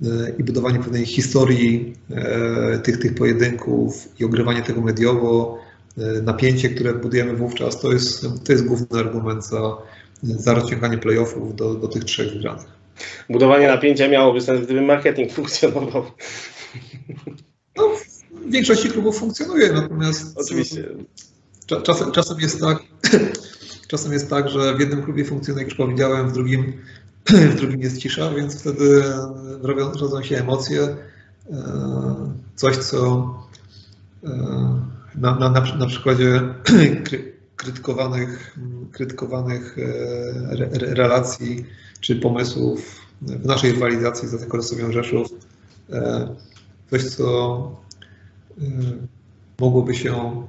e, 0.03 0.07
i 0.39 0.45
budowanie 0.45 0.79
pewnej 0.79 1.07
historii 1.07 1.95
e, 2.11 2.79
tych, 2.79 2.99
tych 2.99 3.15
pojedynków 3.15 4.09
i 4.21 4.25
ogrywanie 4.25 4.63
tego 4.63 4.81
mediowo, 4.81 5.59
napięcie, 6.23 6.69
które 6.69 6.95
budujemy 6.95 7.37
wówczas, 7.37 7.81
to 7.81 7.93
jest, 7.93 8.27
to 8.45 8.53
jest 8.53 8.65
główny 8.65 8.99
argument 8.99 9.47
za, 9.47 9.77
za 10.23 10.55
rozciąganie 10.55 10.99
playoffów 10.99 11.57
do, 11.57 11.75
do 11.75 11.89
tych 11.89 12.05
trzech 12.05 12.33
wygranych. 12.33 12.79
Budowanie 13.31 13.69
napięcia 13.69 14.09
miałoby 14.09 14.41
sens, 14.41 14.65
gdyby 14.65 14.81
marketing 14.81 15.33
funkcjonował. 15.39 16.05
No, 17.77 17.89
w 18.47 18.51
większości 18.51 18.89
klubów 18.89 19.19
funkcjonuje, 19.19 19.73
natomiast 19.73 20.39
Oczywiście. 20.39 20.89
Czasem, 21.83 22.13
czasem, 22.13 22.41
jest 22.41 22.61
tak, 22.61 22.79
czasem 23.89 24.13
jest 24.13 24.31
tak, 24.31 24.49
że 24.49 24.75
w 24.75 24.81
jednym 24.81 25.03
klubie 25.03 25.25
funkcjonuje, 25.25 25.65
jak 25.65 25.71
już 25.71 25.87
powiedziałem, 25.87 26.29
w 26.29 26.33
drugim, 26.33 26.73
w 27.53 27.55
drugim 27.55 27.81
jest 27.81 27.99
cisza, 27.99 28.31
więc 28.31 28.61
wtedy 28.61 29.03
robią, 29.63 29.93
rodzą 29.93 30.23
się 30.23 30.39
emocje. 30.39 30.83
E, 30.83 30.97
coś, 32.57 32.77
co 32.77 33.35
e, 34.25 34.98
na, 35.15 35.39
na, 35.39 35.51
na 35.51 35.87
przykładzie 35.87 36.41
krytykowanych, 37.57 38.57
krytykowanych 38.93 39.77
e, 39.79 40.95
relacji 40.95 41.65
czy 42.01 42.17
pomysłów 42.17 43.01
w 43.23 43.47
naszej 43.47 43.73
rywalizacji 43.73 44.29
za 44.29 44.39
Zakoresowią 44.39 44.93
Rzeszów. 44.93 45.29
Coś, 46.91 47.05
co 47.05 47.89
Y, 48.63 48.97
mogłoby 49.61 49.95
się 49.95 50.47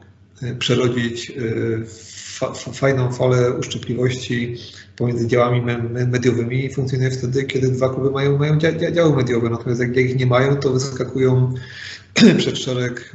przerodzić 0.59 1.29
y, 1.29 1.85
w 1.85 2.77
fajną 2.77 3.11
falę 3.11 3.53
uszczypliwości 3.53 4.55
pomiędzy 4.95 5.27
działami 5.27 5.61
mediowymi 6.07 6.65
i 6.65 6.73
funkcjonuje 6.73 7.11
wtedy, 7.11 7.43
kiedy 7.43 7.71
dwa 7.71 7.89
kluby 7.89 8.11
mają, 8.11 8.37
mają 8.37 8.57
działy 8.91 9.15
mediowe. 9.15 9.49
Natomiast 9.49 9.81
jak 9.81 9.97
ich 9.97 10.19
nie 10.19 10.25
mają, 10.25 10.55
to 10.55 10.69
wyskakują 10.69 11.53
przed 12.37 12.57
szereg, 12.57 13.13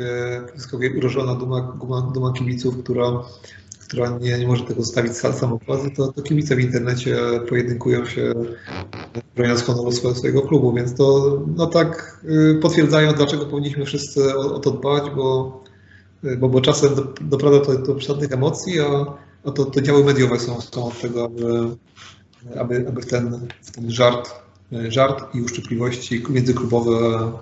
wyskakuje 0.55 0.91
urożona 0.99 1.35
duma, 1.35 1.77
duma, 1.81 2.11
duma 2.15 2.33
kibiców, 2.33 2.79
która 2.83 3.05
która 3.95 4.19
nie, 4.19 4.39
nie 4.39 4.47
może 4.47 4.65
tego 4.65 4.83
zostawić 4.83 5.13
samochodu, 5.13 5.91
to, 5.97 6.13
to 6.13 6.23
kibice 6.23 6.57
w 6.57 6.61
internecie 6.61 7.17
pojedynkują 7.49 8.07
się 8.07 8.35
broniąc 9.37 9.63
honoru 9.63 9.93
swojego 9.93 10.43
klubu, 10.43 10.73
więc 10.73 10.95
to 10.95 11.41
no 11.57 11.67
tak 11.67 12.21
y, 12.25 12.59
potwierdzają, 12.63 13.13
dlaczego 13.13 13.47
powinniśmy 13.47 13.85
wszyscy 13.85 14.37
o, 14.37 14.55
o 14.55 14.59
to 14.59 14.71
dbać, 14.71 15.03
bo, 15.17 15.65
bo, 16.39 16.49
bo 16.49 16.61
czasem 16.61 16.91
doprowadza 17.21 17.65
to 17.65 17.79
do 17.79 17.95
przesadnych 17.95 18.33
emocji, 18.33 18.81
a, 18.81 19.05
a 19.45 19.51
to, 19.51 19.65
to 19.65 19.81
działy 19.81 20.05
mediowe 20.05 20.41
są, 20.41 20.61
są 20.61 20.87
od 20.87 21.01
tego, 21.01 21.25
aby, 21.25 21.77
aby, 22.61 22.89
aby 22.89 23.03
w, 23.03 23.07
ten, 23.07 23.49
w 23.63 23.71
ten 23.71 23.91
żart, 23.91 24.35
żart 24.89 25.35
i 25.35 25.41
uszczypliwości 25.41 26.23
międzyklubowe 26.29 27.33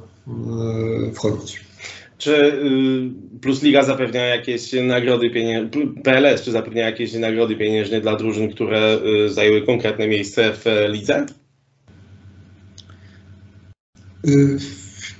y, 1.08 1.12
wchodzić. 1.14 1.60
Czy 2.18 2.36
y, 2.36 3.40
Plus 3.40 3.62
Liga 3.62 3.82
zapewnia 3.82 4.26
jakieś 4.26 4.72
nagrody 4.72 5.30
pieniężne, 5.30 5.70
PLS, 6.04 6.42
czy 6.42 6.52
zapewnia 6.52 6.86
jakieś 6.86 7.12
nagrody 7.12 7.56
pieniężne 7.56 8.00
dla 8.00 8.16
drużyn, 8.16 8.52
które 8.52 8.98
y, 9.26 9.30
zajęły 9.30 9.66
konkretne 9.66 10.08
miejsce 10.08 10.52
w 10.52 10.64
lidze? 10.88 11.26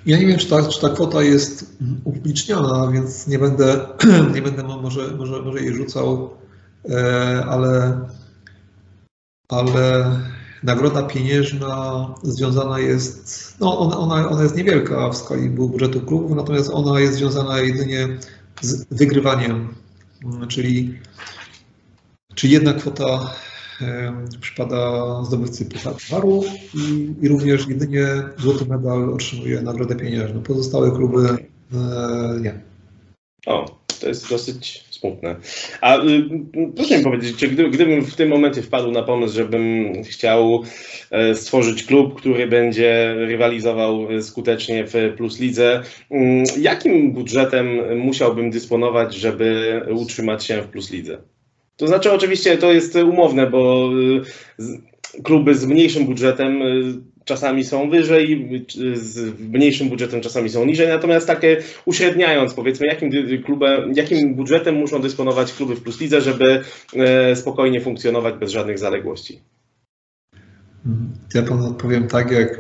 Ja 0.06 0.18
nie 0.18 0.26
wiem, 0.26 0.38
czy 0.38 0.48
ta, 0.48 0.68
czy 0.68 0.80
ta 0.80 0.88
kwota 0.88 1.22
jest 1.22 1.76
upubliczniona, 2.04 2.92
więc 2.92 3.26
nie 3.26 3.38
będę, 3.38 3.86
nie 4.34 4.42
będę 4.42 4.62
może, 4.62 5.08
może, 5.18 5.42
może 5.42 5.60
jej 5.60 5.74
rzucał, 5.74 6.30
e, 6.90 7.44
ale, 7.48 8.00
ale 9.48 10.16
Nagroda 10.62 11.02
pieniężna 11.02 12.06
związana 12.22 12.78
jest, 12.78 13.54
no 13.60 13.78
ona, 13.78 13.98
ona, 13.98 14.28
ona 14.28 14.42
jest 14.42 14.56
niewielka 14.56 15.10
w 15.10 15.16
skali 15.16 15.50
budżetu 15.50 16.00
klubów, 16.00 16.36
natomiast 16.36 16.70
ona 16.70 17.00
jest 17.00 17.14
związana 17.14 17.60
jedynie 17.60 18.08
z 18.60 18.84
wygrywaniem, 18.90 19.74
czyli, 20.48 20.98
czyli 22.34 22.52
jedna 22.52 22.72
kwota 22.72 23.34
przypada 24.40 25.02
zdobywcy 25.24 25.64
pucharu 25.64 26.44
i, 26.74 27.14
i 27.22 27.28
również 27.28 27.68
jedynie 27.68 28.06
złoty 28.38 28.66
medal 28.66 29.14
otrzymuje 29.14 29.62
nagrodę 29.62 29.96
pieniężną. 29.96 30.42
Pozostałe 30.42 30.90
kluby 30.90 31.28
e, 31.28 32.40
nie. 32.40 32.60
O, 33.46 33.82
to 34.00 34.08
jest 34.08 34.30
dosyć 34.30 34.84
smutne. 34.90 35.36
A 35.80 36.04
y, 36.04 36.28
proszę 36.76 36.98
mi 36.98 37.04
powiedzieć, 37.04 37.36
czy 37.36 37.48
gdy, 37.48 37.70
gdybym 37.70 38.04
w 38.04 38.16
tym 38.16 38.28
momencie 38.28 38.62
wpadł 38.62 38.90
na 38.90 39.02
pomysł, 39.02 39.34
żebym 39.34 39.92
chciał 40.04 40.62
e, 41.10 41.34
stworzyć 41.34 41.84
klub, 41.84 42.14
który 42.14 42.46
będzie 42.46 43.14
rywalizował 43.14 44.22
skutecznie 44.22 44.84
w 44.86 44.92
Plus 45.16 45.40
Lidze, 45.40 45.82
mm, 46.10 46.44
jakim 46.60 47.12
budżetem 47.12 47.98
musiałbym 47.98 48.50
dysponować, 48.50 49.14
żeby 49.14 49.80
utrzymać 49.90 50.44
się 50.44 50.62
w 50.62 50.68
Plus 50.68 50.90
Lidze? 50.90 51.18
To 51.82 51.86
znaczy, 51.86 52.12
oczywiście 52.12 52.58
to 52.58 52.72
jest 52.72 52.96
umowne, 52.96 53.50
bo 53.50 53.90
y, 54.60 55.22
kluby 55.22 55.54
z 55.54 55.64
mniejszym 55.64 56.06
budżetem 56.06 56.62
y, 56.62 56.94
czasami 57.24 57.64
są 57.64 57.90
wyżej, 57.90 58.48
z 58.94 59.40
mniejszym 59.40 59.88
budżetem 59.88 60.20
czasami 60.20 60.48
są 60.48 60.64
niżej, 60.64 60.88
natomiast 60.88 61.26
takie 61.26 61.62
uśredniając, 61.84 62.54
powiedzmy, 62.54 62.86
jakim, 62.86 63.10
klubem, 63.44 63.92
jakim 63.94 64.34
budżetem 64.34 64.74
muszą 64.74 65.00
dysponować 65.00 65.52
kluby 65.52 65.76
w 65.76 65.82
Plus 65.82 66.00
Lidze, 66.00 66.20
żeby 66.20 66.62
spokojnie 67.34 67.80
funkcjonować 67.80 68.34
bez 68.34 68.50
żadnych 68.50 68.78
zaległości? 68.78 69.40
Ja 71.34 71.42
panu 71.42 71.66
odpowiem 71.66 72.08
tak, 72.08 72.30
jak, 72.30 72.58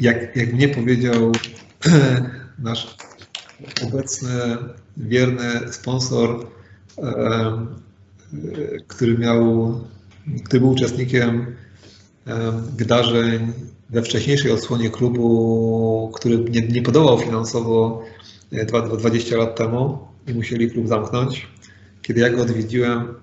jak, 0.00 0.36
jak 0.36 0.52
mnie 0.52 0.68
powiedział 0.68 1.32
nasz 2.58 2.96
obecny, 3.84 4.30
wierny 4.96 5.72
sponsor, 5.72 6.55
który 8.86 9.18
miał, 9.18 9.74
który 10.44 10.60
był 10.60 10.70
uczestnikiem 10.70 11.56
wydarzeń 12.76 13.52
we 13.90 14.02
wcześniejszej 14.02 14.52
odsłonie 14.52 14.90
klubu, 14.90 16.12
który 16.14 16.38
nie, 16.38 16.68
nie 16.68 16.82
podobał 16.82 17.18
finansowo 17.18 18.02
20 18.98 19.34
e, 19.34 19.38
lat 19.38 19.56
temu 19.56 19.98
i 20.26 20.34
musieli 20.34 20.70
klub 20.70 20.88
zamknąć. 20.88 21.48
Kiedy 22.02 22.20
ja 22.20 22.30
go 22.30 22.42
odwiedziłem, 22.42 23.14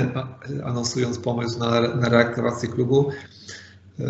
anonsując 0.64 1.18
pomysł 1.18 1.58
na, 1.58 1.80
na 1.80 2.08
reaktywację 2.08 2.68
klubu, 2.68 3.10
e, 4.00 4.04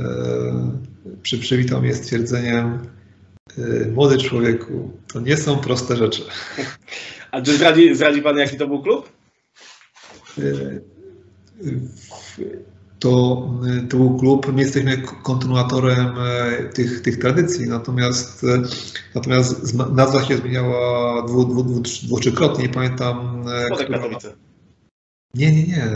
przy, 1.22 1.38
przywitał 1.38 1.82
mnie 1.82 1.94
stwierdzeniem 1.94 2.78
e, 3.59 3.90
młody 3.90 4.18
człowieku, 4.18 4.90
to 5.12 5.20
nie 5.20 5.36
są 5.36 5.56
proste 5.56 5.97
rzeczy. 5.97 6.22
A 7.36 7.42
czy 7.42 7.56
zdradzi, 7.56 7.94
zdradzi 7.94 8.22
Pan, 8.22 8.38
jaki 8.38 8.56
to 8.56 8.66
był 8.66 8.82
klub? 8.82 9.08
to, 12.98 13.48
y, 13.84 13.88
to 13.88 13.96
był 13.96 14.18
klub, 14.18 14.52
my 14.52 14.60
jesteśmy 14.60 15.02
kontynuatorem 15.22 16.14
e, 16.18 16.64
tych, 16.68 17.02
tych 17.02 17.18
tradycji, 17.18 17.68
natomiast, 17.68 18.44
e, 18.44 18.62
natomiast 19.14 19.74
nazwa 19.74 20.24
się 20.24 20.36
zmieniała 20.36 21.22
dwu, 21.22 21.44
dwu, 21.44 21.62
dwu, 21.62 21.80
dwutrzykrotnie, 21.80 22.64
nie 22.64 22.70
pamiętam. 22.70 23.44
E, 23.48 23.84
która... 23.84 24.08
Nie, 25.34 25.52
nie, 25.52 25.62
nie, 25.62 25.86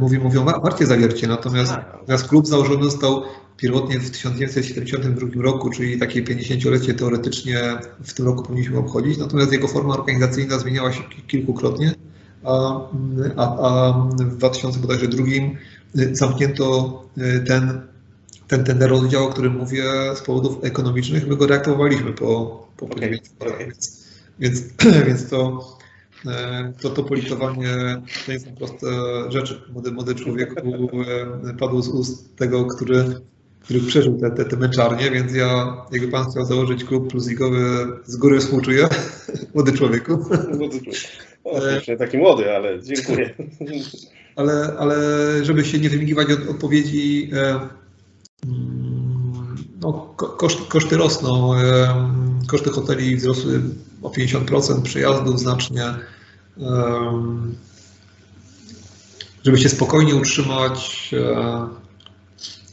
mówi, 0.00 0.18
mówią 0.18 0.44
Warcie 0.44 0.86
Zawiercie, 0.86 1.26
natomiast, 1.26 1.72
natomiast 1.72 2.28
klub 2.28 2.46
założony 2.46 2.84
został 2.84 3.22
pierwotnie 3.62 4.00
w 4.00 4.10
1972 4.10 5.42
roku, 5.42 5.70
czyli 5.70 5.98
takie 5.98 6.22
50-lecie 6.22 6.94
teoretycznie 6.94 7.60
w 8.04 8.14
tym 8.14 8.26
roku 8.26 8.42
powinniśmy 8.42 8.78
obchodzić, 8.78 9.18
natomiast 9.18 9.52
jego 9.52 9.68
forma 9.68 9.94
organizacyjna 9.94 10.58
zmieniała 10.58 10.92
się 10.92 11.02
kilkukrotnie, 11.26 11.94
a, 12.44 12.80
a, 13.36 13.42
a 13.42 13.92
w 14.18 14.36
2002 14.36 15.24
zamknięto 16.12 17.02
ten, 17.46 17.80
ten, 18.48 18.64
ten 18.64 18.82
rozdział, 18.82 19.24
o 19.24 19.28
którym 19.28 19.56
mówię 19.56 19.84
z 20.14 20.20
powodów 20.20 20.64
ekonomicznych, 20.64 21.26
my 21.26 21.36
go 21.36 21.46
reaktywowaliśmy 21.46 22.12
po, 22.12 22.66
po 22.76 22.86
okay. 22.86 23.10
Więc, 23.58 24.06
więc, 24.38 24.62
więc 25.06 25.28
to 25.28 25.60
E, 26.26 26.72
to 26.80 26.90
to 26.90 27.02
politowanie 27.04 28.02
to 28.26 28.32
nie 28.32 28.40
są 28.40 28.54
proste 28.54 28.86
rzeczy. 29.28 29.62
Młody, 29.72 29.92
młody 29.92 30.14
człowiek 30.14 30.54
e, 30.58 31.54
padł 31.54 31.82
z 31.82 31.88
ust 31.88 32.36
tego, 32.36 32.64
który, 32.64 33.20
który 33.70 33.86
przeżył 33.86 34.18
te, 34.18 34.30
te, 34.30 34.44
te 34.44 34.56
męczarnie, 34.56 35.10
więc 35.10 35.34
ja, 35.34 35.76
jakby 35.92 36.08
pan 36.08 36.30
chciał 36.30 36.44
założyć 36.44 36.84
klub 36.84 37.10
plusligowy, 37.10 37.86
z 38.04 38.16
góry 38.16 38.40
współczuję. 38.40 38.88
Młody 39.54 39.72
człowieku. 39.72 40.26
Młody 40.58 40.80
człowiek. 40.80 41.30
O, 41.44 41.96
taki 41.98 42.18
młody, 42.18 42.56
ale 42.56 42.82
dziękuję. 42.82 43.34
Ale, 44.36 44.74
ale 44.78 44.96
żeby 45.44 45.64
się 45.64 45.78
nie 45.78 45.90
wymigiwać 45.90 46.28
od 46.30 46.48
odpowiedzi, 46.48 47.30
e, 47.32 47.60
no, 49.80 50.14
koszty, 50.16 50.62
koszty 50.68 50.96
rosną. 50.96 51.50
Koszty 52.48 52.70
hoteli 52.70 53.16
wzrosły 53.16 53.60
o 54.02 54.08
50%, 54.08 54.82
przejazdów 54.82 55.40
znacznie. 55.40 55.84
Żeby 59.44 59.58
się 59.58 59.68
spokojnie 59.68 60.14
utrzymać, 60.14 61.10
e, 61.12 61.68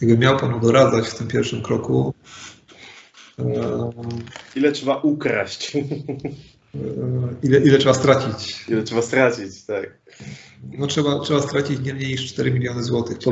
jakby 0.01 0.17
miał 0.17 0.37
Panu 0.37 0.59
doradzać 0.59 1.07
w 1.07 1.15
tym 1.15 1.27
pierwszym 1.27 1.61
kroku. 1.61 2.13
Ile 4.55 4.71
trzeba 4.71 4.95
ukraść? 4.95 5.75
E, 5.75 6.79
ile, 7.43 7.59
ile 7.59 7.77
trzeba 7.77 7.93
stracić? 7.93 8.65
Ile 8.69 8.83
trzeba 8.83 9.01
stracić, 9.01 9.65
tak. 9.65 9.97
No 10.77 10.87
trzeba, 10.87 11.19
trzeba 11.19 11.41
stracić 11.41 11.79
nie 11.79 11.93
mniej 11.93 12.11
niż 12.11 12.33
4 12.33 12.51
miliony 12.51 12.83
złotych. 12.83 13.17
Po, 13.23 13.31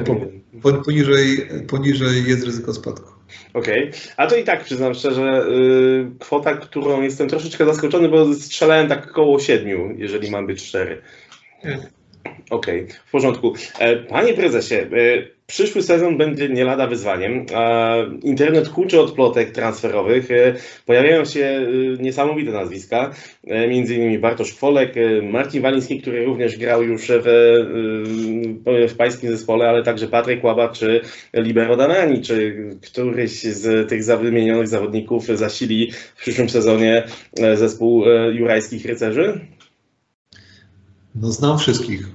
po, 0.62 0.74
poniżej, 0.74 1.48
poniżej 1.68 2.26
jest 2.28 2.46
ryzyko 2.46 2.74
spadku. 2.74 3.12
Okej, 3.54 3.90
okay. 3.90 4.00
a 4.18 4.28
to 4.28 4.36
i 4.36 4.44
tak 4.44 4.64
przyznam 4.64 4.94
szczerze, 4.94 5.46
yy, 5.50 6.12
kwota, 6.20 6.58
którą 6.58 7.02
jestem 7.02 7.30
troszeczkę 7.30 7.66
zaskoczony, 7.66 8.10
bo 8.10 8.34
strzelałem 8.34 8.88
tak 8.88 9.12
około 9.12 9.40
7, 9.40 10.00
jeżeli 10.00 10.32
mam 10.32 10.48
być 10.48 10.62
szczery. 10.62 11.02
Okej, 12.50 12.84
okay, 12.84 12.96
w 13.06 13.12
porządku. 13.12 13.54
E, 13.80 13.96
panie 13.96 14.34
prezesie, 14.34 14.76
e, 14.76 14.88
przyszły 15.48 15.82
sezon 15.84 16.18
będzie 16.18 16.50
nie 16.50 16.64
lada 16.64 16.88
wyzwaniem. 16.88 17.46
Internet 18.24 18.68
huczy 18.68 19.00
od 19.00 19.12
plotek 19.12 19.52
transferowych. 19.52 20.32
E, 20.32 20.54
pojawiają 20.86 21.26
się 21.26 21.68
niesamowite 22.00 22.52
nazwiska, 22.52 23.12
między 23.70 23.96
innymi 23.96 24.20
Bartosz 24.20 24.54
Kwolek, 24.54 24.94
Marcin 25.24 25.62
Waliński, 25.62 26.02
który 26.02 26.26
również 26.26 26.58
grał 26.58 26.84
już 26.84 27.08
w, 27.08 27.26
w 28.90 28.96
pańskim 28.98 29.30
zespole, 29.32 29.70
ale 29.70 29.84
także 29.84 30.08
Patryk 30.08 30.44
Łaba 30.44 30.70
czy 30.70 31.02
Libero 31.34 31.78
Danani, 31.78 32.22
czy 32.22 32.56
któryś 32.82 33.32
z 33.32 33.90
tych 33.90 34.06
wymienionych 34.06 34.68
zawodników 34.68 35.26
zasili 35.26 35.92
w 36.16 36.22
przyszłym 36.22 36.50
sezonie 36.50 37.04
zespół 37.56 38.06
jurajskich 38.32 38.86
rycerzy? 38.86 39.40
No 41.16 41.32
znam 41.32 41.60
wszystkich. 41.60 42.08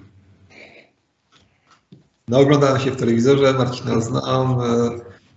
No 2.28 2.38
oglądałem 2.38 2.80
się 2.80 2.90
w 2.90 2.96
telewizorze, 2.96 3.52
Marcina 3.52 4.00
znam, 4.00 4.60
e, 4.60 4.90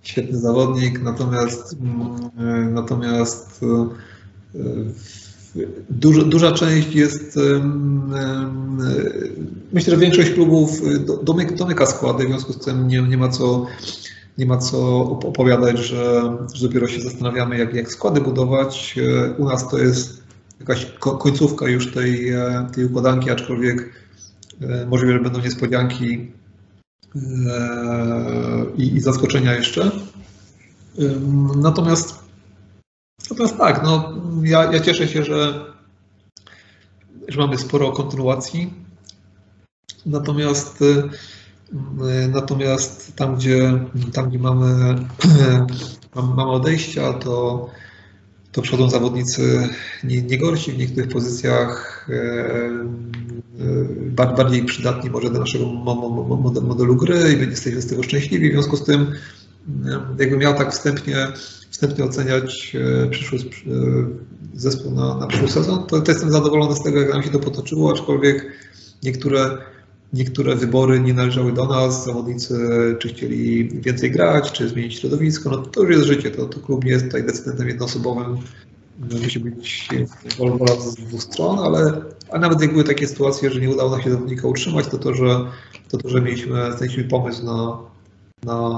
świetny 0.03 0.37
zawodnik, 0.37 1.01
natomiast 1.01 1.75
mm, 1.81 2.29
e, 2.37 2.71
natomiast 2.71 3.61
e, 3.63 3.89
duża, 5.89 6.23
duża 6.23 6.51
część 6.51 6.95
jest, 6.95 7.39
myślę, 9.73 9.93
że 9.93 9.99
większość 9.99 10.29
klubów 10.29 10.81
domyka 11.57 11.85
składy, 11.85 12.23
w 12.23 12.27
związku 12.27 12.53
z 12.53 12.59
tym 12.59 12.87
nie, 12.87 13.01
nie 13.01 13.17
ma 13.17 13.29
co 13.29 13.65
nie 14.37 14.45
ma 14.45 14.57
co 14.57 15.01
opowiadać, 15.09 15.79
że, 15.79 16.37
że 16.53 16.67
dopiero 16.67 16.87
się 16.87 17.01
zastanawiamy, 17.01 17.57
jak, 17.57 17.73
jak 17.73 17.91
składy 17.91 18.21
budować. 18.21 18.95
U 19.37 19.45
nas 19.45 19.69
to 19.69 19.77
jest 19.77 20.22
jakaś 20.69 20.85
końcówka 20.99 21.67
już 21.67 21.93
tej, 21.93 22.31
tej 22.75 22.85
układanki, 22.85 23.29
aczkolwiek 23.29 23.93
możliwe, 24.87 25.13
że 25.13 25.19
będą 25.19 25.41
niespodzianki 25.41 26.31
E, 27.15 28.65
i, 28.77 28.95
i 28.95 28.99
zaskoczenia 28.99 29.53
jeszcze. 29.53 29.91
Natomiast, 31.55 32.19
natomiast 33.29 33.57
tak, 33.57 33.83
no, 33.83 34.13
ja, 34.43 34.73
ja 34.73 34.79
cieszę 34.79 35.07
się, 35.07 35.23
że, 35.23 35.65
że 37.27 37.39
mamy 37.39 37.57
sporo 37.57 37.91
kontynuacji. 37.91 38.73
Natomiast, 40.05 40.81
e, 40.81 42.27
natomiast 42.27 43.15
tam, 43.15 43.35
gdzie, 43.35 43.79
tam, 44.13 44.29
gdzie 44.29 44.39
mamy, 44.39 44.95
mamy 46.15 46.51
odejścia, 46.51 47.13
to, 47.13 47.69
to 48.53 48.61
przodą 48.61 48.89
zawodnicy 48.89 49.69
nie, 50.03 50.21
nie 50.21 50.37
gorsi 50.37 50.71
w 50.71 50.77
niektórych 50.77 51.09
pozycjach 51.09 52.05
e, 52.09 54.35
bardziej 54.35 54.65
przydatni 54.65 55.09
może 55.09 55.29
do 55.29 55.39
naszego 55.39 55.65
modelu 56.61 56.95
gry 56.95 57.33
i 57.33 57.49
jesteśmy 57.49 57.81
z 57.81 57.87
tego 57.87 58.03
szczęśliwi. 58.03 58.49
W 58.49 58.53
związku 58.53 58.77
z 58.77 58.83
tym, 58.83 59.11
e, 59.85 59.99
jakbym 60.19 60.39
miał 60.39 60.53
tak 60.53 60.71
wstępnie, 60.71 61.27
wstępnie 61.69 62.05
oceniać 62.05 62.75
e, 63.05 63.09
przyszły 63.09 63.39
zespół 64.53 64.91
na, 64.91 65.17
na 65.17 65.27
przyszły 65.27 65.47
sezon, 65.47 65.87
to, 65.87 66.01
to 66.01 66.11
jestem 66.11 66.31
zadowolony 66.31 66.75
z 66.75 66.83
tego, 66.83 66.99
jak 66.99 67.13
nam 67.13 67.23
się 67.23 67.29
to 67.29 67.39
potoczyło, 67.39 67.91
aczkolwiek 67.91 68.51
niektóre 69.03 69.57
Niektóre 70.13 70.55
wybory 70.55 70.99
nie 70.99 71.13
należały 71.13 71.51
do 71.51 71.65
nas, 71.65 72.05
zawodnicy 72.05 72.55
czy 72.99 73.09
chcieli 73.09 73.69
więcej 73.69 74.11
grać, 74.11 74.51
czy 74.51 74.69
zmienić 74.69 74.99
środowisko, 74.99 75.49
no 75.49 75.57
to 75.57 75.81
już 75.81 75.91
jest 75.91 76.07
życie, 76.07 76.31
to, 76.31 76.45
to 76.45 76.59
klub 76.59 76.85
nie 76.85 76.91
jest 76.91 77.05
tutaj 77.05 77.23
decydentem 77.23 77.67
jednoosobowym, 77.67 78.37
musi 79.21 79.39
być 79.39 79.89
wola 80.37 80.81
z 80.81 80.95
dwóch 80.95 81.23
stron, 81.23 81.59
ale, 81.59 82.01
ale 82.29 82.39
nawet 82.39 82.61
jak 82.61 82.71
były 82.71 82.83
takie 82.83 83.07
sytuacje, 83.07 83.51
że 83.51 83.61
nie 83.61 83.69
udało 83.69 83.91
nam 83.91 84.01
się 84.01 84.11
zawodnika 84.11 84.47
utrzymać, 84.47 84.87
to 84.87 84.97
to, 84.97 85.13
że, 85.13 85.45
to, 85.89 85.97
to, 85.97 86.09
że 86.09 86.21
mieliśmy, 86.21 86.51
znaleźliśmy 86.51 87.03
pomysł 87.03 87.45
na, 87.45 87.77
na, 88.43 88.69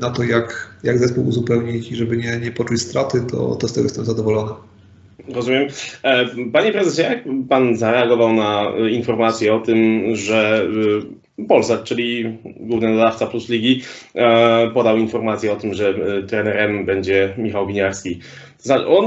na 0.00 0.10
to, 0.10 0.22
jak, 0.22 0.76
jak 0.82 0.98
zespół 0.98 1.26
uzupełnić 1.26 1.92
i 1.92 1.96
żeby 1.96 2.16
nie, 2.16 2.40
nie 2.40 2.52
poczuć 2.52 2.82
straty, 2.82 3.20
to, 3.20 3.56
to 3.56 3.68
z 3.68 3.72
tego 3.72 3.84
jestem 3.84 4.04
zadowolony. 4.04 4.52
Rozumiem. 5.34 5.66
E, 6.02 6.26
panie 6.52 6.72
prezesie, 6.72 7.02
jak 7.02 7.24
pan 7.48 7.76
zareagował 7.76 8.32
na 8.32 8.72
informację 8.90 9.54
o 9.54 9.60
tym, 9.60 10.02
że 10.16 10.66
e, 11.38 11.46
Polsat, 11.48 11.84
czyli 11.84 12.38
główny 12.44 12.94
nadawca 12.94 13.26
Plus 13.26 13.48
Ligi, 13.48 13.82
e, 14.14 14.70
podał 14.70 14.96
informację 14.96 15.52
o 15.52 15.56
tym, 15.56 15.74
że 15.74 15.94
trenerem 16.28 16.84
będzie 16.84 17.34
Michał 17.38 17.66
Winiarski. 17.66 18.20
On, 18.86 19.04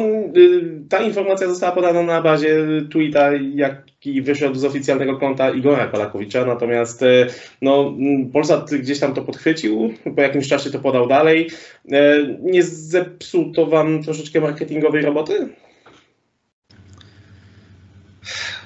ta 0.89 1.01
informacja 1.01 1.47
została 1.47 1.71
podana 1.71 2.03
na 2.03 2.21
bazie 2.21 2.57
tweeta, 2.91 3.29
jaki 3.55 4.21
wyszedł 4.21 4.55
z 4.55 4.65
oficjalnego 4.65 5.17
konta 5.17 5.49
Igora 5.49 5.87
Kolakowicza, 5.87 6.45
natomiast 6.45 7.01
no, 7.61 7.93
Polsat 8.33 8.71
gdzieś 8.71 8.99
tam 8.99 9.13
to 9.13 9.21
podchwycił, 9.21 9.93
po 10.15 10.21
jakimś 10.21 10.47
czasie 10.47 10.71
to 10.71 10.79
podał 10.79 11.07
dalej. 11.07 11.49
Nie 12.41 12.63
zepsuł 12.63 13.51
to 13.51 13.65
wam 13.65 14.03
troszeczkę 14.03 14.41
marketingowej 14.41 15.01
roboty? 15.01 15.49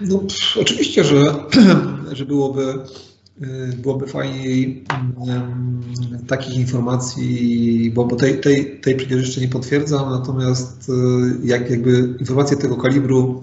No, 0.02 0.24
oczywiście, 0.62 1.04
że, 1.04 1.36
że 2.12 2.26
byłoby, 2.26 2.74
y, 3.42 3.78
byłoby 3.78 4.08
fajniej 4.08 4.84
um, 5.28 5.82
takich 6.28 6.56
informacji, 6.56 7.92
bo, 7.96 8.06
bo 8.06 8.16
tej, 8.16 8.42
tej, 8.42 8.80
tej 8.82 8.96
przecież 8.96 9.22
jeszcze 9.22 9.42
nie 9.42 9.48
potwierdzam, 9.48 10.10
natomiast 10.10 10.90
y, 10.90 10.94
jak, 11.48 11.70
jakby 11.70 12.16
informacje 12.20 12.58
tego 12.58 12.78
kalibru 12.78 13.42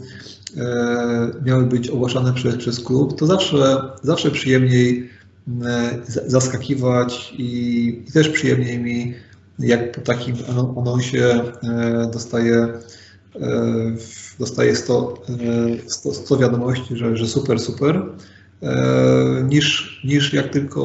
miały 1.45 1.67
być 1.67 1.89
ogłaszane 1.89 2.33
przez, 2.33 2.57
przez 2.57 2.81
klub, 2.81 3.19
to 3.19 3.27
zawsze, 3.27 3.83
zawsze 4.03 4.31
przyjemniej 4.31 5.11
zaskakiwać 6.27 7.35
i, 7.39 8.05
i 8.09 8.13
też 8.13 8.29
przyjemniej 8.29 8.79
mi, 8.79 9.15
jak 9.59 9.93
po 9.93 10.01
takim 10.01 10.37
anonsie 10.77 11.25
e, 11.63 12.11
dostaję 13.35 13.97
dostaje 14.39 14.77
100, 14.77 15.23
100, 15.87 16.15
100 16.15 16.37
wiadomości, 16.37 16.97
że, 16.97 17.17
że 17.17 17.27
super, 17.27 17.61
super, 17.61 18.03
e, 18.63 19.45
niż, 19.49 20.01
niż 20.05 20.33
jak 20.33 20.49
tylko 20.49 20.81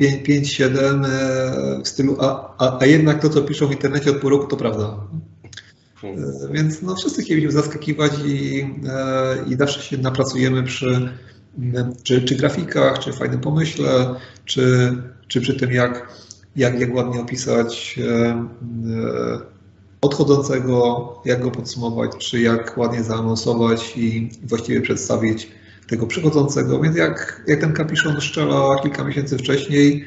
5-7 0.00 1.06
e, 1.06 1.82
w 1.84 1.88
stylu, 1.88 2.16
a, 2.20 2.54
a, 2.58 2.78
a 2.80 2.86
jednak 2.86 3.22
to, 3.22 3.28
co 3.28 3.42
piszą 3.42 3.66
w 3.66 3.72
internecie 3.72 4.10
od 4.10 4.16
pół 4.16 4.30
roku, 4.30 4.46
to 4.46 4.56
prawda. 4.56 4.96
E, 6.04 6.52
więc 6.52 6.82
no, 6.82 6.94
wszyscy 6.94 7.22
chcielibyśmy 7.22 7.52
zaskakiwać 7.52 8.12
i, 8.24 8.66
i 9.46 9.56
zawsze 9.56 9.82
się 9.82 9.98
napracujemy 9.98 10.62
przy 10.62 11.08
czy, 12.02 12.22
czy 12.22 12.36
grafikach, 12.36 12.98
czy 12.98 13.12
fajnym 13.12 13.40
pomyśle, 13.40 14.14
czy, 14.44 14.92
czy 15.28 15.40
przy 15.40 15.54
tym, 15.54 15.72
jak 15.72 16.08
jak, 16.56 16.80
jak 16.80 16.94
ładnie 16.94 17.20
opisać 17.20 17.98
odchodzącego, 20.00 21.14
jak 21.24 21.42
go 21.42 21.50
podsumować, 21.50 22.10
czy 22.18 22.40
jak 22.40 22.78
ładnie 22.78 23.02
zaanonsować 23.02 23.92
i 23.96 24.30
właściwie 24.42 24.80
przedstawić 24.80 25.48
tego 25.88 26.06
przychodzącego. 26.06 26.80
Więc 26.80 26.96
jak, 26.96 27.42
jak 27.46 27.60
ten 27.60 27.72
kapiszon 27.72 28.20
szczela 28.20 28.78
kilka 28.82 29.04
miesięcy 29.04 29.38
wcześniej, 29.38 30.04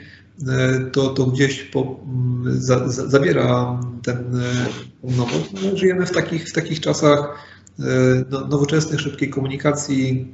e, 0.47 0.79
to, 0.91 1.09
to 1.09 1.25
gdzieś 1.25 1.63
po, 1.63 1.99
za, 2.45 2.89
za, 2.89 3.07
zabiera 3.07 3.79
ten 4.03 4.35
e. 4.35 4.65
No, 5.03 5.27
żyjemy 5.75 6.05
w 6.05 6.11
takich, 6.11 6.49
w 6.49 6.53
takich 6.53 6.79
czasach 6.79 7.47
e, 7.79 7.83
no, 8.29 8.47
nowoczesnej, 8.47 8.99
szybkiej 8.99 9.29
komunikacji, 9.29 10.33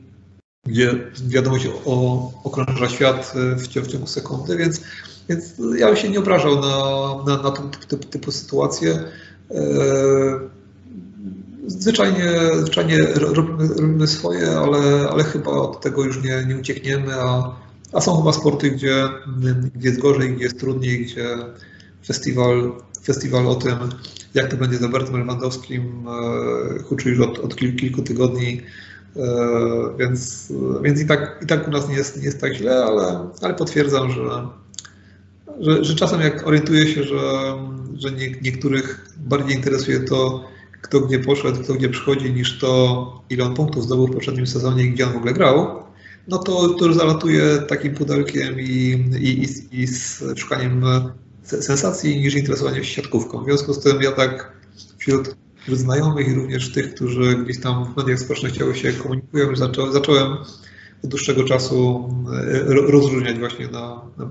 gdzie 0.65 1.11
wiadomość 1.27 1.67
o, 1.85 2.31
okrąża 2.43 2.89
świat 2.89 3.33
w, 3.35 3.63
w 3.63 3.67
ciągu 3.67 4.07
sekundy, 4.07 4.57
więc, 4.57 4.81
więc 5.29 5.53
ja 5.77 5.87
bym 5.87 5.95
się 5.95 6.09
nie 6.09 6.19
obrażał 6.19 6.55
na, 6.55 6.77
na, 7.27 7.43
na 7.43 7.51
tego 7.51 7.69
typu, 7.87 8.03
typu 8.07 8.31
sytuacje. 8.31 9.03
Zwyczajnie, 11.67 12.31
zwyczajnie 12.61 12.97
robimy, 13.15 13.67
robimy 13.67 14.07
swoje, 14.07 14.57
ale, 14.57 15.09
ale 15.09 15.23
chyba 15.23 15.51
od 15.51 15.81
tego 15.81 16.03
już 16.03 16.23
nie, 16.23 16.45
nie 16.47 16.57
uciekniemy, 16.57 17.13
a, 17.13 17.55
a 17.93 18.01
są 18.01 18.17
chyba 18.17 18.33
sporty, 18.33 18.71
gdzie, 18.71 19.07
gdzie 19.75 19.87
jest 19.89 20.01
gorzej, 20.01 20.33
gdzie 20.33 20.43
jest 20.43 20.59
trudniej, 20.59 21.05
gdzie 21.05 21.25
festiwal, 22.07 22.71
festiwal 23.05 23.47
o 23.47 23.55
tym, 23.55 23.75
jak 24.33 24.51
to 24.51 24.57
będzie 24.57 24.77
z 24.77 24.81
Robertem 24.81 25.19
Lewandowskim, 25.19 26.05
e, 26.07 26.83
huczy 26.83 27.09
już 27.09 27.19
od, 27.19 27.39
od 27.39 27.55
kilku, 27.55 27.77
kilku 27.77 28.01
tygodni, 28.01 28.61
e, 29.15 29.21
więc, 29.99 30.53
więc 30.83 31.01
i, 31.01 31.05
tak, 31.05 31.39
i 31.43 31.45
tak 31.45 31.67
u 31.67 31.71
nas 31.71 31.89
nie 31.89 31.95
jest, 31.95 32.17
nie 32.17 32.25
jest 32.25 32.41
tak 32.41 32.53
źle, 32.53 32.85
ale, 32.85 33.29
ale 33.41 33.53
potwierdzam, 33.53 34.11
że, 34.11 34.47
że, 35.59 35.83
że 35.83 35.95
czasem 35.95 36.21
jak 36.21 36.47
orientuję 36.47 36.87
się, 36.87 37.03
że, 37.03 37.55
że 37.95 38.11
nie, 38.11 38.31
niektórych 38.41 39.09
bardziej 39.17 39.55
interesuje 39.55 39.99
to, 39.99 40.49
kto 40.81 40.99
gdzie 40.99 41.19
poszedł, 41.19 41.63
kto 41.63 41.73
gdzie 41.73 41.89
przychodzi, 41.89 42.33
niż 42.33 42.59
to, 42.59 43.23
ile 43.29 43.43
on 43.43 43.55
punktów 43.55 43.83
zdobył 43.83 44.07
w 44.07 44.11
poprzednim 44.11 44.47
sezonie 44.47 44.83
i 44.83 44.91
gdzie 44.91 45.07
on 45.07 45.13
w 45.13 45.17
ogóle 45.17 45.33
grał, 45.33 45.83
no 46.27 46.37
to, 46.37 46.69
to 46.69 46.85
już 46.85 46.95
zalatuje 46.95 47.57
takim 47.67 47.95
pudelkiem 47.95 48.59
i, 48.59 49.03
i, 49.19 49.43
i, 49.43 49.81
i 49.81 49.87
z 49.87 50.23
szukaniem 50.35 50.83
sensacji 51.43 52.19
niż 52.19 52.35
interesowaniem 52.35 52.83
się 52.83 52.95
siatkówką. 52.95 53.41
W 53.41 53.45
związku 53.45 53.73
z 53.73 53.79
tym 53.79 54.01
ja 54.01 54.11
tak 54.11 54.51
wśród, 54.97 55.35
znajomych 55.67 56.27
i 56.27 56.33
również 56.33 56.71
tych, 56.71 56.95
którzy 56.95 57.35
gdzieś 57.35 57.59
tam 57.61 57.93
w 57.93 57.97
mediach 57.97 58.19
społecznościowych 58.19 58.77
się 58.77 58.93
komunikują, 58.93 59.55
zacząłem, 59.55 59.93
zacząłem 59.93 60.37
od 61.05 61.09
dłuższego 61.11 61.43
czasu 61.43 62.09
e, 62.33 62.91
rozróżniać 62.91 63.39
właśnie 63.39 63.67
na, 63.67 64.01
na 64.17 64.29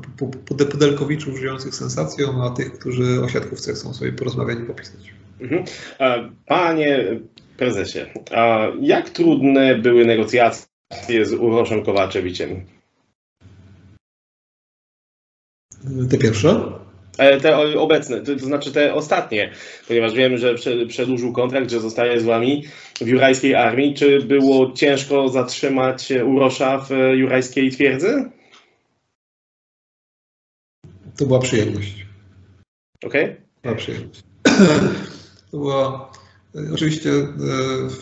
pudelkowiczów 0.70 1.38
żyjących 1.38 1.74
sensacją, 1.74 2.44
a 2.44 2.50
tych, 2.50 2.72
którzy 2.72 3.22
o 3.24 3.28
siatkówce 3.28 3.72
chcą 3.72 3.94
sobie 3.94 4.12
porozmawiać 4.12 4.58
i 4.58 4.62
popisać. 4.62 5.14
Mhm. 5.40 5.64
Panie 6.46 7.20
prezesie, 7.56 8.06
jak 8.80 9.10
trudne 9.10 9.78
były 9.78 10.04
negocjacje 10.04 11.26
z 11.26 11.32
Uroszem 11.32 11.84
Kowaczewiciem? 11.84 12.64
Te 16.10 16.18
pierwsze? 16.18 16.72
E, 17.18 17.40
te 17.40 17.78
obecne, 17.78 18.20
to, 18.20 18.38
znaczy 18.38 18.72
te 18.72 18.94
ostatnie, 18.94 19.50
ponieważ 19.88 20.14
wiem, 20.14 20.38
że 20.38 20.54
przedłużył 20.88 21.32
kontrakt, 21.32 21.70
że 21.70 21.80
zostaje 21.80 22.20
z 22.20 22.24
wami 22.24 22.64
w 23.00 23.06
jurajskiej 23.06 23.54
armii. 23.54 23.94
Czy 23.94 24.22
było 24.22 24.72
ciężko 24.72 25.28
zatrzymać 25.28 26.12
Urosza 26.26 26.78
w 26.78 26.90
jurajskiej 27.14 27.70
twierdzy? 27.70 28.30
To 31.16 31.26
była 31.26 31.38
przyjemność. 31.38 32.06
Okej. 33.04 33.24
Okay. 33.24 33.36
Była 33.62 33.74
przyjemność. 33.74 34.22
To 35.50 35.58
była, 35.58 36.12
oczywiście 36.72 37.10
e, 37.10 37.26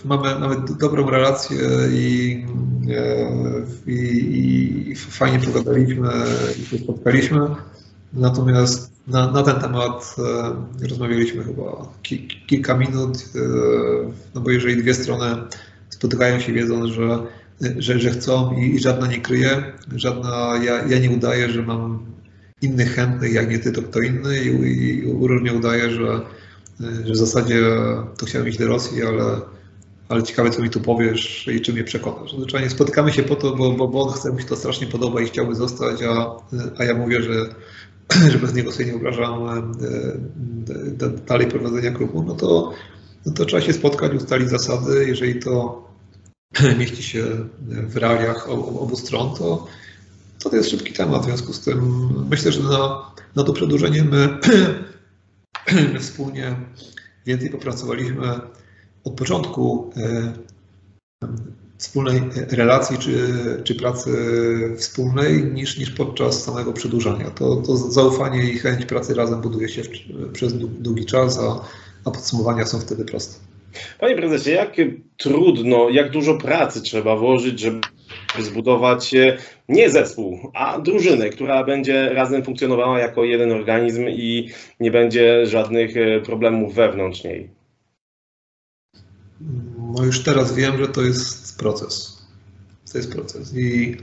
mamy 0.04 0.40
nawet 0.40 0.78
dobrą 0.80 1.10
relację 1.10 1.58
i, 1.92 2.44
e, 2.90 3.90
i, 3.90 4.90
i 4.90 4.96
fajnie 4.96 5.38
pogadaliśmy 5.38 6.08
i 6.62 6.64
się 6.66 6.78
spotkaliśmy. 6.78 7.40
Natomiast 8.12 8.91
na, 9.06 9.30
na 9.30 9.42
ten 9.42 9.60
temat 9.60 10.16
e, 10.82 10.86
rozmawialiśmy 10.88 11.44
chyba 11.44 11.88
ki, 12.02 12.28
kilka 12.46 12.76
minut, 12.76 13.18
no 14.34 14.40
bo 14.40 14.50
jeżeli 14.50 14.82
dwie 14.82 14.94
strony 14.94 15.36
spotykają 15.90 16.40
się 16.40 16.52
wiedząc, 16.52 16.90
że, 16.90 17.18
że, 17.78 17.98
że 17.98 18.10
chcą 18.10 18.56
i, 18.56 18.74
i 18.74 18.78
żadna 18.78 19.06
nie 19.06 19.20
kryje, 19.20 19.62
żadna, 19.96 20.60
ja, 20.64 20.86
ja 20.86 20.98
nie 20.98 21.10
udaję, 21.10 21.50
że 21.50 21.62
mam 21.62 22.06
innych 22.62 22.94
chętnych, 22.94 23.32
jak 23.32 23.50
nie 23.50 23.58
ty, 23.58 23.72
to 23.72 23.82
kto 23.82 24.00
inny 24.00 24.44
i, 24.44 24.48
i, 24.48 25.04
i 25.04 25.42
nie 25.42 25.52
udaje, 25.52 25.90
że 25.90 26.20
Y, 26.80 27.06
że 27.06 27.12
w 27.12 27.16
zasadzie 27.16 27.60
to 28.18 28.26
chciałem 28.26 28.48
iść 28.48 28.58
do 28.58 28.66
Rosji, 28.66 29.02
ale, 29.02 29.40
ale 30.08 30.22
ciekawe, 30.22 30.50
co 30.50 30.62
mi 30.62 30.70
tu 30.70 30.80
powiesz 30.80 31.48
i 31.48 31.60
czy 31.60 31.72
mnie 31.72 31.84
przekonasz. 31.84 32.32
Zwyczajnie 32.32 32.70
spotykamy 32.70 33.12
się 33.12 33.22
po 33.22 33.36
to, 33.36 33.56
bo, 33.56 33.72
bo, 33.72 33.88
bo 33.88 34.02
on 34.02 34.12
chce, 34.12 34.32
mu 34.32 34.38
się 34.38 34.46
to 34.46 34.56
strasznie 34.56 34.86
podoba 34.86 35.20
i 35.20 35.26
chciałby 35.26 35.54
zostać, 35.54 36.02
a, 36.02 36.36
a 36.78 36.84
ja 36.84 36.94
mówię, 36.94 37.22
że, 37.22 37.32
że 38.32 38.38
bez 38.38 38.54
niego 38.54 38.72
sobie 38.72 38.84
nie 38.84 38.92
wyobrażam 38.92 39.48
e, 39.48 39.62
dalej 41.26 41.46
prowadzenia 41.46 41.90
klubu, 41.90 42.22
no 42.22 42.34
to, 42.34 42.72
no 43.26 43.32
to 43.32 43.44
trzeba 43.44 43.62
się 43.62 43.72
spotkać, 43.72 44.14
ustalić 44.14 44.48
zasady. 44.48 45.04
Jeżeli 45.08 45.40
to 45.40 45.84
mieści 46.78 47.02
się 47.02 47.24
w 47.68 47.96
realiach 47.96 48.48
obu 48.50 48.96
stron, 48.96 49.34
to, 49.34 49.66
to 50.38 50.56
jest 50.56 50.70
szybki 50.70 50.92
temat. 50.92 51.22
W 51.22 51.24
związku 51.24 51.52
z 51.52 51.60
tym 51.60 52.08
myślę, 52.30 52.52
że 52.52 52.62
na, 52.62 53.12
na 53.36 53.44
to 53.44 53.52
przedłużenie 53.52 54.04
my 54.04 54.38
my 55.70 56.00
wspólnie 56.00 56.56
więcej 57.26 57.50
popracowaliśmy 57.50 58.40
od 59.04 59.14
początku 59.14 59.90
e, 59.96 60.32
wspólnej 61.82 62.20
relacji 62.50 62.98
czy, 62.98 63.16
czy 63.64 63.74
pracy 63.74 64.10
wspólnej 64.76 65.44
niż, 65.44 65.78
niż 65.78 65.90
podczas 65.90 66.44
samego 66.44 66.72
przedłużania. 66.72 67.30
To, 67.30 67.56
to 67.56 67.76
zaufanie 67.76 68.44
i 68.44 68.58
chęć 68.58 68.86
pracy 68.86 69.14
razem 69.14 69.40
buduje 69.40 69.68
się 69.68 69.82
w, 69.82 69.88
przez 70.32 70.52
długi 70.58 71.06
czas, 71.06 71.38
a, 71.38 71.60
a 72.04 72.10
podsumowania 72.10 72.66
są 72.66 72.80
wtedy 72.80 73.04
proste. 73.04 73.38
Panie 74.00 74.16
prezesie, 74.16 74.50
jak 74.50 74.76
trudno, 75.16 75.88
jak 75.90 76.10
dużo 76.10 76.34
pracy 76.34 76.82
trzeba 76.82 77.16
włożyć, 77.16 77.60
żeby 77.60 77.80
zbudować 78.38 79.14
e, 79.14 79.36
nie 79.68 79.90
zespół, 79.90 80.50
a 80.54 80.78
drużynę, 80.78 81.30
która 81.30 81.64
będzie 81.64 82.08
razem 82.08 82.44
funkcjonowała 82.44 82.98
jako 82.98 83.24
jeden 83.24 83.52
organizm 83.52 84.08
i 84.08 84.48
nie 84.80 84.90
będzie 84.90 85.46
żadnych 85.46 85.96
e, 85.96 86.20
problemów 86.20 86.74
wewnątrz 86.74 87.24
niej? 87.24 87.50
No 89.96 90.04
już 90.04 90.22
teraz 90.22 90.54
wiem, 90.54 90.78
że 90.78 90.88
to 90.88 91.02
jest 91.02 91.41
proces. 91.62 92.22
To 92.92 92.98
jest 92.98 93.12
proces. 93.12 93.54
I, 93.54 93.96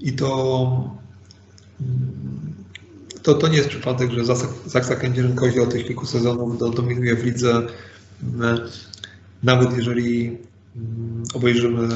i 0.08 0.12
to, 0.12 0.98
to, 3.22 3.34
to 3.34 3.48
nie 3.48 3.56
jest 3.56 3.68
przypadek, 3.68 4.10
że 4.10 4.24
Zaksa 4.66 4.94
Kędzierzyn-Koźle 4.94 5.62
od 5.62 5.70
tych 5.70 5.86
kilku 5.86 6.06
sezonów 6.06 6.58
dominuje 6.74 7.16
w 7.16 7.24
lidze. 7.24 7.66
Nawet 9.42 9.76
jeżeli 9.76 10.38
Mm, 10.78 11.22
obejrzymy, 11.34 11.88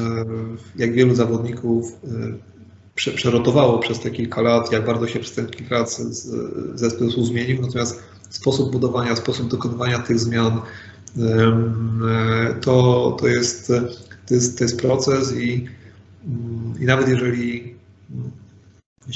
jak 0.75 0.93
wielu 0.93 1.15
zawodników 1.15 1.91
y, 2.97 3.11
przerotowało 3.15 3.79
przez 3.79 3.99
te 3.99 4.11
kilka 4.11 4.41
lat, 4.41 4.71
jak 4.71 4.85
bardzo 4.85 5.07
się 5.07 5.19
przez 5.19 5.35
te 5.35 5.45
kilka 5.45 5.77
lat 5.77 5.97
zespół 6.75 7.25
zmienił, 7.25 7.61
natomiast 7.61 8.03
sposób 8.29 8.71
budowania, 8.71 9.15
sposób 9.15 9.47
dokonywania 9.47 9.99
tych 9.99 10.19
zmian 10.19 10.61
to, 12.61 13.17
to, 13.19 13.27
jest, 13.27 13.67
to, 14.27 14.33
jest, 14.33 14.57
to 14.57 14.63
jest 14.63 14.81
proces 14.81 15.35
i, 15.35 15.67
mm, 16.27 16.73
i 16.79 16.85
nawet 16.85 17.07
jeżeli 17.07 17.75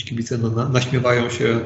kibice 0.06 0.38
no, 0.38 0.70
naśmiewają 0.70 1.30
się 1.30 1.60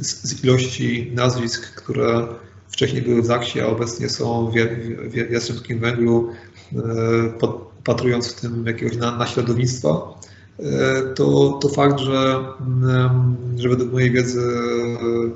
z, 0.00 0.24
z 0.24 0.44
ilości 0.44 1.12
nazwisk, 1.14 1.74
które 1.74 2.26
wcześniej 2.68 3.02
były 3.02 3.22
w 3.22 3.26
Zaksie, 3.26 3.60
a 3.60 3.66
obecnie 3.66 4.08
są 4.08 4.50
w, 4.50 4.54
w, 4.54 5.12
w 5.12 5.30
Jastrzębskim 5.30 5.78
Węglu, 5.78 6.30
E, 6.72 7.48
patrując 7.84 8.32
w 8.32 8.40
tym 8.40 8.66
jakiegoś 8.66 8.96
naśladownictwa, 8.96 10.20
e, 10.58 11.02
to, 11.14 11.58
to 11.62 11.68
fakt, 11.68 12.00
że, 12.00 12.44
mm, 12.60 13.36
że 13.56 13.68
według 13.68 13.92
mojej 13.92 14.10
wiedzy 14.10 14.42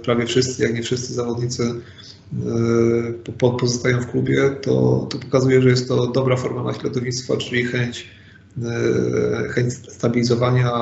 prawie 0.03 0.27
wszyscy, 0.27 0.63
jak 0.63 0.75
nie 0.75 0.83
wszyscy 0.83 1.15
zawodnicy 1.15 1.63
e, 1.63 1.75
pozostają 3.39 4.01
w 4.01 4.11
klubie, 4.11 4.51
to, 4.63 5.07
to 5.11 5.19
pokazuje, 5.19 5.63
że 5.63 5.69
jest 5.69 5.89
to 5.89 6.07
dobra 6.07 6.37
forma 6.37 6.63
naśladownictwa, 6.63 7.37
czyli 7.37 7.65
chęć, 7.65 8.09
chęć 9.51 9.73
stabilizowania 9.73 10.73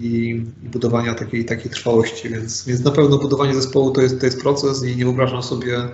i, 0.00 0.42
i 0.64 0.68
budowania 0.68 1.14
takiej, 1.14 1.44
takiej 1.44 1.70
trwałości. 1.70 2.28
Więc, 2.28 2.66
więc 2.66 2.84
na 2.84 2.90
pewno 2.90 3.18
budowanie 3.18 3.54
zespołu 3.54 3.90
to 3.90 4.00
jest, 4.00 4.20
to 4.20 4.26
jest 4.26 4.40
proces 4.40 4.84
i 4.84 4.96
nie 4.96 5.04
wyobrażam 5.04 5.42
sobie 5.42 5.88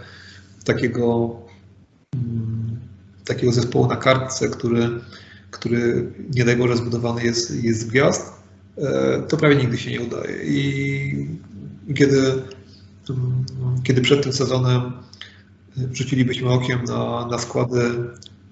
takiego 0.64 1.36
takiego 3.24 3.52
zespołu 3.52 3.86
na 3.86 3.96
kartce, 3.96 4.48
który, 4.48 4.88
który 5.50 6.12
nie 6.34 6.44
daj 6.44 6.56
Boże 6.56 6.76
zbudowany 6.76 7.24
jest, 7.24 7.64
jest 7.64 7.80
z 7.80 7.84
gwiazd, 7.84 8.32
to 9.28 9.36
prawie 9.36 9.56
nigdy 9.56 9.78
się 9.78 9.90
nie 9.90 10.00
udaje. 10.00 10.44
I 10.44 11.28
kiedy, 11.94 12.42
kiedy 13.84 14.00
przed 14.00 14.22
tym 14.22 14.32
sezonem 14.32 14.92
rzucilibyśmy 15.92 16.50
okiem 16.50 16.84
na, 16.84 17.26
na 17.26 17.38
składy 17.38 17.80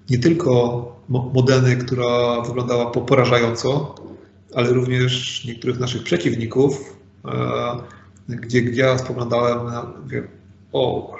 nie 0.09 0.19
tylko 0.19 0.91
Modeny, 1.09 1.77
która 1.77 2.41
wyglądała 2.41 2.91
porażająco, 2.91 3.95
ale 4.55 4.73
również 4.73 5.45
niektórych 5.45 5.79
naszych 5.79 6.03
przeciwników, 6.03 6.95
gdzie, 8.27 8.61
gdzie 8.61 8.81
ja 8.81 8.97
spoglądałem 8.97 9.65
na, 9.65 9.93
mówię, 10.03 10.27
o, 10.73 11.15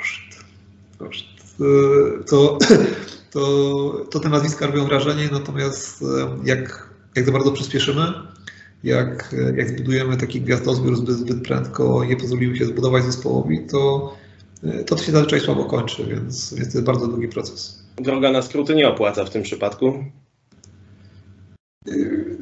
to, 2.29 2.57
to, 3.31 4.05
to 4.11 4.19
te 4.19 4.29
nazwiska 4.29 4.67
robią 4.67 4.85
wrażenie, 4.85 5.29
natomiast 5.31 6.03
jak, 6.43 6.89
jak 7.15 7.25
za 7.25 7.31
bardzo 7.31 7.51
przyspieszymy, 7.51 8.13
jak, 8.83 9.35
jak 9.55 9.69
zbudujemy 9.69 10.17
taki 10.17 10.41
gwiazdozbiór 10.41 10.95
zbyt, 10.95 11.15
zbyt 11.15 11.43
prędko, 11.43 12.05
nie 12.05 12.17
pozwolimy 12.17 12.57
się 12.57 12.65
zbudować 12.65 13.03
zespołowi, 13.03 13.59
to, 13.71 14.13
to, 14.87 14.97
się 14.97 15.11
zazwyczaj 15.11 15.39
słabo 15.39 15.65
kończy, 15.65 16.05
więc, 16.05 16.53
więc 16.53 16.71
to 16.71 16.77
jest 16.77 16.83
bardzo 16.83 17.07
długi 17.07 17.27
proces. 17.27 17.83
Droga 17.97 18.31
na 18.31 18.41
skróty 18.41 18.75
nie 18.75 18.87
opłaca 18.87 19.25
w 19.25 19.29
tym 19.29 19.43
przypadku? 19.43 20.03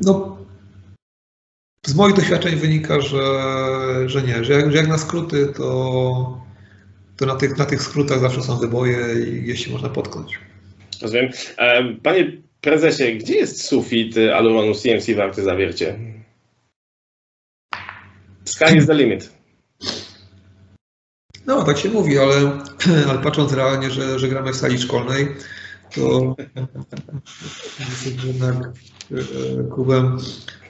No, 0.05 0.37
z 1.85 1.95
moich 1.95 2.15
doświadczeń 2.15 2.55
wynika, 2.55 3.01
że, 3.01 3.23
że 4.05 4.21
nie, 4.21 4.43
że 4.43 4.53
jak, 4.53 4.71
że 4.71 4.77
jak 4.77 4.87
na 4.87 4.97
skróty, 4.97 5.47
to, 5.57 6.39
to 7.17 7.25
na, 7.25 7.35
tych, 7.35 7.57
na 7.57 7.65
tych 7.65 7.81
skrótach 7.81 8.19
zawsze 8.19 8.41
są 8.41 8.57
wyboje 8.57 8.97
i 9.27 9.47
jeśli 9.47 9.73
można 9.73 9.89
potknąć. 9.89 10.39
Rozumiem. 11.01 11.29
E, 11.57 11.83
panie 12.03 12.31
prezesie, 12.61 13.17
gdzie 13.17 13.35
jest 13.35 13.63
sufit 13.63 14.15
Aluronu 14.35 14.73
CMC 14.75 15.15
warte 15.15 15.43
zawiercie? 15.43 15.99
Sky 18.49 18.77
is 18.77 18.87
the 18.87 18.93
limit. 18.93 19.29
No, 21.45 21.63
tak 21.63 21.77
się 21.77 21.89
mówi, 21.89 22.19
ale, 22.19 22.35
ale 23.09 23.19
patrząc 23.19 23.53
realnie, 23.53 23.91
że, 23.91 24.19
że 24.19 24.29
gramy 24.29 24.53
w 24.53 24.55
sali 24.55 24.79
szkolnej, 24.79 25.27
to 25.95 26.35
jesteśmy 27.79 28.27
jednak 28.27 28.55
e, 28.55 29.73
klubem 29.73 30.17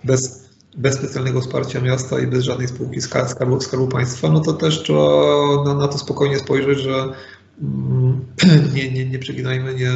bez, 0.03 0.49
bez 0.77 0.95
specjalnego 0.95 1.41
wsparcia 1.41 1.81
miasta 1.81 2.19
i 2.19 2.27
bez 2.27 2.43
żadnej 2.43 2.67
spółki 2.67 3.01
skarbu, 3.01 3.61
skarbu 3.61 3.87
państwa, 3.87 4.29
no 4.29 4.39
to 4.39 4.53
też 4.53 4.83
trzeba 4.83 5.63
na, 5.65 5.73
na 5.73 5.87
to 5.87 5.97
spokojnie 5.97 6.39
spojrzeć, 6.39 6.79
że 6.79 7.13
mm, 7.61 8.25
nie, 8.75 8.91
nie, 8.91 9.05
nie 9.05 9.19
przeginajmy, 9.19 9.73
nie, 9.75 9.91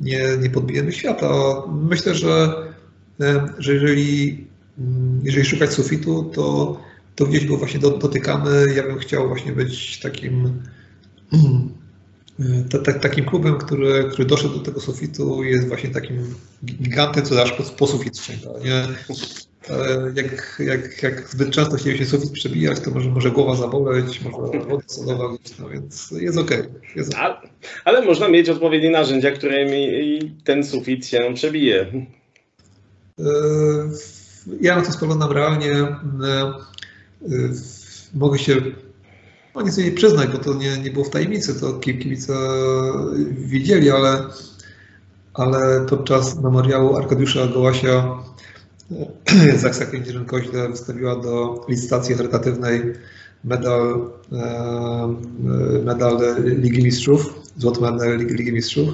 nie, 0.00 0.36
nie 0.40 0.50
podbijemy 0.50 0.92
świata. 0.92 1.28
Myślę, 1.68 2.14
że, 2.14 2.54
e, 3.20 3.48
że 3.58 3.74
jeżeli, 3.74 4.44
mm, 4.78 5.20
jeżeli 5.24 5.46
szukać 5.46 5.72
sufitu, 5.72 6.30
to 6.34 6.76
to 7.20 7.26
gdzieś 7.26 7.46
go 7.46 7.56
właśnie 7.56 7.80
dotykamy. 7.80 8.74
Ja 8.74 8.82
bym 8.82 8.98
chciał 8.98 9.28
właśnie 9.28 9.52
być 9.52 10.00
takim, 10.00 10.62
t, 12.70 12.78
t, 12.78 12.94
takim 12.94 13.24
klubem, 13.24 13.58
który, 13.58 14.04
który 14.04 14.24
doszedł 14.24 14.54
do 14.54 14.60
tego 14.60 14.80
sufitu 14.80 15.44
jest 15.44 15.68
właśnie 15.68 15.90
takim 15.90 16.34
gigantem, 16.64 17.24
co 17.24 17.42
aż 17.42 17.52
po, 17.52 17.62
po 17.62 17.86
sufit 17.86 18.18
sięga. 18.18 18.50
Nie? 18.64 18.86
Jak, 20.14 20.58
jak, 20.58 21.02
jak 21.02 21.28
zbyt 21.28 21.50
często 21.50 21.78
się 21.78 21.98
się 21.98 22.06
sufit 22.06 22.30
przebijać, 22.30 22.80
to 22.80 22.90
może, 22.90 23.10
może 23.10 23.30
głowa 23.30 23.56
zaboleć, 23.56 24.20
może 24.20 24.36
woda 24.36 24.82
sodowa, 24.86 25.24
no 25.58 25.68
więc 25.68 26.10
jest 26.10 26.38
okej. 26.38 26.60
Okay. 26.60 27.04
Okay. 27.06 27.20
Ale, 27.20 27.36
ale 27.84 28.06
można 28.06 28.28
mieć 28.28 28.48
odpowiednie 28.48 28.90
narzędzia, 28.90 29.30
którymi 29.30 30.36
ten 30.44 30.64
sufit 30.64 31.06
się 31.06 31.34
przebije. 31.34 32.06
E, 33.18 33.24
ja 34.60 34.76
na 34.76 34.82
to 34.82 34.92
spoglądam 34.92 35.32
realnie. 35.32 35.86
Mogę 38.14 38.38
się 38.38 38.56
no 39.54 39.62
nieco 39.62 39.80
nie 39.80 39.92
przyznać, 39.92 40.28
bo 40.30 40.38
to 40.38 40.54
nie, 40.54 40.78
nie 40.78 40.90
było 40.90 41.04
w 41.04 41.10
tajemnicy, 41.10 41.60
to 41.60 41.72
kibice 41.72 42.34
wiedzieli, 43.30 43.90
ale, 43.90 44.24
ale 45.34 45.86
podczas 45.86 46.40
memoriału 46.40 46.96
Arkadiusza 46.96 47.46
Gołasia 47.46 48.18
Zaksa 49.62 49.84
Kędzierzyn-Koźle 49.84 50.70
wystawiła 50.70 51.16
do 51.16 51.66
licytacji 51.68 52.14
charytatywnej 52.14 52.82
medal, 53.44 54.10
e, 54.32 55.08
medal 55.84 56.18
Ligi 56.44 56.84
Mistrzów, 56.84 57.34
złoty 57.56 57.80
medal 57.80 58.18
Ligi 58.18 58.52
Mistrzów. 58.52 58.88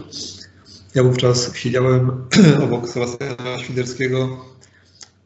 Ja 0.94 1.02
wówczas 1.02 1.54
siedziałem 1.54 2.10
obok 2.64 2.88
Sebastiana 2.88 3.58
Świderskiego 3.58 4.44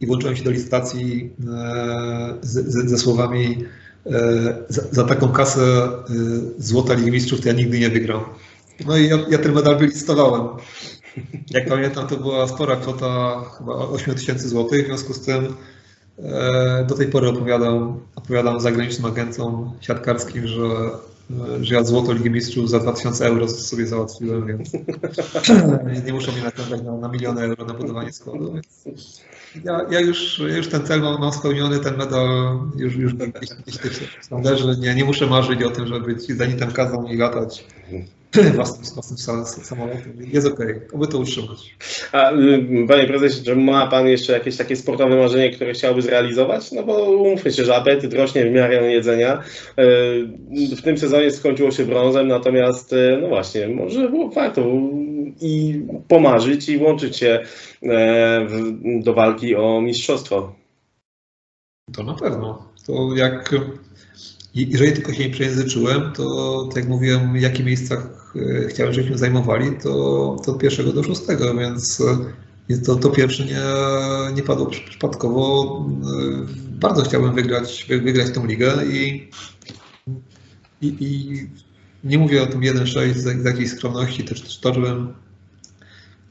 i 0.00 0.06
włączyłem 0.06 0.36
się 0.36 0.44
do 0.44 0.50
licytacji 0.50 1.30
e, 1.48 2.34
z, 2.42 2.88
ze 2.90 2.98
słowami 2.98 3.64
e, 4.06 4.10
za, 4.68 4.82
za, 4.90 5.04
taką 5.04 5.28
kasę 5.28 5.60
e, 5.60 5.92
złota 6.58 6.94
Ligi 6.94 7.10
Mistrzów 7.10 7.40
to 7.40 7.48
ja 7.48 7.54
nigdy 7.54 7.78
nie 7.78 7.88
wygram. 7.88 8.20
No 8.86 8.96
i 8.96 9.08
ja, 9.08 9.18
ja 9.30 9.38
ten 9.38 9.52
medal 9.52 9.78
wylicytowałem. 9.78 10.48
Jak 11.50 11.68
pamiętam, 11.68 12.06
to 12.06 12.16
była 12.16 12.48
spora 12.48 12.76
kwota, 12.76 13.44
chyba 13.58 13.74
8 13.74 14.14
tysięcy 14.14 14.48
złotych, 14.48 14.84
w 14.84 14.86
związku 14.86 15.14
z 15.14 15.20
tym 15.20 15.54
do 16.88 16.94
tej 16.94 17.06
pory 17.06 17.28
opowiadam, 17.28 18.00
opowiadam 18.14 18.60
zagranicznym 18.60 19.12
agentom 19.12 19.72
siatkarskim, 19.80 20.46
że, 20.46 20.68
że 21.60 21.74
ja 21.74 21.84
złoto 21.84 22.12
Ligi 22.12 22.30
Mistrzów 22.30 22.70
za 22.70 22.78
2000 22.78 23.26
euro 23.26 23.48
sobie 23.48 23.86
załatwiłem, 23.86 24.46
więc 24.46 24.72
nie 26.06 26.12
muszę 26.12 26.32
mnie 26.32 26.42
nakręcać 26.42 26.82
na, 26.82 26.96
na 26.96 27.08
miliony 27.08 27.42
euro 27.42 27.64
na 27.64 27.74
budowanie 27.74 28.12
składu. 28.12 28.52
Więc 28.52 28.84
ja, 29.64 29.86
ja, 29.90 30.00
już, 30.00 30.38
już 30.56 30.68
ten 30.68 30.86
cel 30.86 31.00
mam, 31.00 31.20
mam 31.20 31.32
spełniony, 31.32 31.78
ten 31.78 31.96
medal 31.96 32.58
już, 32.76 32.96
już 32.96 33.14
gdzieś, 33.14 33.50
gdzieś. 33.66 34.78
Nie, 34.80 34.94
nie 34.94 35.04
muszę 35.04 35.26
marzyć 35.26 35.62
o 35.62 35.70
tym, 35.70 35.86
żeby 35.86 36.14
być 36.14 36.22
zenitem 36.22 36.72
kazą 36.72 37.06
i 37.06 37.16
latać 37.16 37.64
własnym, 38.54 38.84
własnym 38.94 39.64
samolotem. 39.64 40.12
Jest 40.32 40.46
okej, 40.46 40.74
okay. 40.92 41.06
to 41.06 41.18
utrzymać. 41.18 41.76
A 42.12 42.32
y, 42.32 42.86
panie 42.88 43.04
prezesie, 43.06 43.44
czy 43.44 43.56
ma 43.56 43.86
pan 43.86 44.08
jeszcze 44.08 44.32
jakieś 44.32 44.56
takie 44.56 44.76
sportowe 44.76 45.16
marzenie, 45.16 45.50
które 45.50 45.72
chciałby 45.72 46.02
zrealizować? 46.02 46.72
No 46.72 46.82
bo 46.82 47.10
umówmy 47.10 47.52
się, 47.52 47.64
że 47.64 47.76
apetyt 47.76 48.14
rośnie 48.14 48.50
w 48.50 48.52
miarę 48.52 48.92
jedzenia. 48.92 49.42
Y, 49.80 50.76
w 50.76 50.82
tym 50.82 50.98
sezonie 50.98 51.30
skończyło 51.30 51.70
się 51.70 51.84
brązem, 51.84 52.28
natomiast 52.28 52.92
y, 52.92 53.18
no 53.22 53.28
właśnie, 53.28 53.68
może 53.68 54.10
warto 54.34 54.62
i 55.40 55.82
pomarzyć 56.08 56.68
i 56.68 56.78
włączyć 56.78 57.16
się 57.16 57.42
do 59.02 59.14
walki 59.14 59.56
o 59.56 59.80
mistrzostwo. 59.80 60.54
To 61.92 62.02
na 62.02 62.14
pewno. 62.14 62.70
To 62.86 63.16
jak 63.16 63.54
jeżeli 64.54 64.92
tylko 64.92 65.12
się 65.12 65.24
nie 65.24 65.30
przejęzyczyłem, 65.30 66.12
to 66.12 66.64
tak 66.64 66.76
jak 66.76 66.88
mówiłem, 66.88 67.32
w 67.32 67.40
jakich 67.40 67.66
miejscach 67.66 68.34
e, 68.36 68.68
chciałem, 68.68 68.92
żebyśmy 68.92 69.18
zajmowali, 69.18 69.66
to, 69.82 70.36
to 70.44 70.52
od 70.52 70.58
pierwszego 70.58 70.92
do 70.92 71.02
szóstego, 71.02 71.54
więc 71.54 72.02
e, 72.70 72.76
to, 72.78 72.96
to 72.96 73.10
pierwsze 73.10 73.44
nie, 73.44 73.62
nie 74.34 74.42
padło 74.42 74.66
przypadkowo. 74.66 75.84
E, 76.02 76.46
bardzo 76.70 77.02
chciałbym 77.02 77.34
wygrać, 77.34 77.86
wygrać 77.88 78.30
tą 78.30 78.46
ligę 78.46 78.86
i, 78.86 79.30
i, 80.82 80.96
i 81.00 81.46
nie 82.04 82.18
mówię 82.18 82.42
o 82.42 82.46
tym 82.46 82.60
1-6 82.60 83.14
z, 83.14 83.42
z 83.42 83.44
jakiejś 83.44 83.70
skromności, 83.70 84.24
też, 84.24 84.40
też 84.42 84.58
to, 84.58 84.74
żebym 84.74 85.14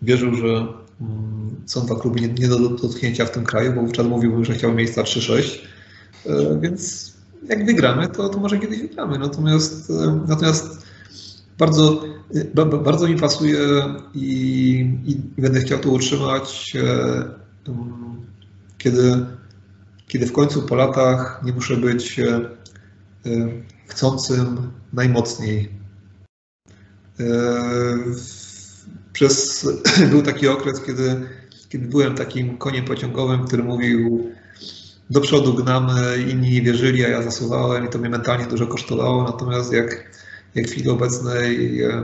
wierzył, 0.02 0.36
że 0.36 0.48
mm, 0.48 1.56
są 1.66 1.86
dwa 1.86 1.96
kluby 1.96 2.22
nie, 2.22 2.28
nie 2.28 2.48
do 2.48 2.70
dotknięcia 2.70 3.26
w 3.26 3.32
tym 3.32 3.44
kraju, 3.44 3.74
bo 3.74 3.82
wówczas 3.82 4.08
mówiłbym, 4.08 4.46
że 4.46 4.54
chciałbym 4.54 4.78
miejsca 4.78 5.04
3-6, 5.04 5.60
więc 6.62 7.14
jak 7.50 7.66
wygramy, 7.66 8.08
to, 8.08 8.30
to 8.30 8.40
może 8.40 8.60
kiedyś 8.60 8.82
wygramy. 8.82 9.20
Natomiast, 9.20 9.90
e, 9.90 10.20
natomiast 10.28 10.86
bardzo, 11.58 12.04
e, 12.56 12.66
bardzo 12.66 13.08
mi 13.08 13.16
pasuje 13.16 13.60
i, 14.14 14.80
i 15.06 15.42
będę 15.42 15.62
chciał 15.62 15.80
to 15.80 15.90
utrzymać, 15.90 16.74
e, 16.76 17.24
kiedy, 18.78 19.26
kiedy 20.08 20.26
w 20.26 20.32
końcu 20.32 20.62
po 20.62 20.76
latach 20.76 21.42
nie 21.46 21.54
muszę 21.54 21.78
być 21.78 22.20
chcącym 23.90 24.72
najmocniej. 24.94 25.70
Przez, 29.14 29.68
był 30.12 30.22
taki 30.22 30.48
okres, 30.48 30.82
kiedy, 30.82 31.30
kiedy 31.70 31.88
byłem 31.88 32.16
takim 32.16 32.58
koniem 32.58 32.86
pociągowym, 32.86 33.46
który 33.46 33.64
mówił 33.64 34.32
do 35.10 35.22
przodu 35.22 35.54
gnamy, 35.54 36.18
inni 36.32 36.52
nie 36.52 36.62
wierzyli, 36.62 37.06
a 37.06 37.08
ja 37.08 37.22
zasuwałem 37.22 37.86
i 37.86 37.90
to 37.90 38.00
mnie 38.00 38.10
mentalnie 38.10 38.46
dużo 38.46 38.68
kosztowało. 38.68 39.24
Natomiast 39.24 39.74
jak, 39.74 40.12
jak 40.56 40.68
w 40.68 40.72
chwili 40.72 40.90
obecnej, 40.90 41.84
e, 41.84 42.04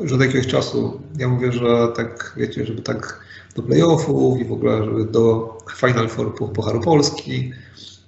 już 0.00 0.12
od 0.12 0.20
jakiegoś 0.20 0.46
czasu, 0.46 1.02
ja 1.18 1.28
mówię, 1.28 1.52
że 1.52 1.88
tak, 1.96 2.34
wiecie, 2.36 2.66
żeby 2.66 2.82
tak 2.82 3.20
do 3.56 3.62
playoffów 3.62 4.40
i 4.40 4.44
w 4.44 4.52
ogóle 4.52 4.80
do 5.10 5.58
Final 5.76 6.08
Four 6.08 6.34
Pucharu 6.34 6.80
Polski, 6.80 7.52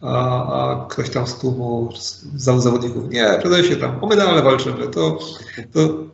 a, 0.00 0.52
a 0.52 0.86
ktoś 0.86 1.10
tam 1.10 1.26
z 1.26 1.38
tłumu 1.38 1.88
z 1.94 2.24
zawodników, 2.42 3.10
nie, 3.10 3.36
przede 3.38 3.64
się 3.64 3.76
tam 3.76 4.04
o 4.04 4.06
medale 4.06 4.42
walczymy, 4.42 4.88
to, 4.88 5.18
to 5.72 6.10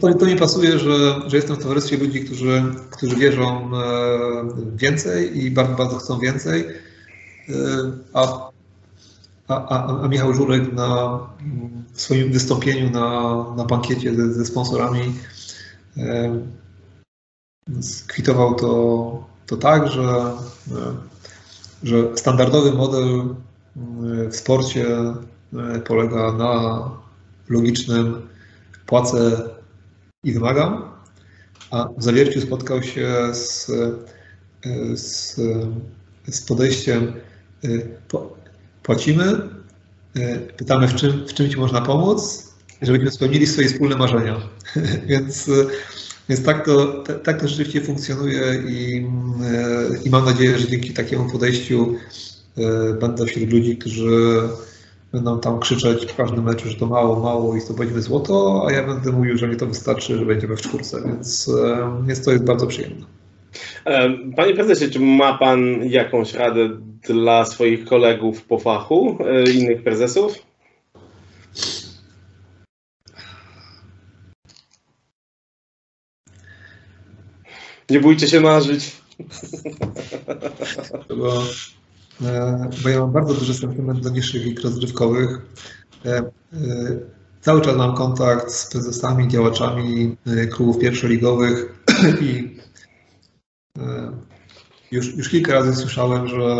to, 0.00 0.14
to 0.14 0.26
mi 0.26 0.36
pasuje, 0.36 0.78
że, 0.78 1.20
że 1.26 1.36
jestem 1.36 1.56
w 1.56 1.62
towarzystwie 1.62 1.96
ludzi, 1.96 2.24
którzy, 2.24 2.62
którzy 2.90 3.16
wierzą 3.16 3.70
więcej 4.76 5.44
i 5.44 5.50
bardzo, 5.50 5.74
bardzo 5.74 5.96
chcą 5.96 6.18
więcej, 6.18 6.64
a, 8.14 8.50
a, 9.48 10.02
a 10.02 10.08
Michał 10.08 10.34
Żurek 10.34 10.72
na, 10.72 11.18
w 11.92 12.00
swoim 12.00 12.32
wystąpieniu 12.32 12.90
na, 12.90 13.44
na 13.56 13.64
bankiecie 13.64 14.14
ze, 14.14 14.32
ze 14.32 14.44
sponsorami 14.44 15.12
skwitował 17.80 18.54
to, 18.54 19.24
to 19.46 19.56
tak, 19.56 19.88
że, 19.88 20.32
że 21.86 22.16
standardowy 22.16 22.72
model 22.72 23.34
w 24.30 24.36
sporcie 24.36 24.86
polega 25.86 26.32
na 26.32 26.90
logicznym 27.48 28.28
płacę 28.86 29.48
i 30.24 30.32
wymagam, 30.32 30.82
a 31.70 31.88
w 31.98 32.02
zawierciu 32.02 32.40
spotkał 32.40 32.82
się 32.82 33.34
z, 33.34 33.70
z, 34.94 35.36
z 36.28 36.40
podejściem 36.40 37.12
płacimy, 38.82 39.48
pytamy 40.56 40.88
w 40.88 40.94
czym, 40.94 41.26
w 41.28 41.34
czym 41.34 41.50
Ci 41.50 41.56
można 41.56 41.80
pomóc, 41.80 42.48
żebyśmy 42.82 43.10
spełnili 43.10 43.46
swoje 43.46 43.68
wspólne 43.68 43.96
marzenia. 43.96 44.40
Więc 45.06 45.50
więc 46.28 46.44
tak 46.44 46.64
to, 46.64 47.04
tak 47.24 47.40
to 47.40 47.48
rzeczywiście 47.48 47.80
funkcjonuje 47.80 48.62
i, 48.68 49.06
i 50.04 50.10
mam 50.10 50.24
nadzieję, 50.24 50.58
że 50.58 50.68
dzięki 50.68 50.90
takiemu 50.94 51.30
podejściu 51.32 51.94
e, 52.58 52.94
będę 53.00 53.26
wśród 53.26 53.52
ludzi, 53.52 53.76
którzy 53.76 54.40
będą 55.12 55.40
tam 55.40 55.60
krzyczeć 55.60 56.06
w 56.06 56.16
każdym 56.16 56.44
meczu, 56.44 56.68
że 56.68 56.76
to 56.76 56.86
mało, 56.86 57.20
mało 57.20 57.56
i 57.56 57.60
zdobędziemy 57.60 58.02
złoto, 58.02 58.64
a 58.68 58.72
ja 58.72 58.86
będę 58.86 59.12
mówił, 59.12 59.38
że 59.38 59.48
mi 59.48 59.56
to 59.56 59.66
wystarczy, 59.66 60.18
że 60.18 60.24
będziemy 60.24 60.56
w 60.56 60.60
czwórce, 60.60 61.02
więc, 61.06 61.48
e, 61.48 62.02
więc 62.06 62.24
to 62.24 62.32
jest 62.32 62.44
bardzo 62.44 62.66
przyjemne. 62.66 63.06
E, 63.84 64.10
panie 64.36 64.54
prezesie, 64.54 64.90
czy 64.90 65.00
ma 65.00 65.38
pan 65.38 65.84
jakąś 65.84 66.34
radę 66.34 66.68
dla 67.08 67.44
swoich 67.44 67.84
kolegów 67.84 68.44
po 68.44 68.58
fachu, 68.58 69.18
innych 69.54 69.82
prezesów? 69.82 70.46
Nie 77.90 78.00
bójcie 78.00 78.28
się 78.28 78.40
marzyć. 78.40 78.96
Bo, 81.18 81.42
e, 82.22 82.70
bo 82.82 82.88
ja 82.88 83.00
mam 83.00 83.12
bardzo 83.12 83.34
duży 83.34 83.54
sentyment 83.54 84.00
do 84.00 84.10
niższych 84.10 84.44
lig 84.44 84.60
rozrywkowych. 84.60 85.40
E, 86.04 86.18
e, 86.18 86.32
cały 87.40 87.60
czas 87.60 87.76
mam 87.76 87.94
kontakt 87.94 88.52
z 88.52 88.70
prezesami, 88.70 89.28
działaczami 89.28 90.16
klubów 90.50 90.78
pierwszoligowych 90.78 91.84
i 92.20 92.56
już, 94.90 95.16
już 95.16 95.28
kilka 95.28 95.52
razy 95.52 95.76
słyszałem, 95.76 96.28
że 96.28 96.56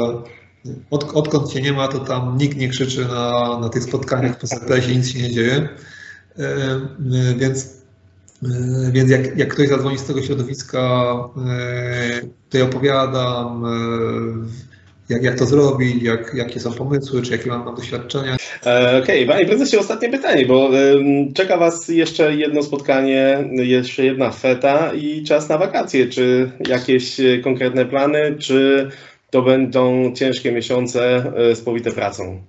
od, 0.90 1.16
odkąd 1.16 1.52
cię 1.52 1.62
nie 1.62 1.72
ma, 1.72 1.88
to 1.88 1.98
tam 1.98 2.38
nikt 2.38 2.58
nie 2.58 2.68
krzyczy 2.68 3.04
na, 3.04 3.58
na 3.60 3.68
tych 3.68 3.82
spotkaniach 3.82 4.36
w 4.36 4.40
PZP, 4.40 4.80
nic 4.88 5.08
się 5.08 5.22
nie 5.22 5.30
dzieje. 5.30 5.68
Więc 7.36 7.75
więc 8.92 9.10
jak, 9.10 9.38
jak 9.38 9.54
ktoś 9.54 9.68
zadzwoni 9.68 9.98
z 9.98 10.04
tego 10.04 10.22
środowiska, 10.22 11.14
e, 11.48 12.20
to 12.50 12.58
ja 12.58 12.64
opowiadam, 12.64 13.64
e, 13.64 15.14
jak, 15.14 15.22
jak 15.22 15.38
to 15.38 15.46
zrobić, 15.46 16.02
jak, 16.02 16.34
jakie 16.34 16.60
są 16.60 16.72
pomysły, 16.72 17.22
czy 17.22 17.32
jakie 17.32 17.48
mam, 17.48 17.64
mam 17.64 17.76
doświadczenia. 17.76 18.36
Okej, 19.02 19.02
okay. 19.02 19.26
Panie 19.26 19.46
Prezesie, 19.46 19.78
ostatnie 19.78 20.08
pytanie, 20.08 20.46
bo 20.46 20.70
czeka 21.34 21.56
Was 21.56 21.88
jeszcze 21.88 22.36
jedno 22.36 22.62
spotkanie, 22.62 23.44
jeszcze 23.52 24.04
jedna 24.04 24.30
feta 24.30 24.92
i 24.94 25.22
czas 25.24 25.48
na 25.48 25.58
wakacje. 25.58 26.06
Czy 26.06 26.50
jakieś 26.68 27.16
konkretne 27.44 27.86
plany, 27.86 28.36
czy 28.38 28.90
to 29.30 29.42
będą 29.42 30.12
ciężkie 30.14 30.52
miesiące 30.52 31.32
spowite 31.54 31.92
pracą? 31.92 32.42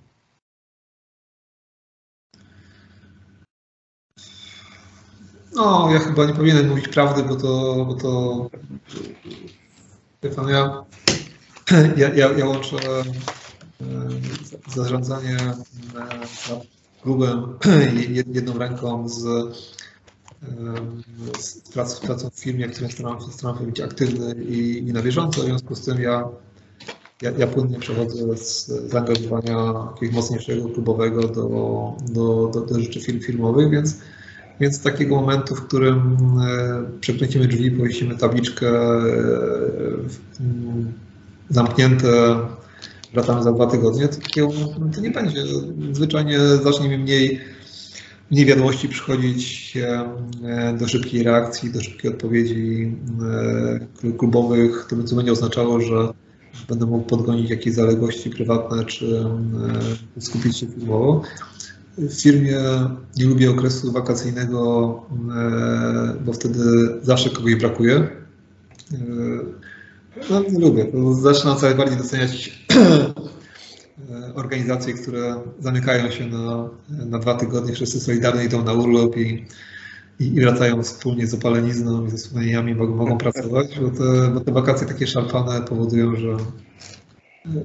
No, 5.58 5.90
ja 5.92 6.00
chyba 6.00 6.26
nie 6.26 6.34
powinienem 6.34 6.70
mówić 6.70 6.88
prawdy, 6.88 7.24
bo 7.24 7.36
to, 7.36 7.86
bo 7.86 7.94
to 7.94 8.50
wie 10.24 10.30
pan, 10.30 10.50
ja, 10.50 10.84
ja, 11.98 12.14
ja, 12.14 12.32
ja 12.32 12.46
łączę 12.46 12.78
e, 12.78 13.04
zarządzanie 14.76 15.38
e, 15.38 15.56
klubem 17.02 17.58
jedną 18.34 18.58
ręką 18.58 19.10
z, 19.10 19.26
e, 19.26 19.52
z 21.40 21.60
pracą, 21.74 22.08
pracą 22.08 22.30
w 22.30 22.40
firmie, 22.40 22.68
w 22.68 22.72
której 22.72 22.92
staram, 22.92 23.22
staram 23.32 23.58
się 23.58 23.66
być 23.66 23.82
aktywny 23.82 24.44
i, 24.44 24.78
i 24.78 24.94
na 24.94 25.02
bieżąco. 25.02 25.42
W 25.42 25.46
związku 25.46 25.76
z 25.76 25.86
tym 25.86 26.02
ja, 26.02 26.30
ja, 27.22 27.32
ja 27.38 27.48
płynnie 27.48 27.80
przechodzę 27.80 28.38
z 28.38 28.68
zaangażowania 28.68 29.74
jakiegoś 29.94 30.16
mocniejszego 30.16 30.70
klubowego 30.70 31.22
do, 31.22 31.50
do, 32.02 32.50
do, 32.54 32.62
do 32.62 32.80
rzeczy 32.80 33.02
firm, 33.02 33.20
firmowych, 33.20 33.72
więc 33.72 33.96
więc 34.60 34.82
takiego 34.82 35.16
momentu, 35.16 35.56
w 35.56 35.68
którym 35.68 36.18
e, 36.42 37.00
przekręcimy 37.00 37.48
drzwi, 37.48 37.72
powiesimy 37.72 38.18
tabliczkę 38.18 38.70
e, 38.70 39.04
zamknięte, 41.50 42.38
wracamy 43.14 43.44
za 43.44 43.52
dwa 43.52 43.68
tygodnie, 43.68 44.08
to 44.08 44.16
takiego 44.16 44.48
momentu 44.76 45.02
nie 45.02 45.12
będzie. 45.12 45.44
Zwyczajnie 45.92 46.40
zacznie 46.40 46.90
mi 46.90 46.98
mniej, 46.98 47.42
mniej 48.32 48.46
wiadomości 48.46 48.90
przychodzić 48.90 49.74
e, 50.44 50.78
do 50.80 50.88
szybkiej 50.88 51.24
reakcji, 51.24 51.72
do 51.72 51.82
szybkiej 51.82 52.12
odpowiedzi 52.12 52.92
klubowych, 54.18 54.88
to 54.90 55.16
będzie 55.16 55.32
oznaczało, 55.32 55.82
że 55.82 56.14
będę 56.70 56.86
mógł 56.86 57.06
podgonić 57.06 57.50
jakieś 57.50 57.74
zaległości 57.74 58.30
prywatne, 58.30 58.86
czy 58.86 59.26
skupić 60.20 60.58
się 60.58 60.68
filmowo. 60.68 61.22
W 61.98 62.22
firmie 62.22 62.60
nie 63.18 63.26
lubię 63.26 63.52
okresu 63.52 63.92
wakacyjnego, 63.92 64.60
e, 65.36 66.14
bo 66.26 66.34
wtedy 66.34 66.60
zawsze 67.02 67.30
kogoś 67.30 67.56
brakuje. 67.56 67.96
E, 67.96 68.98
no, 70.30 70.42
nie 70.52 70.60
lubię. 70.60 70.88
Zaczynam 71.22 71.58
coraz 71.58 71.78
bardziej 71.78 71.98
doceniać 71.98 72.66
e, 72.76 74.34
organizacje, 74.36 74.94
które 74.94 75.36
zamykają 75.60 76.12
się 76.12 76.28
na, 76.28 76.70
na 76.90 77.20
dwa 77.20 77.34
tygodnie, 77.34 77.74
wszyscy 77.74 78.00
solidarnie 78.00 78.44
idą 78.44 78.64
na 78.64 78.74
urlop 78.74 79.18
i, 79.18 79.46
i, 80.20 80.26
i 80.26 80.42
wracają 80.42 80.84
wspólnie 80.84 81.28
z 81.28 81.34
opalenizną 81.34 82.06
i 82.06 82.10
ze 82.10 82.18
wspomnieniami, 82.18 82.76
mogą, 82.76 82.96
mogą 82.96 83.18
pracować, 83.28 83.80
bo 83.80 83.90
te, 83.90 84.32
bo 84.34 84.40
te 84.40 84.52
wakacje 84.52 84.88
takie 84.88 85.08
szarpane 85.08 85.62
powodują, 85.62 86.16
że 86.16 86.38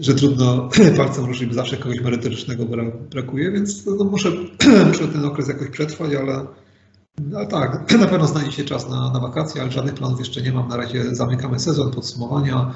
że 0.01 0.15
trudno 0.15 0.69
palcem 0.97 1.25
ruszyć, 1.25 1.47
bo 1.47 1.55
zawsze 1.55 1.77
kogoś 1.77 2.01
merytorycznego 2.01 2.65
brakuje, 3.11 3.51
więc 3.51 3.87
no, 3.87 4.05
muszę, 4.05 4.31
muszę 4.89 5.09
ten 5.09 5.25
okres 5.25 5.49
jakoś 5.49 5.69
przetrwać, 5.69 6.15
ale, 6.15 6.47
ale 7.37 7.47
tak, 7.47 7.93
na 8.01 8.07
pewno 8.07 8.27
znajdzie 8.27 8.53
się 8.53 8.65
czas 8.65 8.89
na, 8.89 9.11
na 9.11 9.21
wakacje, 9.21 9.63
ale 9.63 9.71
żadnych 9.71 9.95
planów 9.95 10.19
jeszcze 10.19 10.43
nie 10.43 10.53
mam. 10.53 10.69
Na 10.69 10.77
razie 10.77 11.15
zamykamy 11.15 11.61
sezon, 11.61 11.91
podsumowania, 11.91 12.75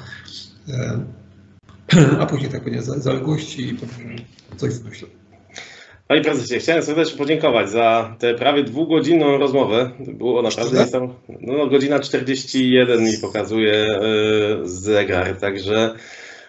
e, 0.69 0.99
a 2.19 2.25
później 2.25 2.51
tak 2.51 2.63
będzie 2.63 2.81
zaległości 2.81 3.69
i 3.69 3.77
coś 4.57 4.73
wymyślę. 4.73 5.07
Panie 6.07 6.21
prezesie, 6.21 6.59
chciałem 6.59 6.83
serdecznie 6.83 7.17
podziękować 7.17 7.69
za 7.69 8.15
tę 8.19 8.33
prawie 8.33 8.63
dwugodzinną 8.63 9.37
rozmowę. 9.37 9.91
Było 9.99 10.41
naprawdę 10.41 10.87
tam, 10.87 11.13
no, 11.41 11.67
godzina 11.67 11.99
41 11.99 13.03
mi 13.03 13.17
pokazuje 13.21 13.71
yy, 13.71 14.69
zegar, 14.69 15.39
także 15.39 15.95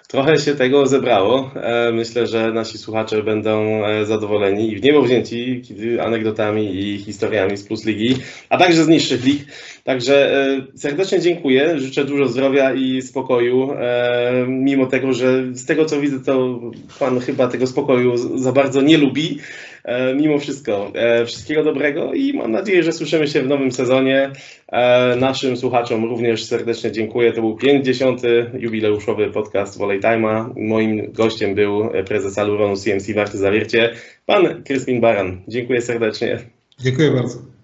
trochę 0.09 0.39
się 0.39 0.55
tego 0.55 0.87
zebrało. 0.87 1.51
E, 1.55 1.93
myślę, 1.93 2.27
że 2.27 2.53
nasi 2.53 2.79
słuchacze 2.79 3.23
będą 3.23 3.85
e, 3.87 4.07
zadowoleni 4.07 4.73
i 4.73 4.77
w 4.77 4.83
niebo 4.83 5.03
wzięci 5.03 5.63
anegdotami 6.03 6.77
i 6.77 6.99
historiami 6.99 7.57
z 7.57 7.65
Plus 7.65 7.85
Ligi, 7.85 8.17
a 8.49 8.59
także 8.59 8.85
z 8.85 8.89
niższych 8.89 9.25
lig. 9.25 9.45
Także 9.85 10.33
e, 10.33 10.67
serdecznie 10.79 11.21
dziękuję, 11.21 11.79
życzę 11.79 12.05
dużo 12.05 12.29
zdrowia 12.29 12.75
i 12.75 13.03
spokoju, 13.03 13.71
mimo 14.49 14.87
tego, 14.87 15.13
że 15.13 15.45
z 15.53 15.67
tego 15.67 15.85
co 15.85 16.01
widzę, 16.01 16.21
to 16.21 16.61
Pan 16.99 17.21
chyba 17.21 17.49
tego 17.49 17.67
spokoju 17.67 18.39
za 18.39 18.53
bardzo 18.53 18.83
nie 18.83 18.99
lubi. 18.99 19.39
E, 19.89 20.15
mimo 20.15 20.39
wszystko 20.39 20.93
e, 20.95 21.27
wszystkiego 21.27 21.65
dobrego 21.65 22.15
i 22.15 22.33
mam 22.33 22.53
nadzieję, 22.53 22.83
że 22.83 22.93
słyszymy 22.93 23.27
się 23.27 23.43
w 23.43 23.49
nowym 23.49 23.73
sezonie. 23.73 24.31
E, 24.69 25.17
naszym 25.17 25.57
słuchaczom 25.57 26.05
również 26.05 26.45
serdecznie 26.45 26.93
dziękuję. 26.93 27.33
To 27.33 27.41
był 27.41 27.57
50. 27.57 28.23
jubileuszowy 28.59 29.31
podcast 29.31 29.79
Volley 29.79 30.01
Time'a. 30.01 30.51
Moim 30.57 31.13
gościem 31.13 31.55
był 31.55 31.91
prezes 32.07 32.39
Aluronu 32.39 32.77
CMC 32.77 33.15
Warty 33.15 33.39
Zawiercie, 33.39 33.95
pan 34.27 34.63
Kryspin 34.63 35.01
Baran. 35.01 35.41
Dziękuję 35.49 35.81
serdecznie. 35.81 36.39
Dziękuję 36.81 37.11
bardzo. 37.11 37.58